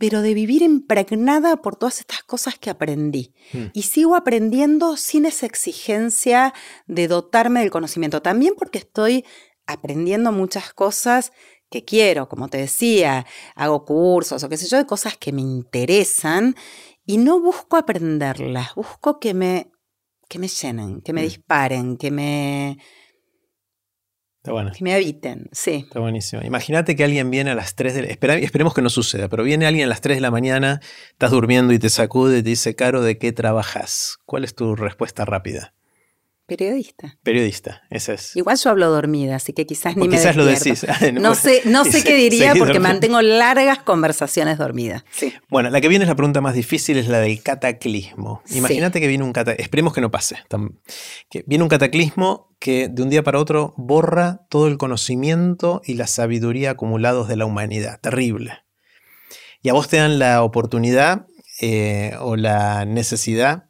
pero 0.04 0.22
de 0.22 0.34
vivir 0.34 0.62
impregnada 0.64 1.62
por 1.62 1.78
todas 1.78 2.02
estas 2.02 2.24
cosas 2.24 2.60
que 2.60 2.70
aprendí. 2.70 3.34
Mm. 3.54 3.68
Y 3.72 3.84
sigo 3.84 4.18
aprendiendo 4.18 4.98
sin 4.98 5.26
esa 5.26 5.46
exigencia 5.46 6.54
de 6.88 7.08
dotarme 7.08 7.62
del 7.62 7.72
conocimiento. 7.72 8.22
También 8.22 8.54
porque 8.58 8.80
estoy 8.80 9.24
aprendiendo 9.66 10.34
muchas 10.34 10.74
cosas 10.74 11.32
que 11.70 11.86
quiero, 11.86 12.28
como 12.28 12.50
te 12.50 12.58
decía, 12.58 13.26
hago 13.56 13.86
cursos 13.86 14.44
o 14.44 14.50
qué 14.50 14.58
sé 14.58 14.68
yo, 14.68 14.76
de 14.76 14.86
cosas 14.86 15.16
que 15.18 15.32
me 15.32 15.42
interesan 15.42 16.58
y 17.06 17.18
no 17.18 17.40
busco 17.40 17.78
aprenderlas, 17.78 18.76
busco 18.76 19.22
que 19.22 19.34
me, 19.34 19.72
que 20.28 20.38
me 20.38 20.50
llenen, 20.50 21.00
que 21.00 21.14
me 21.14 21.22
Mm. 21.22 21.24
disparen, 21.24 21.96
que 21.96 22.12
me, 22.12 22.78
Está 24.44 24.52
bueno. 24.52 24.72
que 24.78 24.84
me 24.84 24.94
habiten. 24.94 25.48
Sí. 25.54 25.86
Está 25.88 26.02
buenísimo. 26.02 26.42
Imagínate 26.44 26.98
que 26.98 27.06
alguien 27.06 27.32
viene 27.32 27.52
a 27.52 27.56
las 27.56 27.76
3 27.76 27.96
de 27.96 28.02
la... 28.02 28.08
espera- 28.10 28.36
esperemos 28.38 28.74
que 28.74 28.82
no 28.82 28.90
suceda, 28.90 29.30
pero 29.30 29.42
viene 29.46 29.66
alguien 29.66 29.86
a 29.86 29.88
las 29.88 30.02
3 30.02 30.18
de 30.18 30.22
la 30.22 30.32
mañana, 30.32 30.82
estás 31.12 31.32
durmiendo 31.32 31.72
y 31.72 31.80
te 31.80 31.88
sacude 31.90 32.40
y 32.40 32.44
te 32.44 32.50
dice, 32.50 32.76
Caro, 32.76 33.02
¿de 33.02 33.18
qué 33.18 33.32
trabajas? 33.32 34.18
¿Cuál 34.26 34.44
es 34.44 34.54
tu 34.54 34.76
respuesta 34.76 35.24
rápida? 35.24 35.74
Periodista. 36.46 37.18
Periodista, 37.24 37.84
esa 37.90 38.14
es. 38.14 38.36
Igual 38.36 38.58
yo 38.58 38.70
hablo 38.70 38.90
dormida, 38.92 39.38
así 39.38 39.54
que 39.54 39.66
quizás 39.66 39.96
ni 39.96 40.04
O 40.04 40.06
me 40.08 40.18
quizás 40.18 40.36
lo 40.36 40.46
despierto. 40.46 40.86
decís. 40.88 41.02
Ay, 41.02 41.14
No 41.14 41.36
sé, 41.36 41.62
no 41.66 41.86
sé 41.92 42.04
qué 42.04 42.16
diría 42.16 42.50
porque 42.56 42.74
dormida. 42.74 42.90
mantengo 42.90 43.22
largas 43.22 43.80
conversaciones 43.80 44.58
dormidas. 44.58 45.06
Sí. 45.12 45.34
Bueno, 45.50 45.70
la 45.70 45.80
que 45.80 45.88
viene 45.88 46.04
es 46.04 46.10
la 46.10 46.16
pregunta 46.16 46.42
más 46.42 46.54
difícil, 46.54 46.98
es 46.98 47.08
la 47.08 47.20
del 47.20 47.42
cataclismo. 47.42 48.42
Sí. 48.46 48.58
Imagínate 48.58 49.00
que 49.00 49.08
viene 49.08 49.24
un 49.24 49.32
cataclismo, 49.32 49.64
esperemos 49.64 49.94
que 49.94 50.02
no 50.02 50.12
pase, 50.12 50.36
que 51.30 51.44
viene 51.48 51.64
un 51.64 51.70
cataclismo 51.70 52.54
que 52.60 52.90
de 52.90 53.02
un 53.04 53.10
día 53.10 53.24
para 53.24 53.40
otro 53.40 53.74
borra 53.78 54.42
todo 54.50 54.68
el 54.68 54.78
conocimiento 54.78 55.82
y 55.86 55.94
la 55.94 56.08
sabiduría 56.08 56.72
acumulados 56.72 57.30
de 57.30 57.38
la 57.38 57.46
humanidad. 57.46 58.00
Terrible. 58.02 58.60
Y 59.62 59.70
a 59.70 59.74
vos 59.74 59.88
te 59.88 59.96
dan 59.98 60.20
la 60.20 60.44
oportunidad 60.44 61.26
eh, 61.62 62.16
o 62.20 62.36
la 62.36 62.84
necesidad 62.84 63.70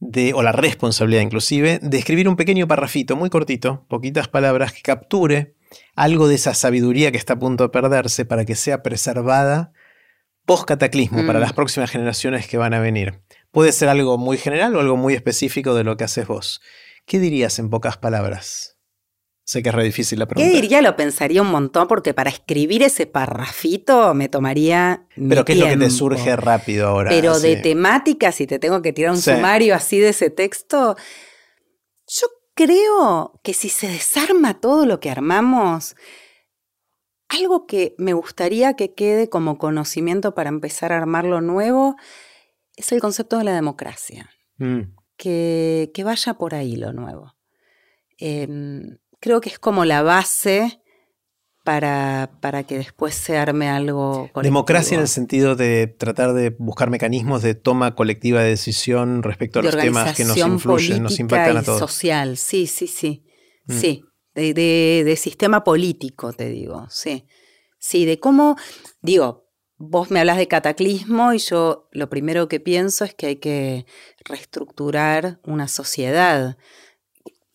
de, 0.00 0.32
o 0.34 0.42
la 0.42 0.52
responsabilidad 0.52 1.22
inclusive, 1.22 1.78
de 1.80 1.98
escribir 1.98 2.28
un 2.28 2.36
pequeño 2.36 2.66
parrafito 2.66 3.16
muy 3.16 3.30
cortito, 3.30 3.86
poquitas 3.88 4.28
palabras, 4.28 4.72
que 4.72 4.82
capture 4.82 5.54
algo 5.94 6.26
de 6.26 6.34
esa 6.34 6.54
sabiduría 6.54 7.12
que 7.12 7.18
está 7.18 7.34
a 7.34 7.38
punto 7.38 7.64
de 7.64 7.68
perderse 7.70 8.24
para 8.24 8.44
que 8.44 8.56
sea 8.56 8.82
preservada 8.82 9.72
post-cataclismo 10.46 11.24
para 11.26 11.38
Mm. 11.38 11.42
las 11.42 11.52
próximas 11.52 11.90
generaciones 11.90 12.48
que 12.48 12.56
van 12.56 12.74
a 12.74 12.80
venir. 12.80 13.20
Puede 13.52 13.70
ser 13.72 13.88
algo 13.88 14.18
muy 14.18 14.36
general 14.36 14.74
o 14.74 14.80
algo 14.80 14.96
muy 14.96 15.14
específico 15.14 15.74
de 15.74 15.84
lo 15.84 15.96
que 15.96 16.04
haces 16.04 16.26
vos. 16.26 16.60
¿Qué 17.06 17.20
dirías 17.20 17.58
en 17.58 17.70
pocas 17.70 17.98
palabras? 17.98 18.79
Sé 19.50 19.64
que 19.64 19.70
es 19.70 19.74
re 19.74 19.82
difícil 19.82 20.20
la 20.20 20.26
¿Qué 20.26 20.34
pregunta. 20.36 20.54
diría? 20.60 20.80
Lo 20.80 20.94
pensaría 20.94 21.42
un 21.42 21.50
montón 21.50 21.88
porque 21.88 22.14
para 22.14 22.30
escribir 22.30 22.84
ese 22.84 23.08
parrafito 23.08 24.14
me 24.14 24.28
tomaría. 24.28 25.08
mi 25.16 25.28
Pero 25.28 25.44
¿qué 25.44 25.54
es 25.54 25.58
lo 25.58 25.66
que 25.66 25.76
te 25.76 25.90
surge 25.90 26.36
rápido 26.36 26.86
ahora? 26.86 27.10
Pero 27.10 27.40
de 27.40 27.56
temática, 27.56 28.30
si 28.30 28.46
te 28.46 28.60
tengo 28.60 28.80
que 28.80 28.92
tirar 28.92 29.10
un 29.10 29.16
Sí. 29.20 29.32
sumario 29.32 29.74
así 29.74 29.98
de 29.98 30.10
ese 30.10 30.30
texto, 30.30 30.94
yo 32.06 32.28
creo 32.54 33.40
que 33.42 33.52
si 33.52 33.70
se 33.70 33.88
desarma 33.88 34.60
todo 34.60 34.86
lo 34.86 35.00
que 35.00 35.10
armamos, 35.10 35.96
algo 37.28 37.66
que 37.66 37.96
me 37.98 38.12
gustaría 38.12 38.74
que 38.74 38.94
quede 38.94 39.28
como 39.28 39.58
conocimiento 39.58 40.32
para 40.32 40.48
empezar 40.48 40.92
a 40.92 40.98
armar 40.98 41.24
lo 41.24 41.40
nuevo 41.40 41.96
es 42.76 42.92
el 42.92 43.00
concepto 43.00 43.36
de 43.38 43.42
la 43.42 43.54
democracia. 43.56 44.30
Mm, 44.58 44.94
que, 45.16 45.90
que 45.92 46.04
vaya 46.04 46.34
por 46.34 46.54
ahí 46.54 46.76
lo 46.76 46.92
nuevo. 46.92 47.34
Em, 48.16 48.98
creo 49.20 49.40
que 49.40 49.48
es 49.50 49.58
como 49.58 49.84
la 49.84 50.02
base 50.02 50.80
para, 51.64 52.30
para 52.40 52.64
que 52.64 52.78
después 52.78 53.14
se 53.14 53.36
arme 53.36 53.68
algo 53.68 54.12
colectivo. 54.32 54.42
Democracia 54.42 54.94
en 54.96 55.02
el 55.02 55.08
sentido 55.08 55.56
de 55.56 55.86
tratar 55.86 56.32
de 56.32 56.50
buscar 56.58 56.90
mecanismos 56.90 57.42
de 57.42 57.54
toma 57.54 57.94
colectiva 57.94 58.42
de 58.42 58.50
decisión 58.50 59.22
respecto 59.22 59.58
a 59.58 59.62
de 59.62 59.66
los 59.72 59.76
temas 59.76 60.16
que 60.16 60.24
nos 60.24 60.38
influyen, 60.38 61.02
nos 61.02 61.20
impactan 61.20 61.58
a 61.58 61.62
todos. 61.62 61.78
social, 61.80 62.36
sí, 62.38 62.66
sí, 62.66 62.86
sí. 62.86 63.24
Mm. 63.66 63.72
Sí, 63.78 64.02
de, 64.34 64.54
de- 64.54 65.02
de 65.04 65.16
sistema 65.16 65.62
político, 65.62 66.32
te 66.32 66.48
digo, 66.48 66.86
sí. 66.88 67.26
Sí, 67.78 68.04
de 68.04 68.18
cómo, 68.18 68.56
digo, 69.00 69.46
vos 69.76 70.10
me 70.10 70.20
hablas 70.20 70.36
de 70.38 70.48
cataclismo 70.48 71.32
y 71.34 71.38
yo 71.38 71.88
lo 71.92 72.08
primero 72.08 72.48
que 72.48 72.60
pienso 72.60 73.04
es 73.04 73.14
que 73.14 73.26
hay 73.26 73.36
que 73.36 73.86
reestructurar 74.24 75.40
una 75.44 75.68
sociedad. 75.68 76.56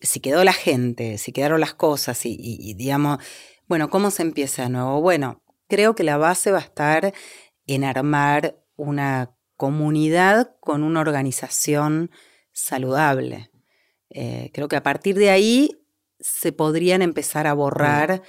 Si 0.00 0.20
quedó 0.20 0.44
la 0.44 0.52
gente, 0.52 1.18
si 1.18 1.32
quedaron 1.32 1.60
las 1.60 1.74
cosas 1.74 2.24
y, 2.26 2.30
y- 2.30 2.58
y, 2.60 2.74
digamos, 2.74 3.18
bueno, 3.66 3.88
¿cómo 3.90 4.10
se 4.10 4.22
empieza 4.22 4.62
de 4.64 4.70
nuevo? 4.70 5.00
Bueno, 5.00 5.42
creo 5.68 5.94
que 5.94 6.04
la 6.04 6.16
base 6.18 6.50
va 6.52 6.58
a 6.58 6.62
estar 6.62 7.12
en 7.66 7.84
armar 7.84 8.56
una 8.76 9.34
comunidad 9.56 10.54
con 10.60 10.82
una 10.82 11.00
organización 11.00 12.10
saludable. 12.52 13.50
Eh, 14.10 14.50
creo 14.52 14.68
que 14.68 14.76
a 14.76 14.82
partir 14.82 15.16
de 15.16 15.30
ahí 15.30 15.70
se 16.20 16.52
podrían 16.52 17.02
empezar 17.02 17.46
a 17.46 17.54
borrar 17.54 18.22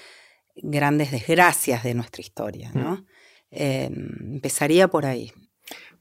grandes 0.56 1.12
desgracias 1.12 1.84
de 1.84 1.94
nuestra 1.94 2.22
historia, 2.22 2.72
¿no? 2.74 3.06
Eh, 3.52 3.90
empezaría 3.92 4.88
por 4.88 5.06
ahí. 5.06 5.32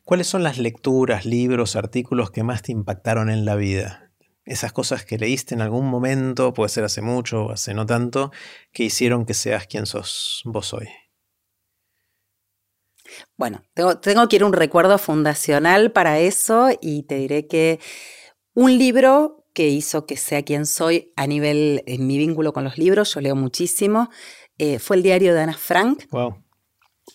¿Cuáles 0.04 0.26
son 0.28 0.42
las 0.42 0.58
lecturas, 0.58 1.26
libros, 1.26 1.76
artículos 1.76 2.30
que 2.30 2.42
más 2.42 2.62
te 2.62 2.72
impactaron 2.72 3.28
en 3.30 3.44
la 3.44 3.56
vida? 3.56 4.05
Esas 4.46 4.72
cosas 4.72 5.04
que 5.04 5.18
leíste 5.18 5.54
en 5.54 5.60
algún 5.60 5.86
momento, 5.86 6.54
puede 6.54 6.68
ser 6.68 6.84
hace 6.84 7.02
mucho 7.02 7.46
o 7.46 7.52
hace 7.52 7.74
no 7.74 7.84
tanto, 7.84 8.30
que 8.72 8.84
hicieron 8.84 9.26
que 9.26 9.34
seas 9.34 9.66
quien 9.66 9.86
sos 9.86 10.42
vos 10.44 10.72
hoy. 10.72 10.88
Bueno, 13.36 13.62
tengo, 13.74 13.98
tengo 13.98 14.28
que 14.28 14.36
ir 14.36 14.42
a 14.42 14.46
un 14.46 14.52
recuerdo 14.52 14.98
fundacional 14.98 15.90
para 15.92 16.20
eso 16.20 16.68
y 16.80 17.02
te 17.02 17.16
diré 17.16 17.46
que 17.46 17.80
un 18.54 18.78
libro 18.78 19.44
que 19.52 19.68
hizo 19.68 20.06
que 20.06 20.16
sea 20.16 20.42
quien 20.42 20.64
soy 20.64 21.12
a 21.16 21.26
nivel, 21.26 21.82
en 21.86 22.06
mi 22.06 22.16
vínculo 22.18 22.52
con 22.52 22.62
los 22.62 22.78
libros, 22.78 23.14
yo 23.14 23.20
leo 23.20 23.34
muchísimo, 23.34 24.10
eh, 24.58 24.78
fue 24.78 24.96
el 24.96 25.02
diario 25.02 25.34
de 25.34 25.40
Ana 25.40 25.56
Frank. 25.56 26.04
Wow. 26.10 26.42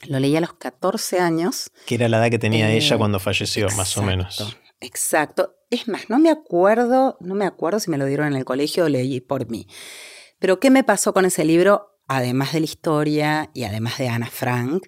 Lo 0.08 0.20
leí 0.20 0.36
a 0.36 0.42
los 0.42 0.54
14 0.54 1.20
años. 1.20 1.70
Que 1.86 1.96
era 1.96 2.10
la 2.10 2.18
edad 2.18 2.30
que 2.30 2.40
tenía 2.40 2.70
Eh, 2.72 2.78
ella 2.78 2.98
cuando 2.98 3.20
falleció, 3.20 3.68
más 3.78 3.96
o 3.98 4.04
menos. 4.04 4.58
Exacto. 4.80 5.56
Es 5.72 5.88
más, 5.88 6.10
no 6.10 6.20
me 6.20 6.30
acuerdo, 6.30 7.18
no 7.22 7.34
me 7.34 7.46
acuerdo 7.46 7.80
si 7.80 7.90
me 7.90 7.98
lo 7.98 8.06
dieron 8.06 8.28
en 8.28 8.36
el 8.36 8.44
colegio 8.44 8.84
o 8.84 8.90
leí 8.90 9.22
por 9.22 9.50
mí. 9.50 9.68
Pero 10.38 10.60
¿qué 10.60 10.70
me 10.70 10.84
pasó 10.84 11.14
con 11.14 11.24
ese 11.24 11.46
libro? 11.46 11.98
Además 12.10 12.52
de 12.52 12.60
la 12.60 12.66
historia 12.66 13.52
y 13.54 13.64
además 13.64 13.98
de 13.98 14.10
Ana 14.10 14.30
Frank, 14.30 14.88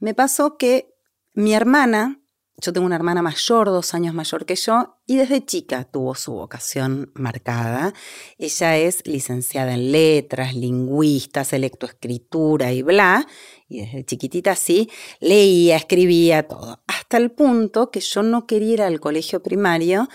me 0.00 0.12
pasó 0.12 0.58
que 0.58 0.94
mi 1.32 1.54
hermana, 1.54 2.20
yo 2.58 2.74
tengo 2.74 2.84
una 2.84 2.96
hermana 2.96 3.22
mayor, 3.22 3.68
dos 3.68 3.94
años 3.94 4.12
mayor 4.12 4.44
que 4.44 4.54
yo, 4.54 4.98
y 5.06 5.16
desde 5.16 5.46
chica 5.46 5.84
tuvo 5.84 6.14
su 6.14 6.32
vocación 6.32 7.10
marcada. 7.14 7.94
Ella 8.36 8.76
es 8.76 9.06
licenciada 9.06 9.72
en 9.72 9.92
letras, 9.92 10.54
lingüistas, 10.54 11.52
lectoescritura 11.52 12.70
y 12.72 12.82
bla, 12.82 13.26
y 13.72 13.80
desde 13.80 14.04
chiquitita 14.04 14.54
sí, 14.56 14.88
leía, 15.20 15.76
escribía, 15.76 16.42
todo. 16.48 16.82
Hasta 16.86 17.16
el 17.16 17.30
punto 17.30 17.90
que 17.90 18.00
yo 18.00 18.22
no 18.22 18.46
quería 18.46 18.72
ir 18.74 18.82
al 18.82 19.00
colegio 19.00 19.42
primario 19.42 20.08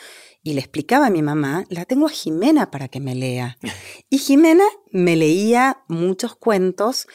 y 0.43 0.53
le 0.53 0.59
explicaba 0.61 1.07
a 1.07 1.09
mi 1.09 1.21
mamá, 1.21 1.65
la 1.69 1.85
tengo 1.85 2.05
a 2.05 2.09
Jimena 2.09 2.71
para 2.71 2.88
que 2.88 2.99
me 2.99 3.15
lea. 3.15 3.57
Y 4.09 4.19
Jimena 4.19 4.63
me 4.91 5.15
leía 5.15 5.84
muchos 5.88 6.35
cuentos 6.35 7.07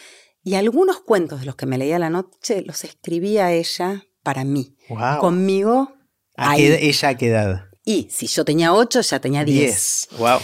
y 0.44 0.54
algunos 0.54 1.00
cuentos 1.00 1.40
de 1.40 1.46
los 1.46 1.56
que 1.56 1.66
me 1.66 1.78
leía 1.78 1.98
la 1.98 2.10
noche 2.10 2.62
los 2.62 2.84
escribía 2.84 3.52
ella 3.52 4.04
para 4.22 4.44
mí, 4.44 4.76
Wow. 4.88 5.18
conmigo. 5.20 5.92
¿A 6.36 6.56
qué, 6.56 6.88
¿Ella 6.88 7.08
a 7.10 7.16
qué 7.16 7.28
edad? 7.28 7.68
Y 7.84 8.08
si 8.10 8.26
yo 8.26 8.44
tenía 8.44 8.72
ocho, 8.72 9.00
ya 9.00 9.20
tenía 9.20 9.44
diez. 9.44 10.08
Wow. 10.18 10.38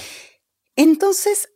Entonces, 0.76 1.48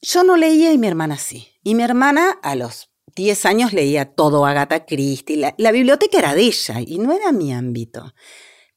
yo 0.00 0.24
no 0.24 0.36
leía 0.36 0.72
y 0.72 0.78
mi 0.78 0.86
hermana 0.86 1.16
sí. 1.18 1.48
Y 1.62 1.74
mi 1.74 1.82
hermana 1.82 2.30
a 2.42 2.54
los 2.56 2.90
10 3.16 3.46
años 3.46 3.72
leía 3.72 4.06
todo 4.06 4.46
Agatha 4.46 4.84
Christie. 4.86 5.36
La, 5.36 5.54
la 5.58 5.72
biblioteca 5.72 6.18
era 6.18 6.34
de 6.34 6.42
ella 6.42 6.80
y 6.80 6.98
no 6.98 7.12
era 7.12 7.32
mi 7.32 7.52
ámbito. 7.52 8.14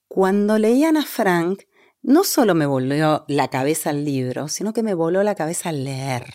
Cuando 0.07 0.57
leí 0.57 0.83
a 0.83 0.89
Ana 0.89 1.05
Frank, 1.05 1.63
no 2.01 2.23
solo 2.23 2.55
me 2.55 2.65
volvió 2.65 3.25
la 3.27 3.49
cabeza 3.49 3.89
al 3.89 4.05
libro, 4.05 4.47
sino 4.47 4.73
que 4.73 4.83
me 4.83 4.93
voló 4.93 5.23
la 5.23 5.35
cabeza 5.35 5.69
al 5.69 5.83
leer. 5.83 6.25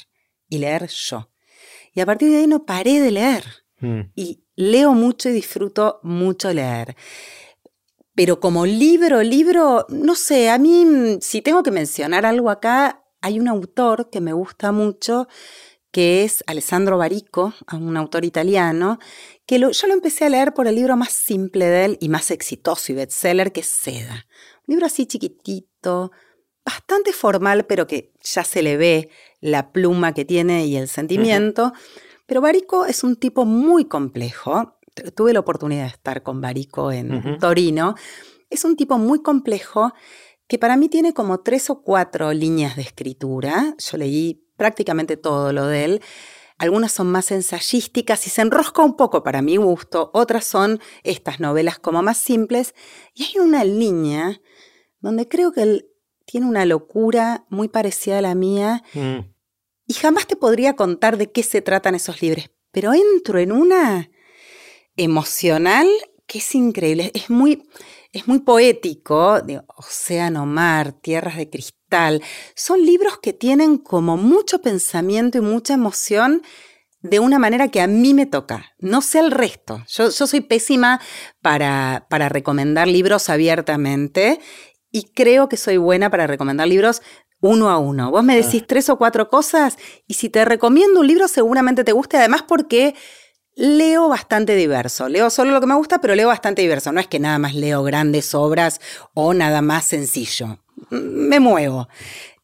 Y 0.48 0.58
leer 0.58 0.88
yo. 0.88 1.30
Y 1.94 2.00
a 2.00 2.06
partir 2.06 2.30
de 2.30 2.38
ahí 2.38 2.46
no 2.46 2.66
paré 2.66 3.00
de 3.00 3.10
leer. 3.10 3.44
Mm. 3.80 4.00
Y 4.14 4.44
leo 4.54 4.92
mucho 4.92 5.28
y 5.28 5.32
disfruto 5.32 6.00
mucho 6.02 6.52
leer. 6.52 6.96
Pero 8.14 8.40
como 8.40 8.66
libro, 8.66 9.22
libro, 9.22 9.86
no 9.88 10.14
sé, 10.14 10.50
a 10.50 10.58
mí, 10.58 10.84
mm, 10.84 11.20
si 11.20 11.40
tengo 11.40 11.62
que 11.62 11.70
mencionar 11.70 12.26
algo 12.26 12.50
acá, 12.50 13.04
hay 13.22 13.40
un 13.40 13.48
autor 13.48 14.10
que 14.10 14.20
me 14.20 14.32
gusta 14.32 14.72
mucho, 14.72 15.28
que 15.92 16.24
es 16.24 16.42
Alessandro 16.46 16.98
Barico, 16.98 17.54
un 17.72 17.96
autor 17.96 18.24
italiano, 18.24 18.98
que 19.46 19.58
lo- 19.58 19.70
yo 19.70 19.86
lo 19.86 19.92
empecé 19.94 20.24
a 20.24 20.30
leer 20.30 20.54
por 20.54 20.66
el 20.66 20.74
libro 20.74 20.96
más 20.96 21.12
simple 21.12 21.66
de 21.66 21.84
él 21.84 21.98
y 22.00 22.08
más 22.08 22.30
exitoso 22.30 22.90
y 22.90 22.96
bestseller, 22.96 23.52
que 23.52 23.60
es 23.60 23.66
Seda. 23.68 24.26
Un 24.66 24.72
libro 24.72 24.86
así 24.86 25.06
chiquitito, 25.06 26.10
bastante 26.64 27.12
formal, 27.12 27.66
pero 27.66 27.86
que 27.86 28.12
ya 28.22 28.42
se 28.44 28.62
le 28.62 28.76
ve 28.76 29.10
la 29.40 29.70
pluma 29.72 30.14
que 30.14 30.24
tiene 30.24 30.66
y 30.66 30.76
el 30.76 30.88
sentimiento. 30.88 31.72
Pero 32.26 32.40
Barico 32.40 32.86
es 32.86 33.04
un 33.04 33.16
tipo 33.16 33.44
muy 33.44 33.84
complejo. 33.84 34.78
Tu- 34.94 35.10
Tuve 35.10 35.32
la 35.32 35.40
oportunidad 35.40 35.82
de 35.82 35.88
estar 35.88 36.22
con 36.22 36.40
Barico 36.40 36.90
en. 36.92 37.38
Torino. 37.38 37.94
Es 38.48 38.64
un 38.64 38.76
tipo 38.76 38.96
muy 38.98 39.20
complejo 39.22 39.92
que 40.46 40.58
para 40.58 40.76
mí 40.76 40.88
tiene 40.88 41.12
como 41.14 41.40
tres 41.40 41.68
o 41.70 41.82
cuatro 41.82 42.32
líneas 42.32 42.76
de 42.76 42.82
escritura. 42.82 43.74
Yo 43.78 43.96
leí 43.98 44.44
prácticamente 44.62 45.16
todo 45.16 45.52
lo 45.52 45.66
de 45.66 45.84
él. 45.84 46.02
Algunas 46.56 46.92
son 46.92 47.08
más 47.10 47.32
ensayísticas 47.32 48.24
y 48.28 48.30
se 48.30 48.42
enrosca 48.42 48.82
un 48.82 48.96
poco 48.96 49.24
para 49.24 49.42
mi 49.42 49.56
gusto. 49.56 50.12
Otras 50.14 50.44
son 50.44 50.78
estas 51.02 51.40
novelas 51.40 51.80
como 51.80 52.00
más 52.00 52.16
simples. 52.18 52.74
Y 53.12 53.24
hay 53.24 53.40
una 53.40 53.64
línea 53.64 54.40
donde 55.00 55.26
creo 55.26 55.50
que 55.50 55.62
él 55.62 55.88
tiene 56.26 56.46
una 56.46 56.64
locura 56.64 57.44
muy 57.48 57.66
parecida 57.66 58.18
a 58.18 58.22
la 58.22 58.36
mía 58.36 58.84
Mm. 58.94 59.18
y 59.88 59.94
jamás 59.94 60.28
te 60.28 60.36
podría 60.36 60.76
contar 60.76 61.16
de 61.16 61.32
qué 61.32 61.42
se 61.42 61.60
tratan 61.60 61.96
esos 61.96 62.22
libros, 62.22 62.48
pero 62.70 62.92
entro 62.94 63.40
en 63.40 63.50
una 63.50 64.08
emocional 64.96 65.88
que 66.28 66.38
es 66.38 66.54
increíble, 66.54 67.10
es 67.14 67.28
muy, 67.28 67.68
es 68.12 68.28
muy 68.28 68.38
poético, 68.38 69.40
digo, 69.40 69.64
Océano, 69.76 70.46
Mar, 70.46 70.92
Tierras 70.92 71.36
de 71.36 71.50
Cristal, 71.50 71.81
son 72.54 72.84
libros 72.84 73.18
que 73.18 73.32
tienen 73.32 73.78
como 73.78 74.16
mucho 74.16 74.60
pensamiento 74.60 75.38
y 75.38 75.40
mucha 75.40 75.74
emoción 75.74 76.42
de 77.00 77.18
una 77.18 77.38
manera 77.38 77.68
que 77.68 77.80
a 77.80 77.86
mí 77.86 78.14
me 78.14 78.26
toca, 78.26 78.74
no 78.78 79.00
sé 79.00 79.18
el 79.18 79.32
resto. 79.32 79.84
Yo, 79.88 80.10
yo 80.10 80.26
soy 80.26 80.40
pésima 80.40 81.00
para, 81.40 82.06
para 82.08 82.28
recomendar 82.28 82.86
libros 82.86 83.28
abiertamente 83.28 84.40
y 84.90 85.04
creo 85.12 85.48
que 85.48 85.56
soy 85.56 85.78
buena 85.78 86.10
para 86.10 86.26
recomendar 86.26 86.68
libros 86.68 87.02
uno 87.40 87.70
a 87.70 87.78
uno. 87.78 88.10
Vos 88.10 88.22
me 88.22 88.36
decís 88.36 88.64
tres 88.66 88.88
o 88.88 88.96
cuatro 88.96 89.28
cosas 89.28 89.76
y 90.06 90.14
si 90.14 90.28
te 90.28 90.44
recomiendo 90.44 91.00
un 91.00 91.06
libro 91.08 91.26
seguramente 91.26 91.82
te 91.82 91.92
guste, 91.92 92.16
además 92.16 92.44
porque 92.46 92.94
leo 93.54 94.08
bastante 94.08 94.54
diverso. 94.54 95.08
Leo 95.08 95.28
solo 95.28 95.50
lo 95.50 95.60
que 95.60 95.66
me 95.66 95.74
gusta, 95.74 96.00
pero 96.00 96.14
leo 96.14 96.28
bastante 96.28 96.62
diverso. 96.62 96.92
No 96.92 97.00
es 97.00 97.08
que 97.08 97.18
nada 97.18 97.38
más 97.38 97.54
leo 97.54 97.82
grandes 97.82 98.34
obras 98.34 98.80
o 99.14 99.34
nada 99.34 99.60
más 99.60 99.84
sencillo. 99.84 100.58
Me 100.90 101.40
muevo. 101.40 101.88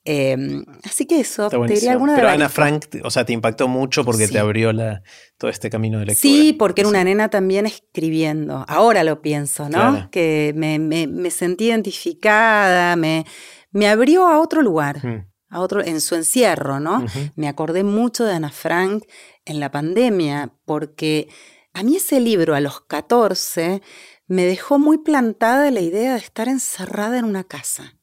Eh, 0.04 0.36
así 0.84 1.04
que 1.04 1.20
eso, 1.20 1.50
te 1.50 1.58
diría 1.66 1.92
alguna 1.92 2.12
de 2.14 2.18
Pero. 2.20 2.30
Ana 2.30 2.48
Frank, 2.48 2.86
o 3.04 3.10
sea, 3.10 3.26
te 3.26 3.34
impactó 3.34 3.68
mucho 3.68 4.04
porque 4.06 4.26
Sí. 4.26 4.32
te 4.32 4.38
abrió 4.38 4.72
la, 4.72 5.02
todo 5.36 5.50
este 5.50 5.68
camino 5.68 5.98
de 5.98 6.06
lectura. 6.06 6.20
Sí, 6.34 6.54
porque 6.54 6.80
era 6.80 6.88
una 6.88 7.04
nena 7.04 7.28
también 7.28 7.66
escribiendo. 7.66 8.64
Ahora 8.68 9.04
lo 9.04 9.20
pienso, 9.20 9.64
¿no? 9.64 9.70
Claro. 9.70 10.08
Que 10.10 10.54
me, 10.56 10.78
me- 10.78 11.06
me 11.08 11.30
sentí 11.30 11.66
identificada, 11.66 12.96
me, 12.96 13.26
me 13.70 13.86
abrió 13.88 14.26
a 14.26 14.40
otro 14.40 14.62
lugar, 14.62 15.04
Mm. 15.04 15.26
a 15.50 15.60
otro, 15.60 15.84
en 15.84 16.00
su 16.00 16.14
encierro, 16.14 16.80
¿no? 16.80 17.04
Me 17.36 17.48
acordé 17.48 17.82
mucho 17.84 18.24
de 18.24 18.32
Ana 18.32 18.50
Frank 18.50 19.04
en 19.44 19.60
la 19.60 19.70
pandemia, 19.70 20.54
porque 20.64 21.28
a 21.74 21.82
mí 21.82 21.96
ese 21.96 22.18
libro 22.20 22.54
a 22.54 22.60
los 22.60 22.80
14 22.80 23.82
me 24.26 24.44
dejó 24.44 24.78
muy 24.78 24.96
plantada 24.98 25.70
la 25.70 25.80
idea 25.80 26.12
de 26.12 26.18
estar 26.20 26.48
encerrada 26.48 27.18
en 27.18 27.26
una 27.26 27.44
casa. 27.44 27.94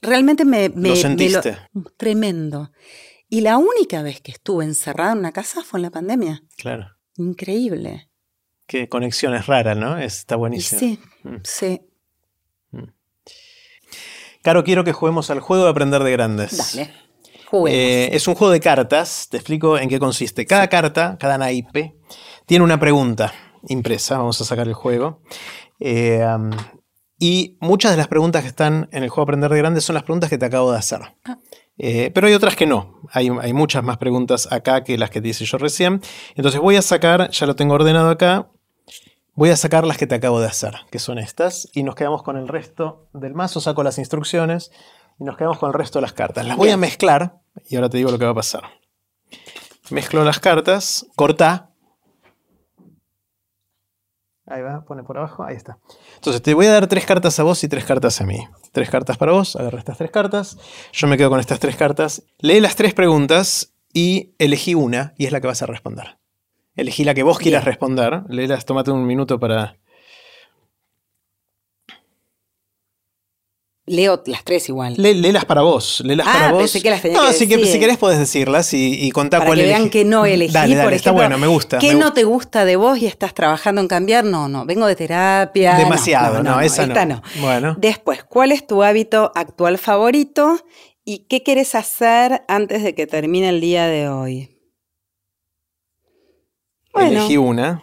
Realmente 0.00 0.44
me... 0.44 0.68
me 0.68 0.90
me 0.90 0.96
sentiste? 0.96 1.56
tremendo. 1.96 2.70
Y 3.28 3.40
la 3.40 3.56
única 3.58 4.02
vez 4.02 4.20
que 4.20 4.30
estuve 4.32 4.64
encerrada 4.64 5.12
en 5.12 5.18
una 5.18 5.32
casa 5.32 5.62
fue 5.64 5.78
en 5.78 5.82
la 5.82 5.90
pandemia. 5.90 6.42
Claro. 6.56 6.86
Increíble. 7.16 8.08
Qué 8.66 8.88
conexiones 8.88 9.46
raras, 9.46 9.76
¿no? 9.76 9.98
Está 9.98 10.34
Y 10.36 10.38
buenísimo. 10.38 10.78
sí, 10.80 10.98
Mm. 11.24 11.36
sí. 11.44 11.80
Caro, 14.42 14.64
quiero 14.64 14.82
que 14.84 14.92
juguemos 14.92 15.30
al 15.30 15.40
juego 15.40 15.64
de 15.64 15.70
aprender 15.70 16.02
de 16.02 16.10
grandes. 16.12 16.56
Dale. 16.74 16.92
Juguemos. 17.48 17.78
Eh, 17.78 18.10
es 18.12 18.26
un 18.26 18.34
juego 18.34 18.52
de 18.52 18.60
cartas. 18.60 19.28
Te 19.30 19.36
explico 19.36 19.78
en 19.78 19.88
qué 19.88 19.98
consiste. 19.98 20.46
Cada 20.46 20.68
carta, 20.68 21.16
cada 21.18 21.38
naipe, 21.38 21.94
tiene 22.46 22.64
una 22.64 22.80
pregunta 22.80 23.32
impresa. 23.68 24.18
Vamos 24.18 24.40
a 24.40 24.44
sacar 24.44 24.66
el 24.66 24.74
juego. 24.74 25.22
Eh, 25.78 26.24
um, 26.24 26.50
y 27.22 27.56
muchas 27.60 27.92
de 27.92 27.96
las 27.96 28.08
preguntas 28.08 28.42
que 28.42 28.48
están 28.48 28.88
en 28.90 29.04
el 29.04 29.08
juego 29.08 29.22
Aprender 29.22 29.48
de 29.48 29.58
Grandes 29.58 29.84
son 29.84 29.94
las 29.94 30.02
preguntas 30.02 30.28
que 30.28 30.38
te 30.38 30.46
acabo 30.46 30.72
de 30.72 30.78
hacer. 30.78 31.02
Ah. 31.24 31.38
Eh, 31.78 32.10
pero 32.12 32.26
hay 32.26 32.34
otras 32.34 32.56
que 32.56 32.66
no. 32.66 33.00
Hay, 33.12 33.30
hay 33.40 33.52
muchas 33.52 33.84
más 33.84 33.98
preguntas 33.98 34.48
acá 34.50 34.82
que 34.82 34.98
las 34.98 35.10
que 35.10 35.20
te 35.20 35.28
hice 35.28 35.44
yo 35.44 35.56
recién. 35.56 36.02
Entonces 36.34 36.60
voy 36.60 36.74
a 36.74 36.82
sacar, 36.82 37.30
ya 37.30 37.46
lo 37.46 37.54
tengo 37.54 37.74
ordenado 37.74 38.10
acá. 38.10 38.48
Voy 39.34 39.50
a 39.50 39.56
sacar 39.56 39.86
las 39.86 39.98
que 39.98 40.08
te 40.08 40.16
acabo 40.16 40.40
de 40.40 40.48
hacer, 40.48 40.74
que 40.90 40.98
son 40.98 41.20
estas. 41.20 41.68
Y 41.72 41.84
nos 41.84 41.94
quedamos 41.94 42.24
con 42.24 42.36
el 42.36 42.48
resto 42.48 43.06
del 43.12 43.34
mazo. 43.34 43.60
Saco 43.60 43.84
las 43.84 43.98
instrucciones 43.98 44.72
y 45.20 45.22
nos 45.22 45.36
quedamos 45.36 45.58
con 45.58 45.68
el 45.68 45.74
resto 45.74 46.00
de 46.00 46.02
las 46.02 46.14
cartas. 46.14 46.44
Las 46.44 46.56
voy 46.56 46.70
a 46.70 46.76
mezclar 46.76 47.38
y 47.68 47.76
ahora 47.76 47.88
te 47.88 47.98
digo 47.98 48.10
lo 48.10 48.18
que 48.18 48.24
va 48.24 48.32
a 48.32 48.34
pasar. 48.34 48.64
Mezclo 49.90 50.24
las 50.24 50.40
cartas, 50.40 51.06
corta. 51.14 51.71
Ahí 54.46 54.60
va, 54.60 54.84
pone 54.84 55.04
por 55.04 55.18
abajo, 55.18 55.44
ahí 55.44 55.54
está. 55.54 55.78
Entonces 56.16 56.42
te 56.42 56.54
voy 56.54 56.66
a 56.66 56.72
dar 56.72 56.86
tres 56.88 57.06
cartas 57.06 57.38
a 57.38 57.44
vos 57.44 57.62
y 57.62 57.68
tres 57.68 57.84
cartas 57.84 58.20
a 58.20 58.26
mí. 58.26 58.46
Tres 58.72 58.90
cartas 58.90 59.16
para 59.16 59.32
vos, 59.32 59.54
agarra 59.56 59.78
estas 59.78 59.98
tres 59.98 60.10
cartas. 60.10 60.58
Yo 60.92 61.06
me 61.06 61.16
quedo 61.16 61.30
con 61.30 61.38
estas 61.40 61.60
tres 61.60 61.76
cartas. 61.76 62.24
Lee 62.38 62.60
las 62.60 62.74
tres 62.74 62.92
preguntas 62.92 63.74
y 63.92 64.34
elegí 64.38 64.74
una 64.74 65.14
y 65.16 65.26
es 65.26 65.32
la 65.32 65.40
que 65.40 65.46
vas 65.46 65.62
a 65.62 65.66
responder. 65.66 66.18
Elegí 66.74 67.04
la 67.04 67.14
que 67.14 67.22
vos 67.22 67.38
quieras 67.38 67.64
responder. 67.64 68.22
Léelas, 68.28 68.64
tómate 68.64 68.90
un 68.90 69.06
minuto 69.06 69.38
para. 69.38 69.76
Leo 73.84 74.22
las 74.26 74.44
tres 74.44 74.68
igual. 74.68 74.94
Lé- 74.96 75.12
léelas 75.14 75.44
para 75.44 75.62
vos. 75.62 76.02
Léelas 76.04 76.26
Ah, 76.28 76.32
para 76.32 76.52
vos. 76.52 76.58
pensé 76.62 76.80
que 76.82 76.90
las 76.90 77.02
tenía 77.02 77.18
no, 77.18 77.26
que 77.26 77.32
si, 77.34 77.48
que- 77.48 77.66
si 77.66 77.80
querés 77.80 77.98
podés 77.98 78.18
decirlas 78.20 78.72
y, 78.74 78.94
y 79.06 79.10
contá 79.10 79.38
para 79.38 79.48
cuál 79.48 79.58
que 79.58 79.64
vean 79.64 79.90
que 79.90 80.04
no 80.04 80.24
elegí, 80.24 80.52
Dale, 80.52 80.76
dale, 80.76 80.84
por 80.86 80.92
está 80.94 81.10
ejemplo, 81.10 81.22
bueno, 81.28 81.38
me 81.38 81.46
gusta. 81.48 81.78
¿Qué 81.80 81.94
me 81.94 81.98
no 82.00 82.12
te 82.12 82.22
gusta 82.22 82.64
de 82.64 82.76
vos 82.76 82.98
y 82.98 83.06
estás 83.06 83.34
trabajando 83.34 83.80
en 83.80 83.88
cambiar? 83.88 84.24
No, 84.24 84.48
no, 84.48 84.64
vengo 84.66 84.86
de 84.86 84.94
terapia. 84.94 85.72
No, 85.72 85.78
Demasiado, 85.80 86.42
no, 86.44 86.60
esa 86.60 86.84
esta 86.84 87.04
no. 87.06 87.22
Bueno. 87.40 87.74
Después, 87.76 88.22
¿cuál 88.22 88.52
es 88.52 88.64
tu 88.68 88.84
hábito 88.84 89.32
actual 89.34 89.78
favorito 89.78 90.60
y 91.04 91.26
qué 91.28 91.42
quieres 91.42 91.74
hacer 91.74 92.44
antes 92.46 92.84
de 92.84 92.94
que 92.94 93.08
termine 93.08 93.48
el 93.48 93.60
día 93.60 93.86
de 93.86 94.08
hoy? 94.08 94.48
Elegí 96.94 97.36
una. 97.36 97.82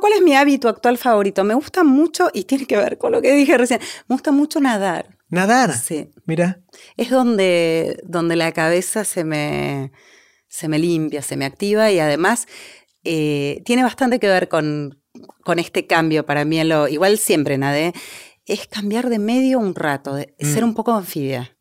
¿Cuál 0.00 0.12
es 0.14 0.22
mi 0.22 0.34
hábito 0.34 0.68
actual 0.68 0.98
favorito? 0.98 1.44
Me 1.44 1.54
gusta 1.54 1.84
mucho, 1.84 2.28
y 2.32 2.44
tiene 2.44 2.66
que 2.66 2.76
ver 2.76 2.98
con 2.98 3.12
lo 3.12 3.20
que 3.20 3.32
dije 3.34 3.58
recién, 3.58 3.80
me 4.08 4.14
gusta 4.14 4.32
mucho 4.32 4.60
nadar. 4.60 5.16
¿Nadar? 5.28 5.72
Sí. 5.72 6.10
Mira. 6.26 6.60
Es 6.96 7.10
donde, 7.10 8.00
donde 8.04 8.36
la 8.36 8.52
cabeza 8.52 9.04
se 9.04 9.24
me, 9.24 9.92
se 10.48 10.68
me 10.68 10.78
limpia, 10.78 11.22
se 11.22 11.36
me 11.36 11.46
activa 11.46 11.90
y 11.90 11.98
además 11.98 12.46
eh, 13.04 13.62
tiene 13.64 13.82
bastante 13.82 14.20
que 14.20 14.28
ver 14.28 14.48
con, 14.48 15.02
con 15.42 15.58
este 15.58 15.86
cambio 15.86 16.26
para 16.26 16.44
mí. 16.44 16.62
lo, 16.64 16.86
igual 16.88 17.18
siempre 17.18 17.56
nadé. 17.58 17.92
Es 18.44 18.66
cambiar 18.66 19.08
de 19.08 19.18
medio 19.18 19.58
un 19.58 19.74
rato, 19.74 20.14
de 20.14 20.34
ser 20.40 20.64
mm. 20.64 20.68
un 20.68 20.74
poco 20.74 20.92
anfibia. 20.92 21.51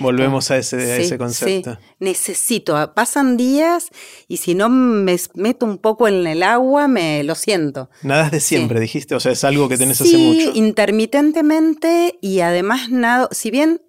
Volvemos 0.00 0.50
a 0.50 0.56
ese, 0.56 1.02
ese 1.02 1.18
concepto. 1.18 1.74
Sí. 1.74 1.78
Necesito, 1.98 2.94
pasan 2.94 3.36
días 3.36 3.88
y 4.26 4.38
si 4.38 4.54
no 4.54 4.70
me 4.70 5.16
meto 5.34 5.66
un 5.66 5.76
poco 5.76 6.08
en 6.08 6.26
el 6.26 6.42
agua, 6.42 6.88
me 6.88 7.22
lo 7.22 7.34
siento. 7.34 7.90
Nada 8.02 8.26
es 8.26 8.30
de 8.32 8.40
siempre, 8.40 8.80
dijiste, 8.80 9.14
o 9.14 9.20
sea, 9.20 9.32
es 9.32 9.44
algo 9.44 9.68
que 9.68 9.76
tenés 9.76 10.00
hace 10.00 10.16
mucho. 10.16 10.52
intermitentemente 10.54 12.18
y 12.22 12.40
además 12.40 12.88
nado, 12.88 13.28
si 13.30 13.50
bien, 13.50 13.82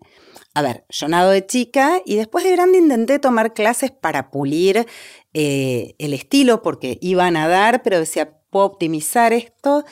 a 0.53 0.61
ver, 0.61 0.83
yo 0.89 1.07
nado 1.07 1.31
de 1.31 1.45
chica 1.45 2.01
y 2.05 2.15
después 2.15 2.43
de 2.43 2.51
grande 2.51 2.77
intenté 2.77 3.17
tomar 3.19 3.53
clases 3.53 3.91
para 3.91 4.31
pulir 4.31 4.85
eh, 5.33 5.95
el 5.97 6.13
estilo 6.13 6.61
porque 6.61 6.97
iba 7.01 7.25
a 7.25 7.31
nadar, 7.31 7.83
pero 7.83 7.99
decía, 7.99 8.37
puedo 8.49 8.65
optimizar 8.65 9.31
esto. 9.31 9.85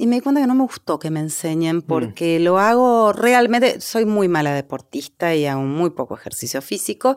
Y 0.00 0.06
me 0.06 0.16
di 0.16 0.22
cuenta 0.22 0.40
que 0.40 0.46
no 0.46 0.54
me 0.54 0.62
gustó 0.62 0.98
que 0.98 1.10
me 1.10 1.20
enseñen 1.20 1.76
mm. 1.76 1.82
porque 1.82 2.40
lo 2.40 2.58
hago 2.58 3.12
realmente, 3.12 3.82
soy 3.82 4.06
muy 4.06 4.28
mala 4.28 4.54
deportista 4.54 5.34
y 5.34 5.44
hago 5.44 5.60
muy 5.60 5.90
poco 5.90 6.16
ejercicio 6.16 6.62
físico 6.62 7.16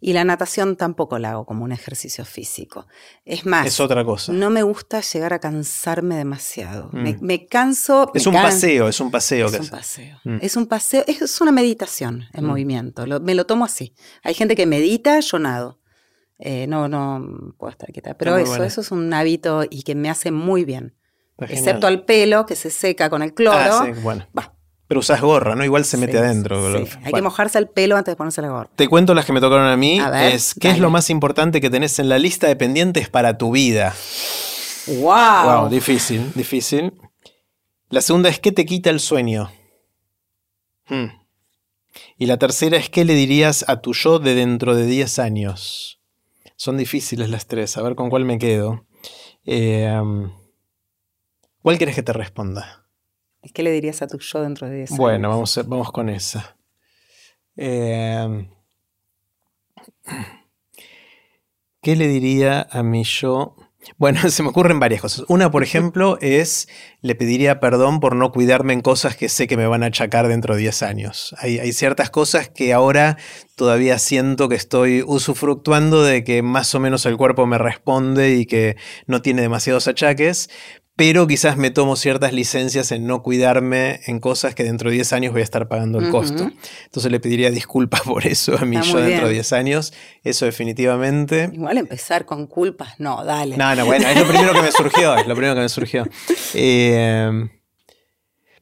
y 0.00 0.14
la 0.14 0.24
natación 0.24 0.76
tampoco 0.76 1.18
la 1.18 1.32
hago 1.32 1.44
como 1.44 1.62
un 1.62 1.72
ejercicio 1.72 2.24
físico. 2.24 2.86
Es 3.26 3.44
más, 3.44 3.66
es 3.66 3.80
otra 3.80 4.02
cosa. 4.02 4.32
No 4.32 4.48
me 4.48 4.62
gusta 4.62 5.02
llegar 5.02 5.34
a 5.34 5.40
cansarme 5.40 6.16
demasiado. 6.16 6.88
Me, 6.94 7.18
mm. 7.20 7.48
canso. 7.50 8.10
Es 8.14 8.26
un 8.26 8.32
paseo, 8.32 8.88
es 8.88 8.98
un 8.98 9.10
paseo. 9.10 9.48
Es 9.48 9.60
un 9.60 9.68
paseo. 9.68 10.20
Mm. 10.24 10.38
Es 10.40 10.56
un 10.56 10.66
paseo, 10.68 11.04
es 11.06 11.40
una 11.42 11.52
meditación 11.52 12.24
en 12.32 12.46
movimiento. 12.46 13.04
me 13.20 13.34
lo 13.34 13.44
tomo 13.44 13.66
así. 13.66 13.94
Hay 14.22 14.32
gente 14.32 14.56
que 14.56 14.64
medita, 14.64 15.20
yo 15.20 15.38
nado. 15.38 15.80
Eh, 16.38 16.66
no, 16.66 16.88
no 16.88 17.52
puedo 17.58 17.70
estar 17.70 17.92
quieta. 17.92 18.16
Pero 18.16 18.38
eso, 18.38 18.64
eso 18.64 18.80
es 18.80 18.90
un 18.90 19.12
hábito 19.12 19.64
y 19.68 19.82
que 19.82 19.94
me 19.94 20.08
hace 20.08 20.30
muy 20.30 20.64
bien 20.64 20.96
excepto 21.38 21.86
al 21.86 22.04
pelo 22.04 22.46
que 22.46 22.56
se 22.56 22.70
seca 22.70 23.10
con 23.10 23.22
el 23.22 23.34
cloro. 23.34 23.58
Ah, 23.58 23.84
sí, 23.84 24.00
bueno. 24.00 24.26
Pero 24.92 25.00
usas 25.00 25.22
gorra, 25.22 25.54
¿no? 25.54 25.64
Igual 25.64 25.86
se 25.86 25.96
mete 25.96 26.18
adentro. 26.18 26.76
Hay 27.02 27.12
que 27.12 27.22
mojarse 27.22 27.58
el 27.58 27.66
pelo 27.66 27.96
antes 27.96 28.12
de 28.12 28.16
ponerse 28.16 28.42
la 28.42 28.48
gorra. 28.48 28.70
Te 28.76 28.88
cuento 28.88 29.14
las 29.14 29.24
que 29.24 29.32
me 29.32 29.40
tocaron 29.40 29.66
a 29.66 29.76
mí. 29.76 29.98
es, 30.14 30.54
¿Qué 30.54 30.70
es 30.70 30.78
lo 30.78 30.90
más 30.90 31.08
importante 31.08 31.62
que 31.62 31.70
tenés 31.70 31.98
en 31.98 32.10
la 32.10 32.18
lista 32.18 32.46
de 32.46 32.56
pendientes 32.56 33.08
para 33.08 33.38
tu 33.38 33.52
vida? 33.52 33.94
¡Wow! 34.86 35.60
Wow, 35.60 35.68
difícil, 35.70 36.30
difícil. 36.34 36.92
La 37.88 38.02
segunda 38.02 38.28
es 38.28 38.38
¿qué 38.38 38.52
te 38.52 38.66
quita 38.66 38.90
el 38.90 39.00
sueño? 39.00 39.50
Hmm. 40.88 41.06
Y 42.18 42.26
la 42.26 42.36
tercera 42.36 42.76
es 42.76 42.90
¿qué 42.90 43.04
le 43.06 43.14
dirías 43.14 43.64
a 43.68 43.80
tu 43.80 43.94
yo 43.94 44.18
de 44.18 44.34
dentro 44.34 44.74
de 44.74 44.86
10 44.86 45.18
años? 45.20 46.00
Son 46.56 46.76
difíciles 46.76 47.30
las 47.30 47.46
tres, 47.46 47.78
a 47.78 47.82
ver 47.82 47.94
con 47.94 48.10
cuál 48.10 48.24
me 48.24 48.38
quedo. 48.38 48.84
Eh, 49.46 49.90
¿Cuál 51.62 51.76
quieres 51.76 51.94
que 51.94 52.02
te 52.02 52.12
responda? 52.12 52.86
¿Qué 53.54 53.62
le 53.62 53.70
dirías 53.70 54.02
a 54.02 54.08
tu 54.08 54.18
yo 54.18 54.42
dentro 54.42 54.68
de 54.68 54.76
10 54.76 54.90
años? 54.90 54.98
Bueno, 54.98 55.28
vamos, 55.28 55.60
vamos 55.66 55.92
con 55.92 56.08
esa. 56.08 56.56
Eh, 57.56 58.48
¿Qué 61.80 61.96
le 61.96 62.08
diría 62.08 62.66
a 62.70 62.82
mi 62.82 63.04
yo? 63.04 63.56
Bueno, 63.98 64.20
se 64.30 64.42
me 64.42 64.50
ocurren 64.50 64.78
varias 64.80 65.00
cosas. 65.00 65.24
Una, 65.28 65.50
por 65.50 65.62
ejemplo, 65.62 66.18
es 66.20 66.68
le 67.00 67.14
pediría 67.14 67.58
perdón 67.58 68.00
por 68.00 68.14
no 68.14 68.30
cuidarme 68.30 68.72
en 68.72 68.80
cosas 68.80 69.16
que 69.16 69.28
sé 69.28 69.46
que 69.48 69.56
me 69.56 69.66
van 69.66 69.82
a 69.82 69.86
achacar 69.86 70.28
dentro 70.28 70.54
de 70.54 70.62
10 70.62 70.82
años. 70.82 71.34
Hay, 71.38 71.58
hay, 71.58 71.72
ciertas 71.72 72.10
cosas 72.10 72.48
que 72.48 72.72
ahora 72.72 73.18
todavía 73.56 73.98
siento 73.98 74.48
que 74.48 74.54
estoy 74.54 75.02
usufructuando 75.04 76.02
de 76.02 76.22
que 76.24 76.42
más 76.42 76.74
o 76.74 76.80
menos 76.80 77.06
el 77.06 77.16
cuerpo 77.16 77.46
me 77.46 77.58
responde 77.58 78.36
y 78.36 78.46
que 78.46 78.76
no 79.06 79.20
tiene 79.22 79.42
demasiados 79.42 79.88
achaques, 79.88 80.50
pero 80.96 81.26
quizás 81.26 81.56
me 81.56 81.70
tomo 81.70 81.96
ciertas 81.96 82.32
licencias 82.32 82.92
en 82.92 83.06
no 83.06 83.22
cuidarme 83.22 84.00
en 84.06 84.20
cosas 84.20 84.54
que 84.54 84.62
dentro 84.64 84.90
de 84.90 84.96
10 84.96 85.12
años 85.14 85.32
voy 85.32 85.40
a 85.40 85.44
estar 85.44 85.68
pagando 85.68 85.98
el 85.98 86.10
costo. 86.10 86.50
Entonces 86.84 87.10
le 87.10 87.18
pediría 87.18 87.50
disculpas 87.50 88.00
por 88.04 88.26
eso 88.26 88.56
a 88.58 88.64
mí 88.64 88.78
yo 88.82 89.00
dentro 89.00 89.26
de 89.26 89.34
10 89.34 89.52
años, 89.52 89.92
eso 90.22 90.44
definitivamente. 90.44 91.50
Igual 91.52 91.78
empezar 91.78 92.26
con 92.26 92.46
culpas, 92.46 92.98
no, 92.98 93.24
dale. 93.24 93.56
No, 93.56 93.74
no, 93.74 93.86
bueno, 93.86 94.08
es 94.08 94.18
lo 94.18 94.26
primero 94.26 94.52
que 94.52 94.62
me 94.62 94.72
surgió, 94.72 95.16
es 95.16 95.26
lo 95.26 95.34
primero 95.34 95.54
que 95.54 95.62
me 95.62 95.68
surgió. 95.68 96.06
Eh, 96.54 97.48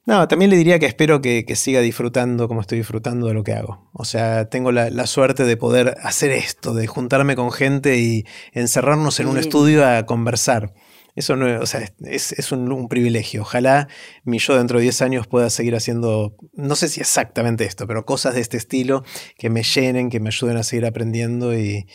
no, 0.07 0.27
también 0.27 0.51
le 0.51 0.57
diría 0.57 0.79
que 0.79 0.87
espero 0.87 1.21
que, 1.21 1.45
siga 1.55 1.81
disfrutando 1.81 2.49
como 2.49 2.63
estoy 2.63 2.79
disfrutando 2.79 3.27
de 3.27 3.35
lo 3.35 3.45
que 3.45 3.53
hago. 3.53 3.91
O 3.93 4.05
sea, 4.05 4.49
tengo 4.49 4.73
la, 4.73 5.07
suerte 5.07 5.45
de 5.45 5.57
poder 5.57 5.95
hacer 6.03 6.33
esto, 6.33 6.75
de 6.75 6.87
juntarme 6.87 7.37
con 7.37 7.53
gente 7.53 7.99
y 7.99 8.25
encerrarnos 8.53 9.21
en 9.21 9.29
un 9.29 9.39
estudio 9.39 9.87
a 9.87 10.07
conversar. 10.07 10.75
Eso 11.15 11.37
no, 11.37 11.61
o 11.61 11.67
sea, 11.67 11.89
es, 12.05 12.53
un, 12.53 12.89
privilegio. 12.89 13.43
Ojalá 13.43 13.89
mi 14.25 14.39
yo 14.39 14.57
dentro 14.57 14.79
de 14.79 14.85
10 14.85 15.03
años 15.03 15.27
pueda 15.27 15.51
seguir 15.51 15.75
haciendo, 15.75 16.37
no 16.53 16.77
sé 16.77 16.89
si 16.89 17.01
exactamente 17.01 17.65
esto, 17.65 17.87
pero 17.87 18.05
cosas 18.05 18.35
de 18.35 18.41
este 18.41 18.57
estilo 18.57 19.05
que 19.37 19.51
me 19.51 19.63
llenen, 19.63 20.11
que 20.11 20.21
me 20.21 20.29
ayuden 20.29 20.57
a 20.57 20.63
seguir 20.63 20.87
aprendiendo 20.87 21.57
y 21.57 21.87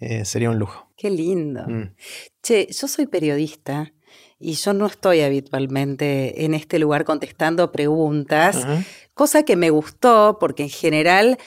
eh, 0.00 0.24
sería 0.24 0.50
un 0.50 0.58
lujo. 0.58 0.92
Qué 0.96 1.10
lindo. 1.10 1.64
Mm. 1.66 1.94
Che, 2.42 2.68
yo 2.70 2.88
soy 2.88 3.06
periodista 3.06 3.92
y 4.38 4.54
yo 4.54 4.72
no 4.72 4.86
estoy 4.86 5.20
habitualmente 5.20 6.44
en 6.44 6.54
este 6.54 6.78
lugar 6.78 7.04
contestando 7.04 7.70
preguntas, 7.70 8.66
cosa 9.14 9.44
que 9.44 9.56
me 9.56 9.70
gustó 9.70 10.38
porque 10.40 10.64
en 10.64 10.70
general 10.70 11.38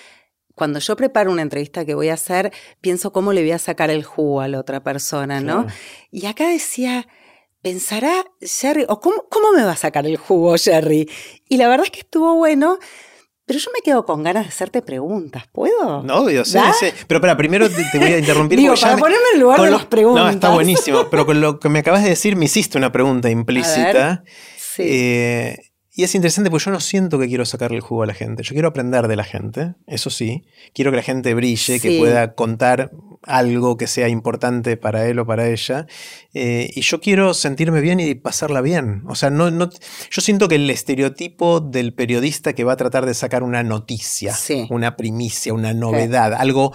cuando 0.56 0.80
yo 0.80 0.96
preparo 0.96 1.32
una 1.32 1.42
entrevista 1.42 1.86
que 1.86 1.94
voy 1.94 2.10
a 2.10 2.14
hacer, 2.14 2.52
pienso 2.82 3.12
cómo 3.12 3.34
le 3.34 3.42
voy 3.42 3.52
a 3.52 3.60
sacar 3.60 3.90
el 3.90 4.04
jugo 4.04 4.42
a 4.42 4.48
la 4.48 4.60
otra 4.60 4.82
persona, 4.82 5.42
¿no? 5.42 5.68
Y 6.12 6.26
acá 6.26 6.48
decía, 6.48 7.08
pensará 7.62 8.26
Jerry, 8.42 8.86
o 8.88 9.00
cómo, 9.00 9.26
cómo 9.30 9.52
me 9.52 9.64
va 9.64 9.72
a 9.72 9.76
sacar 9.76 10.06
el 10.06 10.18
jugo 10.18 10.56
Jerry. 10.58 11.10
Y 11.50 11.58
la 11.58 11.68
verdad 11.68 11.86
es 11.86 11.92
que 11.92 12.00
estuvo 12.00 12.36
bueno. 12.36 12.80
Pero 13.48 13.60
yo 13.60 13.70
me 13.72 13.82
quedo 13.82 14.06
con 14.06 14.24
ganas 14.24 14.44
de 14.46 14.50
hacerte 14.50 14.82
preguntas, 14.82 15.44
¿puedo? 15.52 16.02
No, 16.02 16.22
obvio, 16.22 16.44
sí, 16.46 16.58
sí. 16.80 16.88
Pero 17.08 17.22
para, 17.22 17.38
primero 17.38 17.70
te, 17.70 18.00
voy 18.00 18.14
a 18.14 18.18
interrumpir. 18.18 18.58
Digo, 18.60 18.74
para 18.74 18.98
ponerme 18.98 19.24
en 19.34 19.36
el 19.36 19.42
lugar 19.42 19.62
de 19.62 19.70
las 19.70 19.86
preguntas. 19.86 20.24
No, 20.24 20.30
está 20.32 20.50
buenísimo. 20.50 21.10
Pero 21.12 21.28
con 21.28 21.42
lo 21.42 21.60
que 21.60 21.70
me 21.70 21.80
acabas 21.80 22.02
de 22.02 22.10
decir, 22.10 22.36
me 22.36 22.46
hiciste 22.46 22.78
una 22.78 22.92
pregunta 22.92 23.30
implícita. 23.30 24.24
Sí. 24.58 24.84
Eh, 24.88 25.58
y 25.98 26.04
es 26.04 26.14
interesante 26.14 26.50
porque 26.50 26.66
yo 26.66 26.72
no 26.72 26.82
siento 26.82 27.18
que 27.18 27.28
quiero 27.28 27.46
sacarle 27.46 27.78
el 27.78 27.82
jugo 27.82 28.04
a 28.04 28.06
la 28.06 28.14
gente. 28.14 28.44
Yo 28.44 28.54
quiero 28.54 28.68
aprender 28.68 29.08
de 29.08 29.16
la 29.16 29.24
gente, 29.24 29.76
eso 29.88 30.10
sí. 30.10 30.44
Quiero 30.74 30.92
que 30.92 30.98
la 30.98 31.04
gente 31.04 31.34
brille, 31.34 31.80
que 31.80 32.00
pueda 32.00 32.36
contar 32.36 32.92
algo 33.24 33.78
que 33.78 33.88
sea 33.88 34.10
importante 34.10 34.76
para 34.76 35.08
él 35.08 35.20
o 35.20 35.26
para 35.26 35.48
ella. 35.48 35.88
Eh, 36.34 36.70
y 36.76 36.82
yo 36.82 37.00
quiero 37.00 37.34
sentirme 37.34 37.80
bien 37.80 38.02
y 38.02 38.14
pasarla 38.14 38.60
bien. 38.60 39.04
O 39.08 39.16
sea, 39.16 39.30
no, 39.30 39.52
no, 39.52 39.70
yo 40.12 40.22
siento 40.22 40.50
que 40.50 40.56
el 40.56 40.70
estereotipo 40.70 41.62
del 41.62 41.94
periodista 41.94 42.52
que 42.52 42.66
va 42.66 42.74
a 42.74 42.78
tratar 42.78 43.06
de 43.06 43.14
sacar 43.14 43.42
una 43.42 43.64
noticia, 43.64 44.36
una 44.70 44.98
primicia, 44.98 45.54
una 45.54 45.74
novedad, 45.74 46.34
algo 46.34 46.74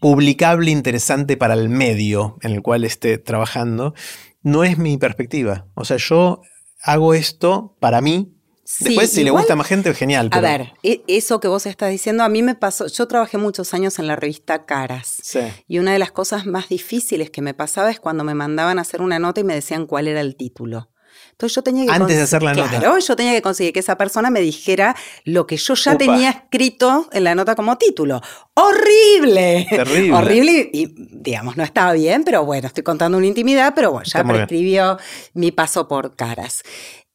publicable 0.00 0.70
interesante 0.70 1.36
para 1.36 1.52
el 1.52 1.68
medio 1.68 2.38
en 2.40 2.52
el 2.52 2.62
cual 2.62 2.84
esté 2.84 3.18
trabajando, 3.18 3.94
no 4.42 4.64
es 4.64 4.78
mi 4.78 4.96
perspectiva. 4.96 5.66
O 5.74 5.84
sea, 5.84 5.98
yo 5.98 6.40
hago 6.82 7.14
esto 7.14 7.76
para 7.80 8.00
mí, 8.00 8.34
Después, 8.80 9.10
si 9.10 9.24
le 9.24 9.30
gusta 9.30 9.56
más 9.56 9.66
gente, 9.66 9.92
genial. 9.94 10.30
A 10.32 10.40
ver, 10.40 10.72
e, 10.82 11.02
eso 11.06 11.38
que 11.38 11.48
vos 11.48 11.66
estás 11.66 11.90
diciendo, 11.90 12.24
a 12.24 12.28
mí 12.28 12.42
me 12.42 12.54
pasó. 12.54 12.86
Yo 12.86 13.06
trabajé 13.06 13.36
muchos 13.36 13.74
años 13.74 13.98
en 13.98 14.06
la 14.06 14.16
revista 14.16 14.64
Caras. 14.64 15.16
Sí. 15.22 15.40
Y 15.68 15.78
una 15.78 15.92
de 15.92 15.98
las 15.98 16.12
cosas 16.12 16.46
más 16.46 16.68
difíciles 16.68 17.30
que 17.30 17.42
me 17.42 17.52
pasaba 17.52 17.90
es 17.90 18.00
cuando 18.00 18.24
me 18.24 18.34
mandaban 18.34 18.78
a 18.78 18.82
hacer 18.82 19.02
una 19.02 19.18
nota 19.18 19.40
y 19.40 19.44
me 19.44 19.54
decían 19.54 19.86
cuál 19.86 20.08
era 20.08 20.20
el 20.20 20.36
título. 20.36 20.88
Entonces 21.32 21.54
yo 21.56 21.62
tenía 21.62 21.84
que. 21.84 21.92
Antes 21.92 22.16
de 22.16 22.22
hacer 22.22 22.42
la 22.42 22.54
nota. 22.54 22.78
Claro, 22.78 22.98
yo 22.98 23.16
tenía 23.16 23.32
que 23.32 23.42
conseguir 23.42 23.72
que 23.72 23.80
esa 23.80 23.98
persona 23.98 24.30
me 24.30 24.40
dijera 24.40 24.96
lo 25.24 25.46
que 25.46 25.56
yo 25.56 25.74
ya 25.74 25.98
tenía 25.98 26.30
escrito 26.30 27.08
en 27.12 27.24
la 27.24 27.34
nota 27.34 27.54
como 27.54 27.76
título. 27.76 28.20
¡Horrible! 28.54 29.66
Terrible. 29.68 30.14
Horrible 30.14 30.70
y, 30.72 30.94
digamos, 30.96 31.56
no 31.56 31.64
estaba 31.64 31.92
bien, 31.92 32.24
pero 32.24 32.44
bueno, 32.44 32.68
estoy 32.68 32.84
contando 32.84 33.18
una 33.18 33.26
intimidad, 33.26 33.72
pero 33.74 33.90
bueno, 33.90 34.06
ya 34.06 34.24
prescribió 34.24 34.98
mi 35.34 35.50
paso 35.50 35.88
por 35.88 36.16
caras. 36.16 36.62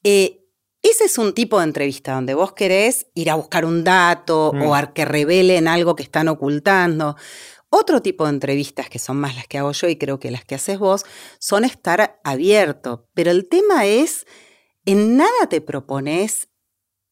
Eh, 0.04 0.39
ese 0.82 1.06
es 1.06 1.18
un 1.18 1.34
tipo 1.34 1.60
de 1.60 1.66
entrevista 1.66 2.14
donde 2.14 2.34
vos 2.34 2.54
querés 2.54 3.08
ir 3.14 3.30
a 3.30 3.36
buscar 3.36 3.66
un 3.66 3.84
dato 3.84 4.52
mm. 4.54 4.62
o 4.64 4.76
a 4.76 4.94
que 4.94 5.06
revelen 5.06 5.68
algo 5.68 5.96
que 5.96 6.04
están 6.04 6.28
ocultando. 6.28 7.16
Otro 7.70 8.02
tipo 8.02 8.24
de 8.24 8.32
entrevistas, 8.32 8.90
que 8.90 8.98
son 8.98 9.18
más 9.18 9.36
las 9.36 9.48
que 9.48 9.58
hago 9.58 9.72
yo 9.72 9.88
y 9.88 9.98
creo 9.98 10.20
que 10.20 10.32
las 10.32 10.44
que 10.44 10.56
haces 10.56 10.80
vos, 10.80 11.06
son 11.38 11.66
estar 11.66 12.20
abierto. 12.24 13.08
Pero 13.14 13.30
el 13.30 13.48
tema 13.48 13.86
es, 13.86 14.26
en 14.86 15.18
nada 15.18 15.48
te 15.50 15.62
propones 15.62 16.50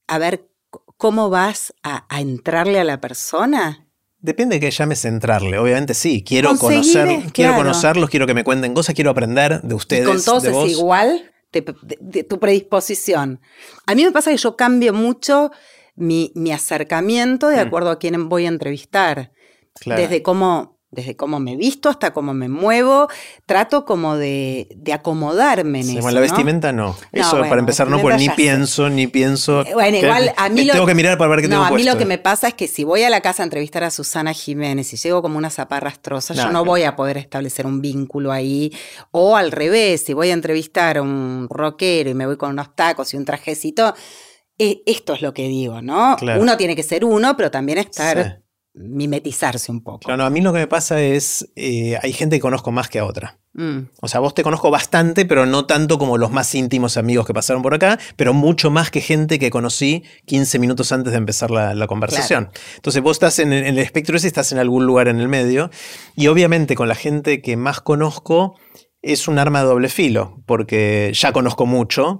a 0.07 0.17
ver 0.17 0.49
cómo 0.97 1.29
vas 1.29 1.73
a, 1.83 2.05
entrarle 2.19 2.79
a 2.79 2.83
la 2.83 2.99
persona. 2.99 3.87
Depende 4.19 4.55
de 4.55 4.61
que 4.61 4.71
llames 4.71 5.01
centrarle. 5.01 5.59
Obviamente 5.59 5.93
sí, 5.93 6.23
quiero 6.23 6.49
Conseguir, 6.57 6.93
conocer, 6.93 7.31
quiero 7.33 7.55
conocerlos, 7.55 8.09
quiero 8.09 8.25
que 8.25 8.33
me 8.33 8.43
cuenten 8.43 8.73
cosas, 8.73 8.95
quiero 8.95 9.11
aprender 9.11 9.61
de 9.61 9.73
Y 9.73 9.77
ustedes. 9.77 10.07
con 10.07 10.23
todos 10.23 10.43
de 10.43 10.49
es 10.49 10.55
vos. 10.55 10.71
igual 10.71 11.31
de, 11.61 11.73
de- 11.83 11.97
de 12.01 12.23
tu 12.23 12.39
predisposición. 12.39 13.39
A 13.85 13.95
mí 13.95 14.03
me 14.03 14.11
pasa 14.11 14.31
que 14.31 14.37
yo 14.37 14.55
cambio 14.55 14.93
mucho 14.93 15.51
mi, 15.95 16.31
mi 16.35 16.51
acercamiento 16.51 17.47
de 17.49 17.57
Mm. 17.57 17.67
acuerdo 17.67 17.89
a 17.91 17.99
quién 17.99 18.29
voy 18.29 18.45
a 18.45 18.49
entrevistar. 18.49 19.31
Claro. 19.79 20.01
Desde 20.01 20.21
cómo, 20.23 20.76
desde 20.89 21.17
cómo 21.17 21.39
me 21.41 21.57
visto 21.57 21.89
hasta 21.89 22.13
cómo 22.13 22.33
me 22.33 22.47
muevo, 22.47 23.09
trato 23.45 23.83
como 23.83 24.15
de, 24.15 24.69
de 24.75 24.93
acomodarme 24.93 25.79
en 25.79 25.85
Sí, 25.85 25.91
eso. 25.93 26.01
bueno, 26.01 26.15
la 26.15 26.21
vestimenta 26.21 26.71
no. 26.71 26.95
Eso 27.11 27.31
bueno, 27.31 27.49
para 27.49 27.59
empezar 27.59 27.89
no, 27.89 27.99
porque 28.01 28.17
ni 28.17 28.25
sé. 28.27 28.33
pienso, 28.37 28.89
ni 28.89 29.05
pienso. 29.07 29.65
Eh, 29.65 29.73
Bueno, 29.73 29.97
igual 29.97 30.31
a 30.37 30.47
mí 30.49 30.63
lo 30.63 30.73
tengo 30.73 30.85
que 30.85 30.95
mirar 30.95 31.17
para 31.17 31.29
ver 31.31 31.41
qué 31.41 31.47
no, 31.49 31.55
tengo 31.55 31.65
a 31.65 31.69
mí 31.71 31.75
puesto. 31.75 31.91
lo 31.91 31.97
que 31.99 32.05
me 32.05 32.17
pasa 32.17 32.47
es 32.47 32.53
que 32.53 32.67
si 32.69 32.85
voy 32.85 33.03
a 33.03 33.09
la 33.09 33.19
casa 33.19 33.43
a 33.43 33.45
entrevistar 33.45 33.83
a 33.83 33.91
Susana 33.91 34.31
Jiménez 34.33 34.93
y 34.93 34.97
llego 34.97 35.21
como 35.21 35.37
una 35.37 35.49
zaparrastrosa, 35.49 36.33
No, 36.33 36.43
yo 36.43 36.51
no 36.51 36.63
voy 36.63 36.83
a 36.83 36.95
poder 36.95 37.17
establecer 37.17 37.65
un 37.65 37.81
vínculo 37.81 38.31
ahí. 38.31 38.71
O 39.11 39.35
al 39.35 39.51
revés, 39.51 40.05
si 40.05 40.13
voy 40.13 40.29
a 40.29 40.33
entrevistar 40.33 40.97
a 40.97 41.01
un 41.01 41.47
rockero 41.49 42.09
y 42.09 42.13
me 42.13 42.25
voy 42.25 42.37
con 42.37 42.51
unos 42.51 42.75
tacos 42.75 43.13
y 43.13 43.17
un 43.17 43.25
trajecito, 43.25 43.93
eh, 44.57 44.81
esto 44.85 45.13
es 45.13 45.21
lo 45.21 45.33
que 45.33 45.47
digo, 45.49 45.81
¿no? 45.81 46.15
Claro. 46.17 46.41
Uno 46.41 46.55
tiene 46.57 46.75
que 46.77 46.83
ser 46.83 47.03
uno, 47.05 47.35
pero 47.35 47.51
también 47.51 47.77
estar, 47.77 48.23
Sí. 48.23 48.43
Mimetizarse 48.77 49.71
un 49.71 49.81
poco. 49.81 49.99
Claro, 49.99 50.17
no, 50.17 50.25
a 50.25 50.29
mí 50.29 50.41
lo 50.41 50.53
que 50.53 50.59
me 50.59 50.67
pasa 50.67 51.01
es, 51.01 51.49
eh, 51.55 51.97
hay 52.01 52.13
gente 52.13 52.37
que 52.37 52.41
conozco 52.41 52.71
más 52.71 52.89
que 52.89 52.99
a 52.99 53.05
otra. 53.05 53.39
Mm, 53.53 53.89
O 54.01 54.07
sea, 54.07 54.19
vos 54.19 54.35
te 54.35 54.43
conozco 54.43 54.69
bastante, 54.69 55.25
pero 55.25 55.45
no 55.47 55.65
tanto 55.65 55.97
como 55.97 56.17
los 56.17 56.31
más 56.31 56.53
íntimos 56.53 56.95
amigos 56.95 57.25
que 57.25 57.33
pasaron 57.33 57.63
por 57.63 57.73
acá, 57.73 57.97
pero 58.15 58.33
mucho 58.33 58.69
más 58.69 58.91
que 58.91 59.01
gente 59.01 59.39
que 59.39 59.49
conocí 59.49 60.03
15 60.25 60.59
minutos 60.59 60.91
antes 60.91 61.11
de 61.11 61.17
empezar 61.17 61.49
la, 61.49 61.73
la 61.73 61.87
conversación. 61.87 62.49
Entonces 62.75 63.01
vos 63.01 63.15
estás 63.17 63.39
en, 63.39 63.53
el- 63.53 63.63
en 63.65 63.77
el 63.77 63.79
espectro 63.79 64.15
ese, 64.15 64.27
estás 64.27 64.51
en 64.51 64.59
algún 64.59 64.85
lugar 64.85 65.07
en 65.07 65.19
el 65.19 65.27
medio, 65.27 65.71
y 66.15 66.27
obviamente 66.27 66.75
con 66.75 66.87
la 66.87 66.95
gente 66.95 67.41
que 67.41 67.57
más 67.57 67.81
conozco 67.81 68.55
es 69.01 69.27
un 69.27 69.39
arma 69.39 69.61
de 69.61 69.65
doble 69.67 69.89
filo, 69.89 70.41
porque 70.45 71.11
ya 71.15 71.31
conozco 71.31 71.65
mucho. 71.65 72.19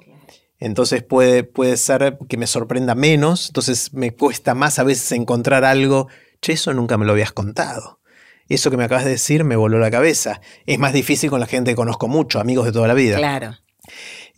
Entonces 0.59 1.03
puede, 1.03 1.43
puede 1.43 1.77
ser 1.77 2.17
que 2.27 2.35
me 2.37 2.47
sorprenda 2.47 2.95
menos, 2.95 3.47
entonces 3.49 3.93
me 3.93 4.15
cuesta 4.15 4.55
más 4.55 4.79
a 4.79 4.83
veces 4.83 5.11
encontrar 5.11 5.63
algo, 5.63 6.07
che, 6.41 6.53
eso 6.53 6.73
nunca 6.73 6.97
me 6.97 7.05
lo 7.05 7.11
habías 7.13 7.31
contado. 7.31 7.99
Eso 8.49 8.71
que 8.71 8.77
me 8.77 8.85
acabas 8.85 9.03
de 9.05 9.11
decir 9.11 9.43
me 9.43 9.55
voló 9.55 9.77
la 9.79 9.91
cabeza. 9.91 10.39
Es 10.65 10.79
más 10.79 10.93
difícil 10.93 11.29
con 11.29 11.39
la 11.39 11.47
gente 11.47 11.71
que 11.71 11.75
conozco 11.75 12.07
mucho, 12.07 12.39
amigos 12.39 12.65
de 12.65 12.71
toda 12.71 12.87
la 12.87 12.93
vida. 12.93 13.17
claro. 13.17 13.55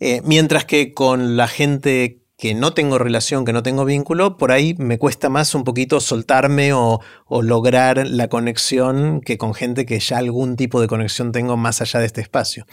Eh, 0.02 0.22
mientras 0.24 0.64
que 0.64 0.94
con 0.94 1.36
la 1.36 1.46
gente 1.46 2.22
que 2.38 2.54
no 2.54 2.72
tengo 2.72 2.96
relación, 2.98 3.44
que 3.44 3.52
no 3.52 3.62
tengo 3.62 3.84
vínculo, 3.84 4.38
por 4.38 4.50
ahí 4.50 4.74
me 4.78 4.96
cuesta 4.96 5.28
más 5.28 5.54
un 5.54 5.62
poquito 5.62 6.00
soltarme 6.00 6.72
o, 6.72 7.00
o 7.26 7.42
lograr 7.42 8.06
la 8.06 8.28
conexión 8.28 9.20
que 9.20 9.36
con 9.36 9.52
gente 9.52 9.84
que 9.84 10.00
ya 10.00 10.16
algún 10.16 10.56
tipo 10.56 10.80
de 10.80 10.88
conexión 10.88 11.32
tengo 11.32 11.58
más 11.58 11.82
allá 11.82 12.00
de 12.00 12.06
este 12.06 12.22
espacio. 12.22 12.66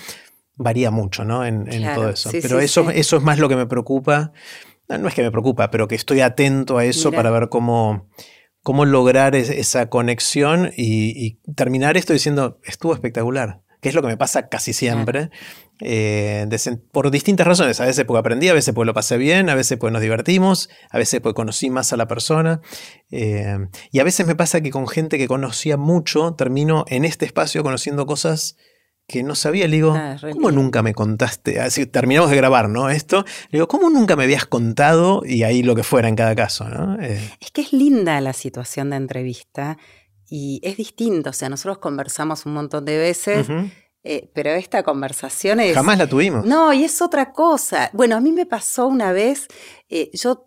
Varía 0.55 0.89
mucho, 0.89 1.25
¿no? 1.25 1.45
En, 1.45 1.71
en 1.71 1.81
Claro, 1.81 2.01
todo 2.01 2.09
eso. 2.11 2.31
sí, 2.31 2.39
Pero 2.41 2.59
sí, 2.59 2.65
eso, 2.65 2.83
sí. 2.89 2.91
eso 2.97 3.17
es 3.17 3.23
más 3.23 3.39
lo 3.39 3.49
que 3.49 3.57
me 3.57 3.65
preocupa. 3.67 4.31
No, 4.87 4.97
no 4.97 5.07
es 5.09 5.13
que 5.13 5.21
me 5.21 5.31
preocupa, 5.31 5.69
pero 5.69 5.89
que 5.89 5.95
estoy 5.95 6.21
atento 6.21 6.77
a 6.77 6.85
eso 6.85 7.09
Mira. 7.11 7.23
para 7.23 7.31
ver 7.37 7.49
cómo, 7.49 8.07
cómo 8.67 8.83
lograr 8.83 9.33
es- 9.33 9.49
esa 9.49 9.87
conexión 9.89 10.73
y, 10.75 11.13
y 11.25 11.39
terminar 11.53 11.95
esto 11.95 12.11
diciendo, 12.11 12.59
estuvo 12.65 12.93
espectacular, 12.93 13.61
que 13.79 13.87
es 13.87 13.95
lo 13.95 14.01
que 14.01 14.09
me 14.09 14.17
pasa 14.17 14.49
casi 14.49 14.73
siempre, 14.73 15.29
eh, 15.79 16.45
de 16.49 16.77
por 16.91 17.09
distintas 17.09 17.47
razones, 17.47 17.79
a 17.79 17.85
veces 17.85 18.03
porque 18.03 18.19
aprendí, 18.19 18.49
a 18.49 18.53
veces 18.53 18.73
porque 18.75 18.87
lo 18.87 18.93
pasé 18.93 19.15
bien, 19.17 19.49
a 19.49 19.55
veces 19.55 19.77
porque 19.77 19.93
nos 19.93 20.01
divertimos, 20.01 20.69
a 20.89 20.97
veces 20.97 21.21
porque 21.21 21.35
conocí 21.35 21.69
más 21.69 21.93
a 21.93 21.95
la 21.97 22.09
persona, 22.09 22.59
eh, 23.09 23.57
y 23.89 23.99
a 23.99 24.03
veces 24.03 24.27
me 24.27 24.35
pasa 24.35 24.59
que 24.59 24.69
con 24.69 24.85
gente 24.89 25.17
que 25.17 25.29
conocía 25.29 25.77
mucho, 25.77 26.33
termino 26.33 26.83
en 26.89 27.05
este 27.05 27.25
espacio 27.25 27.63
conociendo 27.63 28.05
cosas 28.05 28.57
que 29.07 29.23
no 29.23 29.35
sabía, 29.35 29.67
le 29.67 29.77
digo, 29.77 29.93
Ah, 29.95 30.17
¿cómo 30.33 30.51
nunca 30.51 30.83
me 30.83 30.93
contaste? 30.93 31.61
Así 31.61 31.85
terminamos 31.85 32.29
de 32.29 32.35
grabar, 32.35 32.67
¿no? 32.67 32.89
Esto, 32.89 33.23
le 33.49 33.59
digo, 33.59 33.67
¿cómo 33.67 33.89
nunca 33.89 34.15
me 34.17 34.25
habías 34.25 34.45
contado? 34.45 35.21
Y 35.25 35.43
ahí 35.43 35.63
lo 35.63 35.75
que 35.75 35.83
fuera 35.83 36.09
en 36.09 36.15
cada 36.15 36.35
caso, 36.35 36.67
¿no? 36.67 37.01
Eh, 37.01 37.19
Es 37.39 37.51
que 37.51 37.61
es 37.61 37.71
linda 37.73 38.19
la 38.19 38.33
situación 38.33 38.89
de 38.89 38.97
entrevista 38.97 39.77
y 40.29 40.59
es 40.61 40.75
distinto. 40.75 41.29
O 41.29 41.33
sea, 41.33 41.47
nosotros 41.47 41.77
conversamos 41.77 42.45
un 42.45 42.53
montón 42.53 42.83
de 42.83 42.97
veces, 42.97 43.47
eh, 44.03 44.29
pero 44.33 44.49
esta 44.51 44.83
conversación 44.83 45.61
es. 45.61 45.73
Jamás 45.73 45.97
la 45.97 46.07
tuvimos. 46.07 46.45
No, 46.45 46.73
y 46.73 46.83
es 46.83 47.01
otra 47.01 47.31
cosa. 47.31 47.89
Bueno, 47.93 48.17
a 48.17 48.19
mí 48.19 48.33
me 48.33 48.45
pasó 48.45 48.87
una 48.87 49.13
vez, 49.13 49.47
eh, 49.89 50.09
yo 50.13 50.46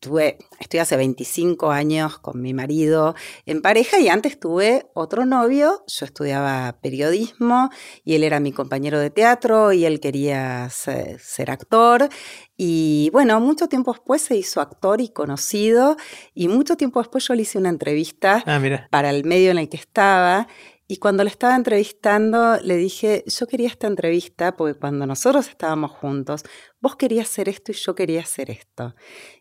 tuve, 0.00 0.38
estoy 0.58 0.80
hace 0.80 0.96
25 0.96 1.70
años 1.70 2.18
con 2.18 2.40
mi 2.40 2.54
marido 2.54 3.14
en 3.44 3.60
pareja 3.60 4.00
y 4.00 4.08
antes 4.08 4.40
tuve 4.40 4.86
otro 4.94 5.26
novio, 5.26 5.84
yo 5.86 6.06
estudiaba 6.06 6.78
periodismo 6.80 7.70
y 8.02 8.14
él 8.14 8.24
era 8.24 8.40
mi 8.40 8.50
compañero 8.50 8.98
de 8.98 9.10
teatro 9.10 9.72
y 9.72 9.84
él 9.84 10.00
quería 10.00 10.68
ser, 10.70 11.20
ser 11.20 11.50
actor 11.50 12.08
y 12.56 13.10
bueno, 13.12 13.40
mucho 13.40 13.68
tiempo 13.68 13.92
después 13.92 14.22
se 14.22 14.36
hizo 14.36 14.60
actor 14.60 15.00
y 15.00 15.10
conocido 15.10 15.96
y 16.34 16.48
mucho 16.48 16.76
tiempo 16.76 17.00
después 17.00 17.26
yo 17.26 17.34
le 17.34 17.42
hice 17.42 17.58
una 17.58 17.68
entrevista 17.68 18.42
Ah, 18.46 18.60
para 18.90 19.10
el 19.10 19.24
medio 19.24 19.50
en 19.50 19.58
el 19.58 19.68
que 19.68 19.76
estaba. 19.76 20.48
Y 20.90 20.96
cuando 20.96 21.22
le 21.22 21.30
estaba 21.30 21.54
entrevistando, 21.54 22.56
le 22.64 22.74
dije, 22.74 23.22
yo 23.24 23.46
quería 23.46 23.68
esta 23.68 23.86
entrevista 23.86 24.56
porque 24.56 24.76
cuando 24.76 25.06
nosotros 25.06 25.46
estábamos 25.46 25.92
juntos, 25.92 26.42
vos 26.80 26.96
querías 26.96 27.30
hacer 27.30 27.48
esto 27.48 27.70
y 27.70 27.76
yo 27.76 27.94
quería 27.94 28.22
hacer 28.22 28.50
esto. 28.50 28.96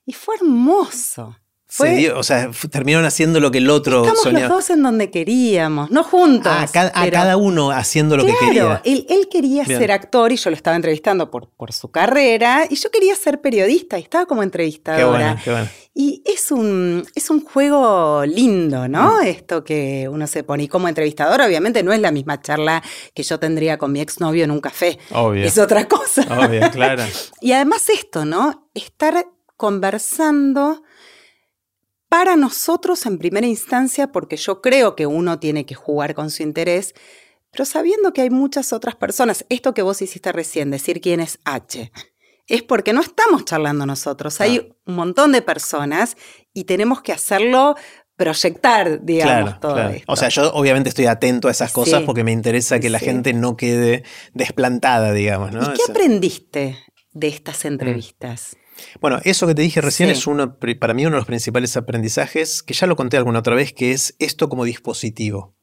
Y 0.05 0.13
fue 0.13 0.35
hermoso. 0.35 1.35
Se 1.71 1.77
Fue, 1.77 1.95
dio- 1.97 2.17
o 2.17 2.23
sea, 2.23 2.49
terminaron 2.71 3.05
haciendo 3.05 3.39
lo 3.39 3.51
que 3.51 3.59
el 3.59 3.69
otro 3.69 3.99
estamos 4.01 4.23
soñaba. 4.23 4.47
los 4.47 4.57
dos 4.57 4.69
en 4.71 4.81
donde 4.81 5.11
queríamos, 5.11 5.91
no 5.91 6.03
juntos. 6.03 6.51
Ah, 6.53 6.67
cada, 6.73 6.89
a 6.89 7.03
pero- 7.03 7.13
cada 7.13 7.37
uno 7.37 7.69
haciendo 7.69 8.17
lo 8.17 8.25
que 8.25 8.33
quería. 8.39 8.81
Él, 8.83 9.05
él 9.07 9.27
quería 9.31 9.63
Bien. 9.65 9.79
ser 9.79 9.91
actor 9.91 10.31
y 10.31 10.35
yo 10.37 10.49
lo 10.49 10.55
estaba 10.55 10.75
entrevistando 10.75 11.29
por, 11.29 11.47
por 11.49 11.71
su 11.71 11.91
carrera 11.91 12.65
y 12.67 12.73
yo 12.75 12.89
quería 12.89 13.15
ser 13.15 13.39
periodista 13.39 13.99
y 13.99 14.01
estaba 14.01 14.25
como 14.25 14.41
Qué 14.41 14.45
entrevistadora. 14.45 15.05
bueno, 15.11 15.39
qué 15.43 15.51
bueno. 15.51 15.67
Y 15.93 16.23
es 16.25 16.49
un, 16.51 17.05
es 17.13 17.29
un 17.29 17.43
juego 17.45 18.25
lindo, 18.25 18.87
Mm. 18.87 18.91
¿no? 18.91 19.21
Esto 19.21 19.63
que 19.63 20.09
uno 20.11 20.25
se 20.25 20.43
pone. 20.43 20.63
Y 20.63 20.67
como 20.69 20.87
entrevistador, 20.87 21.39
obviamente 21.41 21.83
no 21.83 21.93
es 21.93 21.99
la 21.99 22.09
misma 22.11 22.41
charla 22.41 22.81
que 23.13 23.21
yo 23.21 23.37
tendría 23.37 23.77
con 23.77 23.91
mi 23.91 24.01
exnovio 24.01 24.43
en 24.43 24.49
un 24.49 24.59
café. 24.59 24.97
Obvio. 25.11 25.45
Es 25.45 25.55
otra 25.59 25.87
cosa. 25.87 26.23
Obvio, 26.47 26.67
claro. 26.71 27.03
Y 27.41 27.51
además 27.51 27.87
esto, 27.89 28.25
¿no? 28.25 28.69
Estar 28.73 29.23
conversando 29.55 30.81
para 32.09 32.35
nosotros 32.35 33.05
en 33.05 33.17
primera 33.19 33.47
instancia, 33.47 34.11
porque 34.11 34.35
yo 34.35 34.61
creo 34.61 34.95
que 34.95 35.05
uno 35.05 35.39
tiene 35.39 35.65
que 35.65 35.75
jugar 35.75 36.15
con 36.15 36.31
su 36.31 36.43
interés, 36.43 36.93
pero 37.51 37.65
sabiendo 37.65 38.13
que 38.13 38.21
hay 38.21 38.29
muchas 38.29 38.73
otras 38.73 38.95
personas. 38.95 39.45
Esto 39.49 39.73
que 39.73 39.81
vos 39.83 40.01
hiciste 40.01 40.31
recién, 40.31 40.71
decir 40.71 41.01
quién 41.01 41.19
es 41.19 41.39
H, 41.45 41.91
es 42.47 42.63
porque 42.63 42.93
no 42.93 43.01
estamos 43.01 43.45
charlando 43.45 43.85
nosotros. 43.85 44.41
Hay 44.41 44.73
un 44.85 44.95
montón 44.95 45.31
de 45.31 45.41
personas 45.43 46.17
y 46.53 46.63
tenemos 46.63 47.01
que 47.01 47.11
hacerlo 47.11 47.75
proyectar, 48.15 49.01
digamos, 49.05 49.33
Claro, 49.43 49.57
todo 49.61 49.73
claro. 49.75 49.89
esto. 49.91 50.11
O 50.11 50.15
sea, 50.17 50.27
yo 50.29 50.51
obviamente 50.53 50.89
estoy 50.89 51.05
atento 51.05 51.47
a 51.47 51.51
esas 51.51 51.71
cosas 51.71 52.01
Sí. 52.01 52.05
porque 52.05 52.23
me 52.25 52.31
interesa 52.33 52.79
que 52.79 52.89
la 52.89 52.99
Sí. 52.99 53.05
gente 53.05 53.33
no 53.33 53.55
quede 53.55 54.03
desplantada, 54.33 55.13
digamos, 55.13 55.51
¿no? 55.53 55.61
¿Y 55.61 55.73
qué 55.77 55.83
aprendiste 55.89 56.77
de 57.13 57.27
estas 57.29 57.63
entrevistas? 57.65 58.57
Bueno, 59.01 59.19
eso 59.23 59.47
que 59.47 59.55
te 59.55 59.61
dije 59.61 59.81
recién 59.81 60.09
Sí. 60.09 60.13
es 60.13 60.27
uno, 60.27 60.57
para 60.79 60.93
mí 60.93 61.05
uno 61.05 61.15
de 61.15 61.19
los 61.19 61.27
principales 61.27 61.75
aprendizajes, 61.77 62.63
que 62.63 62.73
ya 62.73 62.87
lo 62.87 62.95
conté 62.95 63.17
alguna 63.17 63.39
otra 63.39 63.55
vez, 63.55 63.73
que 63.73 63.91
es 63.91 64.15
esto 64.19 64.49
como 64.49 64.63
dispositivo. 64.65 65.55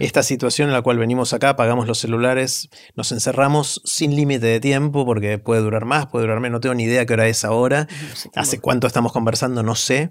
Esta 0.00 0.22
situación 0.22 0.68
en 0.68 0.74
la 0.74 0.82
cual 0.82 0.98
venimos 0.98 1.32
acá, 1.32 1.48
apagamos 1.48 1.86
los 1.86 1.96
celulares, 1.98 2.68
nos 2.96 3.12
encerramos 3.12 3.80
sin 3.86 4.14
límite 4.14 4.44
de 4.44 4.60
tiempo, 4.60 5.06
porque 5.06 5.38
puede 5.38 5.62
durar 5.62 5.86
más, 5.86 6.08
puede 6.08 6.24
durar 6.26 6.38
menos, 6.40 6.56
no 6.56 6.60
tengo 6.60 6.74
ni 6.74 6.82
idea 6.82 7.06
qué 7.06 7.14
hora 7.14 7.28
es 7.28 7.46
ahora, 7.46 7.88
hace 8.34 8.60
cuánto 8.60 8.86
estamos 8.86 9.10
conversando, 9.10 9.62
no 9.62 9.74
sé. 9.74 10.10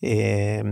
Eh, 0.00 0.62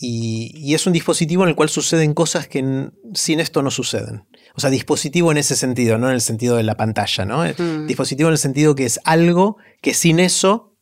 y, 0.00 0.52
y 0.54 0.74
es 0.74 0.86
un 0.86 0.92
dispositivo 0.92 1.42
en 1.42 1.48
el 1.48 1.54
cual 1.56 1.68
suceden 1.68 2.14
cosas 2.14 2.46
que 2.46 2.88
sin 3.14 3.40
esto 3.40 3.62
no 3.62 3.72
suceden. 3.72 4.22
O 4.56 4.60
sea, 4.60 4.70
dispositivo 4.70 5.30
en 5.32 5.38
ese 5.38 5.54
sentido, 5.54 5.98
no 5.98 6.08
en 6.08 6.14
el 6.14 6.20
sentido 6.20 6.56
de 6.56 6.62
la 6.62 6.76
pantalla, 6.76 7.24
¿no? 7.26 7.40
Ujú. 7.42 7.86
Dispositivo 7.86 8.28
en 8.28 8.32
el 8.32 8.38
sentido 8.38 8.74
que 8.74 8.86
es 8.86 8.98
algo 9.04 9.58
que 9.82 9.92
sin 9.94 10.18
eso 10.18 10.74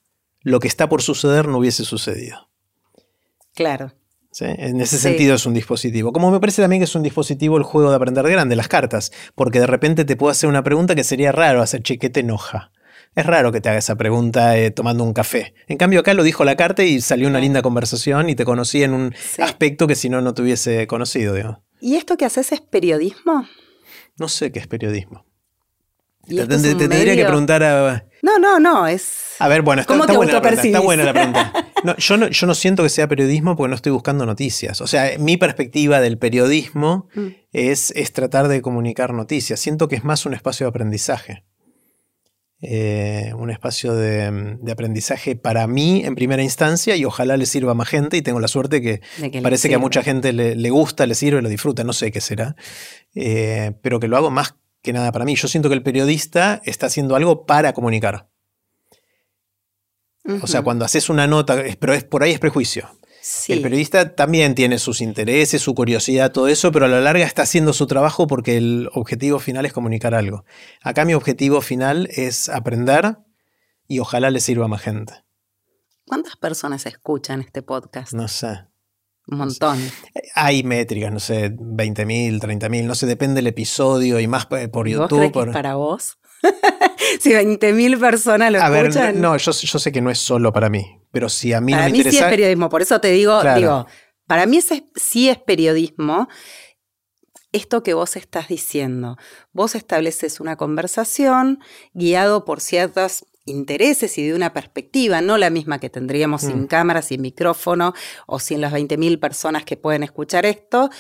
lo 0.43 0.61
que 0.61 0.69
está 0.69 0.89
por 0.89 1.03
suceder 1.03 1.49
no 1.49 1.59
hubiese 1.59 1.85
sucedido. 1.85 2.49
Claro. 3.55 3.93
¿sí? 4.31 4.45
En 4.49 4.81
ese 4.81 4.97
Sí. 4.97 5.03
sentido 5.05 5.35
es 5.37 5.47
un 5.47 5.55
dispositivo. 5.55 6.13
Como 6.13 6.31
me 6.31 6.41
parece 6.41 6.61
también 6.61 6.81
que 6.81 6.85
es 6.85 6.95
un 6.97 7.03
dispositivo 7.05 7.57
el 7.57 7.63
juego 7.63 7.91
de 7.91 7.97
aprender 7.97 8.25
de 8.25 8.33
grande, 8.33 8.57
las 8.57 8.67
cartas, 8.69 9.13
porque 9.37 9.61
de 9.61 9.67
repente 9.67 10.05
te 10.05 10.17
puedo 10.17 10.31
hacer 10.31 10.49
una 10.49 10.65
pregunta 10.65 10.95
que 10.97 11.05
sería 11.05 11.31
raro 11.33 11.63
hacer, 11.63 11.83
che, 11.83 11.99
¿qué 11.99 12.11
te 12.11 12.21
enoja? 12.21 12.73
Es 13.15 13.25
raro 13.27 13.53
que 13.53 13.61
te 13.61 13.69
haga 13.69 13.79
esa 13.79 13.95
pregunta 13.95 14.57
eh, 14.59 14.73
tomando 14.73 15.05
un 15.05 15.13
café. 15.13 15.55
En 15.69 15.79
cambio 15.79 16.01
acá 16.01 16.15
lo 16.15 16.25
dijo 16.25 16.45
la 16.45 16.57
carta 16.57 16.83
y 16.83 17.01
salió 17.01 17.29
una 17.29 17.39
linda 17.39 17.63
conversación 17.63 18.29
y 18.29 18.35
te 18.35 18.45
conocí 18.45 18.83
en 18.83 18.93
un 18.93 19.15
Sí. 19.17 19.41
aspecto 19.41 19.87
que 19.87 19.95
si 19.95 20.09
no, 20.09 20.21
no 20.21 20.35
te 20.35 20.43
hubiese 20.43 20.89
conocido. 20.89 21.33
digamos. 21.35 21.59
¿Y 21.81 21.95
esto 21.95 22.17
que 22.17 22.25
haces 22.25 22.51
es 22.51 22.61
periodismo? 22.61 23.47
No 24.19 24.29
sé 24.29 24.53
qué 24.53 24.59
es 24.61 24.67
periodismo. 24.67 25.25
¿Y 26.27 26.37
Te, 26.37 26.47
tendría 26.47 27.17
que 27.17 27.25
preguntar 27.25 27.63
a... 27.63 28.07
No, 28.23 28.39
no, 28.39 28.59
no, 28.59 28.87
es... 28.87 29.35
A 29.39 29.49
ver, 29.49 29.61
bueno, 29.61 29.83
está, 29.83 29.93
¿Cómo 29.93 30.05
está 30.05 30.13
te 30.13 30.17
buena 30.17 30.33
la 30.33 30.41
pregunta. 30.41 30.67
Está 30.67 30.81
buena 30.81 31.05
la 31.05 31.13
pregunta. 31.13 31.53
No, 31.85 31.95
yo, 31.99 32.17
no, 32.17 32.29
yo 32.29 32.47
no 32.47 32.55
siento 32.55 32.83
que 32.83 32.89
sea 32.89 33.07
periodismo 33.09 33.57
porque 33.57 33.69
no 33.69 33.75
estoy 33.77 33.93
buscando 33.93 34.25
noticias. 34.25 34.81
O 34.81 34.87
sea, 34.87 35.19
mi 35.19 35.37
perspectiva 35.37 36.01
del 36.01 36.17
periodismo 36.17 37.09
Mm. 37.15 37.27
es, 37.53 37.91
es 37.91 38.15
tratar 38.15 38.49
de 38.49 38.63
comunicar 38.63 39.13
noticias. 39.13 39.61
Siento 39.61 39.87
que 39.87 39.97
es 39.97 40.03
más 40.03 40.25
un 40.25 40.33
espacio 40.33 40.65
de 40.65 40.71
aprendizaje. 40.71 41.45
Eh, 42.67 43.33
un 43.37 43.51
espacio 43.51 43.93
de, 43.95 44.57
de 44.59 44.73
aprendizaje 44.73 45.37
para 45.37 45.67
mí 45.67 46.03
en 46.03 46.15
primera 46.15 46.43
instancia 46.43 46.97
y 46.97 47.05
ojalá 47.05 47.37
le 47.37 47.45
sirva 47.45 47.73
a 47.73 47.75
más 47.75 47.89
gente 47.89 48.17
y 48.17 48.23
tengo 48.23 48.41
la 48.41 48.49
suerte 48.49 48.81
que 48.81 49.03
que 49.31 49.43
parece 49.43 49.69
que 49.69 49.75
a 49.75 49.79
mucha 49.79 50.03
gente 50.03 50.33
le, 50.33 50.57
le 50.57 50.71
gusta, 50.71 51.05
le 51.05 51.15
sirve, 51.15 51.43
lo 51.43 51.51
disfruta, 51.51 51.85
no 51.85 51.93
sé 51.93 52.11
qué 52.11 52.23
será, 52.23 52.57
Eh, 53.15 53.73
pero 53.83 54.01
que 54.01 54.09
lo 54.09 54.17
hago 54.17 54.31
más 54.31 54.55
que 54.81 54.93
nada 54.95 55.13
para 55.13 55.25
mí. 55.27 55.35
Yo 55.37 55.47
siento 55.47 55.69
que 55.69 55.75
el 55.75 55.83
periodista 55.83 56.63
está 56.65 56.87
haciendo 56.87 57.17
algo 57.17 57.45
para 57.45 57.75
comunicar. 57.75 58.29
O 60.43 60.47
sea, 60.47 60.63
cuando 60.63 60.87
haces 60.87 61.11
una 61.11 61.27
nota, 61.27 61.63
pero 61.79 61.93
es, 61.93 62.03
por 62.05 62.23
ahí 62.23 62.33
es 62.33 62.39
prejuicio. 62.39 62.89
Sí. 63.27 63.55
El 63.55 63.63
periodista 63.63 64.15
también 64.15 64.55
tiene 64.55 64.79
sus 64.79 65.01
intereses, 65.01 65.63
su 65.63 65.75
curiosidad, 65.75 66.31
todo 66.31 66.47
eso, 66.49 66.71
pero 66.73 66.85
a 66.85 66.89
la 66.89 67.01
larga 67.01 67.25
está 67.25 67.41
haciendo 67.41 67.73
su 67.73 67.87
trabajo 67.87 68.27
porque 68.27 68.59
el 68.59 68.91
objetivo 68.93 69.39
final 69.39 69.65
es 69.65 69.73
comunicar 69.73 70.15
algo. 70.15 70.45
Acá 70.83 71.07
mi 71.07 71.15
objetivo 71.15 71.63
final 71.63 72.07
es 72.13 72.51
aprender 72.51 73.17
y 73.89 74.01
ojalá 74.01 74.31
le 74.31 74.41
sirva 74.41 74.67
a 74.67 74.69
más 74.69 74.83
gente. 74.83 75.15
¿Cuántas 76.07 76.37
personas 76.37 76.85
escuchan 76.85 77.41
este 77.41 77.63
podcast? 77.63 78.13
No 78.13 78.29
sé. 78.29 78.67
Un 79.27 79.39
montón. 79.39 79.79
Hay 80.35 80.63
métricas, 80.63 81.11
no 81.11 81.19
sé, 81.19 81.51
20.000, 81.51 82.41
30.000, 82.41 82.85
no 82.85 82.95
sé, 82.95 83.07
depende 83.07 83.37
del 83.37 83.47
episodio 83.47 84.21
y 84.21 84.27
más 84.27 84.47
eh, 84.51 84.69
por 84.69 84.87
¿Y 84.87 84.97
¿Vos 84.97 85.05
YouTube. 85.05 85.19
crees 85.21 85.33
que 85.33 85.39
por- 85.39 85.49
es 85.49 85.55
para 85.55 85.77
vos? 85.77 86.19
si 87.21 87.31
20.000 87.31 87.99
personas 87.99 88.53
lo 88.53 88.61
A 88.61 88.69
ver, 88.69 88.89
escuchan. 88.89 89.19
no, 89.23 89.35
yo, 89.39 89.53
yo 89.53 89.79
sé 89.79 89.93
que 89.93 90.03
no 90.03 90.11
es 90.11 90.19
solo 90.19 90.53
para 90.53 90.69
mí, 90.69 91.01
pero 91.15 91.29
si 91.29 91.53
a 91.53 91.61
mí 91.61 91.71
para 91.73 91.85
no 91.89 91.93
me 91.93 91.99
mí 92.05 92.11
sí 92.11 92.19
es 92.19 92.25
periodismo, 92.25 92.69
por 92.69 92.83
eso 92.83 93.01
te 93.01 93.13
digo, 93.13 93.41
Claro. 93.41 93.61
digo, 93.61 93.87
para 94.27 94.47
mí 94.47 94.57
ese 94.59 94.85
sí 94.97 95.29
es 95.29 95.39
periodismo. 95.39 96.29
Esto 97.53 97.85
que 97.85 97.95
vos 97.95 98.17
estás 98.17 98.49
diciendo, 98.49 99.17
vos 99.53 99.77
estableces 99.77 100.41
una 100.41 100.57
conversación 100.57 101.61
guiado 101.93 102.45
por 102.45 102.61
ciertos 102.61 103.27
intereses 103.47 104.19
y 104.19 104.27
de 104.27 104.35
una 104.35 104.53
perspectiva, 104.53 105.21
no 105.21 105.39
la 105.39 105.51
misma 105.51 105.79
que 105.79 105.89
tendríamos 105.89 106.43
sin 106.43 106.63
Mm. 106.63 106.67
cámara, 106.67 107.01
sin 107.03 107.23
micrófono 107.23 107.95
o 108.27 108.41
sin 108.41 108.61
las 108.61 108.73
20.000 108.73 109.21
personas 109.21 109.65
que 109.65 109.77
pueden 109.77 110.03
escuchar 110.03 110.47
esto. 110.47 110.91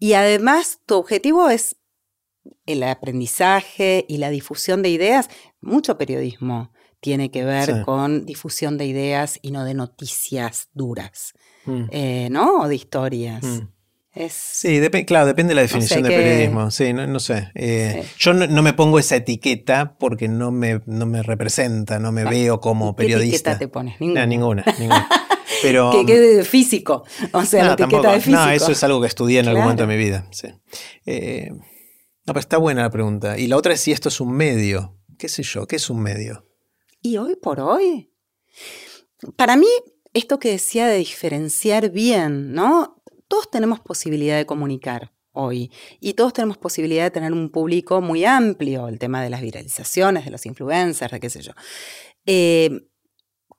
Y 0.00 0.14
además 0.14 0.80
tu 0.86 0.96
objetivo 0.96 1.48
es 1.50 1.76
el 2.66 2.82
aprendizaje 2.82 4.04
y 4.08 4.16
la 4.18 4.30
difusión 4.30 4.82
de 4.82 4.88
ideas. 4.88 5.28
Mucho 5.60 5.96
periodismo 5.98 6.72
tiene 7.02 7.30
que 7.30 7.44
ver 7.44 7.66
Sí. 7.66 7.72
con 7.84 8.24
difusión 8.24 8.78
de 8.78 8.86
ideas 8.86 9.38
y 9.42 9.50
no 9.50 9.64
de 9.64 9.74
noticias 9.74 10.68
duras, 10.72 11.34
Mm, 11.66 11.84
eh, 11.90 12.28
¿no? 12.30 12.60
O 12.62 12.68
de 12.68 12.74
historias. 12.76 13.42
mm. 13.44 13.68
Es, 14.14 14.32
Sí, 14.34 14.78
depe- 14.78 15.06
claro, 15.06 15.24
depende 15.26 15.52
de 15.52 15.54
la 15.56 15.62
definición 15.62 16.02
de 16.02 16.10
qué- 16.10 16.16
periodismo. 16.16 16.70
Sí, 16.70 16.92
no, 16.92 17.06
no 17.06 17.18
sé. 17.18 17.50
Eh, 17.54 18.02
Sí. 18.04 18.10
Yo 18.18 18.34
no, 18.34 18.46
no 18.46 18.62
me 18.62 18.74
pongo 18.74 18.98
esa 18.98 19.16
etiqueta 19.16 19.96
porque 19.98 20.28
no 20.28 20.50
me, 20.50 20.82
no 20.86 21.06
me 21.06 21.22
representa, 21.22 21.98
no 21.98 22.12
me 22.12 22.24
Bueno, 22.24 22.36
veo 22.38 22.60
como 22.60 22.94
¿Qué 22.94 23.04
periodista. 23.04 23.52
etiqueta 23.52 23.58
te 23.58 23.68
pones? 23.68 23.98
Ninguna. 24.00 24.26
ninguna, 24.26 24.64
ninguna. 24.78 25.08
Pero, 25.62 25.90
Que 25.92 26.04
quede 26.04 26.44
físico. 26.44 27.04
O 27.32 27.44
sea, 27.46 27.62
no, 27.62 27.68
la 27.68 27.72
etiqueta 27.74 27.88
tampoco. 28.02 28.12
de 28.12 28.20
físico. 28.20 28.36
No, 28.44 28.50
eso 28.50 28.70
es 28.72 28.84
algo 28.84 29.00
que 29.00 29.06
estudié 29.06 29.40
en 29.40 29.48
algún 29.48 29.62
momento 29.62 29.86
de 29.86 29.88
mi 29.88 29.96
vida. 29.96 30.26
Sí. 30.30 30.48
Eh, 31.06 31.48
no, 31.50 31.58
pero 32.26 32.40
está 32.40 32.58
buena 32.58 32.82
la 32.82 32.90
pregunta. 32.90 33.38
Y 33.38 33.46
la 33.46 33.56
otra 33.56 33.72
es 33.72 33.80
si 33.80 33.92
esto 33.92 34.08
es 34.10 34.20
un 34.20 34.32
medio. 34.32 34.98
¿Qué 35.18 35.28
sé 35.30 35.42
yo? 35.42 35.66
¿Qué 35.66 35.76
es 35.76 35.88
un 35.88 36.00
medio? 36.02 36.46
Y 37.02 37.16
hoy 37.16 37.34
por 37.34 37.58
hoy, 37.58 38.12
para 39.36 39.56
mí, 39.56 39.66
esto 40.14 40.38
que 40.38 40.50
decía 40.50 40.86
de 40.86 40.98
diferenciar 40.98 41.90
bien, 41.90 42.52
¿no? 42.52 43.02
Todos 43.26 43.50
tenemos 43.50 43.80
posibilidad 43.80 44.36
de 44.36 44.46
comunicar 44.46 45.12
hoy 45.32 45.72
y 45.98 46.14
todos 46.14 46.32
tenemos 46.32 46.58
posibilidad 46.58 47.04
de 47.04 47.10
tener 47.10 47.32
un 47.32 47.50
público 47.50 48.00
muy 48.00 48.24
amplio, 48.24 48.86
el 48.86 49.00
tema 49.00 49.20
de 49.22 49.30
las 49.30 49.40
viralizaciones, 49.40 50.24
de 50.24 50.30
los 50.30 50.46
influencers, 50.46 51.12
de 51.12 51.20
qué 51.20 51.28
sé 51.28 51.42
yo. 51.42 51.52
Eh, 52.24 52.88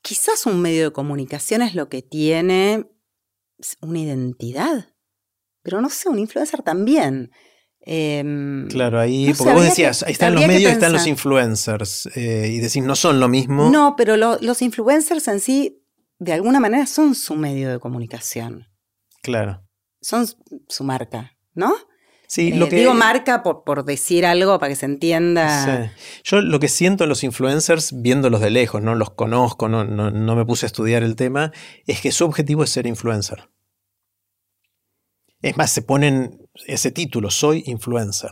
quizás 0.02 0.46
un 0.46 0.62
medio 0.62 0.86
de 0.86 0.94
comunicación 0.94 1.62
es 1.64 1.76
lo 1.76 1.90
que 1.90 2.02
tiene 2.02 2.88
una 3.82 4.00
identidad, 4.00 4.96
pero 5.64 5.82
no 5.82 5.90
sé, 5.90 6.08
un 6.08 6.20
influencer 6.20 6.62
también. 6.62 7.32
Em, 7.86 8.68
Claro, 8.70 9.00
ahí, 9.00 9.28
no 9.28 9.36
porque 9.36 9.54
vos 9.54 9.64
decías, 9.64 10.00
que- 10.00 10.06
ahí 10.06 10.12
están 10.14 10.34
los 10.36 10.48
medios 10.48 10.72
y 10.72 10.74
están 10.74 10.94
los 10.94 11.06
influencers. 11.06 12.08
eh, 12.16 12.48
y 12.54 12.60
decís, 12.60 12.82
no 12.84 12.96
son 12.96 13.20
lo 13.20 13.28
mismo. 13.28 13.70
No, 13.70 13.96
pero 13.98 14.16
lo- 14.18 14.38
los 14.40 14.62
influencers 14.62 15.28
en 15.28 15.40
sí, 15.42 15.84
de 16.20 16.32
alguna 16.34 16.60
manera, 16.62 16.86
son 16.86 17.14
su 17.16 17.36
medio 17.36 17.70
de 17.70 17.80
comunicación. 17.80 18.68
Claro. 19.22 19.64
Son 20.02 20.26
su 20.70 20.84
marca, 20.84 21.36
¿no? 21.54 21.74
Sí, 22.28 22.52
Eh, 22.54 22.56
lo 22.56 22.68
que. 22.70 22.78
Digo 22.78 22.94
marca 22.94 23.44
por, 23.44 23.64
por 23.66 23.84
decir 23.86 24.26
algo 24.26 24.58
para 24.60 24.70
que 24.70 24.76
se 24.78 24.86
entienda. 24.86 25.66
Sí. 25.86 25.92
Yo 26.24 26.42
lo 26.42 26.60
que 26.60 26.68
siento 26.70 27.04
en 27.04 27.10
los 27.10 27.24
influencers, 27.24 28.02
viéndolos 28.02 28.40
de 28.42 28.50
lejos, 28.50 28.82
no 28.82 28.96
los 28.96 29.12
conozco, 29.12 29.68
no, 29.70 29.84
no, 29.84 30.10
no 30.10 30.36
me 30.36 30.46
puse 30.46 30.66
a 30.66 30.68
estudiar 30.68 31.04
el 31.04 31.16
tema, 31.18 31.52
es 31.86 32.00
que 32.02 32.12
su 32.14 32.24
objetivo 32.26 32.64
es 32.64 32.70
ser 32.70 32.88
influencer. 32.88 33.50
Es 35.42 35.58
más, 35.58 35.72
se 35.72 35.82
ponen 35.82 36.43
ese 36.66 36.92
título, 36.92 37.30
soy 37.30 37.64
influencer. 37.66 38.32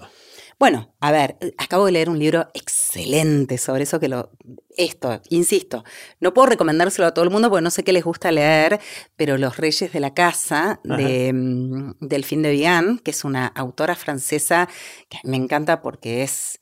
Bueno, 0.61 0.93
a 0.99 1.11
ver, 1.11 1.37
acabo 1.57 1.87
de 1.87 1.91
leer 1.91 2.07
un 2.07 2.19
libro 2.19 2.47
excelente 2.53 3.57
sobre 3.57 3.81
eso 3.81 3.99
que 3.99 4.07
lo. 4.07 4.29
Esto, 4.77 5.19
insisto, 5.29 5.83
no 6.19 6.35
puedo 6.35 6.49
recomendárselo 6.49 7.07
a 7.07 7.15
todo 7.15 7.25
el 7.25 7.31
mundo 7.31 7.49
porque 7.49 7.63
no 7.63 7.71
sé 7.71 7.83
qué 7.83 7.91
les 7.91 8.03
gusta 8.03 8.31
leer, 8.31 8.79
pero 9.15 9.39
Los 9.39 9.57
Reyes 9.57 9.91
de 9.91 9.99
la 9.99 10.13
Casa 10.13 10.79
de 10.83 11.33
mm, 11.33 11.93
Delphine 11.99 12.47
de 12.47 12.53
Vigan, 12.53 12.99
que 12.99 13.09
es 13.09 13.23
una 13.25 13.47
autora 13.47 13.95
francesa 13.95 14.69
que 15.09 15.17
me 15.23 15.35
encanta 15.35 15.81
porque 15.81 16.21
es, 16.21 16.59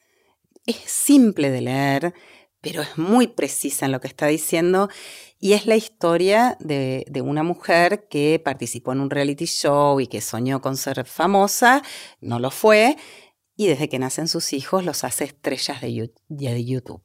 es 0.66 0.78
simple 0.86 1.52
de 1.52 1.60
leer, 1.60 2.14
pero 2.62 2.82
es 2.82 2.98
muy 2.98 3.28
precisa 3.28 3.86
en 3.86 3.92
lo 3.92 4.02
que 4.02 4.08
está 4.08 4.28
diciendo. 4.28 4.90
Y 5.40 5.54
es 5.54 5.66
la 5.66 5.76
historia 5.76 6.58
de, 6.60 7.06
de 7.10 7.22
una 7.22 7.44
mujer 7.44 8.08
que 8.10 8.42
participó 8.44 8.92
en 8.92 9.00
un 9.00 9.10
reality 9.10 9.46
show 9.46 10.00
y 10.00 10.08
que 10.08 10.22
soñó 10.22 10.62
con 10.62 10.78
ser 10.78 11.06
famosa, 11.06 11.82
no 12.20 12.40
lo 12.40 12.52
fue, 12.52 12.98
y 13.56 13.68
desde 13.68 13.90
que 13.90 14.00
nacen 14.00 14.28
sus 14.28 14.54
hijos 14.54 14.86
los 14.86 15.04
hace 15.04 15.26
estrellas 15.26 15.82
de 15.82 16.12
de 16.28 16.66
YouTube. 16.66 17.04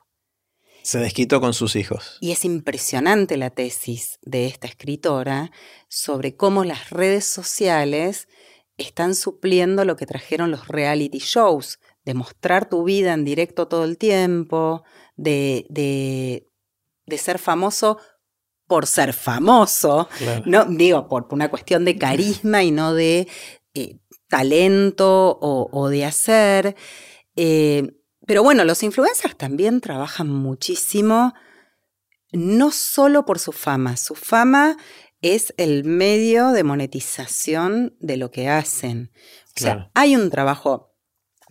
Se 0.84 0.98
desquitó 0.98 1.40
con 1.40 1.54
sus 1.54 1.76
hijos. 1.76 2.18
Y 2.20 2.32
es 2.32 2.44
impresionante 2.44 3.38
la 3.38 3.48
tesis 3.48 4.18
de 4.20 4.46
esta 4.46 4.66
escritora 4.66 5.50
sobre 5.88 6.36
cómo 6.36 6.62
las 6.62 6.90
redes 6.90 7.24
sociales 7.24 8.28
están 8.76 9.14
supliendo 9.14 9.86
lo 9.86 9.96
que 9.96 10.04
trajeron 10.04 10.50
los 10.50 10.68
reality 10.68 11.18
shows, 11.18 11.80
de 12.04 12.12
mostrar 12.12 12.68
tu 12.68 12.84
vida 12.84 13.14
en 13.14 13.24
directo 13.24 13.66
todo 13.66 13.84
el 13.84 13.96
tiempo, 13.96 14.84
de, 15.16 15.66
de, 15.70 16.48
de 17.06 17.18
ser 17.18 17.38
famoso 17.38 17.98
por 18.66 18.86
ser 18.86 19.12
famoso, 19.12 20.08
Claro. 20.18 20.42
no 20.46 20.64
digo 20.64 21.06
por 21.08 21.26
una 21.30 21.50
cuestión 21.50 21.84
de 21.84 21.98
carisma 21.98 22.62
y 22.62 22.70
no 22.70 22.94
de 22.94 23.28
eh, 23.74 23.98
talento 24.28 25.38
o, 25.40 25.68
o 25.70 25.88
de 25.90 26.04
hacer. 26.06 26.74
Eh, 27.36 27.92
pero 28.26 28.42
bueno, 28.42 28.64
los 28.64 28.82
influencers 28.82 29.36
también 29.36 29.80
trabajan 29.82 30.28
muchísimo, 30.30 31.34
no 32.32 32.70
solo 32.72 33.26
por 33.26 33.38
su 33.38 33.52
fama, 33.52 33.96
su 33.98 34.14
fama 34.14 34.76
es 35.20 35.52
el 35.58 35.84
medio 35.84 36.50
de 36.50 36.64
monetización 36.64 37.96
de 38.00 38.16
lo 38.16 38.30
que 38.30 38.48
hacen. 38.48 39.12
O 39.56 39.60
sea, 39.60 39.90
hay 39.94 40.16
un 40.16 40.30
trabajo, 40.30 40.93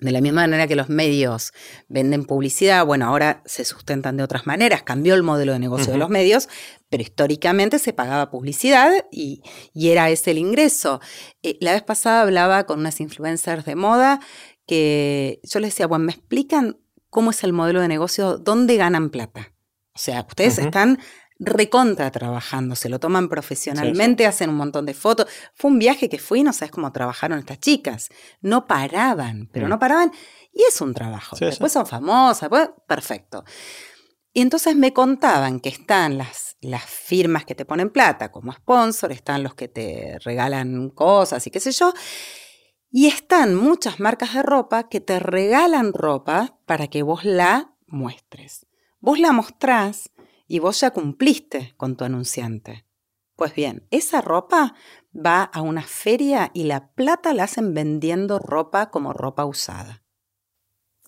de 0.03 0.11
la 0.11 0.21
misma 0.21 0.41
manera 0.41 0.67
que 0.67 0.75
los 0.75 0.89
medios 0.89 1.53
venden 1.87 2.25
publicidad, 2.25 2.85
bueno, 2.85 3.05
ahora 3.07 3.41
se 3.45 3.65
sustentan 3.65 4.17
de 4.17 4.23
otras 4.23 4.45
maneras, 4.45 4.83
cambió 4.83 5.15
el 5.15 5.23
modelo 5.23 5.53
de 5.53 5.59
negocio 5.59 5.93
de 5.93 5.97
los 5.97 6.09
medios, 6.09 6.49
pero 6.89 7.03
históricamente 7.03 7.79
se 7.79 7.93
pagaba 7.93 8.29
publicidad 8.29 8.91
y, 9.11 9.41
y 9.73 9.89
era 9.89 10.09
ese 10.09 10.31
el 10.31 10.37
ingreso. 10.37 10.99
Eh, 11.41 11.57
la 11.61 11.73
vez 11.73 11.83
pasada 11.83 12.21
hablaba 12.21 12.65
con 12.65 12.79
unas 12.79 12.99
influencers 12.99 13.65
de 13.65 13.75
moda 13.75 14.19
que 14.67 15.39
yo 15.43 15.59
les 15.59 15.71
decía, 15.71 15.87
bueno, 15.87 16.05
¿me 16.05 16.11
explican 16.11 16.77
cómo 17.09 17.31
es 17.31 17.43
el 17.43 17.53
modelo 17.53 17.81
de 17.81 17.87
negocio? 17.87 18.37
¿Dónde 18.37 18.75
ganan 18.77 19.09
plata? 19.09 19.53
O 19.95 19.99
sea, 19.99 20.25
ustedes 20.27 20.57
están 20.57 20.99
recontra 21.45 22.09
trabajando, 22.11 22.75
se 22.75 22.89
lo 22.89 22.99
toman 22.99 23.29
profesionalmente, 23.29 24.25
hacen 24.25 24.49
un 24.49 24.55
montón 24.55 24.85
de 24.85 24.93
fotos. 24.93 25.27
Fue 25.53 25.69
un 25.71 25.79
viaje 25.79 26.09
que 26.09 26.19
fui, 26.19 26.43
no 26.43 26.53
sabes 26.53 26.71
cómo 26.71 26.91
trabajaron 26.91 27.39
estas 27.39 27.59
chicas. 27.59 28.09
No 28.41 28.67
paraban, 28.67 29.49
pero 29.51 29.67
Mm. 29.67 29.69
no 29.69 29.79
paraban. 29.79 30.11
Y 30.53 30.63
es 30.63 30.79
un 30.81 30.93
trabajo. 30.93 31.35
Después 31.39 31.71
son 31.71 31.85
famosas, 31.87 32.49
pues, 32.49 32.69
perfecto. 32.87 33.43
Y 34.33 34.41
entonces 34.41 34.75
me 34.75 34.93
contaban 34.93 35.59
que 35.59 35.69
están 35.69 36.17
las, 36.17 36.57
las 36.61 36.83
firmas 36.83 37.45
que 37.45 37.53
te 37.55 37.65
ponen 37.65 37.89
plata 37.91 38.31
como 38.31 38.51
sponsor, 38.51 39.11
están 39.11 39.43
los 39.43 39.53
que 39.53 39.67
te 39.67 40.17
regalan 40.23 40.89
cosas 40.89 41.45
y 41.45 41.51
qué 41.51 41.59
sé 41.59 41.71
yo. 41.71 41.93
Y 42.91 43.07
están 43.07 43.55
muchas 43.55 43.99
marcas 43.99 44.33
de 44.33 44.43
ropa 44.43 44.87
que 44.89 45.01
te 45.01 45.19
regalan 45.19 45.93
ropa 45.93 46.57
para 46.65 46.87
que 46.87 47.01
vos 47.03 47.25
la 47.25 47.73
muestres. 47.87 48.65
vos 48.99 49.19
la 49.19 49.31
mostrás 49.33 50.09
y 50.47 50.59
vos 50.59 50.79
ya 50.81 50.91
cumpliste 50.91 51.73
con 51.77 51.95
tu 51.95 52.03
anunciante. 52.05 52.85
Pues 53.35 53.55
bien, 53.55 53.87
esa 53.89 54.21
ropa 54.21 54.75
va 55.15 55.43
a 55.43 55.61
una 55.61 55.81
feria 55.83 56.51
y 56.53 56.63
la 56.65 56.91
plata 56.93 57.33
la 57.33 57.45
hacen 57.45 57.73
vendiendo 57.73 58.39
ropa 58.39 58.89
como 58.91 59.11
ropa 59.13 59.45
usada. 59.45 60.03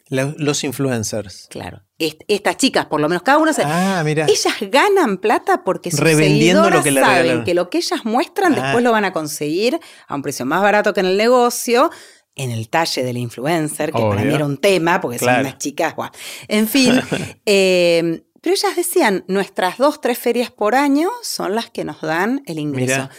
Los 0.09 0.63
influencers. 0.63 1.47
Claro. 1.49 1.81
estas 1.97 2.57
chicas, 2.57 2.85
por 2.85 3.01
lo 3.01 3.09
menos, 3.09 3.23
cada 3.23 3.39
uno 3.39 3.51
se. 3.53 3.63
Ah, 3.65 4.03
mira. 4.05 4.25
Ellas 4.27 4.53
ganan 4.69 5.17
plata 5.17 5.63
porque 5.63 5.89
sus 5.89 5.99
Revendiendo 6.01 6.69
lo 6.69 6.83
que 6.83 6.93
saben 6.93 7.43
que 7.43 7.55
lo 7.55 7.69
que 7.71 7.79
ellas 7.79 8.05
muestran 8.05 8.53
Ah. 8.53 8.61
después 8.61 8.83
lo 8.83 8.91
van 8.91 9.05
a 9.05 9.13
conseguir 9.13 9.79
a 10.07 10.13
un 10.15 10.21
precio 10.21 10.45
más 10.45 10.61
barato 10.61 10.93
que 10.93 10.99
en 10.99 11.07
el 11.07 11.17
negocio, 11.17 11.89
en 12.35 12.51
el 12.51 12.69
talle 12.69 13.03
del 13.03 13.17
influencer, 13.17 13.91
que 13.91 13.99
para 14.01 14.21
mí 14.23 14.31
era 14.33 14.45
un 14.45 14.57
tema, 14.57 15.01
porque 15.01 15.17
Claro. 15.17 15.37
son 15.39 15.47
unas 15.47 15.57
chicas. 15.57 15.95
buah. 15.95 16.11
En 16.49 16.67
fin. 16.67 16.93
eh, 17.47 18.25
pero 18.45 18.53
ellas 18.53 18.75
decían, 18.75 19.25
nuestras 19.27 19.79
dos, 19.79 19.99
tres 20.01 20.19
ferias 20.19 20.51
por 20.51 20.75
año 20.75 21.09
son 21.23 21.55
las 21.55 21.71
que 21.71 21.83
nos 21.83 21.99
dan 22.01 22.43
el 22.45 22.59
ingreso. 22.59 22.93
Mira. 23.01 23.09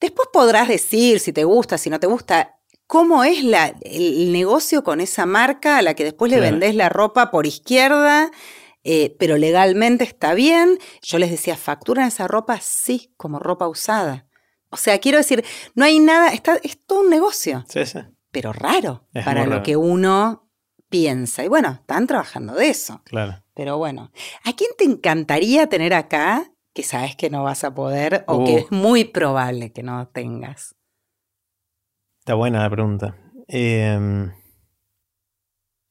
Después 0.00 0.28
podrás 0.32 0.68
decir 0.68 1.18
si 1.18 1.32
te 1.32 1.42
gusta, 1.42 1.78
si 1.78 1.90
no 1.90 1.98
te 1.98 2.06
gusta. 2.06 2.52
¿Cómo 2.86 3.24
es 3.24 3.42
la, 3.42 3.74
el 3.82 4.30
negocio 4.32 4.84
con 4.84 5.00
esa 5.00 5.26
marca 5.26 5.78
a 5.78 5.82
la 5.82 5.94
que 5.94 6.04
después 6.04 6.30
le 6.30 6.36
Claro. 6.38 6.52
vendés 6.52 6.76
la 6.76 6.88
ropa 6.88 7.32
por 7.32 7.44
izquierda, 7.44 8.30
eh, 8.84 9.16
pero 9.18 9.36
legalmente 9.36 10.04
está 10.04 10.34
bien? 10.34 10.78
Yo 11.02 11.18
les 11.18 11.32
decía, 11.32 11.56
¿facturan 11.56 12.06
esa 12.06 12.28
ropa? 12.28 12.60
Sí, 12.62 13.12
como 13.16 13.40
ropa 13.40 13.66
usada. 13.66 14.28
O 14.70 14.76
sea, 14.76 15.00
quiero 15.00 15.18
decir, 15.18 15.44
no 15.74 15.84
hay 15.84 15.98
nada, 15.98 16.28
está, 16.32 16.60
es 16.62 16.78
todo 16.86 17.00
un 17.00 17.10
negocio, 17.10 17.64
Sí, 17.68 17.84
sí. 17.86 17.98
pero 18.30 18.52
raro 18.52 19.08
Es 19.12 19.24
para 19.24 19.44
lo 19.44 19.50
raro. 19.50 19.62
que 19.64 19.76
uno 19.76 20.45
piensa. 21.00 21.44
Y 21.44 21.48
bueno, 21.48 21.70
están 21.80 22.06
trabajando 22.06 22.54
de 22.54 22.68
eso. 22.68 23.02
Claro. 23.04 23.42
Pero 23.54 23.78
bueno, 23.78 24.10
¿a 24.44 24.52
quién 24.54 24.70
te 24.78 24.84
encantaría 24.84 25.68
tener 25.68 25.92
acá 25.94 26.50
que 26.74 26.82
sabes 26.82 27.16
que 27.16 27.30
no 27.30 27.42
vas 27.42 27.64
a 27.64 27.74
poder 27.74 28.24
o 28.28 28.44
que 28.44 28.52
Uh. 28.54 28.58
es 28.58 28.70
muy 28.72 29.04
probable 29.04 29.72
que 29.72 29.82
no 29.82 30.08
tengas? 30.08 30.74
Está 32.20 32.34
buena 32.34 32.62
la 32.62 32.70
pregunta. 32.70 33.16
Eh, 33.48 34.28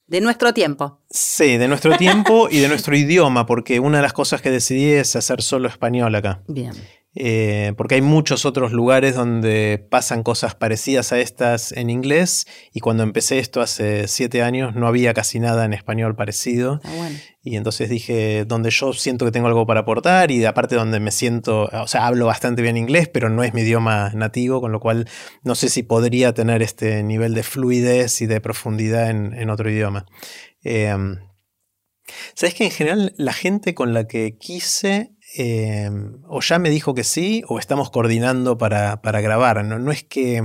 De 0.08 0.22
nuestro 0.22 0.54
tiempo. 0.54 1.02
Sí, 1.16 1.58
de 1.58 1.68
nuestro 1.68 1.98
tiempo 1.98 2.48
y 2.50 2.60
de 2.60 2.68
nuestro 2.68 2.96
idioma, 2.96 3.46
porque 3.46 3.80
una 3.80 3.98
de 3.98 4.04
las 4.04 4.14
cosas 4.14 4.42
que 4.42 4.52
decidí 4.52 4.92
es 4.92 5.16
hacer 5.16 5.42
solo 5.42 5.68
español 5.68 6.14
acá. 6.16 6.42
Bien. 6.48 6.74
Eh, 7.18 7.72
porque 7.78 7.96
hay 7.96 8.02
muchos 8.02 8.46
otros 8.46 8.74
lugares 8.74 9.16
donde 9.16 9.88
pasan 9.90 10.22
cosas 10.22 10.54
parecidas 10.54 11.14
a 11.14 11.20
estas 11.20 11.72
en 11.72 11.90
inglés 11.90 12.46
y 12.74 12.82
cuando 12.82 13.04
empecé 13.04 13.40
esto 13.40 13.62
hace 13.62 14.10
siete 14.10 14.44
años 14.44 14.76
no 14.76 14.86
había 14.86 15.14
casi 15.14 15.40
nada 15.40 15.64
en 15.64 15.72
español 15.72 16.18
parecido 16.18 16.82
Está 16.84 16.94
bueno. 16.94 17.18
y 17.42 17.56
entonces 17.56 17.90
dije 17.90 18.44
donde 18.44 18.70
yo 18.70 18.92
siento 18.92 19.24
que 19.24 19.32
tengo 19.32 19.48
algo 19.48 19.66
para 19.66 19.82
aportar 19.82 20.30
y 20.30 20.44
aparte 20.44 20.76
donde 20.76 21.00
me 21.00 21.12
siento, 21.12 21.70
o 21.72 21.88
sea, 21.88 22.06
hablo 22.06 22.26
bastante 22.26 22.62
bien 22.62 22.76
inglés 22.76 23.08
pero 23.08 23.30
no 23.30 23.46
es 23.46 23.54
mi 23.54 23.62
idioma 23.62 24.12
nativo 24.14 24.60
con 24.60 24.74
lo 24.74 24.82
cual 24.82 25.08
no 25.42 25.56
sé 25.56 25.70
si 25.70 25.84
podría 25.84 26.34
tener 26.34 26.62
este 26.62 27.02
nivel 27.02 27.34
de 27.34 27.44
fluidez 27.44 28.22
y 28.22 28.26
de 28.26 28.42
profundidad 28.42 29.10
en, 29.10 29.34
en 29.36 29.50
otro 29.50 29.72
idioma. 29.72 30.06
Eh, 30.66 30.94
Sabes 32.36 32.54
que 32.54 32.66
en 32.66 32.72
general 32.72 33.14
la 33.18 33.34
gente 33.34 33.74
con 33.74 33.94
la 33.94 34.08
que 34.08 34.38
quise 34.38 35.16
eh, 35.38 35.90
o 36.28 36.42
ya 36.42 36.60
me 36.60 36.70
dijo 36.70 36.94
que 36.94 37.04
sí 37.04 37.44
o 37.48 37.60
estamos 37.60 37.90
coordinando 37.90 38.58
para, 38.58 39.02
para 39.02 39.22
grabar. 39.22 39.66
No, 39.66 39.80
no 39.80 39.92
es 39.92 40.04
que, 40.04 40.42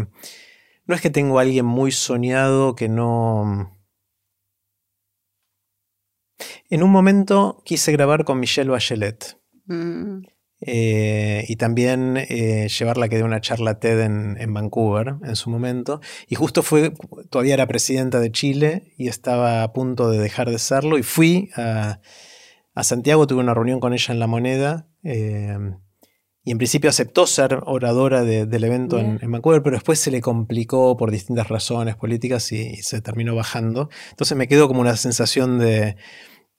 no 0.86 0.94
es 0.94 1.00
que 1.00 1.10
tengo 1.10 1.38
a 1.38 1.42
alguien 1.42 1.66
muy 1.66 1.92
soñado 1.92 2.74
que 2.74 2.88
no... 2.88 3.76
En 6.70 6.82
un 6.82 6.90
momento 6.90 7.62
quise 7.64 7.92
grabar 7.92 8.24
con 8.24 8.40
Michelle 8.40 8.70
Bachelet. 8.70 9.38
Mm, 9.66 10.22
eh, 10.60 11.44
y 11.48 11.56
también 11.56 12.16
eh, 12.16 12.68
llevarla 12.68 13.08
que 13.08 13.22
una 13.22 13.40
charla 13.40 13.78
TED 13.78 14.00
en, 14.00 14.36
en 14.38 14.52
Vancouver 14.52 15.14
en 15.24 15.36
su 15.36 15.50
momento. 15.50 16.00
Y 16.28 16.34
justo 16.34 16.62
fue, 16.62 16.92
todavía 17.30 17.54
era 17.54 17.66
presidenta 17.66 18.20
de 18.20 18.30
Chile 18.30 18.92
y 18.98 19.08
estaba 19.08 19.62
a 19.62 19.72
punto 19.72 20.10
de 20.10 20.18
dejar 20.18 20.50
de 20.50 20.58
serlo. 20.58 20.98
Y 20.98 21.02
fui 21.02 21.50
a, 21.56 22.00
a 22.74 22.84
Santiago, 22.84 23.26
tuve 23.26 23.40
una 23.40 23.54
reunión 23.54 23.80
con 23.80 23.92
ella 23.94 24.12
en 24.12 24.20
La 24.20 24.26
Moneda. 24.26 24.88
eh, 25.02 25.56
y 26.42 26.52
en 26.52 26.56
principio 26.58 26.88
aceptó 26.88 27.26
ser 27.26 27.58
oradora 27.66 28.24
de- 28.24 28.46
del 28.46 28.64
evento 28.64 28.98
en, 28.98 29.18
Vancouver, 29.30 29.62
pero 29.62 29.76
después 29.76 29.98
se 29.98 30.10
le 30.10 30.22
complicó 30.22 30.96
por 30.96 31.10
distintas 31.10 31.48
razones 31.48 31.96
políticas 31.96 32.50
y, 32.52 32.62
y 32.62 32.76
se 32.78 33.02
terminó 33.02 33.34
bajando. 33.34 33.90
Entonces 34.08 34.38
me 34.38 34.48
quedó 34.48 34.66
como 34.66 34.80
una 34.80 34.96
sensación 34.96 35.58
de, 35.58 35.96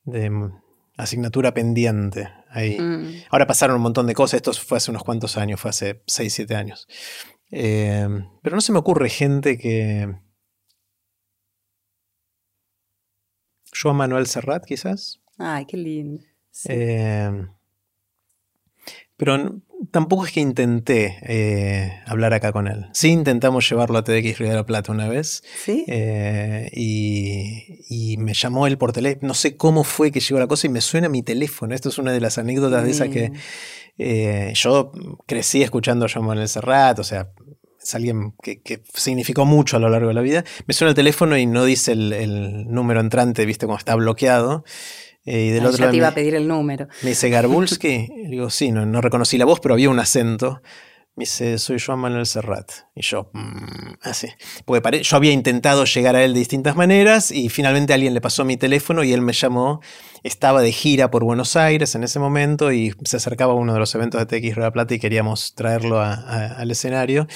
de 0.05 0.31
asignatura 0.97 1.55
pendiente 1.55 2.29
ahí. 2.51 2.79
mm. 2.79 3.23
Ahora 3.29 3.47
pasaron 3.47 3.77
un 3.77 3.83
montón 3.83 4.07
de 4.07 4.13
cosas, 4.13 4.35
esto 4.35 4.53
fue 4.53 4.77
hace 4.77 4.91
unos 4.91 5.03
cuantos 5.03 5.37
años, 5.37 5.59
fue 5.59 5.69
hace 5.69 6.03
6, 6.05 6.33
7 6.33 6.55
años. 6.55 6.87
Eh, 7.49 8.07
pero 8.41 8.55
no 8.55 8.61
se 8.61 8.71
me 8.71 8.79
ocurre 8.79 9.09
gente 9.09 9.57
que... 9.57 10.13
Joan 13.73 13.95
Manuel 13.95 14.27
Serrat, 14.27 14.65
quizás. 14.65 15.21
Ay, 15.37 15.65
qué 15.65 15.77
lindo. 15.77 16.23
Sí. 16.51 16.67
Eh, 16.71 17.47
pero 19.21 19.61
tampoco 19.91 20.25
es 20.25 20.31
que 20.31 20.39
intenté 20.39 21.19
eh, 21.21 21.93
hablar 22.07 22.33
acá 22.33 22.51
con 22.51 22.67
él. 22.67 22.87
Sí 22.91 23.09
intentamos 23.09 23.69
llevarlo 23.69 23.99
a 23.99 24.03
TDX 24.03 24.39
Río 24.39 24.49
de 24.49 24.55
la 24.55 24.65
Plata 24.65 24.91
una 24.91 25.07
vez. 25.07 25.43
¿Sí? 25.63 25.85
eh, 25.87 26.71
y, 26.73 27.83
y 27.87 28.17
me 28.17 28.33
llamó 28.33 28.65
él 28.65 28.79
por 28.79 28.93
teléfono. 28.93 29.27
No 29.27 29.33
sé 29.35 29.57
cómo 29.57 29.83
fue 29.83 30.11
que 30.11 30.21
llegó 30.21 30.39
la 30.39 30.47
cosa 30.47 30.65
y 30.65 30.71
me 30.71 30.81
suena 30.81 31.07
mi 31.07 31.21
teléfono. 31.21 31.75
Esto 31.75 31.89
es 31.89 31.99
una 31.99 32.13
de 32.13 32.19
las 32.19 32.39
anécdotas 32.39 32.83
de 32.83 32.89
esas 32.89 33.09
que, 33.09 33.29
Bien. 33.29 33.33
eh, 33.99 34.53
yo 34.55 34.91
crecí 35.27 35.61
escuchando 35.61 36.05
a 36.05 36.09
Joan 36.11 36.25
Manuel 36.25 36.49
Serrat, 36.49 36.97
o 36.97 37.03
sea, 37.03 37.29
es 37.79 37.93
alguien 37.93 38.33
que, 38.41 38.59
que 38.63 38.81
significó 38.95 39.45
mucho 39.45 39.77
a 39.77 39.79
lo 39.79 39.89
largo 39.89 40.07
de 40.07 40.15
la 40.15 40.21
vida. 40.21 40.43
Me 40.65 40.73
suena 40.73 40.89
el 40.89 40.95
teléfono 40.95 41.37
y 41.37 41.45
no 41.45 41.63
dice 41.63 41.91
el, 41.91 42.11
el 42.11 42.71
número 42.71 42.99
entrante, 42.99 43.45
viste, 43.45 43.67
como 43.67 43.77
está 43.77 43.93
bloqueado. 43.93 44.63
Eh, 45.25 45.45
y 45.45 45.49
del 45.51 45.61
Ay, 45.61 45.67
otro 45.67 45.79
lado 45.81 45.91
te 45.91 45.97
iba 45.97 46.07
a 46.07 46.11
me, 46.11 46.15
pedir 46.15 46.35
el 46.35 46.47
número. 46.47 46.87
me 47.03 47.09
dice 47.09 47.29
Garbulski. 47.29 48.07
Y 48.15 48.27
digo, 48.27 48.49
sí, 48.49 48.71
no, 48.71 48.85
no 48.85 49.01
reconocí 49.01 49.37
la 49.37 49.45
voz, 49.45 49.59
pero 49.59 49.73
había 49.75 49.89
un 49.89 49.99
acento. 49.99 50.61
Me 51.15 51.23
dice, 51.23 51.57
soy 51.57 51.77
Joan 51.77 51.99
Manuel 51.99 52.25
Serrat. 52.25 52.71
Y 52.95 53.01
yo, 53.01 53.29
"Mm", 53.33 53.95
así. 54.01 54.27
Porque 54.63 54.81
pare- 54.81 55.03
yo 55.03 55.17
había 55.17 55.33
intentado 55.33 55.83
llegar 55.83 56.15
a 56.15 56.23
él 56.23 56.33
de 56.33 56.39
distintas 56.39 56.77
maneras 56.77 57.31
y 57.31 57.49
finalmente 57.49 57.93
alguien 57.93 58.13
le 58.13 58.21
pasó 58.21 58.45
mi 58.45 58.55
teléfono 58.55 59.03
y 59.03 59.11
él 59.11 59.21
me 59.21 59.33
llamó. 59.33 59.81
Estaba 60.23 60.61
de 60.61 60.71
gira 60.71 61.11
por 61.11 61.25
Buenos 61.25 61.57
Aires 61.57 61.95
en 61.95 62.05
ese 62.05 62.17
momento 62.19 62.71
y 62.71 62.93
se 63.03 63.17
acercaba 63.17 63.51
a 63.51 63.55
uno 63.57 63.73
de 63.73 63.79
los 63.79 63.93
eventos 63.93 64.19
de 64.21 64.25
TX 64.25 64.55
la 64.57 64.71
Plata 64.71 64.95
y 64.95 64.99
queríamos 64.99 65.53
traerlo 65.53 65.99
a- 65.99 66.13
a- 66.13 66.53
al 66.55 66.71
escenario. 66.71 67.27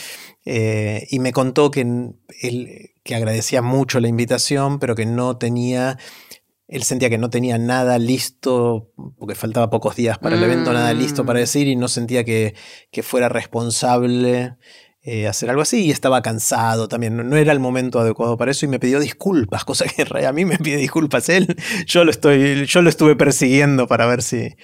Eh, 0.46 1.06
y 1.12 1.20
me 1.20 1.34
contó 1.34 1.70
que 1.70 1.82
él 1.82 2.92
que 3.04 3.14
agradecía 3.16 3.62
mucho 3.62 4.00
la 4.00 4.08
invitación, 4.08 4.80
pero 4.80 4.96
que 4.96 5.06
no 5.06 5.38
tenía 5.38 5.98
él 6.68 6.84
sentía 6.84 7.10
que 7.10 7.18
no 7.18 7.30
tenía 7.30 7.58
nada 7.58 8.00
listo, 8.00 8.92
porque 9.18 9.36
faltaba 9.36 9.70
pocos 9.70 9.96
días 9.96 10.18
para 10.18 10.36
el 10.36 10.44
evento, 10.44 10.74
nada 10.74 10.94
listo 10.94 11.26
para 11.26 11.40
Mm. 11.40 11.42
decir, 11.42 11.68
y 11.68 11.76
no 11.76 11.88
sentía 11.88 12.24
que, 12.24 12.56
que 12.92 13.04
fuera 13.04 13.30
responsable 13.30 14.56
eh, 15.08 15.28
hacer 15.28 15.52
algo 15.52 15.62
así, 15.62 15.86
y 15.86 15.92
estaba 15.92 16.24
cansado 16.24 16.88
también, 16.88 17.16
no, 17.16 17.24
no 17.24 17.36
era 17.38 17.52
el 17.52 17.60
momento 17.60 18.00
adecuado 18.00 18.38
para 18.38 18.50
eso, 18.50 18.66
y 18.66 18.70
me 18.70 18.80
pidió 18.80 19.00
disculpas, 19.00 19.64
cosa 19.66 19.86
que 19.86 20.04
a 20.26 20.32
mí 20.32 20.46
me 20.46 20.58
pide 20.58 20.78
disculpas 20.78 21.30
él, 21.30 21.56
yo 21.86 22.04
lo, 22.04 22.10
estoy, 22.10 22.66
yo 22.66 22.82
lo 22.82 22.90
estuve 22.90 23.16
persiguiendo 23.16 23.86
para 23.88 24.08
ver 24.08 24.24
si... 24.24 24.56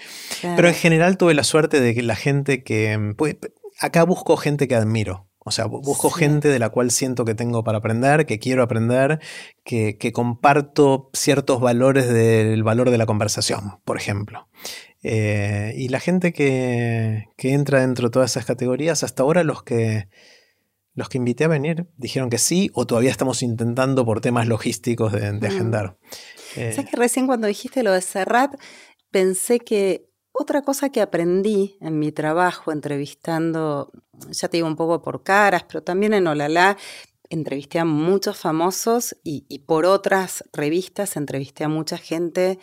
Pero 0.42 0.68
en 0.68 0.74
general 0.74 1.18
tuve 1.18 1.36
la 1.36 1.44
suerte 1.44 1.80
de 1.80 1.94
que 1.94 2.02
la 2.02 2.16
gente 2.16 2.64
que... 2.64 3.14
pues, 3.16 3.38
acá 3.80 4.04
busco 4.04 4.36
gente 4.36 4.68
que 4.68 4.74
admiro. 4.74 5.31
O 5.44 5.50
sea, 5.52 5.66
bu- 5.66 5.82
busco 5.84 6.10
Sí. 6.10 6.20
gente 6.20 6.50
de 6.50 6.60
la 6.60 6.70
cual 6.70 6.92
siento 6.92 7.26
que 7.26 7.34
tengo 7.36 7.64
para 7.64 7.80
aprender, 7.80 8.26
que 8.28 8.38
quiero 8.38 8.62
aprender, 8.64 9.20
que, 9.64 9.98
que 9.98 10.12
comparto 10.12 11.10
ciertos 11.14 11.60
valores 11.60 12.08
del 12.08 12.62
valor 12.64 12.92
de 12.92 12.98
la 13.00 13.06
conversación, 13.08 13.80
por 13.84 13.98
ejemplo. 13.98 14.48
Eh, 15.04 15.74
y 15.78 15.88
la 15.90 16.00
gente 16.00 16.32
que, 16.32 17.26
que 17.38 17.54
entra 17.54 17.82
dentro 17.82 18.08
de 18.08 18.12
todas 18.12 18.30
esas 18.32 18.46
categorías, 18.46 19.04
hasta 19.04 19.24
ahora 19.24 19.44
los 19.44 19.64
que, 19.64 20.08
los 20.94 21.10
que 21.10 21.18
invité 21.18 21.46
a 21.46 21.48
venir 21.48 21.88
dijeron 21.98 22.30
que 22.30 22.38
sí, 22.38 22.70
o 22.76 22.86
todavía 22.86 23.10
estamos 23.10 23.42
intentando 23.42 24.06
por 24.06 24.22
temas 24.22 24.48
logísticos 24.48 25.12
de, 25.12 25.22
de 25.32 25.50
Mm. 25.50 25.52
agendar. 25.52 25.98
Eh, 26.56 26.74
¿Sabes 26.76 26.92
que 26.92 26.98
recién 26.98 27.26
cuando 27.26 27.48
dijiste 27.48 27.82
lo 27.82 27.94
de 27.94 28.02
Serrat, 28.02 28.54
pensé 29.10 29.60
que 29.60 30.06
otra 30.42 30.62
cosa 30.62 30.90
que 30.90 31.02
aprendí 31.02 31.78
en 31.80 32.00
mi 32.00 32.12
trabajo 32.12 32.72
entrevistando, 32.72 33.92
ya 34.30 34.48
te 34.48 34.58
digo 34.58 34.68
un 34.68 34.76
poco 34.76 35.02
por 35.02 35.24
caras, 35.24 35.64
pero 35.64 35.84
también 35.84 36.14
en 36.14 36.28
Olala, 36.28 36.78
entrevisté 37.30 37.80
a 37.80 37.86
muchos 37.86 38.38
famosos 38.38 39.16
y, 39.24 39.46
y 39.48 39.60
por 39.60 39.86
otras 39.86 40.44
revistas 40.52 41.16
entrevisté 41.16 41.64
a 41.64 41.70
mucha 41.70 41.98
gente 41.98 42.60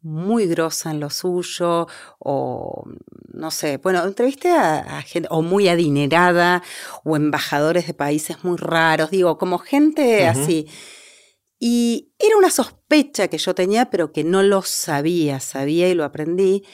muy 0.00 0.46
grosa 0.46 0.90
en 0.90 1.00
lo 1.00 1.08
suyo 1.08 1.88
o 2.18 2.84
no 3.32 3.50
sé, 3.50 3.78
bueno, 3.78 4.04
entrevisté 4.04 4.50
a, 4.50 4.98
a 4.98 5.02
gente 5.02 5.28
o 5.30 5.40
muy 5.40 5.68
adinerada 5.68 6.62
o 7.04 7.16
embajadores 7.16 7.86
de 7.86 7.94
países 7.94 8.44
muy 8.44 8.58
raros, 8.58 9.10
digo, 9.10 9.38
como 9.38 9.58
gente 9.58 10.26
así. 10.26 10.68
Y 11.58 12.12
era 12.18 12.36
una 12.36 12.50
sospecha 12.50 13.28
que 13.28 13.38
yo 13.38 13.54
tenía, 13.54 13.88
pero 13.88 14.12
que 14.12 14.22
no 14.22 14.42
lo 14.42 14.60
sabía, 14.60 15.40
sabía 15.40 15.88
y 15.88 15.94
lo 15.94 16.04
aprendí. 16.04 16.64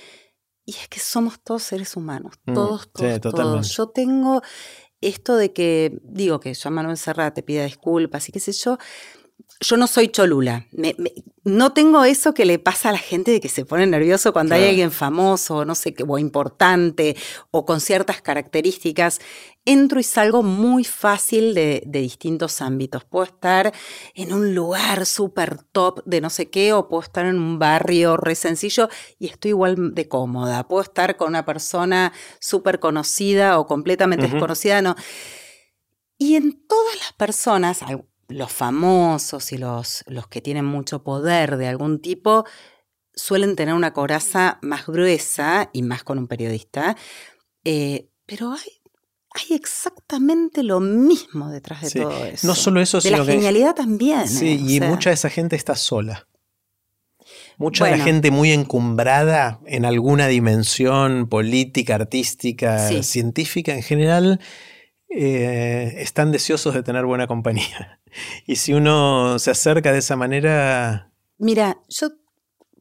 Y 0.70 0.74
es 0.74 0.86
que 0.86 1.00
somos 1.00 1.40
todos 1.42 1.64
seres 1.64 1.96
humanos, 1.96 2.34
Mm, 2.46 2.54
todos, 2.54 2.82
sí, 2.94 3.04
todos, 3.20 3.34
todos. 3.34 3.76
Yo 3.76 3.88
tengo 3.88 4.40
esto 5.00 5.34
de 5.34 5.52
que, 5.52 5.98
digo 6.04 6.38
que 6.38 6.54
yo 6.54 6.68
a 6.68 6.70
Manuel 6.70 6.96
Serrat 6.96 7.34
te 7.34 7.42
pida 7.42 7.64
disculpas 7.64 8.28
y 8.28 8.32
qué 8.32 8.38
sé 8.38 8.52
yo, 8.52 8.78
yo 9.60 9.76
no 9.76 9.86
soy 9.86 10.08
cholula. 10.08 10.66
Me- 10.72 10.94
me- 10.98 11.12
no 11.44 11.72
tengo 11.72 12.04
eso 12.04 12.34
que 12.34 12.44
le 12.44 12.58
pasa 12.58 12.90
a 12.90 12.92
la 12.92 12.98
gente 12.98 13.30
de 13.30 13.40
que 13.40 13.48
se 13.48 13.64
pone 13.64 13.86
nervioso 13.86 14.32
cuando 14.32 14.54
hay 14.54 14.62
alguien 14.68 14.90
famoso, 14.90 15.64
no 15.64 15.74
sé 15.74 15.94
qué, 15.94 16.04
o 16.06 16.18
importante, 16.18 17.16
o 17.50 17.64
con 17.64 17.80
ciertas 17.80 18.20
características. 18.20 19.20
Entro 19.64 20.00
y 20.00 20.02
salgo 20.02 20.42
muy 20.42 20.84
fácil 20.84 21.54
de, 21.54 21.82
de 21.86 22.00
distintos 22.00 22.60
ámbitos. 22.60 23.04
Puedo 23.04 23.24
estar 23.24 23.72
en 24.14 24.32
un 24.34 24.54
lugar 24.54 25.06
súper 25.06 25.62
top 25.62 26.02
de 26.04 26.20
no 26.20 26.28
sé 26.30 26.50
qué, 26.50 26.72
o 26.74 26.88
puedo 26.88 27.02
estar 27.02 27.24
en 27.26 27.36
un 27.38 27.58
barrio 27.58 28.16
re 28.18 28.34
sencillo 28.34 28.88
y 29.18 29.26
estoy 29.28 29.50
igual 29.50 29.94
de 29.94 30.08
cómoda. 30.08 30.68
Puedo 30.68 30.82
estar 30.82 31.16
con 31.16 31.28
una 31.28 31.44
persona 31.46 32.12
súper 32.38 32.80
conocida 32.80 33.58
o 33.58 33.66
completamente 33.66 34.26
desconocida, 34.28 34.82
no. 34.82 34.94
Y 36.18 36.36
en 36.36 36.66
todas 36.66 36.96
las 36.98 37.12
personas, 37.14 37.82
los 38.30 38.50
famosos 38.52 39.52
y 39.52 39.58
los, 39.58 40.02
los 40.06 40.26
que 40.28 40.40
tienen 40.40 40.64
mucho 40.64 41.02
poder 41.02 41.56
de 41.56 41.68
algún 41.68 42.00
tipo, 42.00 42.44
suelen 43.14 43.56
tener 43.56 43.74
una 43.74 43.92
coraza 43.92 44.58
más 44.62 44.86
gruesa 44.86 45.68
y 45.72 45.82
más 45.82 46.02
con 46.04 46.18
un 46.18 46.26
periodista. 46.26 46.96
eh, 47.64 48.06
pero 48.26 48.52
hay, 48.52 48.80
hay 49.34 49.56
exactamente 49.56 50.62
lo 50.62 50.78
mismo 50.80 51.50
detrás 51.50 51.80
de 51.82 51.90
Sí. 51.90 51.98
todo 52.00 52.24
eso. 52.24 52.46
No 52.46 52.54
solo 52.54 52.80
eso, 52.80 53.00
de 53.00 53.10
la 53.10 53.18
que. 53.24 53.32
genialidad 53.32 53.74
también. 53.74 54.28
Sí, 54.28 54.48
eh, 54.48 54.54
y 54.54 54.78
sea, 54.78 54.88
mucha 54.88 55.10
de 55.10 55.14
esa 55.14 55.28
gente 55.30 55.56
está 55.56 55.74
sola. 55.74 56.26
Mucha 57.58 57.84
de 57.86 57.98
la 57.98 58.04
gente 58.04 58.30
muy 58.30 58.52
encumbrada 58.52 59.60
en 59.66 59.84
alguna 59.84 60.26
dimensión 60.28 61.28
política, 61.28 61.96
artística, 61.96 62.88
Sí. 62.88 63.02
científica 63.02 63.74
en 63.74 63.82
general, 63.82 64.40
eh, 65.10 65.94
están 65.98 66.32
deseosos 66.32 66.74
de 66.74 66.82
tener 66.82 67.04
buena 67.04 67.26
compañía. 67.26 67.96
Y 68.44 68.56
si 68.56 68.72
uno 68.72 69.38
se 69.38 69.52
acerca 69.52 69.92
de 69.92 69.98
esa 69.98 70.16
manera, 70.16 71.12
Mira, 71.38 71.78
yo, 71.88 72.08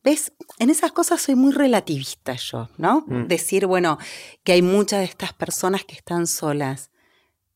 ves, 0.04 0.34
en 0.58 0.72
esas 0.72 0.92
cosas 0.92 1.22
soy 1.22 1.36
muy 1.36 1.52
relativista 1.54 2.34
yo, 2.34 2.68
¿no? 2.78 3.04
Mm. 3.06 3.28
Decir, 3.28 3.68
bueno, 3.68 4.00
que 4.44 4.54
hay 4.54 4.64
muchas 4.64 5.02
de 5.02 5.06
estas 5.06 5.34
personas 5.34 5.84
que 5.86 5.94
están 5.94 6.26
solas. 6.26 6.90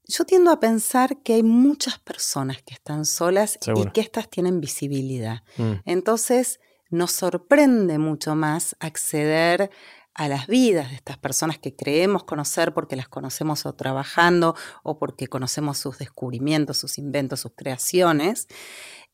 Yo 0.06 0.24
tiendo 0.26 0.52
a 0.52 0.60
pensar 0.60 1.24
que 1.24 1.34
hay 1.34 1.42
muchas 1.44 1.98
personas 1.98 2.62
que 2.62 2.76
están 2.76 3.06
solas 3.06 3.58
Seguro. 3.60 3.90
y 3.90 3.92
que 3.92 4.02
estas 4.02 4.30
tienen 4.30 4.62
visibilidad. 4.62 5.42
mm, 5.58 5.74
Entonces, 5.86 6.60
nos 6.92 7.12
sorprende 7.12 7.98
mucho 7.98 8.36
más 8.36 8.76
acceder 8.80 9.72
a 10.16 10.28
las 10.28 10.48
vidas 10.48 10.90
de 10.92 10.96
estas 10.96 11.18
personas 11.18 11.58
que 11.58 11.76
creemos 11.76 12.24
conocer 12.24 12.74
porque 12.74 12.96
las 12.96 13.08
conocemos 13.08 13.66
o 13.66 13.74
trabajando 13.74 14.56
o 14.84 14.98
porque 15.00 15.28
conocemos 15.28 15.78
sus 15.80 15.98
descubrimientos, 15.98 16.78
sus 16.78 16.98
inventos, 17.00 17.40
sus 17.40 17.54
creaciones, 17.56 18.48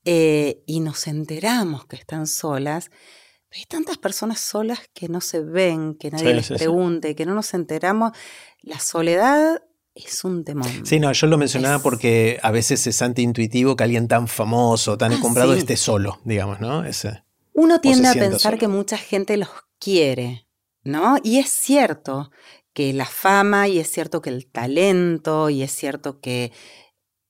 eh, 0.05 0.61
y 0.65 0.79
nos 0.79 1.07
enteramos 1.07 1.85
que 1.85 1.95
están 1.95 2.27
solas. 2.27 2.89
Pero 3.49 3.59
hay 3.61 3.65
tantas 3.65 3.97
personas 3.97 4.39
solas 4.39 4.79
que 4.93 5.07
no 5.09 5.21
se 5.21 5.41
ven, 5.41 5.95
que 5.95 6.11
nadie 6.11 6.27
Sí, 6.29 6.33
les 6.33 6.45
sí, 6.45 6.53
sí. 6.53 6.57
pregunte, 6.59 7.15
que 7.15 7.25
no 7.25 7.33
nos 7.33 7.53
enteramos. 7.53 8.11
La 8.61 8.79
soledad 8.79 9.61
es 9.95 10.23
un 10.23 10.43
temón. 10.43 10.85
Sí, 10.85 10.99
no, 10.99 11.11
yo 11.11 11.27
lo 11.27 11.37
mencionaba 11.37 11.77
Es- 11.77 11.81
porque 11.81 12.39
a 12.43 12.51
veces 12.51 12.85
es 12.87 13.01
antiintuitivo 13.01 13.75
que 13.75 13.83
alguien 13.83 14.07
tan 14.07 14.27
famoso, 14.27 14.97
tan 14.97 15.11
Ah, 15.11 15.15
encumbrado 15.15 15.53
sí. 15.53 15.59
esté 15.59 15.77
solo, 15.77 16.19
digamos, 16.25 16.59
¿no? 16.59 16.85
Ese. 16.85 17.23
Uno 17.53 17.81
tiende 17.81 18.07
a 18.07 18.13
pensar 18.13 18.39
solo. 18.53 18.57
que 18.59 18.67
mucha 18.67 18.97
gente 18.97 19.35
los 19.35 19.49
quiere, 19.79 20.45
¿no? 20.83 21.17
Y 21.23 21.39
es 21.39 21.49
cierto 21.49 22.31
que 22.73 22.93
la 22.93 23.05
fama 23.05 23.67
y 23.67 23.79
es 23.79 23.91
cierto 23.91 24.21
que 24.21 24.29
el 24.29 24.49
talento 24.49 25.49
y 25.49 25.63
es 25.63 25.71
cierto 25.71 26.19
que 26.19 26.51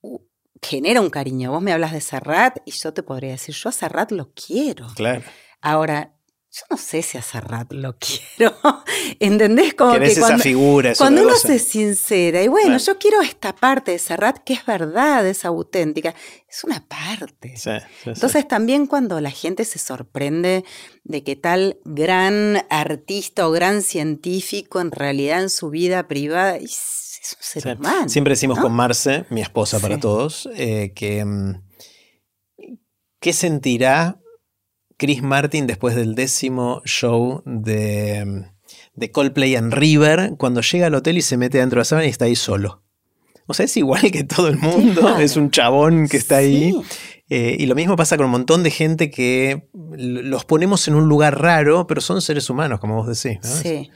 uh, 0.01 0.19
genera 0.61 1.01
un 1.01 1.09
cariño. 1.09 1.51
Vos 1.51 1.61
me 1.61 1.71
hablas 1.71 1.93
de 1.93 2.01
Serrat 2.01 2.57
y 2.65 2.71
yo 2.71 2.93
te 2.93 3.03
podría 3.03 3.31
decir, 3.31 3.55
yo 3.55 3.69
a 3.69 3.71
Serrat 3.71 4.11
lo 4.11 4.31
quiero. 4.33 4.87
Claro. 4.95 5.23
Ahora, 5.61 6.18
yo 6.51 6.63
no 6.71 6.77
sé 6.77 7.03
si 7.03 7.17
a 7.17 7.21
Serrat 7.21 7.71
lo 7.73 7.95
quiero. 7.99 8.55
¿Entendés? 9.19 9.75
Como 9.75 9.97
que 9.99 10.05
esa 10.05 10.21
cuando, 10.21 10.43
figura, 10.43 10.91
es 10.91 10.97
cuando 10.97 11.23
uno 11.23 11.35
se 11.35 11.59
sincera, 11.59 12.41
y 12.41 12.47
bueno, 12.47 12.77
yo 12.77 12.97
quiero 12.97 13.21
esta 13.21 13.55
parte 13.55 13.91
de 13.91 13.99
Serrat 13.99 14.39
que 14.39 14.53
es 14.53 14.65
verdad, 14.65 15.25
es 15.27 15.45
auténtica, 15.45 16.15
es 16.49 16.63
una 16.63 16.85
parte. 16.87 17.55
Sí, 17.55 17.69
sí, 17.69 17.85
sí. 18.03 18.09
Entonces 18.09 18.47
también 18.47 18.87
cuando 18.87 19.21
la 19.21 19.31
gente 19.31 19.63
se 19.63 19.77
sorprende 19.77 20.65
de 21.03 21.23
que 21.23 21.35
tal 21.35 21.79
gran 21.85 22.65
artista 22.69 23.47
o 23.47 23.51
gran 23.51 23.83
científico 23.83 24.81
en 24.81 24.91
realidad 24.91 25.43
en 25.43 25.49
su 25.49 25.69
vida 25.69 26.07
privada 26.07 26.57
es, 26.57 27.19
es 27.21 27.33
un 27.37 27.43
ser 27.63 27.77
humano. 27.77 28.09
Siempre 28.09 28.31
decimos 28.31 28.57
¿no? 28.57 28.63
con 28.63 28.73
Marce, 28.73 29.25
mi 29.29 29.41
esposa 29.41 29.79
para 29.79 29.99
todos, 29.99 30.49
eh, 30.55 30.93
que 30.95 31.23
mm, 31.23 31.61
¿qué 33.19 33.33
sentirá 33.33 34.19
Chris 34.99 35.23
Martin 35.23 35.65
después 35.65 35.95
del 35.95 36.13
décimo 36.13 36.81
show 36.85 37.41
de, 37.45 38.43
de 38.93 39.11
Coldplay 39.11 39.55
en 39.55 39.71
River 39.71 40.33
cuando 40.37 40.61
llega 40.61 40.87
al 40.87 40.93
hotel 40.95 41.17
y 41.17 41.21
se 41.23 41.37
mete 41.37 41.57
dentro 41.57 41.77
de 41.77 41.81
la 41.81 41.85
sábana 41.85 42.05
y 42.05 42.11
está 42.11 42.25
ahí 42.25 42.35
solo? 42.35 42.83
O 43.47 43.55
sea, 43.55 43.65
es 43.65 43.75
igual 43.77 44.11
que 44.11 44.23
todo 44.23 44.47
el 44.49 44.57
mundo, 44.57 45.17
es 45.17 45.35
un 45.37 45.49
chabón 45.49 46.07
que 46.07 46.17
está 46.17 46.37
ahí. 46.37 46.71
Sí. 46.71 46.81
Eh, 47.31 47.55
y 47.59 47.65
lo 47.67 47.75
mismo 47.75 47.95
pasa 47.95 48.17
con 48.17 48.25
un 48.25 48.31
montón 48.31 48.61
de 48.63 48.71
gente 48.71 49.09
que 49.09 49.69
los 49.73 50.45
ponemos 50.45 50.87
en 50.87 50.95
un 50.95 51.07
lugar 51.07 51.39
raro, 51.41 51.87
pero 51.87 52.01
son 52.01 52.21
seres 52.21 52.49
humanos, 52.49 52.79
como 52.79 52.95
vos 52.95 53.07
decís. 53.07 53.39
¿no? 53.43 53.49
Sí. 53.49 53.89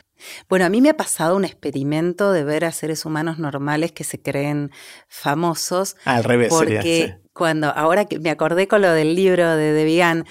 Bueno, 0.48 0.66
a 0.66 0.70
mí 0.70 0.82
me 0.82 0.90
ha 0.90 0.96
pasado 0.98 1.36
un 1.36 1.44
experimento 1.44 2.32
de 2.32 2.44
ver 2.44 2.64
a 2.64 2.72
seres 2.72 3.06
humanos 3.06 3.40
normales 3.40 3.92
que 3.92 4.04
se 4.06 4.22
creen 4.22 4.72
famosos 5.10 5.96
Ah, 6.06 6.16
al 6.16 6.24
revés 6.24 6.50
porque 6.50 6.82
sería. 6.82 7.08
sí. 7.08 7.14
cuando, 7.34 7.68
ahora 7.68 8.06
que 8.06 8.20
me 8.20 8.30
acordé 8.30 8.68
con 8.68 8.82
lo 8.82 8.92
del 8.94 9.16
libro 9.16 9.56
de 9.56 9.74
De 9.74 9.84
Vigan, 9.84 10.26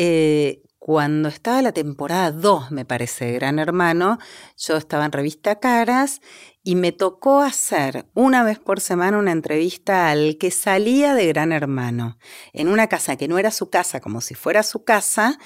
eh, 0.00 0.62
cuando 0.78 1.28
estaba 1.28 1.60
la 1.60 1.72
temporada 1.72 2.30
2, 2.30 2.70
me 2.70 2.84
parece, 2.84 3.26
de 3.26 3.32
Gran 3.32 3.58
Hermano, 3.58 4.18
yo 4.56 4.76
estaba 4.76 5.04
en 5.04 5.10
revista 5.10 5.58
Caras 5.58 6.20
y 6.62 6.76
me 6.76 6.92
tocó 6.92 7.40
hacer 7.40 8.06
una 8.14 8.44
vez 8.44 8.60
por 8.60 8.80
semana 8.80 9.18
una 9.18 9.32
entrevista 9.32 10.08
al 10.08 10.38
que 10.38 10.52
salía 10.52 11.14
de 11.14 11.26
Gran 11.26 11.50
Hermano, 11.50 12.16
en 12.52 12.68
una 12.68 12.86
casa 12.86 13.16
que 13.16 13.26
no 13.26 13.38
era 13.38 13.50
su 13.50 13.70
casa, 13.70 14.00
como 14.00 14.20
si 14.20 14.36
fuera 14.36 14.62
su 14.62 14.84
casa, 14.84 15.38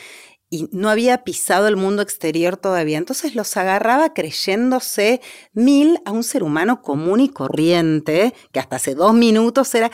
y 0.51 0.69
no 0.70 0.91
había 0.91 1.24
pisado 1.24 1.66
el 1.66 1.77
mundo 1.77 2.03
exterior 2.03 2.59
todavía. 2.59 2.99
Entonces 2.99 3.35
los 3.35 3.57
agarraba 3.57 4.12
creyéndose 4.12 5.23
mil 5.55 5.99
a 6.05 6.11
un 6.11 6.24
ser 6.24 6.43
humano 6.43 6.83
común 6.83 7.20
y 7.20 7.31
corriente, 7.31 8.35
que 8.53 8.61
hasta 8.61 8.77
hace 8.77 8.95
dos 8.95 9.15
minutos 9.15 9.74
era... 9.74 9.91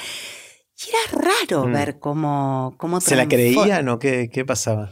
Y 0.86 0.90
era 0.90 1.22
raro 1.30 1.64
Mm. 1.66 1.72
ver 1.72 1.98
cómo... 1.98 2.74
cómo 2.78 3.00
¿Se 3.00 3.16
la 3.16 3.26
creían 3.28 3.88
o 3.88 3.98
qué, 3.98 4.28
qué 4.32 4.44
pasaba? 4.44 4.90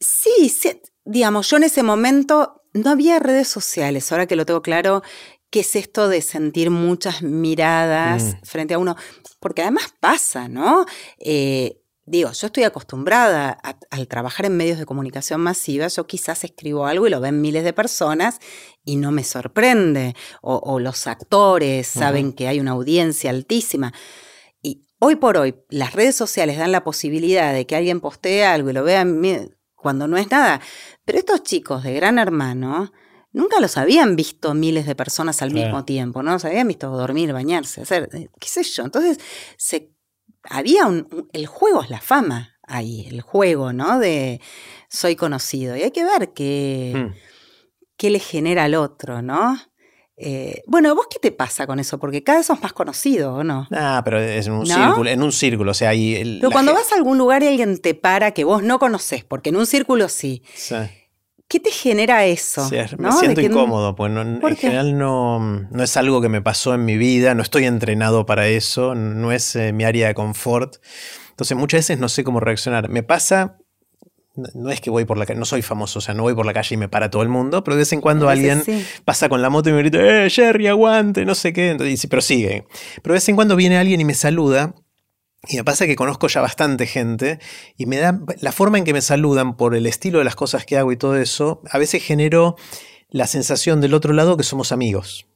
Sí, 0.00 0.48
sí, 0.48 0.80
digamos, 1.04 1.48
yo 1.48 1.56
en 1.56 1.64
ese 1.64 1.82
momento 1.82 2.62
no 2.74 2.90
había 2.90 3.18
redes 3.18 3.48
sociales, 3.48 4.10
ahora 4.12 4.26
que 4.26 4.36
lo 4.36 4.44
tengo 4.46 4.62
claro, 4.62 5.02
¿qué 5.50 5.60
es 5.60 5.76
esto 5.76 6.08
de 6.08 6.22
sentir 6.22 6.70
muchas 6.70 7.22
miradas 7.22 8.22
Mm. 8.36 8.44
frente 8.44 8.74
a 8.74 8.78
uno? 8.78 8.96
Porque 9.40 9.62
además 9.62 9.94
pasa, 10.00 10.48
¿no? 10.48 10.86
Eh, 11.18 11.78
digo, 12.04 12.32
yo 12.32 12.46
estoy 12.48 12.64
acostumbrada 12.64 13.56
a- 13.62 13.76
al 13.90 14.08
trabajar 14.08 14.46
en 14.46 14.56
medios 14.56 14.78
de 14.78 14.86
comunicación 14.86 15.40
masiva, 15.40 15.86
yo 15.88 16.06
quizás 16.06 16.42
escribo 16.44 16.86
algo 16.86 17.06
y 17.06 17.10
lo 17.10 17.20
ven 17.20 17.40
miles 17.40 17.62
de 17.64 17.72
personas 17.72 18.40
y 18.84 18.96
no 18.96 19.12
me 19.12 19.22
sorprende, 19.24 20.14
o, 20.40 20.56
o 20.56 20.80
los 20.80 21.06
actores 21.06 21.86
saben 21.86 22.32
que 22.32 22.48
hay 22.48 22.58
una 22.58 22.72
audiencia 22.72 23.30
altísima. 23.30 23.92
Hoy 25.04 25.16
por 25.16 25.36
hoy, 25.36 25.56
las 25.68 25.94
redes 25.94 26.14
sociales 26.14 26.58
dan 26.58 26.70
la 26.70 26.84
posibilidad 26.84 27.52
de 27.52 27.66
que 27.66 27.74
alguien 27.74 28.00
postee 28.00 28.44
algo 28.44 28.70
y 28.70 28.72
lo 28.72 28.84
vean 28.84 29.20
mi- 29.20 29.48
cuando 29.74 30.06
no 30.06 30.16
es 30.16 30.30
nada. 30.30 30.60
Pero 31.04 31.18
estos 31.18 31.42
chicos 31.42 31.82
de 31.82 31.92
Gran 31.94 32.20
Hermano 32.20 32.92
nunca 33.32 33.58
los 33.58 33.76
habían 33.78 34.14
visto 34.14 34.54
miles 34.54 34.86
de 34.86 34.94
personas 34.94 35.42
al 35.42 35.50
Claro. 35.50 35.66
mismo 35.66 35.84
tiempo, 35.84 36.22
¿no? 36.22 36.30
Los 36.30 36.44
habían 36.44 36.68
visto 36.68 36.88
dormir, 36.88 37.32
bañarse, 37.32 37.80
hacer, 37.82 38.10
eh, 38.12 38.28
qué 38.38 38.46
sé 38.46 38.62
yo. 38.62 38.84
Entonces, 38.84 39.18
se, 39.56 39.90
había 40.44 40.86
un, 40.86 41.08
un- 41.10 41.28
el 41.32 41.46
juego 41.48 41.82
es 41.82 41.90
la 41.90 42.00
fama 42.00 42.54
ahí, 42.62 43.08
el 43.10 43.22
juego, 43.22 43.72
¿no? 43.72 43.98
De 43.98 44.40
soy 44.88 45.16
conocido. 45.16 45.74
Y 45.76 45.82
hay 45.82 45.90
que 45.90 46.04
ver 46.04 46.32
qué, 46.32 46.92
Mm. 46.94 47.14
qué 47.96 48.10
le 48.10 48.20
genera 48.20 48.62
al 48.64 48.76
otro, 48.76 49.20
¿no? 49.20 49.58
Eh, 50.24 50.62
bueno, 50.68 50.94
¿vos 50.94 51.06
qué 51.10 51.18
te 51.18 51.32
pasa 51.32 51.66
con 51.66 51.80
eso? 51.80 51.98
Porque 51.98 52.22
cada 52.22 52.38
vez 52.38 52.46
sos 52.46 52.62
más 52.62 52.72
conocido, 52.72 53.34
¿o 53.34 53.42
no? 53.44 53.66
Ah, 53.72 54.02
pero 54.04 54.20
es 54.20 54.46
en 54.46 54.52
un 54.52 54.66
¿No? 54.66 54.74
círculo, 54.74 55.10
en 55.10 55.20
un 55.22 55.32
círculo, 55.32 55.70
o 55.72 55.74
sea, 55.74 55.88
ahí 55.88 56.14
el- 56.14 56.38
Pero 56.40 56.52
cuando 56.52 56.72
vas 56.72 56.92
a 56.92 56.94
algún 56.94 57.18
lugar 57.18 57.42
y 57.42 57.48
alguien 57.48 57.78
te 57.78 57.94
para 57.94 58.30
que 58.30 58.44
vos 58.44 58.62
no 58.62 58.78
conoces, 58.78 59.24
porque 59.24 59.50
en 59.50 59.56
un 59.56 59.66
círculo 59.66 60.08
sí, 60.08 60.44
Sí, 60.54 60.76
¿qué 61.48 61.58
te 61.58 61.72
genera 61.72 62.24
eso? 62.24 62.68
sí, 62.68 62.76
me 62.98 63.10
siento 63.10 63.40
incómodo, 63.40 63.96
pues 63.96 64.12
no- 64.12 64.38
¿Por 64.40 64.52
en 64.52 64.56
general 64.56 64.96
no, 64.96 65.40
no 65.40 65.82
es 65.82 65.96
algo 65.96 66.20
que 66.20 66.28
me 66.28 66.40
pasó 66.40 66.72
en 66.74 66.84
mi 66.84 66.96
vida, 66.96 67.34
no 67.34 67.42
estoy 67.42 67.64
entrenado 67.64 68.24
para 68.24 68.46
eso, 68.46 68.94
no 68.94 69.32
es 69.32 69.56
eh, 69.56 69.72
mi 69.72 69.82
área 69.82 70.06
de 70.06 70.14
confort. 70.14 70.76
Entonces 71.30 71.56
muchas 71.56 71.78
veces 71.78 71.98
no 71.98 72.08
sé 72.08 72.22
cómo 72.22 72.38
reaccionar. 72.38 72.88
Me 72.90 73.02
pasa, 73.02 73.58
no 74.34 74.70
es 74.70 74.80
que 74.80 74.90
voy 74.90 75.04
por 75.04 75.18
la 75.18 75.26
calle, 75.26 75.38
no 75.38 75.44
soy 75.44 75.62
famoso, 75.62 75.98
o 75.98 76.02
sea, 76.02 76.14
no 76.14 76.22
voy 76.22 76.34
por 76.34 76.46
la 76.46 76.54
calle 76.54 76.74
y 76.74 76.78
me 76.78 76.88
para 76.88 77.10
todo 77.10 77.22
el 77.22 77.28
mundo, 77.28 77.62
pero 77.62 77.76
de 77.76 77.80
vez 77.80 77.92
en 77.92 78.00
cuando 78.00 78.28
alguien 78.28 78.62
pasa 79.04 79.28
con 79.28 79.42
la 79.42 79.50
moto 79.50 79.68
y 79.68 79.72
me 79.72 79.78
grita, 79.78 79.98
¡eh, 79.98 80.30
Jerry, 80.30 80.68
aguante! 80.68 81.24
No 81.24 81.34
sé 81.34 81.52
qué, 81.52 81.70
entonces, 81.70 82.06
pero 82.08 82.22
sigue. 82.22 82.64
Pero 83.02 83.12
de 83.12 83.16
vez 83.16 83.28
en 83.28 83.36
cuando 83.36 83.56
viene 83.56 83.76
alguien 83.76 84.00
y 84.00 84.04
me 84.04 84.14
saluda. 84.14 84.74
Y 85.48 85.56
me 85.56 85.64
pasa 85.64 85.86
que 85.86 85.96
conozco 85.96 86.28
ya 86.28 86.40
bastante 86.40 86.86
gente 86.86 87.40
y 87.76 87.86
me 87.86 87.98
da 87.98 88.20
la 88.40 88.52
forma 88.52 88.78
en 88.78 88.84
que 88.84 88.92
me 88.92 89.00
saludan 89.00 89.56
por 89.56 89.74
el 89.74 89.86
estilo 89.86 90.20
de 90.20 90.24
las 90.24 90.36
cosas 90.36 90.64
que 90.64 90.78
hago 90.78 90.92
y 90.92 90.96
todo 90.96 91.16
eso, 91.16 91.62
a 91.68 91.78
veces 91.78 92.00
genero 92.04 92.54
la 93.10 93.26
sensación 93.26 93.80
del 93.80 93.94
otro 93.94 94.12
lado 94.12 94.36
que 94.36 94.44
somos 94.44 94.70
amigos 94.70 95.26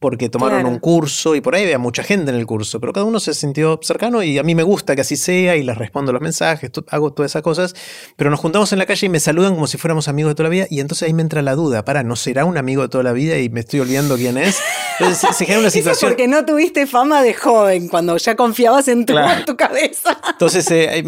porque 0.00 0.28
tomaron 0.28 0.66
un 0.66 0.78
curso 0.78 1.34
y 1.34 1.40
por 1.40 1.56
ahí 1.56 1.64
había 1.64 1.78
mucha 1.78 2.04
gente 2.04 2.30
en 2.30 2.36
el 2.36 2.46
curso, 2.46 2.78
pero 2.78 2.92
cada 2.92 3.04
uno 3.04 3.18
se 3.18 3.34
sintió 3.34 3.80
cercano 3.82 4.22
y 4.22 4.38
a 4.38 4.44
mí 4.44 4.54
me 4.54 4.62
gusta 4.62 4.94
que 4.94 5.00
así 5.00 5.16
sea 5.16 5.56
y 5.56 5.64
les 5.64 5.76
respondo 5.76 6.12
los 6.12 6.22
mensajes, 6.22 6.70
hago 6.88 7.12
todas 7.12 7.32
esas 7.32 7.42
cosas, 7.42 7.74
pero 8.16 8.30
nos 8.30 8.38
juntamos 8.38 8.72
en 8.72 8.78
la 8.78 8.86
calle 8.86 9.06
y 9.06 9.08
me 9.08 9.18
saludan 9.18 9.54
como 9.54 9.66
si 9.66 9.76
fuéramos 9.76 10.06
amigos 10.06 10.30
de 10.30 10.34
toda 10.36 10.44
la 10.44 10.52
vida 10.52 10.66
y 10.70 10.78
entonces 10.78 11.06
ahí 11.06 11.14
me 11.14 11.22
entra 11.22 11.42
la 11.42 11.56
duda, 11.56 11.84
para, 11.84 12.04
¿no 12.04 12.14
será 12.14 12.44
un 12.44 12.56
amigo 12.56 12.82
de 12.82 12.88
toda 12.88 13.02
la 13.02 13.12
vida 13.12 13.38
y 13.38 13.48
me 13.48 13.60
estoy 13.60 13.80
olvidando 13.80 14.16
quién 14.16 14.38
es? 14.38 14.60
Entonces 15.00 15.36
se, 15.36 15.44
genera 15.44 15.60
una 15.60 15.70
situación... 15.72 16.10
porque 16.10 16.28
no 16.28 16.44
tuviste 16.44 16.86
fama 16.86 17.20
de 17.22 17.34
joven 17.34 17.88
cuando 17.88 18.16
ya 18.18 18.36
confiabas 18.36 18.86
en 18.86 19.04
tu, 19.04 19.14
cabeza. 19.56 20.20
Entonces 20.30 20.70
eh, 20.70 21.04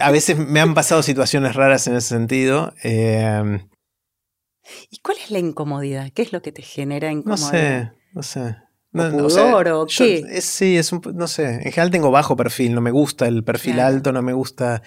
a 0.00 0.10
veces 0.10 0.36
me 0.36 0.60
han 0.60 0.74
pasado 0.74 1.02
situaciones 1.02 1.56
raras 1.56 1.86
en 1.86 1.96
ese 1.96 2.08
sentido. 2.08 2.74
Eh, 2.84 3.58
¿Y 4.90 4.98
cuál 4.98 5.16
es 5.16 5.30
la 5.30 5.38
incomodidad? 5.38 6.10
¿Qué 6.14 6.20
es 6.20 6.32
lo 6.32 6.42
que 6.42 6.52
te 6.52 6.60
genera 6.60 7.10
incomodidad? 7.10 7.52
No 7.52 7.90
sé. 7.92 7.97
No 8.18 8.24
sé. 8.24 8.56
No, 8.90 9.04
o 9.06 9.86
qué? 9.86 10.40
sí, 10.40 10.76
es 10.76 10.90
un, 10.90 11.00
no 11.14 11.28
sé. 11.28 11.44
En 11.44 11.70
general 11.70 11.92
tengo 11.92 12.10
bajo 12.10 12.34
perfil, 12.34 12.74
no 12.74 12.80
me 12.80 12.90
gusta 12.90 13.28
el 13.28 13.44
perfil 13.44 13.78
alto, 13.78 14.10
no 14.10 14.22
me 14.22 14.32
gusta. 14.32 14.82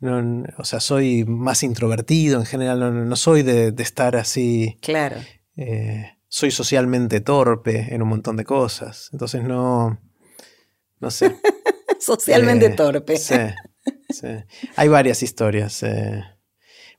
o 0.00 0.64
sea, 0.64 0.80
soy 0.80 1.24
más 1.24 1.62
introvertido 1.62 2.40
en 2.40 2.46
general, 2.46 3.08
no, 3.08 3.14
soy 3.14 3.44
de, 3.44 3.72
estar 3.78 4.16
así. 4.16 4.76
Claro. 4.82 5.14
Eh, 5.56 6.10
soy 6.26 6.50
socialmente 6.50 7.20
torpe 7.20 7.94
en 7.94 8.02
un 8.02 8.08
montón 8.08 8.36
de 8.36 8.44
cosas. 8.44 9.10
Entonces 9.12 9.44
no. 9.44 10.00
No 10.98 11.10
sé. 11.12 11.36
socialmente 12.00 12.66
eh, 12.66 12.70
torpe. 12.70 13.16
Sí, 13.16 13.36
sí. 14.10 14.26
Hay 14.74 14.88
varias 14.88 15.22
historias. 15.22 15.84
Eh. 15.84 16.20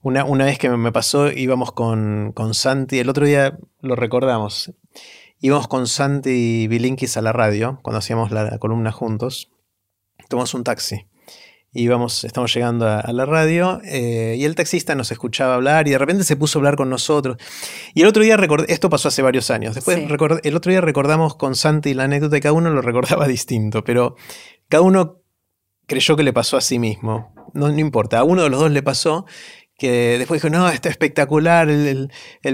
Una, 0.02 0.24
una, 0.24 0.46
vez 0.46 0.60
que 0.60 0.70
me 0.70 0.94
pasó, 0.94 1.30
íbamos 1.30 1.74
con, 1.74 2.32
con 2.34 2.54
Santi, 2.54 3.00
el 3.00 3.10
otro 3.10 3.26
día 3.26 3.58
lo 3.82 3.98
recordamos 3.98 4.74
íbamos 5.44 5.68
con 5.68 5.88
Santi 5.88 6.68
Bilinkis 6.70 7.18
a 7.18 7.22
la 7.22 7.34
radio, 7.34 7.80
cuando 7.84 8.00
hacíamos 8.00 8.32
la 8.32 8.58
columna 8.60 8.94
juntos. 8.94 9.52
Tomamos 10.30 10.54
un 10.54 10.64
taxi. 10.64 11.06
Íbamos, 11.74 12.24
estamos 12.24 12.54
llegando 12.54 12.88
a, 12.88 13.12
la 13.12 13.26
radio 13.26 13.82
eh, 13.84 14.36
y 14.38 14.46
el 14.46 14.56
taxista 14.56 14.96
nos 14.96 15.12
escuchaba 15.12 15.56
hablar 15.56 15.88
y 15.88 15.92
de 15.92 15.98
repente 15.98 16.24
se 16.24 16.38
puso 16.38 16.58
a 16.58 16.60
hablar 16.60 16.78
con 16.78 16.90
nosotros. 16.90 17.38
Y 17.94 18.04
el 18.04 18.08
otro 18.08 18.24
día, 18.24 18.38
esto 18.70 18.90
pasó 18.90 19.10
hace 19.10 19.22
varios 19.22 19.52
años, 19.52 19.76
después 19.76 19.98
el 19.98 20.56
otro 20.56 20.72
día 20.72 20.80
recordamos 20.80 21.36
con 21.36 21.56
Santi 21.56 21.94
la 21.94 22.06
anécdota 22.06 22.38
y 22.38 22.42
cada 22.42 22.54
uno 22.54 22.70
lo 22.70 22.82
recordaba 22.82 23.28
distinto, 23.28 23.84
pero 23.84 24.16
cada 24.70 24.84
uno 24.84 25.24
creyó 25.88 26.16
que 26.16 26.24
le 26.24 26.32
pasó 26.32 26.56
a 26.56 26.62
sí 26.62 26.80
mismo. 26.80 27.34
No, 27.54 27.68
no 27.68 27.80
importa, 27.80 28.20
a 28.20 28.24
uno 28.24 28.44
de 28.44 28.50
los 28.50 28.62
dos 28.62 28.72
le 28.72 28.82
pasó 28.82 29.26
que 29.78 30.18
después 30.18 30.42
dijo, 30.42 30.54
no, 30.54 30.70
está 30.70 30.90
espectacular 30.90 31.70
el, 31.70 32.10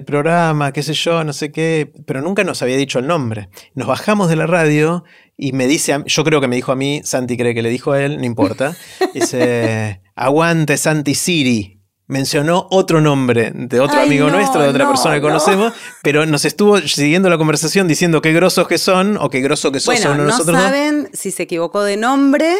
programa, 0.05 0.71
qué 0.71 0.83
sé 0.83 0.93
yo, 0.93 1.23
no 1.23 1.33
sé 1.33 1.51
qué, 1.51 1.91
pero 2.05 2.21
nunca 2.21 2.43
nos 2.43 2.61
había 2.61 2.77
dicho 2.77 2.99
el 2.99 3.07
nombre. 3.07 3.49
Nos 3.75 3.87
bajamos 3.87 4.29
de 4.29 4.35
la 4.35 4.47
radio 4.47 5.03
y 5.37 5.51
me 5.53 5.67
dice, 5.67 6.01
yo 6.05 6.23
creo 6.23 6.41
que 6.41 6.47
me 6.47 6.55
dijo 6.55 6.71
a 6.71 6.75
mí, 6.75 7.01
Santi 7.03 7.37
cree 7.37 7.53
que 7.53 7.61
le 7.61 7.69
dijo 7.69 7.91
a 7.91 8.03
él, 8.03 8.17
no 8.17 8.25
importa, 8.25 8.75
dice, 9.13 10.01
aguante 10.15 10.77
Santi 10.77 11.15
Siri. 11.15 11.75
Mencionó 12.07 12.65
otro 12.71 13.01
nombre 13.01 13.51
de 13.53 13.79
otro 13.79 14.01
amigo 14.01 14.31
nuestro, 14.31 14.63
de 14.63 14.69
otra 14.69 14.87
persona 14.87 15.13
que 15.13 15.21
conocemos, 15.21 15.73
pero 16.01 16.25
nos 16.25 16.43
estuvo 16.43 16.79
siguiendo 16.79 17.29
la 17.29 17.37
conversación 17.37 17.87
diciendo 17.87 18.19
qué 18.19 18.33
grosos 18.33 18.67
que 18.67 18.79
son 18.79 19.15
o 19.17 19.29
qué 19.29 19.41
grosos 19.41 19.71
que 19.71 19.79
sos 19.79 19.93
bueno, 19.93 20.13
uno 20.13 20.23
no 20.23 20.31
nosotros. 20.31 20.57
No 20.57 20.63
saben 20.63 21.09
si 21.13 21.29
se 21.29 21.43
equivocó 21.43 21.83
de 21.83 21.97
nombre 21.97 22.55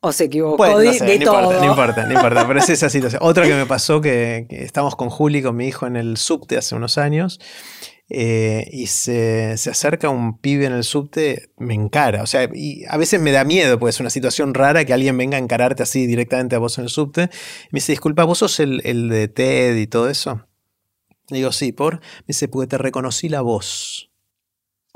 o 0.00 0.12
se 0.12 0.24
equivocó 0.24 0.78
de, 0.78 0.86
no, 0.86 1.12
Importa, 1.12 1.58
no 1.58 1.64
importa, 1.64 2.06
no 2.06 2.12
importa, 2.12 2.46
pero 2.46 2.60
es 2.60 2.68
esa 2.68 2.88
situación. 2.88 3.20
Otra 3.24 3.46
que 3.46 3.54
me 3.54 3.66
pasó 3.66 4.00
que, 4.00 4.46
estamos 4.50 4.94
con 4.94 5.10
Juli, 5.10 5.42
con 5.42 5.56
mi 5.56 5.66
hijo, 5.66 5.86
en 5.86 5.96
el 5.96 6.16
subte 6.16 6.56
hace 6.56 6.74
unos 6.74 6.98
años. 6.98 7.40
Eh, 8.10 8.66
y 8.72 8.86
se, 8.86 9.52
acerca 9.52 10.08
un 10.08 10.38
pibe 10.38 10.66
en 10.66 10.72
el 10.72 10.84
subte, 10.84 11.50
me 11.58 11.74
encara. 11.74 12.22
O 12.22 12.26
sea, 12.26 12.48
y 12.54 12.84
a 12.88 12.96
veces 12.96 13.20
me 13.20 13.32
da 13.32 13.44
miedo, 13.44 13.78
porque 13.78 13.90
es 13.90 14.00
una 14.00 14.10
situación 14.10 14.54
rara 14.54 14.84
que 14.84 14.92
alguien 14.92 15.16
venga 15.16 15.36
a 15.36 15.40
encararte 15.40 15.82
así 15.82 16.06
directamente 16.06 16.54
a 16.54 16.58
vos 16.60 16.78
en 16.78 16.84
el 16.84 16.90
subte. 16.90 17.22
Me 17.72 17.78
dice, 17.78 17.92
disculpa, 17.92 18.24
¿vos 18.24 18.38
sos 18.38 18.60
el, 18.60 18.80
el 18.84 19.08
de 19.08 19.28
TED 19.28 19.76
y 19.76 19.88
todo 19.88 20.08
eso? 20.08 20.46
Le 21.28 21.38
digo, 21.38 21.52
sí, 21.52 21.72
por. 21.72 21.96
Me 21.96 22.28
dice, 22.28 22.48
porque 22.48 22.68
te 22.68 22.78
reconocí 22.78 23.28
la 23.28 23.40
voz. 23.40 24.10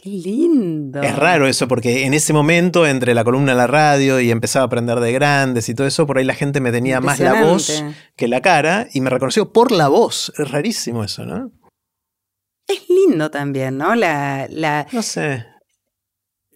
Qué 0.02 0.10
lindo. 0.10 1.00
Es 1.00 1.14
raro 1.14 1.46
eso, 1.46 1.68
porque 1.68 2.06
en 2.06 2.12
ese 2.12 2.32
momento, 2.32 2.88
entre 2.88 3.14
la 3.14 3.22
columna 3.22 3.52
de 3.52 3.58
la 3.58 3.68
radio 3.68 4.18
y 4.18 4.32
empezaba 4.32 4.64
a 4.64 4.66
aprender 4.66 4.98
de 4.98 5.12
grandes 5.12 5.68
y 5.68 5.76
todo 5.76 5.86
eso, 5.86 6.08
por 6.08 6.18
ahí 6.18 6.24
la 6.24 6.34
gente 6.34 6.60
me 6.60 6.72
tenía 6.72 7.00
más 7.00 7.20
la 7.20 7.44
voz 7.44 7.84
que 8.16 8.26
la 8.26 8.40
cara 8.40 8.88
y 8.92 9.00
me 9.00 9.10
reconoció 9.10 9.52
por 9.52 9.70
la 9.70 9.86
voz. 9.86 10.32
Es 10.36 10.50
rarísimo 10.50 11.04
eso, 11.04 11.24
¿no? 11.24 11.52
Es 12.66 12.88
lindo 12.88 13.30
también, 13.30 13.78
¿no? 13.78 13.94
La. 13.94 14.48
la 14.50 14.88
no 14.90 15.02
sé. 15.02 15.46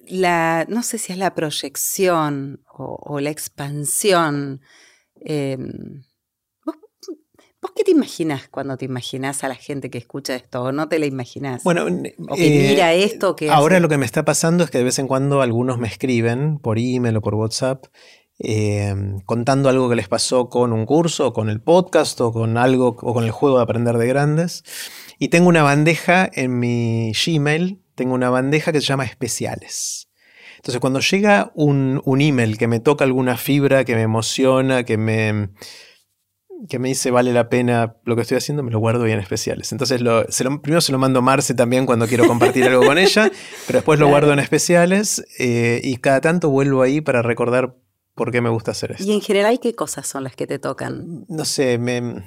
La, 0.08 0.66
no 0.68 0.82
sé 0.82 0.98
si 0.98 1.12
es 1.12 1.18
la 1.18 1.36
proyección 1.36 2.64
o, 2.68 3.20
la 3.20 3.30
expansión. 3.30 4.60
Eh, 5.24 5.56
¿Vos 7.62 7.72
qué 7.74 7.84
te 7.84 7.90
imaginas 7.90 8.48
cuando 8.48 8.76
te 8.76 8.84
imaginas 8.84 9.42
a 9.42 9.48
la 9.48 9.54
gente 9.54 9.90
que 9.90 9.98
escucha 9.98 10.34
esto 10.34 10.62
o 10.62 10.72
no 10.72 10.88
te 10.88 10.98
la 10.98 11.06
imaginas? 11.06 11.64
Bueno, 11.64 11.84
o 11.84 12.34
que 12.34 12.66
eh, 12.66 12.68
mira 12.70 12.92
esto. 12.92 13.34
Que 13.34 13.50
ahora 13.50 13.80
lo 13.80 13.88
que 13.88 13.96
me 13.96 14.04
está 14.06 14.24
pasando 14.24 14.64
es 14.64 14.70
que 14.70 14.78
de 14.78 14.84
vez 14.84 14.98
en 14.98 15.08
cuando 15.08 15.40
algunos 15.40 15.78
me 15.78 15.88
escriben 15.88 16.58
por 16.58 16.78
email 16.78 17.16
o 17.16 17.22
por 17.22 17.34
WhatsApp 17.34 17.86
eh, 18.38 18.94
contando 19.24 19.70
algo 19.70 19.88
que 19.88 19.96
les 19.96 20.08
pasó 20.08 20.50
con 20.50 20.74
un 20.74 20.84
curso 20.84 21.28
o 21.28 21.32
con 21.32 21.48
el 21.48 21.62
podcast 21.62 22.20
o 22.20 22.32
con 22.32 22.58
algo 22.58 22.88
o 23.00 23.14
con 23.14 23.24
el 23.24 23.30
juego 23.30 23.56
de 23.56 23.62
aprender 23.62 23.96
de 23.96 24.06
grandes. 24.06 24.62
Y 25.18 25.28
tengo 25.28 25.48
una 25.48 25.62
bandeja 25.62 26.28
en 26.32 26.58
mi 26.58 27.12
Gmail, 27.12 27.80
tengo 27.94 28.14
una 28.14 28.28
bandeja 28.28 28.72
que 28.72 28.80
se 28.80 28.88
llama 28.88 29.04
especiales. 29.04 30.10
Entonces 30.56 30.80
cuando 30.80 31.00
llega 31.00 31.52
un, 31.54 32.02
un 32.04 32.20
email 32.20 32.58
que 32.58 32.66
me 32.66 32.80
toca 32.80 33.04
alguna 33.04 33.36
fibra, 33.38 33.84
que 33.84 33.94
me 33.94 34.02
emociona, 34.02 34.84
que 34.84 34.98
me 34.98 35.50
que 36.68 36.78
me 36.78 36.88
dice 36.88 37.10
vale 37.10 37.32
la 37.32 37.48
pena 37.48 37.96
lo 38.04 38.16
que 38.16 38.22
estoy 38.22 38.38
haciendo, 38.38 38.62
me 38.62 38.70
lo 38.70 38.78
guardo 38.78 39.04
bien 39.04 39.18
especiales. 39.18 39.72
Entonces, 39.72 40.00
lo, 40.00 40.26
primero 40.60 40.80
se 40.80 40.92
lo 40.92 40.98
mando 40.98 41.20
a 41.20 41.22
Marce 41.22 41.54
también 41.54 41.86
cuando 41.86 42.06
quiero 42.06 42.26
compartir 42.26 42.64
algo 42.64 42.84
con 42.84 42.98
ella, 42.98 43.30
pero 43.66 43.78
después 43.78 44.00
lo 44.00 44.08
guardo 44.08 44.32
en 44.32 44.38
especiales 44.38 45.24
eh, 45.38 45.80
y 45.82 45.96
cada 45.96 46.20
tanto 46.20 46.50
vuelvo 46.50 46.82
ahí 46.82 47.00
para 47.00 47.22
recordar 47.22 47.76
por 48.14 48.32
qué 48.32 48.40
me 48.40 48.48
gusta 48.48 48.70
hacer 48.70 48.92
esto. 48.92 49.04
¿Y 49.04 49.12
en 49.12 49.20
general 49.20 49.60
qué 49.60 49.74
cosas 49.74 50.06
son 50.06 50.24
las 50.24 50.34
que 50.34 50.46
te 50.46 50.58
tocan? 50.58 51.24
No 51.28 51.44
sé, 51.44 51.78
me... 51.78 52.24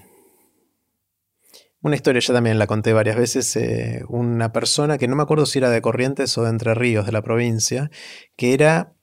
Una 1.81 1.95
historia, 1.95 2.19
ya 2.19 2.33
también 2.33 2.59
la 2.59 2.67
conté 2.67 2.91
varias 2.91 3.15
veces, 3.15 3.55
eh, 3.55 4.03
una 4.09 4.51
persona 4.51 4.97
que 4.97 5.07
no 5.07 5.15
me 5.15 5.23
acuerdo 5.23 5.45
si 5.45 5.59
era 5.59 5.69
de 5.69 5.81
Corrientes 5.81 6.37
o 6.37 6.43
de 6.43 6.49
Entre 6.49 6.75
Ríos, 6.75 7.05
de 7.05 7.13
la 7.13 7.21
provincia, 7.21 7.89
que 8.35 8.53
era 8.53 8.95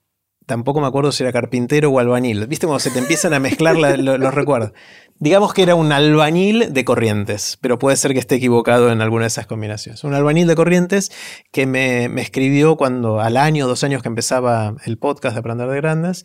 tampoco 0.46 0.80
me 0.80 0.86
acuerdo 0.86 1.12
si 1.12 1.22
era 1.22 1.32
carpintero 1.32 1.90
o 1.90 1.98
albañil. 1.98 2.46
¿Viste 2.46 2.66
cómo 2.66 2.78
se 2.78 2.90
te 2.90 3.00
empiezan 3.00 3.34
a 3.34 3.40
mezclar 3.40 3.76
los 3.76 4.34
recuerdos? 4.34 4.72
Digamos 5.18 5.52
que 5.52 5.62
era 5.62 5.74
un 5.74 5.92
albañil 5.92 6.72
de 6.72 6.84
Corrientes, 6.84 7.58
pero 7.60 7.78
puede 7.78 7.96
ser 7.96 8.12
que 8.12 8.18
esté 8.18 8.36
equivocado 8.36 8.90
en 8.90 9.00
alguna 9.00 9.22
de 9.22 9.28
esas 9.28 9.46
combinaciones. 9.46 10.04
Un 10.04 10.14
albañil 10.14 10.46
de 10.46 10.54
Corrientes 10.54 11.10
que 11.52 11.66
me, 11.66 12.04
escribió 12.20 12.76
cuando 12.76 13.20
al 13.20 13.36
año, 13.36 13.66
dos 13.66 13.82
años 13.82 14.02
que 14.02 14.08
empezaba 14.08 14.74
el 14.84 14.98
podcast 14.98 15.34
de 15.34 15.40
Aprender 15.40 15.68
de 15.68 15.76
Grandes, 15.76 16.24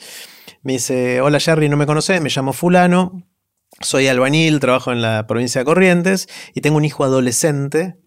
me 0.62 0.74
dice, 0.74 1.22
hola 1.22 1.40
Jerry, 1.40 1.70
no 1.70 1.78
me 1.78 1.88
conoces, 1.88 2.22
me 2.22 2.30
llamo 2.30 2.54
fulano, 2.54 3.28
soy 3.80 4.08
albañil, 4.08 4.60
trabajo 4.60 4.92
en 4.92 5.02
la 5.02 5.26
provincia 5.26 5.62
de 5.62 5.66
Corrientes 5.66 6.28
y 6.54 6.62
tengo 6.62 6.78
un 6.78 6.86
hijo 6.86 7.04
adolescente 7.04 7.98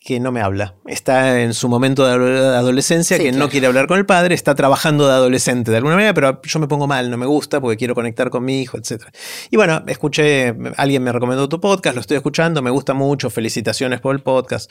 que 0.00 0.20
no 0.20 0.30
me 0.30 0.40
habla. 0.40 0.76
Está 0.86 1.42
en 1.42 1.54
su 1.54 1.68
momento 1.68 2.06
de 2.06 2.12
adolescencia, 2.56 3.18
que 3.18 3.32
no 3.32 3.48
quiere 3.48 3.66
hablar 3.66 3.86
con 3.86 3.98
el 3.98 4.06
padre, 4.06 4.34
está 4.34 4.54
trabajando 4.54 5.06
de 5.06 5.12
adolescente 5.12 5.70
de 5.70 5.78
alguna 5.78 5.96
manera, 5.96 6.14
pero 6.14 6.40
yo 6.42 6.58
me 6.60 6.68
pongo 6.68 6.86
mal, 6.86 7.10
no 7.10 7.16
me 7.16 7.26
gusta 7.26 7.60
porque 7.60 7.76
quiero 7.76 7.94
conectar 7.94 8.30
con 8.30 8.44
mi 8.44 8.62
hijo, 8.62 8.78
etc. 8.78 9.04
Y 9.50 9.56
bueno, 9.56 9.82
escuché, 9.88 10.54
alguien 10.76 11.02
me 11.02 11.12
recomendó 11.12 11.48
tu 11.48 11.60
podcast, 11.60 11.94
lo 11.96 12.00
estoy 12.00 12.16
escuchando, 12.16 12.62
me 12.62 12.70
gusta 12.70 12.94
mucho, 12.94 13.28
felicitaciones 13.28 14.00
por 14.00 14.14
el 14.14 14.22
podcast. 14.22 14.70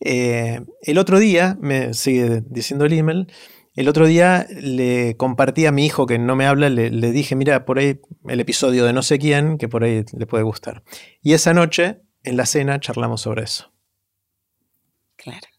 Eh, 0.00 0.60
el 0.82 0.98
otro 0.98 1.18
día, 1.18 1.56
me 1.60 1.94
sigue 1.94 2.42
diciendo 2.46 2.84
el 2.84 2.92
email, 2.92 3.28
el 3.74 3.88
otro 3.88 4.06
día 4.06 4.46
le 4.50 5.16
compartí 5.16 5.66
a 5.66 5.72
mi 5.72 5.86
hijo 5.86 6.06
que 6.06 6.18
no 6.18 6.34
me 6.34 6.46
habla, 6.46 6.70
le, 6.70 6.90
le 6.90 7.12
dije, 7.12 7.36
mira, 7.36 7.64
por 7.64 7.78
ahí 7.78 8.00
el 8.26 8.40
episodio 8.40 8.84
de 8.84 8.92
no 8.92 9.02
sé 9.02 9.18
quién, 9.18 9.58
que 9.58 9.68
por 9.68 9.84
ahí 9.84 10.04
le 10.16 10.26
puede 10.26 10.42
gustar. 10.42 10.82
Y 11.22 11.34
esa 11.34 11.54
noche, 11.54 12.00
en 12.24 12.36
la 12.36 12.46
cena, 12.46 12.80
charlamos 12.80 13.20
sobre 13.20 13.44
eso. 13.44 13.75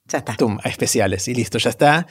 Ya 0.06 0.20
está. 0.20 0.36
Tum, 0.36 0.58
especiales 0.64 1.28
y 1.28 1.34
listo, 1.34 1.58
ya 1.58 1.70
está. 1.70 2.08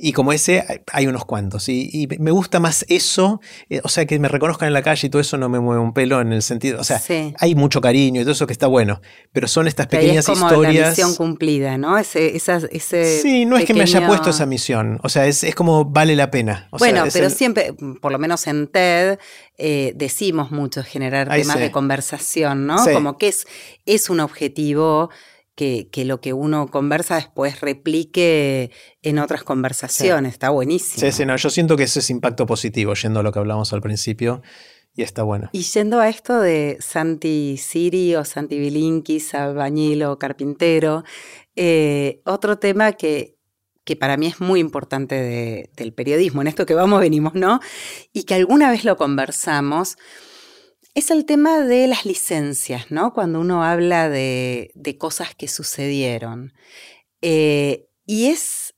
Y 0.00 0.12
como 0.12 0.32
ese, 0.32 0.84
hay 0.92 1.08
unos 1.08 1.24
cuantos. 1.24 1.68
Y, 1.68 2.06
me 2.20 2.30
gusta 2.30 2.60
más 2.60 2.84
eso, 2.88 3.40
eh, 3.68 3.80
o 3.82 3.88
sea, 3.88 4.06
que 4.06 4.16
me 4.20 4.28
reconozcan 4.28 4.68
en 4.68 4.72
la 4.72 4.82
calle 4.82 5.08
y 5.08 5.10
todo 5.10 5.20
eso 5.20 5.36
no 5.38 5.48
me 5.48 5.58
mueve 5.58 5.82
un 5.82 5.92
pelo 5.92 6.20
en 6.20 6.32
el 6.32 6.42
sentido. 6.42 6.80
O 6.80 6.84
sea, 6.84 7.02
hay 7.36 7.54
mucho 7.56 7.80
cariño 7.80 8.20
y 8.20 8.24
todo 8.24 8.32
eso 8.32 8.46
que 8.46 8.52
está 8.52 8.68
bueno. 8.68 9.00
Pero 9.32 9.48
son 9.48 9.66
estas 9.66 9.88
pequeñas 9.88 10.18
es 10.18 10.26
como 10.26 10.46
historias. 10.46 10.84
La 10.84 10.90
misión 10.90 11.16
cumplida, 11.16 11.78
¿no? 11.78 11.98
Ese, 11.98 12.36
ese 12.36 13.20
sí, 13.20 13.44
no 13.44 13.56
es 13.56 13.64
que 13.64 13.74
me 13.74 13.82
haya 13.82 14.06
puesto 14.06 14.30
esa 14.30 14.46
misión. 14.46 15.00
O 15.02 15.08
sea, 15.08 15.26
es, 15.26 15.44
como 15.56 15.84
vale 15.84 16.14
la 16.14 16.30
pena. 16.30 16.68
bueno, 16.78 17.04
pero 17.12 17.28
siempre, 17.28 17.74
por 18.00 18.12
lo 18.12 18.20
menos 18.20 18.46
en 18.46 18.68
TED, 18.68 19.18
eh, 19.56 19.92
decimos 19.96 20.52
mucho 20.52 20.84
generar 20.84 21.28
temas 21.28 21.58
de 21.58 21.72
conversación, 21.72 22.68
¿no? 22.68 22.76
Como 22.84 23.18
que 23.18 23.28
es, 23.28 23.48
es 23.84 24.10
un 24.10 24.20
objetivo 24.20 25.10
que, 25.58 26.04
lo 26.04 26.20
que 26.20 26.32
uno 26.32 26.68
conversa 26.68 27.16
después 27.16 27.60
replique 27.60 28.70
en 29.02 29.18
otras 29.18 29.42
conversaciones. 29.42 30.32
Está 30.32 30.50
buenísimo. 30.50 31.00
Sí, 31.00 31.10
sí, 31.10 31.26
no, 31.26 31.36
yo 31.36 31.50
siento 31.50 31.76
que 31.76 31.82
ese 31.82 31.98
es 31.98 32.10
impacto 32.10 32.46
positivo, 32.46 32.94
yendo 32.94 33.20
a 33.20 33.22
lo 33.24 33.32
que 33.32 33.40
hablamos 33.40 33.72
al 33.72 33.80
principio. 33.80 34.40
Y 34.94 35.02
está 35.02 35.24
bueno. 35.24 35.50
Y 35.52 35.62
yendo 35.62 36.00
a 36.00 36.08
esto 36.08 36.40
de 36.40 36.76
Santi 36.80 37.56
Siri 37.56 38.14
o 38.14 38.24
Santi 38.24 38.58
Bilinkis, 38.58 39.34
albañil 39.34 40.04
o 40.04 40.18
carpintero, 40.18 41.02
eh, 41.56 42.20
otro 42.24 42.58
tema 42.58 42.92
que, 42.92 43.36
que 43.84 43.96
para 43.96 44.16
mí 44.16 44.28
es 44.28 44.40
muy 44.40 44.60
importante 44.60 45.70
del 45.76 45.92
periodismo, 45.92 46.40
en 46.40 46.48
esto 46.48 46.66
que 46.66 46.74
vamos, 46.74 47.00
venimos, 47.00 47.34
¿no? 47.34 47.60
Y 48.12 48.24
que 48.24 48.34
alguna 48.34 48.70
vez 48.70 48.84
lo 48.84 48.96
conversamos, 48.96 49.96
es 50.94 51.10
el 51.10 51.24
tema 51.24 51.60
de 51.60 51.86
las 51.86 52.04
licencias, 52.04 52.90
¿no? 52.90 53.12
Cuando 53.12 53.40
uno 53.40 53.64
habla 53.64 54.08
de, 54.08 54.72
cosas 54.98 55.34
que 55.34 55.48
sucedieron. 55.48 56.52
Eh, 57.22 57.88
y 58.04 58.26
es, 58.26 58.74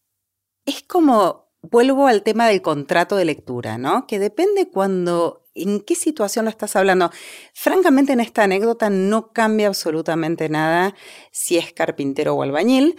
es 0.67 0.83
como, 0.83 1.51
vuelvo 1.63 2.07
al 2.07 2.23
tema 2.23 2.49
del 2.49 2.63
contrato 2.63 3.17
de 3.17 3.25
lectura, 3.25 3.79
¿no? 3.79 4.07
Que 4.07 4.19
depende 4.19 4.69
cuando, 4.69 5.45
en 5.55 5.81
qué 5.81 5.95
situación 5.95 6.45
lo 6.45 6.51
estás 6.51 6.77
hablando. 6.77 7.11
Francamente, 7.55 8.13
en 8.13 8.21
esta 8.21 8.45
anécdota 8.45 8.91
no 8.91 9.33
cambia 9.33 9.69
absolutamente 9.69 10.49
nada 10.49 10.95
si 11.31 11.59
es 11.59 11.73
carpintero 11.73 12.35
o 12.35 12.43
albañil. 12.43 12.97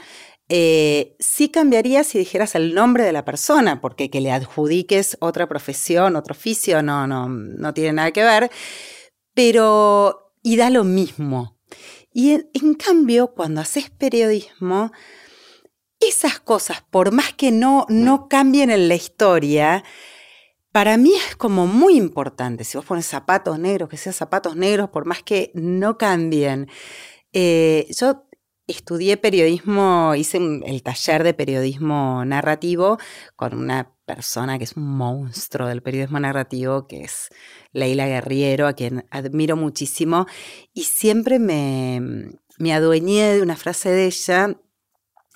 Eh, 0.49 1.15
sí 1.19 1.49
cambiaría 1.49 2.03
si 2.03 2.17
dijeras 2.17 2.55
el 2.55 2.73
nombre 2.73 3.05
de 3.05 3.13
la 3.13 3.23
persona, 3.23 3.79
porque 3.79 4.09
que 4.09 4.19
le 4.19 4.31
adjudiques 4.31 5.17
otra 5.21 5.47
profesión, 5.47 6.15
otro 6.15 6.33
oficio, 6.33 6.81
no, 6.81 7.07
no, 7.07 7.29
no 7.29 7.73
tiene 7.73 7.93
nada 7.93 8.11
que 8.11 8.23
ver 8.23 8.51
pero 9.43 10.35
y 10.43 10.55
da 10.55 10.69
lo 10.69 10.83
mismo. 10.83 11.57
Y 12.13 12.33
en, 12.53 12.75
cambio, 12.75 13.33
cuando 13.33 13.61
haces 13.61 13.89
periodismo, 13.89 14.91
esas 15.99 16.39
cosas, 16.39 16.83
por 16.91 17.11
más 17.11 17.33
que 17.33 17.51
no, 17.51 17.87
no 17.89 18.27
cambien 18.27 18.69
en 18.69 18.87
la 18.87 18.93
historia, 18.93 19.83
para 20.71 20.95
mí 20.97 21.13
es 21.15 21.35
como 21.37 21.65
muy 21.65 21.95
importante. 21.95 22.63
Si 22.63 22.77
vos 22.77 22.85
pones 22.85 23.07
zapatos 23.07 23.57
negros, 23.57 23.89
que 23.89 23.97
sean 23.97 24.13
zapatos 24.13 24.55
negros, 24.55 24.89
por 24.89 25.05
más 25.05 25.23
que 25.23 25.51
no 25.55 25.97
cambien. 25.97 26.69
Eh, 27.33 27.87
yo 27.99 28.27
estudié 28.67 29.17
periodismo, 29.17 30.13
hice 30.15 30.37
el 30.37 30.83
taller 30.83 31.23
de 31.23 31.33
periodismo 31.33 32.23
narrativo 32.25 32.99
con 33.35 33.57
una 33.57 33.95
persona 34.15 34.57
que 34.57 34.65
es 34.65 34.73
un 34.75 34.89
monstruo 34.97 35.69
del 35.69 35.81
periodismo 35.81 36.19
narrativo, 36.19 36.85
que 36.85 37.03
es 37.03 37.29
Leila 37.71 38.07
Guerriero, 38.07 38.67
a 38.67 38.73
quien 38.73 39.05
admiro 39.09 39.55
muchísimo, 39.55 40.25
y 40.73 40.83
siempre 40.83 41.39
me, 41.39 42.33
me 42.57 42.73
adueñé 42.73 43.35
de 43.35 43.41
una 43.41 43.55
frase 43.55 43.89
de 43.89 44.05
ella. 44.07 44.57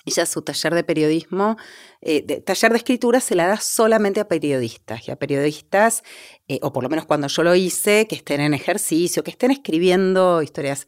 Ella 0.04 0.26
su 0.26 0.42
taller 0.42 0.74
de 0.74 0.84
periodismo, 0.84 1.56
eh, 2.00 2.22
taller 2.42 2.70
de 2.70 2.76
escritura 2.76 3.20
se 3.20 3.34
la 3.34 3.48
da 3.48 3.56
solamente 3.56 4.20
a 4.20 4.28
periodistas 4.28 5.08
y 5.08 5.10
a 5.10 5.16
periodistas, 5.16 6.04
eh, 6.46 6.60
o 6.62 6.72
por 6.72 6.84
lo 6.84 6.88
menos 6.88 7.06
cuando 7.06 7.26
yo 7.26 7.42
lo 7.42 7.56
hice, 7.56 8.06
que 8.06 8.14
estén 8.14 8.40
en 8.40 8.54
ejercicio, 8.54 9.24
que 9.24 9.32
estén 9.32 9.50
escribiendo 9.50 10.42
historias. 10.42 10.86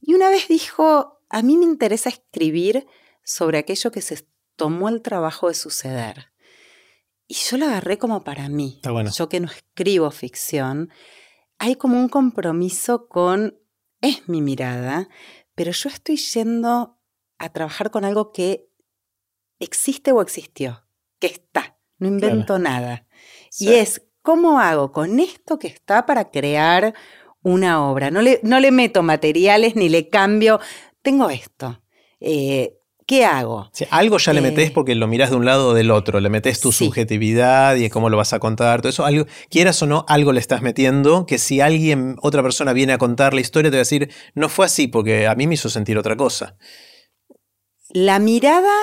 Y 0.00 0.12
una 0.14 0.28
vez 0.28 0.48
dijo, 0.48 1.20
a 1.30 1.42
mí 1.42 1.56
me 1.56 1.64
interesa 1.64 2.10
escribir 2.10 2.86
sobre 3.24 3.58
aquello 3.58 3.90
que 3.90 4.02
se 4.02 4.26
tomó 4.56 4.88
el 4.88 5.00
trabajo 5.00 5.48
de 5.48 5.54
suceder. 5.54 6.33
Y 7.26 7.34
yo 7.34 7.56
lo 7.56 7.66
agarré 7.66 7.98
como 7.98 8.22
para 8.24 8.48
mí. 8.48 8.80
Yo 9.16 9.28
que 9.28 9.40
no 9.40 9.48
escribo 9.48 10.10
ficción, 10.10 10.90
hay 11.58 11.76
como 11.76 11.98
un 11.98 12.08
compromiso 12.08 13.08
con, 13.08 13.58
es 14.00 14.28
mi 14.28 14.42
mirada, 14.42 15.08
pero 15.54 15.72
yo 15.72 15.88
estoy 15.88 16.16
yendo 16.16 16.98
a 17.38 17.52
trabajar 17.52 17.90
con 17.90 18.04
algo 18.04 18.32
que 18.32 18.68
existe 19.58 20.12
o 20.12 20.20
existió, 20.20 20.86
que 21.18 21.28
está, 21.28 21.78
no 21.98 22.08
invento 22.08 22.58
nada. 22.58 23.06
Y 23.58 23.72
es, 23.72 24.02
¿cómo 24.22 24.60
hago 24.60 24.92
con 24.92 25.20
esto 25.20 25.58
que 25.58 25.68
está 25.68 26.06
para 26.06 26.30
crear 26.30 26.94
una 27.42 27.88
obra? 27.88 28.10
No 28.10 28.20
le, 28.20 28.40
no 28.42 28.60
le 28.60 28.70
meto 28.70 29.02
materiales 29.02 29.76
ni 29.76 29.88
le 29.88 30.08
cambio, 30.08 30.60
tengo 31.02 31.30
esto. 31.30 31.82
Eh, 32.20 32.78
¿Qué 33.06 33.24
hago? 33.24 33.70
algo 33.90 34.18
ya 34.18 34.32
le 34.32 34.40
metes 34.40 34.70
eh, 34.70 34.72
porque 34.74 34.94
lo 34.94 35.06
miras 35.06 35.30
de 35.30 35.36
un 35.36 35.44
lado 35.44 35.68
o 35.68 35.74
del 35.74 35.90
otro, 35.90 36.20
le 36.20 36.30
metes 36.30 36.60
tu 36.60 36.72
subjetividad 36.72 37.76
y 37.76 37.90
cómo 37.90 38.08
lo 38.08 38.16
vas 38.16 38.32
a 38.32 38.38
contar, 38.38 38.80
todo 38.80 38.88
eso, 38.88 39.04
algo, 39.04 39.26
quieras 39.50 39.82
o 39.82 39.86
no, 39.86 40.06
algo 40.08 40.32
le 40.32 40.40
estás 40.40 40.62
metiendo 40.62 41.26
que 41.26 41.38
si 41.38 41.60
alguien, 41.60 42.16
otra 42.22 42.42
persona 42.42 42.72
viene 42.72 42.94
a 42.94 42.98
contar 42.98 43.34
la 43.34 43.42
historia, 43.42 43.70
te 43.70 43.76
va 43.76 43.80
a 43.80 43.84
decir, 43.88 44.10
no 44.34 44.48
fue 44.48 44.64
así 44.66 44.88
porque 44.88 45.26
a 45.26 45.34
mí 45.34 45.46
me 45.46 45.54
hizo 45.54 45.68
sentir 45.68 45.98
otra 45.98 46.16
cosa. 46.16 46.56
La 47.90 48.18
mirada 48.18 48.74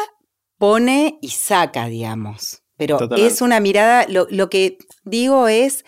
pone 0.60 1.18
y 1.22 1.30
saca, 1.30 1.88
digamos, 1.88 2.62
pero 2.78 3.00
es 3.18 3.42
una 3.42 3.60
mirada, 3.60 4.06
lo, 4.08 4.28
lo 4.30 4.52
que 4.52 4.78
digo 5.04 5.48
es, 5.48 5.84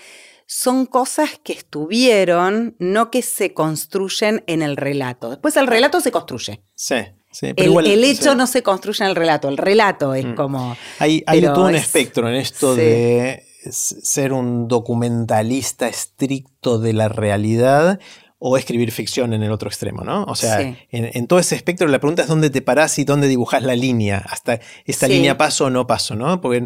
son 0.47 0.87
cosas 0.87 1.39
que 1.43 1.53
estuvieron, 1.53 2.75
no 2.79 3.11
que 3.11 3.21
se 3.21 3.53
construyen 3.53 4.43
en 4.47 4.63
el 4.63 4.75
relato. 4.75 5.29
Después 5.29 5.55
el 5.55 5.67
relato 5.67 6.01
se 6.01 6.11
construye. 6.11 6.63
Sí 6.73 6.95
el, 7.41 8.03
hecho 8.03 8.35
no 8.35 8.47
se 8.47 8.63
construye 8.63 9.03
en 9.03 9.09
el 9.09 9.15
relato, 9.15 9.49
el 9.49 9.57
relato 9.57 10.13
es 10.13 10.25
mm. 10.25 10.35
como... 10.35 10.75
Hay, 10.99 11.23
hay 11.25 11.41
todo 11.41 11.65
un 11.65 11.75
espectro 11.75 12.29
en 12.29 12.35
esto 12.35 12.75
de 12.75 13.43
ser 13.71 14.33
un 14.33 14.67
documentalista 14.67 15.87
estricto 15.87 16.79
de 16.79 16.93
la 16.93 17.09
realidad 17.09 17.99
o 18.45 18.57
escribir 18.57 18.91
ficción 18.91 19.33
en 19.33 19.41
el 19.41 19.53
otro 19.53 19.69
extremo, 19.69 20.03
¿no? 20.03 20.25
O 20.25 20.35
sea, 20.35 20.75
en, 20.91 21.27
todo 21.27 21.39
ese 21.39 21.55
espectro 21.55 21.87
la 21.87 21.99
pregunta 21.99 22.23
es 22.23 22.27
dónde 22.27 22.49
te 22.49 22.61
parás 22.61 22.99
y 22.99 23.05
dónde 23.05 23.29
dibujas 23.29 23.63
la 23.63 23.73
línea, 23.73 24.17
hasta 24.29 24.59
esta 24.83 25.07
línea 25.07 25.37
paso 25.37 25.65
o 25.65 25.69
no 25.69 25.87
paso, 25.87 26.15
¿no? 26.15 26.41
Porque 26.41 26.65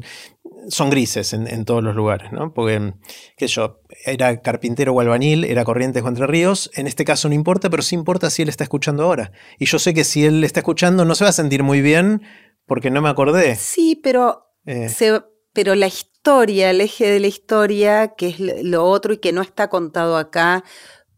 son 0.69 0.89
grises 0.89 1.33
en, 1.33 1.65
todos 1.65 1.83
los 1.83 1.95
lugares, 1.95 2.31
¿no? 2.31 2.53
Porque, 2.53 2.93
qué 3.37 3.47
sé 3.47 3.55
yo, 3.55 3.81
era 4.05 4.41
carpintero 4.41 4.93
o 4.93 4.99
albañil, 4.99 5.45
era 5.45 5.63
Corrientes 5.63 6.03
o 6.03 6.07
Entre 6.07 6.27
Ríos, 6.27 6.69
en 6.75 6.87
este 6.87 7.05
caso 7.05 7.29
no 7.29 7.35
importa, 7.35 7.69
pero 7.69 7.83
sí 7.83 7.95
importa 7.95 8.29
si 8.29 8.41
él 8.41 8.49
está 8.49 8.63
escuchando 8.63 9.03
ahora. 9.03 9.31
Y 9.59 9.65
yo 9.65 9.79
sé 9.79 9.93
que 9.93 10.03
si 10.03 10.25
él 10.25 10.43
está 10.43 10.59
escuchando 10.59 11.05
no 11.05 11.15
se 11.15 11.23
va 11.23 11.29
a 11.29 11.33
sentir 11.33 11.63
muy 11.63 11.81
bien 11.81 12.21
porque 12.65 12.91
no 12.91 13.01
me 13.01 13.09
acordé. 13.09 13.55
Sí, 13.55 13.99
pero, 14.01 14.47
eh. 14.65 14.89
pero 15.53 15.75
la 15.75 15.87
historia, 15.87 16.69
el 16.69 16.81
eje 16.81 17.09
de 17.09 17.19
la 17.19 17.27
historia, 17.27 18.13
que 18.15 18.29
es 18.29 18.39
lo 18.39 18.85
otro 18.85 19.13
y 19.13 19.17
que 19.17 19.31
no 19.31 19.41
está 19.41 19.69
contado 19.69 20.17
acá 20.17 20.63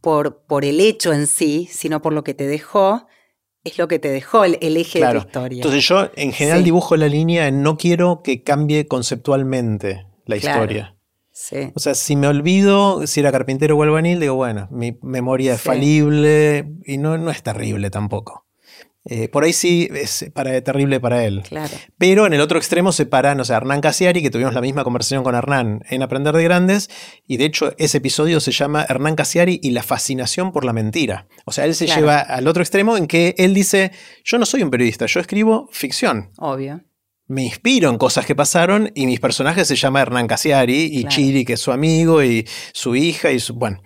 por, 0.02 0.46
por 0.46 0.64
el 0.64 0.80
hecho 0.80 1.12
en 1.12 1.28
sí, 1.28 1.68
sino 1.72 2.02
por 2.02 2.14
lo 2.14 2.24
que 2.24 2.34
te 2.34 2.48
dejó, 2.48 3.08
es 3.64 3.78
lo 3.78 3.88
que 3.88 4.00
te 4.00 4.10
dejó 4.10 4.44
el, 4.44 4.56
eje 4.62 5.00
de 5.00 5.14
la 5.14 5.20
historia. 5.20 5.58
Entonces 5.58 5.88
yo 5.88 6.10
en 6.16 6.32
general 6.32 6.64
dibujo 6.64 6.96
la 6.96 7.08
línea 7.08 7.48
en 7.48 7.62
no 7.62 7.78
quiero 7.78 8.22
que 8.24 8.44
cambie 8.44 8.88
conceptualmente 8.88 10.06
la 10.26 10.38
historia. 10.38 10.96
Sí. 11.32 11.72
O 11.74 11.80
sea, 11.80 11.96
si 11.96 12.16
me 12.16 12.28
olvido 12.28 13.08
si 13.08 13.22
era 13.22 13.32
carpintero 13.32 13.78
o 13.78 13.84
albanil, 13.84 14.20
digo, 14.20 14.36
bueno, 14.36 14.68
mi 14.72 14.98
memoria 15.02 15.54
es 15.54 15.62
falible 15.62 16.70
y 16.86 16.98
no, 16.98 17.18
no 17.18 17.32
es 17.32 17.42
terrible 17.44 17.90
tampoco. 17.90 18.46
Eh, 19.06 19.30
por 19.30 19.44
ahí 19.44 19.54
sí 19.54 19.90
es 19.94 20.30
para, 20.34 20.62
terrible 20.62 21.00
para 21.00 21.24
él. 21.24 21.44
Claro. 21.48 21.72
Pero 21.98 22.28
en 22.28 22.34
el 22.34 22.42
otro 22.42 22.58
extremo 22.58 22.92
se 22.92 23.06
para, 23.06 23.34
no 23.34 23.46
sé, 23.46 23.54
Hernán 23.54 23.82
Casiari, 23.82 24.22
que 24.22 24.30
tuvimos 24.30 24.54
la 24.54 24.62
misma 24.62 24.84
conversación 24.84 25.24
con 25.24 25.36
Hernán 25.36 25.82
en 25.90 26.04
Aprender 26.04 26.36
de 26.36 26.44
Grandes, 26.44 26.90
y 27.26 27.38
de 27.38 27.46
hecho 27.46 27.74
ese 27.78 28.00
episodio 28.00 28.40
se 28.40 28.52
llama 28.52 28.86
Hernán 28.88 29.16
Casiari 29.16 29.60
y 29.64 29.72
la 29.72 29.84
fascinación 29.84 30.52
por 30.52 30.66
la 30.66 30.74
mentira. 30.74 31.28
O 31.46 31.52
sea, 31.52 31.66
él 31.66 31.76
se 31.76 31.88
lleva 31.88 32.20
al 32.20 32.48
otro 32.48 32.62
extremo 32.62 32.98
en 32.98 33.08
que 33.08 33.36
él 33.38 33.54
dice, 33.54 33.92
yo 34.24 34.38
no 34.38 34.46
soy 34.46 34.64
un 34.64 34.70
periodista, 34.70 35.06
yo 35.06 35.22
escribo 35.22 35.70
ficción. 35.72 36.32
Obvio. 36.38 36.82
Me 37.28 37.44
inspiro 37.44 37.90
en 37.90 37.98
cosas 37.98 38.26
que 38.26 38.36
pasaron 38.36 38.92
y 38.96 39.06
mis 39.06 39.20
personajes 39.20 39.68
se 39.68 39.76
llama 39.76 40.02
Hernán 40.02 40.28
Casiari 40.28 40.90
y 40.92 41.06
Chiri, 41.06 41.46
que 41.46 41.54
es 41.54 41.62
su 41.62 41.72
amigo, 41.72 42.24
y 42.24 42.46
su 42.74 42.96
hija, 42.96 43.32
y 43.32 43.40
su, 43.40 43.54
bueno, 43.54 43.82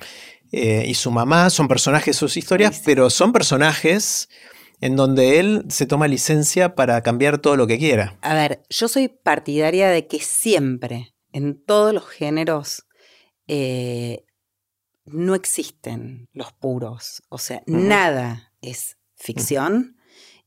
eh, 0.51 0.85
y 0.87 0.93
su 0.93 1.11
mamá, 1.11 1.49
son 1.49 1.67
personajes, 1.67 2.15
sus 2.15 2.37
historias, 2.37 2.81
pero 2.85 3.09
son 3.09 3.33
personajes 3.33 4.29
en 4.83 4.97
donde 4.97 5.39
él 5.39 5.63
se 5.69 5.85
toma 5.85 6.09
licencia 6.09 6.75
para 6.75 7.01
cambiar 7.03 7.37
todo 7.37 7.55
lo 7.55 7.67
que 7.67 7.77
quiera. 7.77 8.17
A 8.21 8.33
ver, 8.33 8.63
yo 8.69 8.89
soy 8.89 9.07
partidaria 9.07 9.89
de 9.89 10.07
que 10.07 10.19
siempre, 10.19 11.15
en 11.31 11.63
todos 11.63 11.93
los 11.93 12.05
géneros, 12.05 12.85
eh, 13.47 14.25
no 15.05 15.35
existen 15.35 16.27
los 16.33 16.51
puros. 16.51 17.23
O 17.29 17.37
sea, 17.37 17.63
nada 17.65 18.51
es 18.61 18.97
ficción 19.15 19.95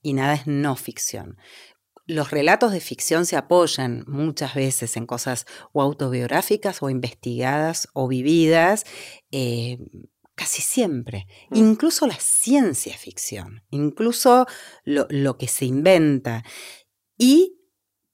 y 0.03 0.13
nada 0.13 0.35
es 0.35 0.47
no 0.47 0.77
ficción. 0.77 1.39
Los 2.05 2.31
relatos 2.31 2.73
de 2.73 2.81
ficción 2.81 3.25
se 3.25 3.37
apoyan 3.37 4.05
muchas 4.07 4.55
veces 4.55 4.99
en 4.99 5.07
cosas 5.07 5.47
o 5.73 5.81
autobiográficas 5.81 6.83
o 6.83 6.91
investigadas 6.91 7.89
o 7.95 8.07
vividas, 8.07 8.85
eh, 9.31 9.79
casi 10.37 10.63
siempre. 10.63 11.27
Mm. 11.51 11.57
Incluso 11.57 12.07
la 12.07 12.19
ciencia 12.21 12.97
ficción, 12.97 13.65
incluso 13.71 14.47
lo, 14.85 15.07
lo 15.11 15.37
que 15.37 15.49
se 15.49 15.65
inventa. 15.65 16.45
Y 17.19 17.59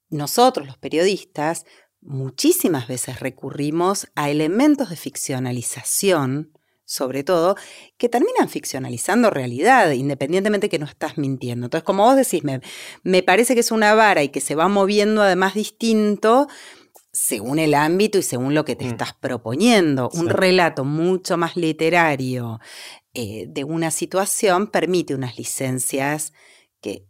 nosotros, 0.09 0.65
los 0.65 0.77
periodistas, 0.77 1.65
muchísimas 2.01 2.87
veces 2.87 3.19
recurrimos 3.19 4.07
a 4.15 4.31
elementos 4.31 4.89
de 4.89 4.95
ficcionalización 4.95 6.53
sobre 6.85 7.23
todo, 7.23 7.55
que 7.97 8.09
terminan 8.09 8.49
ficcionalizando 8.49 9.29
realidad, 9.29 9.91
independientemente 9.91 10.69
que 10.69 10.79
no 10.79 10.85
estás 10.85 11.17
mintiendo. 11.17 11.65
Entonces, 11.65 11.85
como 11.85 12.03
vos 12.03 12.15
decís, 12.15 12.43
me, 12.43 12.61
me 13.03 13.23
parece 13.23 13.53
que 13.53 13.61
es 13.61 13.71
una 13.71 13.95
vara 13.95 14.21
y 14.21 14.29
que 14.29 14.41
se 14.41 14.55
va 14.55 14.67
moviendo 14.67 15.21
además 15.21 15.53
distinto 15.53 16.47
según 17.13 17.59
el 17.59 17.75
ámbito 17.75 18.17
y 18.17 18.23
según 18.23 18.55
lo 18.55 18.65
que 18.65 18.75
te 18.75 18.85
mm. 18.85 18.89
estás 18.89 19.13
proponiendo. 19.13 20.09
Un 20.13 20.29
relato 20.29 20.83
mucho 20.83 21.37
más 21.37 21.55
literario 21.55 22.59
eh, 23.13 23.45
de 23.47 23.63
una 23.63 23.91
situación 23.91 24.67
permite 24.67 25.13
unas 25.13 25.37
licencias 25.37 26.33
que 26.81 27.05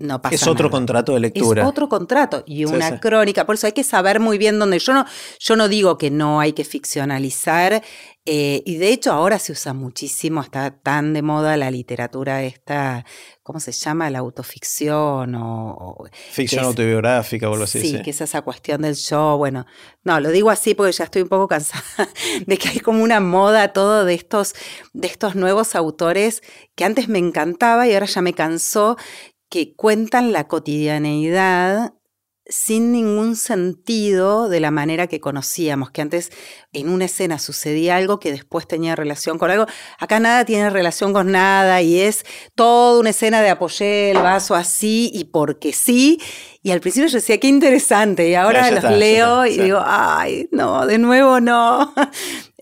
no 0.00 0.20
pasa 0.20 0.34
es 0.34 0.46
otro 0.46 0.70
contrato 0.70 1.12
de 1.14 1.20
lectura. 1.20 1.62
Es 1.62 1.68
otro 1.68 1.88
contrato 1.88 2.42
y 2.46 2.64
una 2.64 2.98
crónica. 2.98 3.44
Por 3.44 3.54
eso 3.54 3.66
hay 3.66 3.72
que 3.72 3.84
saber 3.84 4.18
muy 4.18 4.38
bien 4.38 4.58
dónde. 4.58 4.78
Yo 4.78 4.94
no, 4.94 5.04
yo 5.38 5.56
no 5.56 5.68
digo 5.68 5.98
que 5.98 6.10
no 6.10 6.40
hay 6.40 6.54
que 6.54 6.64
ficcionalizar. 6.64 7.82
Eh, 8.26 8.62
y 8.66 8.76
de 8.76 8.92
hecho 8.92 9.12
ahora 9.12 9.38
se 9.38 9.52
usa 9.52 9.72
muchísimo, 9.72 10.42
está 10.42 10.70
tan 10.70 11.14
de 11.14 11.22
moda 11.22 11.56
la 11.56 11.70
literatura 11.70 12.42
esta, 12.42 13.06
¿cómo 13.42 13.60
se 13.60 13.72
llama? 13.72 14.10
La 14.10 14.18
autoficción 14.18 15.34
o... 15.34 16.04
Ficción 16.30 16.66
autobiográfica 16.66 17.48
o 17.48 17.52
algo 17.52 17.64
así. 17.64 17.80
Sí, 17.80 18.02
que 18.02 18.10
es 18.10 18.20
esa 18.20 18.42
cuestión 18.42 18.82
del 18.82 18.94
show. 18.94 19.38
Bueno, 19.38 19.66
no, 20.04 20.20
lo 20.20 20.30
digo 20.30 20.50
así 20.50 20.74
porque 20.74 20.92
ya 20.92 21.04
estoy 21.04 21.22
un 21.22 21.28
poco 21.28 21.48
cansada 21.48 21.82
de 22.46 22.58
que 22.58 22.68
hay 22.68 22.80
como 22.80 23.02
una 23.02 23.20
moda 23.20 23.72
todo 23.72 24.04
de 24.04 24.14
estos, 24.14 24.54
de 24.92 25.08
estos 25.08 25.34
nuevos 25.34 25.74
autores 25.74 26.42
que 26.74 26.84
antes 26.84 27.08
me 27.08 27.18
encantaba 27.18 27.88
y 27.88 27.94
ahora 27.94 28.06
ya 28.06 28.20
me 28.20 28.34
cansó, 28.34 28.96
que 29.50 29.74
cuentan 29.74 30.32
la 30.32 30.48
cotidianeidad 30.48 31.92
sin 32.50 32.90
ningún 32.92 33.36
sentido 33.36 34.48
de 34.48 34.60
la 34.60 34.70
manera 34.70 35.06
que 35.06 35.20
conocíamos, 35.20 35.90
que 35.90 36.02
antes 36.02 36.30
en 36.72 36.88
una 36.88 37.04
escena 37.04 37.38
sucedía 37.38 37.96
algo 37.96 38.18
que 38.18 38.32
después 38.32 38.66
tenía 38.66 38.96
relación 38.96 39.38
con 39.38 39.50
algo. 39.50 39.66
Acá 39.98 40.18
nada 40.20 40.44
tiene 40.44 40.68
relación 40.68 41.12
con 41.12 41.30
nada 41.30 41.80
y 41.80 42.00
es 42.00 42.24
toda 42.56 42.98
una 42.98 43.10
escena 43.10 43.40
de 43.40 43.50
apoyé 43.50 44.10
el 44.10 44.18
vaso 44.18 44.54
así 44.54 45.10
y 45.14 45.24
porque 45.24 45.72
sí. 45.72 46.20
Y 46.62 46.72
al 46.72 46.80
principio 46.80 47.08
yo 47.08 47.14
decía, 47.14 47.38
qué 47.38 47.46
interesante, 47.46 48.28
y 48.28 48.34
ahora 48.34 48.70
los 48.70 48.84
leo 48.84 49.46
y 49.46 49.56
digo, 49.56 49.80
ay, 49.82 50.46
no, 50.52 50.86
de 50.86 50.98
nuevo 50.98 51.40
no. 51.40 51.94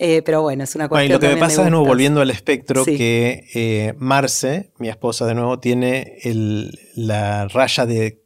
Eh, 0.01 0.23
pero 0.23 0.43
bueno, 0.43 0.63
es 0.63 0.77
una 0.77 0.89
cuestión. 0.89 1.11
y 1.11 1.13
lo 1.13 1.19
que 1.19 1.27
me 1.27 1.41
pasa 1.41 1.65
de 1.65 1.71
nuevo, 1.71 1.85
volviendo 1.85 2.21
al 2.21 2.31
espectro, 2.31 2.85
que 2.85 3.49
eh, 3.53 3.95
Marce, 3.99 4.71
mi 4.79 4.89
esposa 4.89 5.27
de 5.27 5.35
nuevo, 5.35 5.59
tiene 5.59 6.19
la 6.95 7.49
raya 7.49 7.85
de 7.85 8.23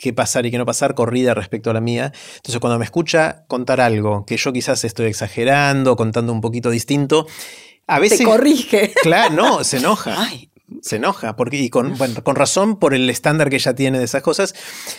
qué 0.00 0.12
pasar 0.12 0.46
y 0.46 0.50
qué 0.50 0.58
no 0.58 0.66
pasar 0.66 0.94
corrida 0.94 1.34
respecto 1.34 1.70
a 1.70 1.74
la 1.74 1.80
mía. 1.80 2.12
Entonces, 2.36 2.58
cuando 2.58 2.78
me 2.78 2.84
escucha 2.84 3.44
contar 3.46 3.80
algo 3.80 4.24
que 4.26 4.36
yo 4.36 4.52
quizás 4.52 4.82
estoy 4.84 5.06
exagerando, 5.06 5.94
contando 5.94 6.32
un 6.32 6.40
poquito 6.40 6.70
distinto, 6.70 7.26
a 7.86 7.98
veces. 7.98 8.18
Te 8.18 8.24
corrige. 8.24 8.92
Claro, 9.02 9.34
no, 9.34 9.64
se 9.64 9.76
enoja. 9.76 10.14
Ay, 10.16 10.49
se 10.82 10.96
enoja, 10.96 11.36
porque, 11.36 11.56
y 11.58 11.70
con, 11.70 11.96
con 11.96 12.36
razón 12.36 12.78
por 12.78 12.94
el 12.94 13.08
estándar 13.10 13.50
que 13.50 13.56
ella 13.56 13.74
tiene 13.74 13.98
de 13.98 14.04
esas 14.04 14.22
cosas. 14.22 14.54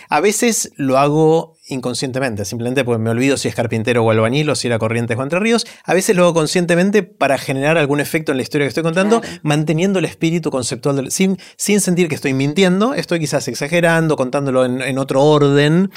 A 0.08 0.20
veces 0.20 0.72
lo 0.76 0.98
hago 0.98 1.56
inconscientemente, 1.68 2.44
simplemente 2.44 2.84
porque 2.84 3.02
me 3.02 3.10
olvido 3.10 3.36
si 3.36 3.48
es 3.48 3.54
carpintero 3.54 4.04
o 4.04 4.10
albañil 4.10 4.50
o 4.50 4.54
si 4.54 4.66
era 4.66 4.78
Corrientes 4.78 5.16
o 5.16 5.22
Entre 5.22 5.38
Ríos. 5.38 5.66
A 5.84 5.94
veces 5.94 6.16
lo 6.16 6.24
hago 6.24 6.34
conscientemente 6.34 7.02
para 7.02 7.38
generar 7.38 7.78
algún 7.78 8.00
efecto 8.00 8.32
en 8.32 8.38
la 8.38 8.42
historia 8.42 8.64
que 8.66 8.68
estoy 8.68 8.82
contando, 8.82 9.22
manteniendo 9.42 9.98
el 9.98 10.04
espíritu 10.04 10.50
conceptual, 10.50 11.10
sin, 11.10 11.38
sin 11.56 11.80
sentir 11.80 12.08
que 12.08 12.14
estoy 12.14 12.34
mintiendo, 12.34 12.94
estoy 12.94 13.20
quizás 13.20 13.46
exagerando, 13.48 14.16
contándolo 14.16 14.64
en, 14.64 14.98
otro 14.98 15.22
orden, 15.22 15.90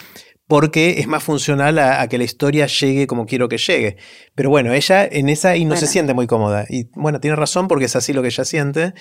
porque 0.47 0.99
es 0.99 1.07
más 1.07 1.23
funcional 1.23 1.80
a, 1.80 2.07
que 2.07 2.18
la 2.18 2.23
historia 2.23 2.68
llegue 2.68 3.07
como 3.07 3.26
quiero 3.26 3.49
que 3.49 3.57
llegue. 3.57 3.97
Pero 4.35 4.49
bueno, 4.49 4.73
ella 4.73 5.06
en 5.06 5.30
esa 5.30 5.56
y 5.57 5.65
no 5.65 5.76
se 5.76 5.88
siente 5.88 6.14
muy 6.14 6.27
cómoda. 6.27 6.65
Y 6.69 6.89
bueno, 6.93 7.19
tiene 7.19 7.35
razón 7.35 7.68
porque 7.68 7.85
es 7.85 7.95
así 7.95 8.14
lo 8.14 8.22
que 8.22 8.30
ella 8.30 8.45
siente 8.45 8.93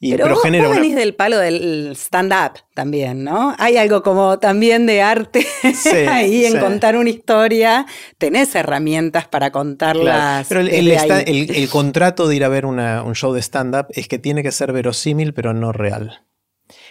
pero, 0.00 0.28
vos, 0.34 0.42
venís 0.44 0.94
del 0.94 1.14
palo 1.14 1.38
del 1.38 1.90
stand-up 1.96 2.60
también, 2.72 3.24
¿no? 3.24 3.54
Hay 3.58 3.76
algo 3.76 4.02
como 4.02 4.38
también 4.38 4.86
de 4.86 5.02
arte 5.02 5.44
ahí 6.08 6.46
en 6.46 6.58
contar 6.60 6.96
una 6.96 7.10
historia. 7.10 7.84
Tenés 8.16 8.54
herramientas 8.54 9.26
para 9.26 9.50
contarlas. 9.50 10.46
Pero 10.48 10.60
el, 10.60 11.68
contrato 11.68 12.28
de 12.28 12.36
ir 12.36 12.44
a 12.44 12.48
ver 12.48 12.64
un 12.64 13.14
show 13.14 13.32
de 13.32 13.42
stand-up 13.42 13.86
es 13.90 14.06
que 14.06 14.18
tiene 14.18 14.44
que 14.44 14.52
ser 14.52 14.72
verosímil, 14.72 15.34
pero 15.34 15.52
no 15.52 15.72
real. 15.72 16.22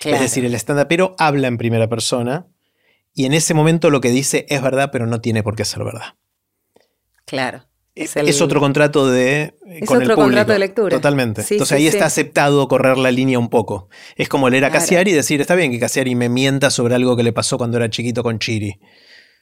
Es 0.04 0.20
decir, 0.20 0.44
el 0.44 0.54
stand 0.56 0.88
pero 0.88 1.16
habla 1.18 1.48
en 1.48 1.58
primera 1.58 1.88
persona 1.88 2.48
y 3.14 3.26
en 3.26 3.34
ese 3.34 3.54
momento 3.54 3.90
lo 3.90 4.02
que 4.02 4.10
dice 4.10 4.46
es 4.50 4.62
verdad, 4.62 4.90
pero 4.92 5.08
no 5.08 5.22
tiene 5.22 5.44
por 5.44 5.56
qué 5.56 5.66
ser 5.66 5.84
verdad. 5.84 6.16
Claro. 7.26 7.64
Es, 7.98 8.42
otro 8.42 8.60
contrato 8.60 9.10
de 9.10 9.42
eh, 9.42 9.54
es 9.82 9.90
otro 9.90 10.16
contrato 10.16 10.54
de 10.54 10.60
lectura. 10.60 10.96
Totalmente. 10.96 11.42
Entonces 11.50 11.72
ahí 11.72 11.88
está 11.88 12.06
aceptado 12.06 12.68
correr 12.68 12.98
la 12.98 13.10
línea 13.10 13.40
un 13.40 13.50
poco. 13.50 13.90
Es 14.16 14.30
como 14.30 14.50
leer 14.50 14.66
a 14.66 14.72
Cassiari 14.72 15.12
y 15.12 15.14
decir, 15.16 15.42
está 15.42 15.56
bien 15.56 15.72
que 15.72 15.80
Cassiari 15.80 16.14
me 16.14 16.30
mienta 16.30 16.70
sobre 16.70 16.94
algo 16.94 17.18
que 17.18 17.24
le 17.24 17.34
pasó 17.34 17.58
cuando 17.58 17.78
era 17.78 17.90
chiquito 17.90 18.22
con 18.22 18.38
Chiri. 18.38 18.80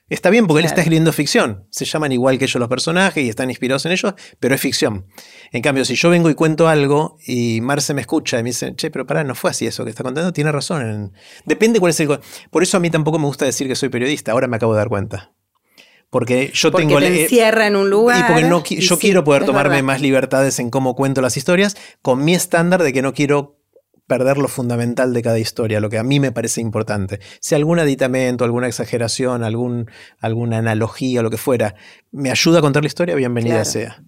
Está 0.08 0.30
bien 0.30 0.46
porque 0.46 0.60
él 0.60 0.66
está 0.68 0.82
escribiendo 0.82 1.12
ficción. 1.12 1.68
Se 1.72 1.84
llaman 1.84 2.12
igual 2.12 2.38
que 2.38 2.46
ellos 2.46 2.60
los 2.60 2.70
personajes 2.70 3.26
y 3.26 3.28
están 3.28 3.50
inspirados 3.50 3.86
en 3.88 3.92
ellos, 3.92 4.14
pero 4.40 4.56
es 4.56 4.62
ficción. 4.62 5.08
En 5.52 5.62
cambio, 5.62 5.84
si 5.84 5.96
yo 5.96 6.10
vengo 6.12 6.30
y 6.30 6.36
cuento 6.36 6.68
algo 6.68 7.18
y 7.26 7.60
Marce 7.62 7.94
me 7.94 8.02
escucha 8.02 8.40
y 8.40 8.44
me 8.44 8.52
dice, 8.52 8.76
che, 8.76 8.92
pero 8.92 9.06
pará, 9.06 9.24
no 9.24 9.36
fue 9.36 9.50
así 9.50 9.66
eso 9.66 9.84
que 9.84 9.90
está 9.90 10.04
contando, 10.04 10.32
tiene 10.32 10.52
razón. 10.52 11.12
Depende 11.46 11.80
cuál 11.80 11.90
es 11.90 12.00
el. 12.00 12.20
Por 12.52 12.64
eso 12.64 12.78
a 12.78 12.80
mí 12.80 12.90
tampoco 12.92 13.20
me 13.20 13.26
gusta 13.26 13.46
decir 13.46 13.68
que 13.68 13.76
soy 13.76 13.90
periodista, 13.90 14.32
ahora 14.32 14.48
me 14.48 14.56
acabo 14.56 14.74
de 14.74 14.78
dar 14.78 14.90
cuenta. 14.90 15.35
Porque 16.10 16.52
yo 16.54 16.72
tengo. 16.72 17.00
Te 17.00 17.24
encierra 17.24 17.68
en 17.68 17.76
un 17.76 17.90
lugar. 17.90 18.20
Y 18.20 18.24
porque 18.24 18.44
no, 18.44 18.64
yo 18.64 19.00
quiero 19.00 19.24
poder 19.24 19.46
tomarme 19.46 19.82
más 19.82 20.02
libertades 20.02 20.60
en 20.60 20.70
cómo 20.70 20.96
cuento 20.96 21.22
las 21.22 21.38
historias, 21.38 21.76
con 22.02 22.24
mi 22.24 22.34
estándar 22.34 22.84
de 22.84 22.94
que 22.94 23.02
no 23.02 23.14
quiero 23.14 23.58
perder 24.08 24.38
lo 24.38 24.48
fundamental 24.48 25.14
de 25.14 25.22
cada 25.22 25.40
historia, 25.40 25.80
lo 25.80 25.90
que 25.90 25.98
a 25.98 26.04
mí 26.04 26.20
me 26.20 26.32
parece 26.32 26.62
importante. 26.62 27.20
Si 27.40 27.56
algún 27.56 27.80
aditamento, 27.80 28.44
alguna 28.44 28.68
exageración, 28.68 29.44
algún, 29.44 29.90
alguna 30.20 30.60
analogía, 30.60 31.24
lo 31.24 31.32
que 31.32 31.38
fuera, 31.38 31.76
me 32.12 32.30
ayuda 32.30 32.60
a 32.60 32.62
contar 32.62 32.84
la 32.84 32.88
historia, 32.88 33.16
bienvenida 33.16 33.66
sea. 33.66 34.04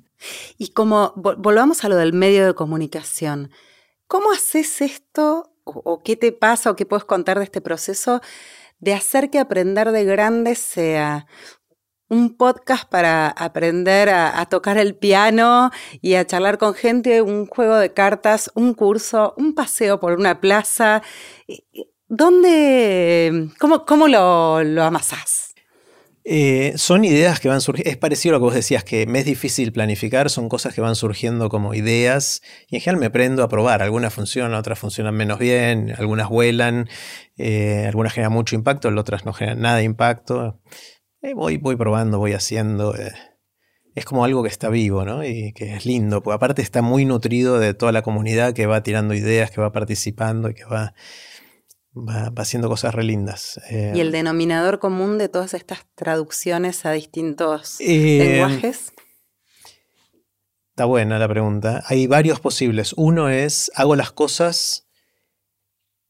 Y 0.57 0.69
como 0.69 1.13
volvamos 1.15 1.83
a 1.83 1.89
lo 1.89 1.95
del 1.95 2.13
medio 2.13 2.45
de 2.45 2.53
comunicación, 2.53 3.51
¿cómo 4.07 4.31
haces 4.31 4.81
esto 4.81 5.51
o 5.63 6.01
qué 6.03 6.15
te 6.15 6.31
pasa 6.31 6.71
o 6.71 6.75
qué 6.75 6.85
puedes 6.85 7.05
contar 7.05 7.39
de 7.39 7.43
este 7.43 7.61
proceso 7.61 8.21
de 8.79 8.93
hacer 8.93 9.29
que 9.29 9.39
aprender 9.39 9.91
de 9.91 10.05
grandes 10.05 10.59
sea 10.59 11.25
un 12.09 12.37
podcast 12.37 12.89
para 12.89 13.27
aprender 13.29 14.09
a, 14.09 14.45
tocar 14.47 14.77
el 14.77 14.95
piano 14.95 15.71
y 16.01 16.15
a 16.15 16.25
charlar 16.25 16.57
con 16.57 16.73
gente, 16.73 17.21
un 17.21 17.45
juego 17.47 17.75
de 17.77 17.93
cartas, 17.93 18.51
un 18.55 18.73
curso, 18.73 19.33
un 19.37 19.53
paseo 19.53 19.99
por 19.99 20.13
una 20.13 20.39
plaza. 20.39 21.01
¿Dónde, 22.07 23.49
cómo, 23.59 23.85
cómo 23.85 24.07
lo, 24.07 24.63
lo 24.63 24.83
amasás? 24.83 25.47
Eh, 26.29 26.73
son 26.75 27.05
ideas 27.05 27.39
que 27.39 27.47
van 27.47 27.61
surgiendo, 27.61 27.89
es 27.89 27.95
parecido 27.95 28.35
a 28.35 28.37
lo 28.37 28.41
que 28.41 28.47
vos 28.47 28.53
decías, 28.53 28.83
que 28.83 29.05
me 29.07 29.19
es 29.19 29.25
difícil 29.25 29.71
planificar, 29.71 30.29
son 30.29 30.49
cosas 30.49 30.73
que 30.73 30.81
van 30.81 30.97
surgiendo 30.97 31.47
como 31.47 31.73
ideas 31.73 32.41
y 32.69 32.75
en 32.75 32.81
general 32.81 32.99
me 32.99 33.09
prendo 33.09 33.43
a 33.43 33.47
probar, 33.47 33.81
algunas 33.81 34.13
funcionan, 34.13 34.53
otras 34.53 34.77
funcionan 34.77 35.15
menos 35.15 35.39
bien, 35.39 35.95
algunas 35.97 36.27
vuelan, 36.27 36.89
eh, 37.37 37.85
algunas 37.87 38.11
generan 38.11 38.33
mucho 38.33 38.55
impacto, 38.55 38.89
otras 38.89 39.23
no 39.25 39.31
generan 39.31 39.61
nada 39.61 39.77
de 39.77 39.83
impacto. 39.83 40.59
Eh, 41.21 41.33
voy, 41.33 41.57
voy 41.57 41.75
probando, 41.75 42.19
voy 42.19 42.33
haciendo. 42.33 42.95
Eh, 42.95 43.11
es 43.95 44.05
como 44.05 44.23
algo 44.23 44.43
que 44.43 44.49
está 44.49 44.69
vivo, 44.69 45.05
¿no? 45.05 45.23
Y 45.23 45.53
que 45.53 45.73
es 45.73 45.85
lindo, 45.85 46.21
porque 46.21 46.35
aparte 46.35 46.61
está 46.61 46.81
muy 46.81 47.05
nutrido 47.05 47.59
de 47.59 47.73
toda 47.73 47.91
la 47.91 48.03
comunidad 48.03 48.53
que 48.53 48.67
va 48.67 48.83
tirando 48.83 49.13
ideas, 49.13 49.49
que 49.49 49.59
va 49.59 49.71
participando 49.71 50.49
y 50.49 50.53
que 50.53 50.65
va, 50.65 50.93
va, 51.95 52.31
haciendo 52.37 52.69
cosas 52.69 52.93
re 52.93 53.03
lindas. 53.03 53.59
Eh, 53.71 53.93
¿Y 53.95 53.99
el 53.99 54.11
denominador 54.11 54.77
común 54.77 55.17
de 55.17 55.29
todas 55.29 55.55
estas 55.55 55.79
traducciones 55.95 56.85
a 56.85 56.91
distintos 56.91 57.79
lenguajes? 57.79 58.93
Está 60.69 60.85
buena 60.85 61.17
la 61.17 61.27
pregunta. 61.27 61.83
Hay 61.87 62.05
varios 62.05 62.39
posibles. 62.39 62.93
Uno 62.97 63.29
es, 63.29 63.71
hago 63.73 63.95
las 63.95 64.11
cosas 64.11 64.87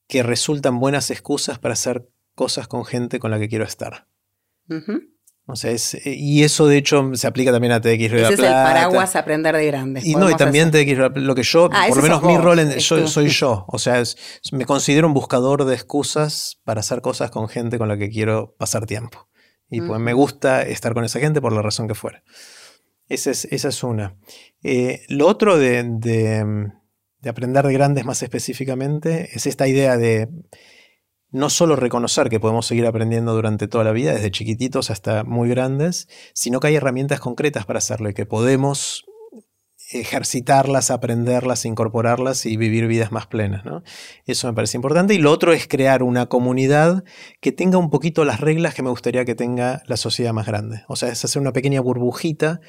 que 0.10 0.24
resultan 0.24 0.82
buenas 0.82 1.10
excusas 1.10 1.58
para 1.58 1.72
hacer 1.72 2.10
cosas 2.36 2.68
con 2.68 2.84
gente 2.84 3.20
con 3.20 3.32
la 3.32 3.40
que 3.40 3.48
quiero 3.48 3.64
estar. 3.64 4.08
O 5.50 5.56
sea, 5.56 5.72
es, 5.72 5.94
eh, 5.94 6.02
y 6.06 6.44
eso 6.44 6.68
de 6.68 6.78
hecho 6.78 7.12
se 7.14 7.26
aplica 7.26 7.54
también 7.54 7.72
a 7.72 7.80
TX 7.80 7.88
Ese 7.88 8.34
es 8.34 8.40
el 8.40 8.46
paraguas 8.46 9.16
aprender 9.16 9.56
de 9.56 9.66
grandes. 9.66 10.06
Y 10.06 10.16
no, 10.16 10.30
y 10.30 10.36
también 10.36 10.72
TX 10.72 11.22
lo 11.22 11.36
que 11.36 11.44
yo, 11.44 11.70
ah, 11.72 11.86
por 11.88 11.98
lo 11.98 12.04
menos 12.04 12.24
mi 12.24 12.38
rol 12.38 12.60
en, 12.60 12.72
yo, 12.72 13.08
soy 13.08 13.30
yo. 13.30 13.66
O 13.70 13.80
sea, 13.80 14.04
me 14.52 14.66
considero 14.66 15.08
un 15.08 15.14
buscador 15.14 15.64
de 15.64 15.74
excusas 15.74 16.60
para 16.66 16.82
hacer 16.82 17.02
cosas 17.02 17.32
con 17.32 17.48
gente 17.48 17.78
con 17.78 17.88
la 17.88 17.98
que 17.98 18.10
quiero 18.10 18.56
pasar 18.58 18.86
tiempo. 18.86 19.30
Y 19.70 19.82
pues 19.82 20.00
me 20.00 20.14
gusta 20.14 20.64
estar 20.64 20.94
con 20.94 21.04
esa 21.04 21.20
gente 21.20 21.42
por 21.42 21.54
la 21.54 21.62
razón 21.62 21.88
que 21.88 21.96
fuera. 21.96 22.24
Esa 23.08 23.32
es, 23.32 23.46
esa 23.46 23.70
es 23.70 23.84
una. 23.84 24.18
Eh, 24.64 25.04
lo 25.08 25.28
otro 25.28 25.58
de, 25.58 25.84
de 27.20 27.30
aprender 27.30 27.66
de 27.66 27.74
grandes 27.74 28.06
más 28.06 28.22
específicamente 28.22 29.30
es 29.34 29.48
esta 29.48 29.68
idea 29.68 29.98
de 29.98 30.30
no 31.32 31.50
solo 31.50 31.76
reconocer 31.76 32.30
que 32.30 32.40
podemos 32.40 32.66
seguir 32.66 32.86
aprendiendo 32.86 33.34
durante 33.34 33.68
toda 33.68 33.84
la 33.84 33.92
vida, 33.92 34.14
desde 34.14 34.32
chiquititos 34.32 34.90
hasta 34.90 35.24
muy 35.24 35.50
grandes, 35.50 36.08
sino 36.34 36.60
que 36.60 36.68
hay 36.68 36.76
herramientas 36.76 37.20
concretas 37.20 37.66
para 37.66 37.80
hacerlo 37.80 38.10
y 38.10 38.14
que 38.14 38.26
podemos 38.26 39.06
ejercitarlas, 39.92 40.92
aprenderlas, 40.92 41.66
incorporarlas 41.66 42.46
y 42.46 42.58
vivir 42.58 42.88
vidas 42.88 43.12
más 43.12 43.28
plenas. 43.28 43.64
Eso 44.26 44.48
me 44.48 44.54
parece 44.54 44.78
importante. 44.78 45.14
Y 45.14 45.18
lo 45.18 45.32
otro 45.32 45.54
es 45.54 45.68
crear 45.68 46.04
una 46.04 46.26
comunidad 46.26 47.04
que 47.40 47.52
tenga 47.52 47.78
un 47.78 47.90
poquito 47.90 48.26
las 48.26 48.42
reglas 48.42 48.74
que 48.74 48.84
me 48.84 48.90
gustaría 48.90 49.24
que 49.24 49.36
tenga 49.36 49.82
la 49.86 49.98
sociedad 49.98 50.34
más 50.34 50.46
grande. 50.46 50.84
O 50.88 50.96
sea, 50.96 51.10
es 51.10 51.24
hacer 51.24 51.42
una 51.42 51.54
pequeña 51.54 51.80
burbujita 51.80 52.60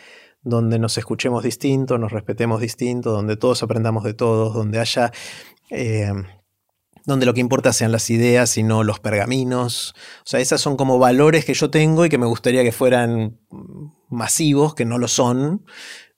donde 0.42 0.78
nos 0.78 0.96
escuchemos 0.96 1.42
distinto, 1.42 1.98
nos 1.98 2.12
respetemos 2.12 2.60
distinto, 2.60 3.10
donde 3.10 3.36
todos 3.36 3.62
aprendamos 3.62 4.04
de 4.04 4.14
todos, 4.14 4.54
donde 4.54 4.78
haya... 4.78 5.12
Eh, 5.70 6.12
donde 7.08 7.24
lo 7.24 7.32
que 7.32 7.40
importa 7.40 7.72
sean 7.72 7.90
las 7.90 8.10
ideas 8.10 8.58
y 8.58 8.62
no 8.62 8.84
los 8.84 9.00
pergaminos. 9.00 9.94
O 10.18 10.26
sea, 10.26 10.40
esas 10.40 10.60
son 10.60 10.76
como 10.76 10.98
valores 10.98 11.46
que 11.46 11.54
yo 11.54 11.70
tengo 11.70 12.04
y 12.04 12.10
que 12.10 12.18
me 12.18 12.26
gustaría 12.26 12.62
que 12.62 12.70
fueran 12.70 13.40
masivos, 14.10 14.74
que 14.74 14.84
no 14.84 14.98
lo 14.98 15.08
son, 15.08 15.64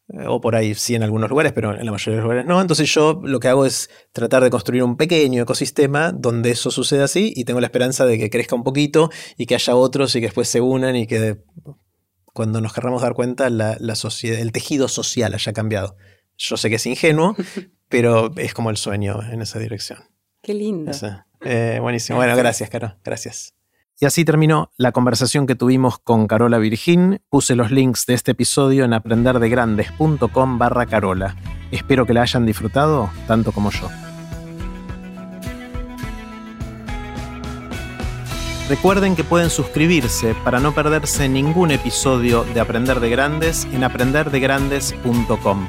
eh, 0.09 0.25
o 0.27 0.41
por 0.41 0.57
ahí 0.57 0.75
sí 0.75 0.97
en 0.97 1.05
algunos 1.05 1.31
lugares, 1.31 1.53
pero 1.53 1.79
en 1.79 1.87
la 1.87 1.93
mayoría 1.93 2.17
de 2.17 2.23
los 2.23 2.25
lugares 2.25 2.45
no. 2.45 2.61
Entonces 2.61 2.93
yo 2.93 3.21
lo 3.23 3.39
que 3.39 3.47
hago 3.47 3.67
es 3.67 3.89
tratar 4.11 4.43
de 4.43 4.51
construir 4.51 4.83
un 4.83 4.97
pequeño 4.97 5.41
ecosistema 5.45 6.11
donde 6.11 6.51
eso 6.51 6.73
suceda 6.73 7.05
así 7.05 7.33
y 7.37 7.45
tengo 7.45 7.61
la 7.61 7.69
esperanza 7.69 8.05
de 8.05 8.19
que 8.19 8.29
crezca 8.29 8.57
un 8.57 8.65
poquito 8.65 9.11
y 9.37 9.47
que 9.47 9.55
haya 9.55 9.77
otros 9.77 10.17
y 10.17 10.21
que 10.21 10.27
después 10.27 10.49
se 10.49 10.61
unan 10.61 10.97
y 10.97 11.07
que 11.07 11.39
cuando 12.33 12.61
nos 12.61 12.73
querramos 12.73 13.03
dar 13.03 13.15
cuenta 13.15 13.49
la, 13.49 13.95
sociedad, 13.95 14.41
el 14.41 14.51
tejido 14.51 14.89
social 14.89 15.35
haya 15.35 15.53
cambiado. 15.53 15.97
Yo 16.37 16.57
sé 16.57 16.69
que 16.69 16.77
es 16.77 16.87
ingenuo, 16.87 17.37
pero 17.89 18.33
es 18.39 18.55
como 18.55 18.71
el 18.71 18.77
sueño 18.77 19.21
en 19.23 19.41
esa 19.41 19.61
dirección. 19.61 20.01
Qué 20.43 20.55
lindo. 20.55 20.93
Eh, 21.43 21.79
buenísimo. 21.81 22.19
Bueno, 22.19 22.37
gracias, 22.37 22.71
Caro. 22.71 22.97
Gracias. 23.05 23.55
Y 23.99 24.07
así 24.07 24.25
terminó 24.25 24.71
la 24.79 24.93
conversación 24.93 25.47
que 25.47 25.55
tuvimos 25.55 25.99
con 25.99 26.27
Carola 26.27 26.57
Virgin. 26.59 27.21
Puse 27.29 27.55
los 27.55 27.71
links 27.71 28.07
de 28.07 28.15
este 28.15 28.31
episodio 28.31 28.85
en 28.85 28.95
aprenderdegrandes.com 28.95 30.59
barra 30.59 30.87
Carola. 30.87 31.37
Espero 31.71 32.07
que 32.07 32.15
la 32.15 32.23
hayan 32.23 32.47
disfrutado 32.47 33.11
tanto 33.27 33.53
como 33.53 33.71
yo. 33.71 33.91
Recuerden 38.71 39.17
que 39.17 39.25
pueden 39.25 39.51
suscribirse 39.51 40.35
para 40.45 40.61
no 40.61 40.73
perderse 40.73 41.29
ningún 41.29 41.73
episodio 41.73 42.45
de 42.45 42.61
Aprender 42.61 43.01
de 43.01 43.11
Grandes 43.11 43.67
en 43.73 43.85
aprenderdegrandes.com. 43.85 45.69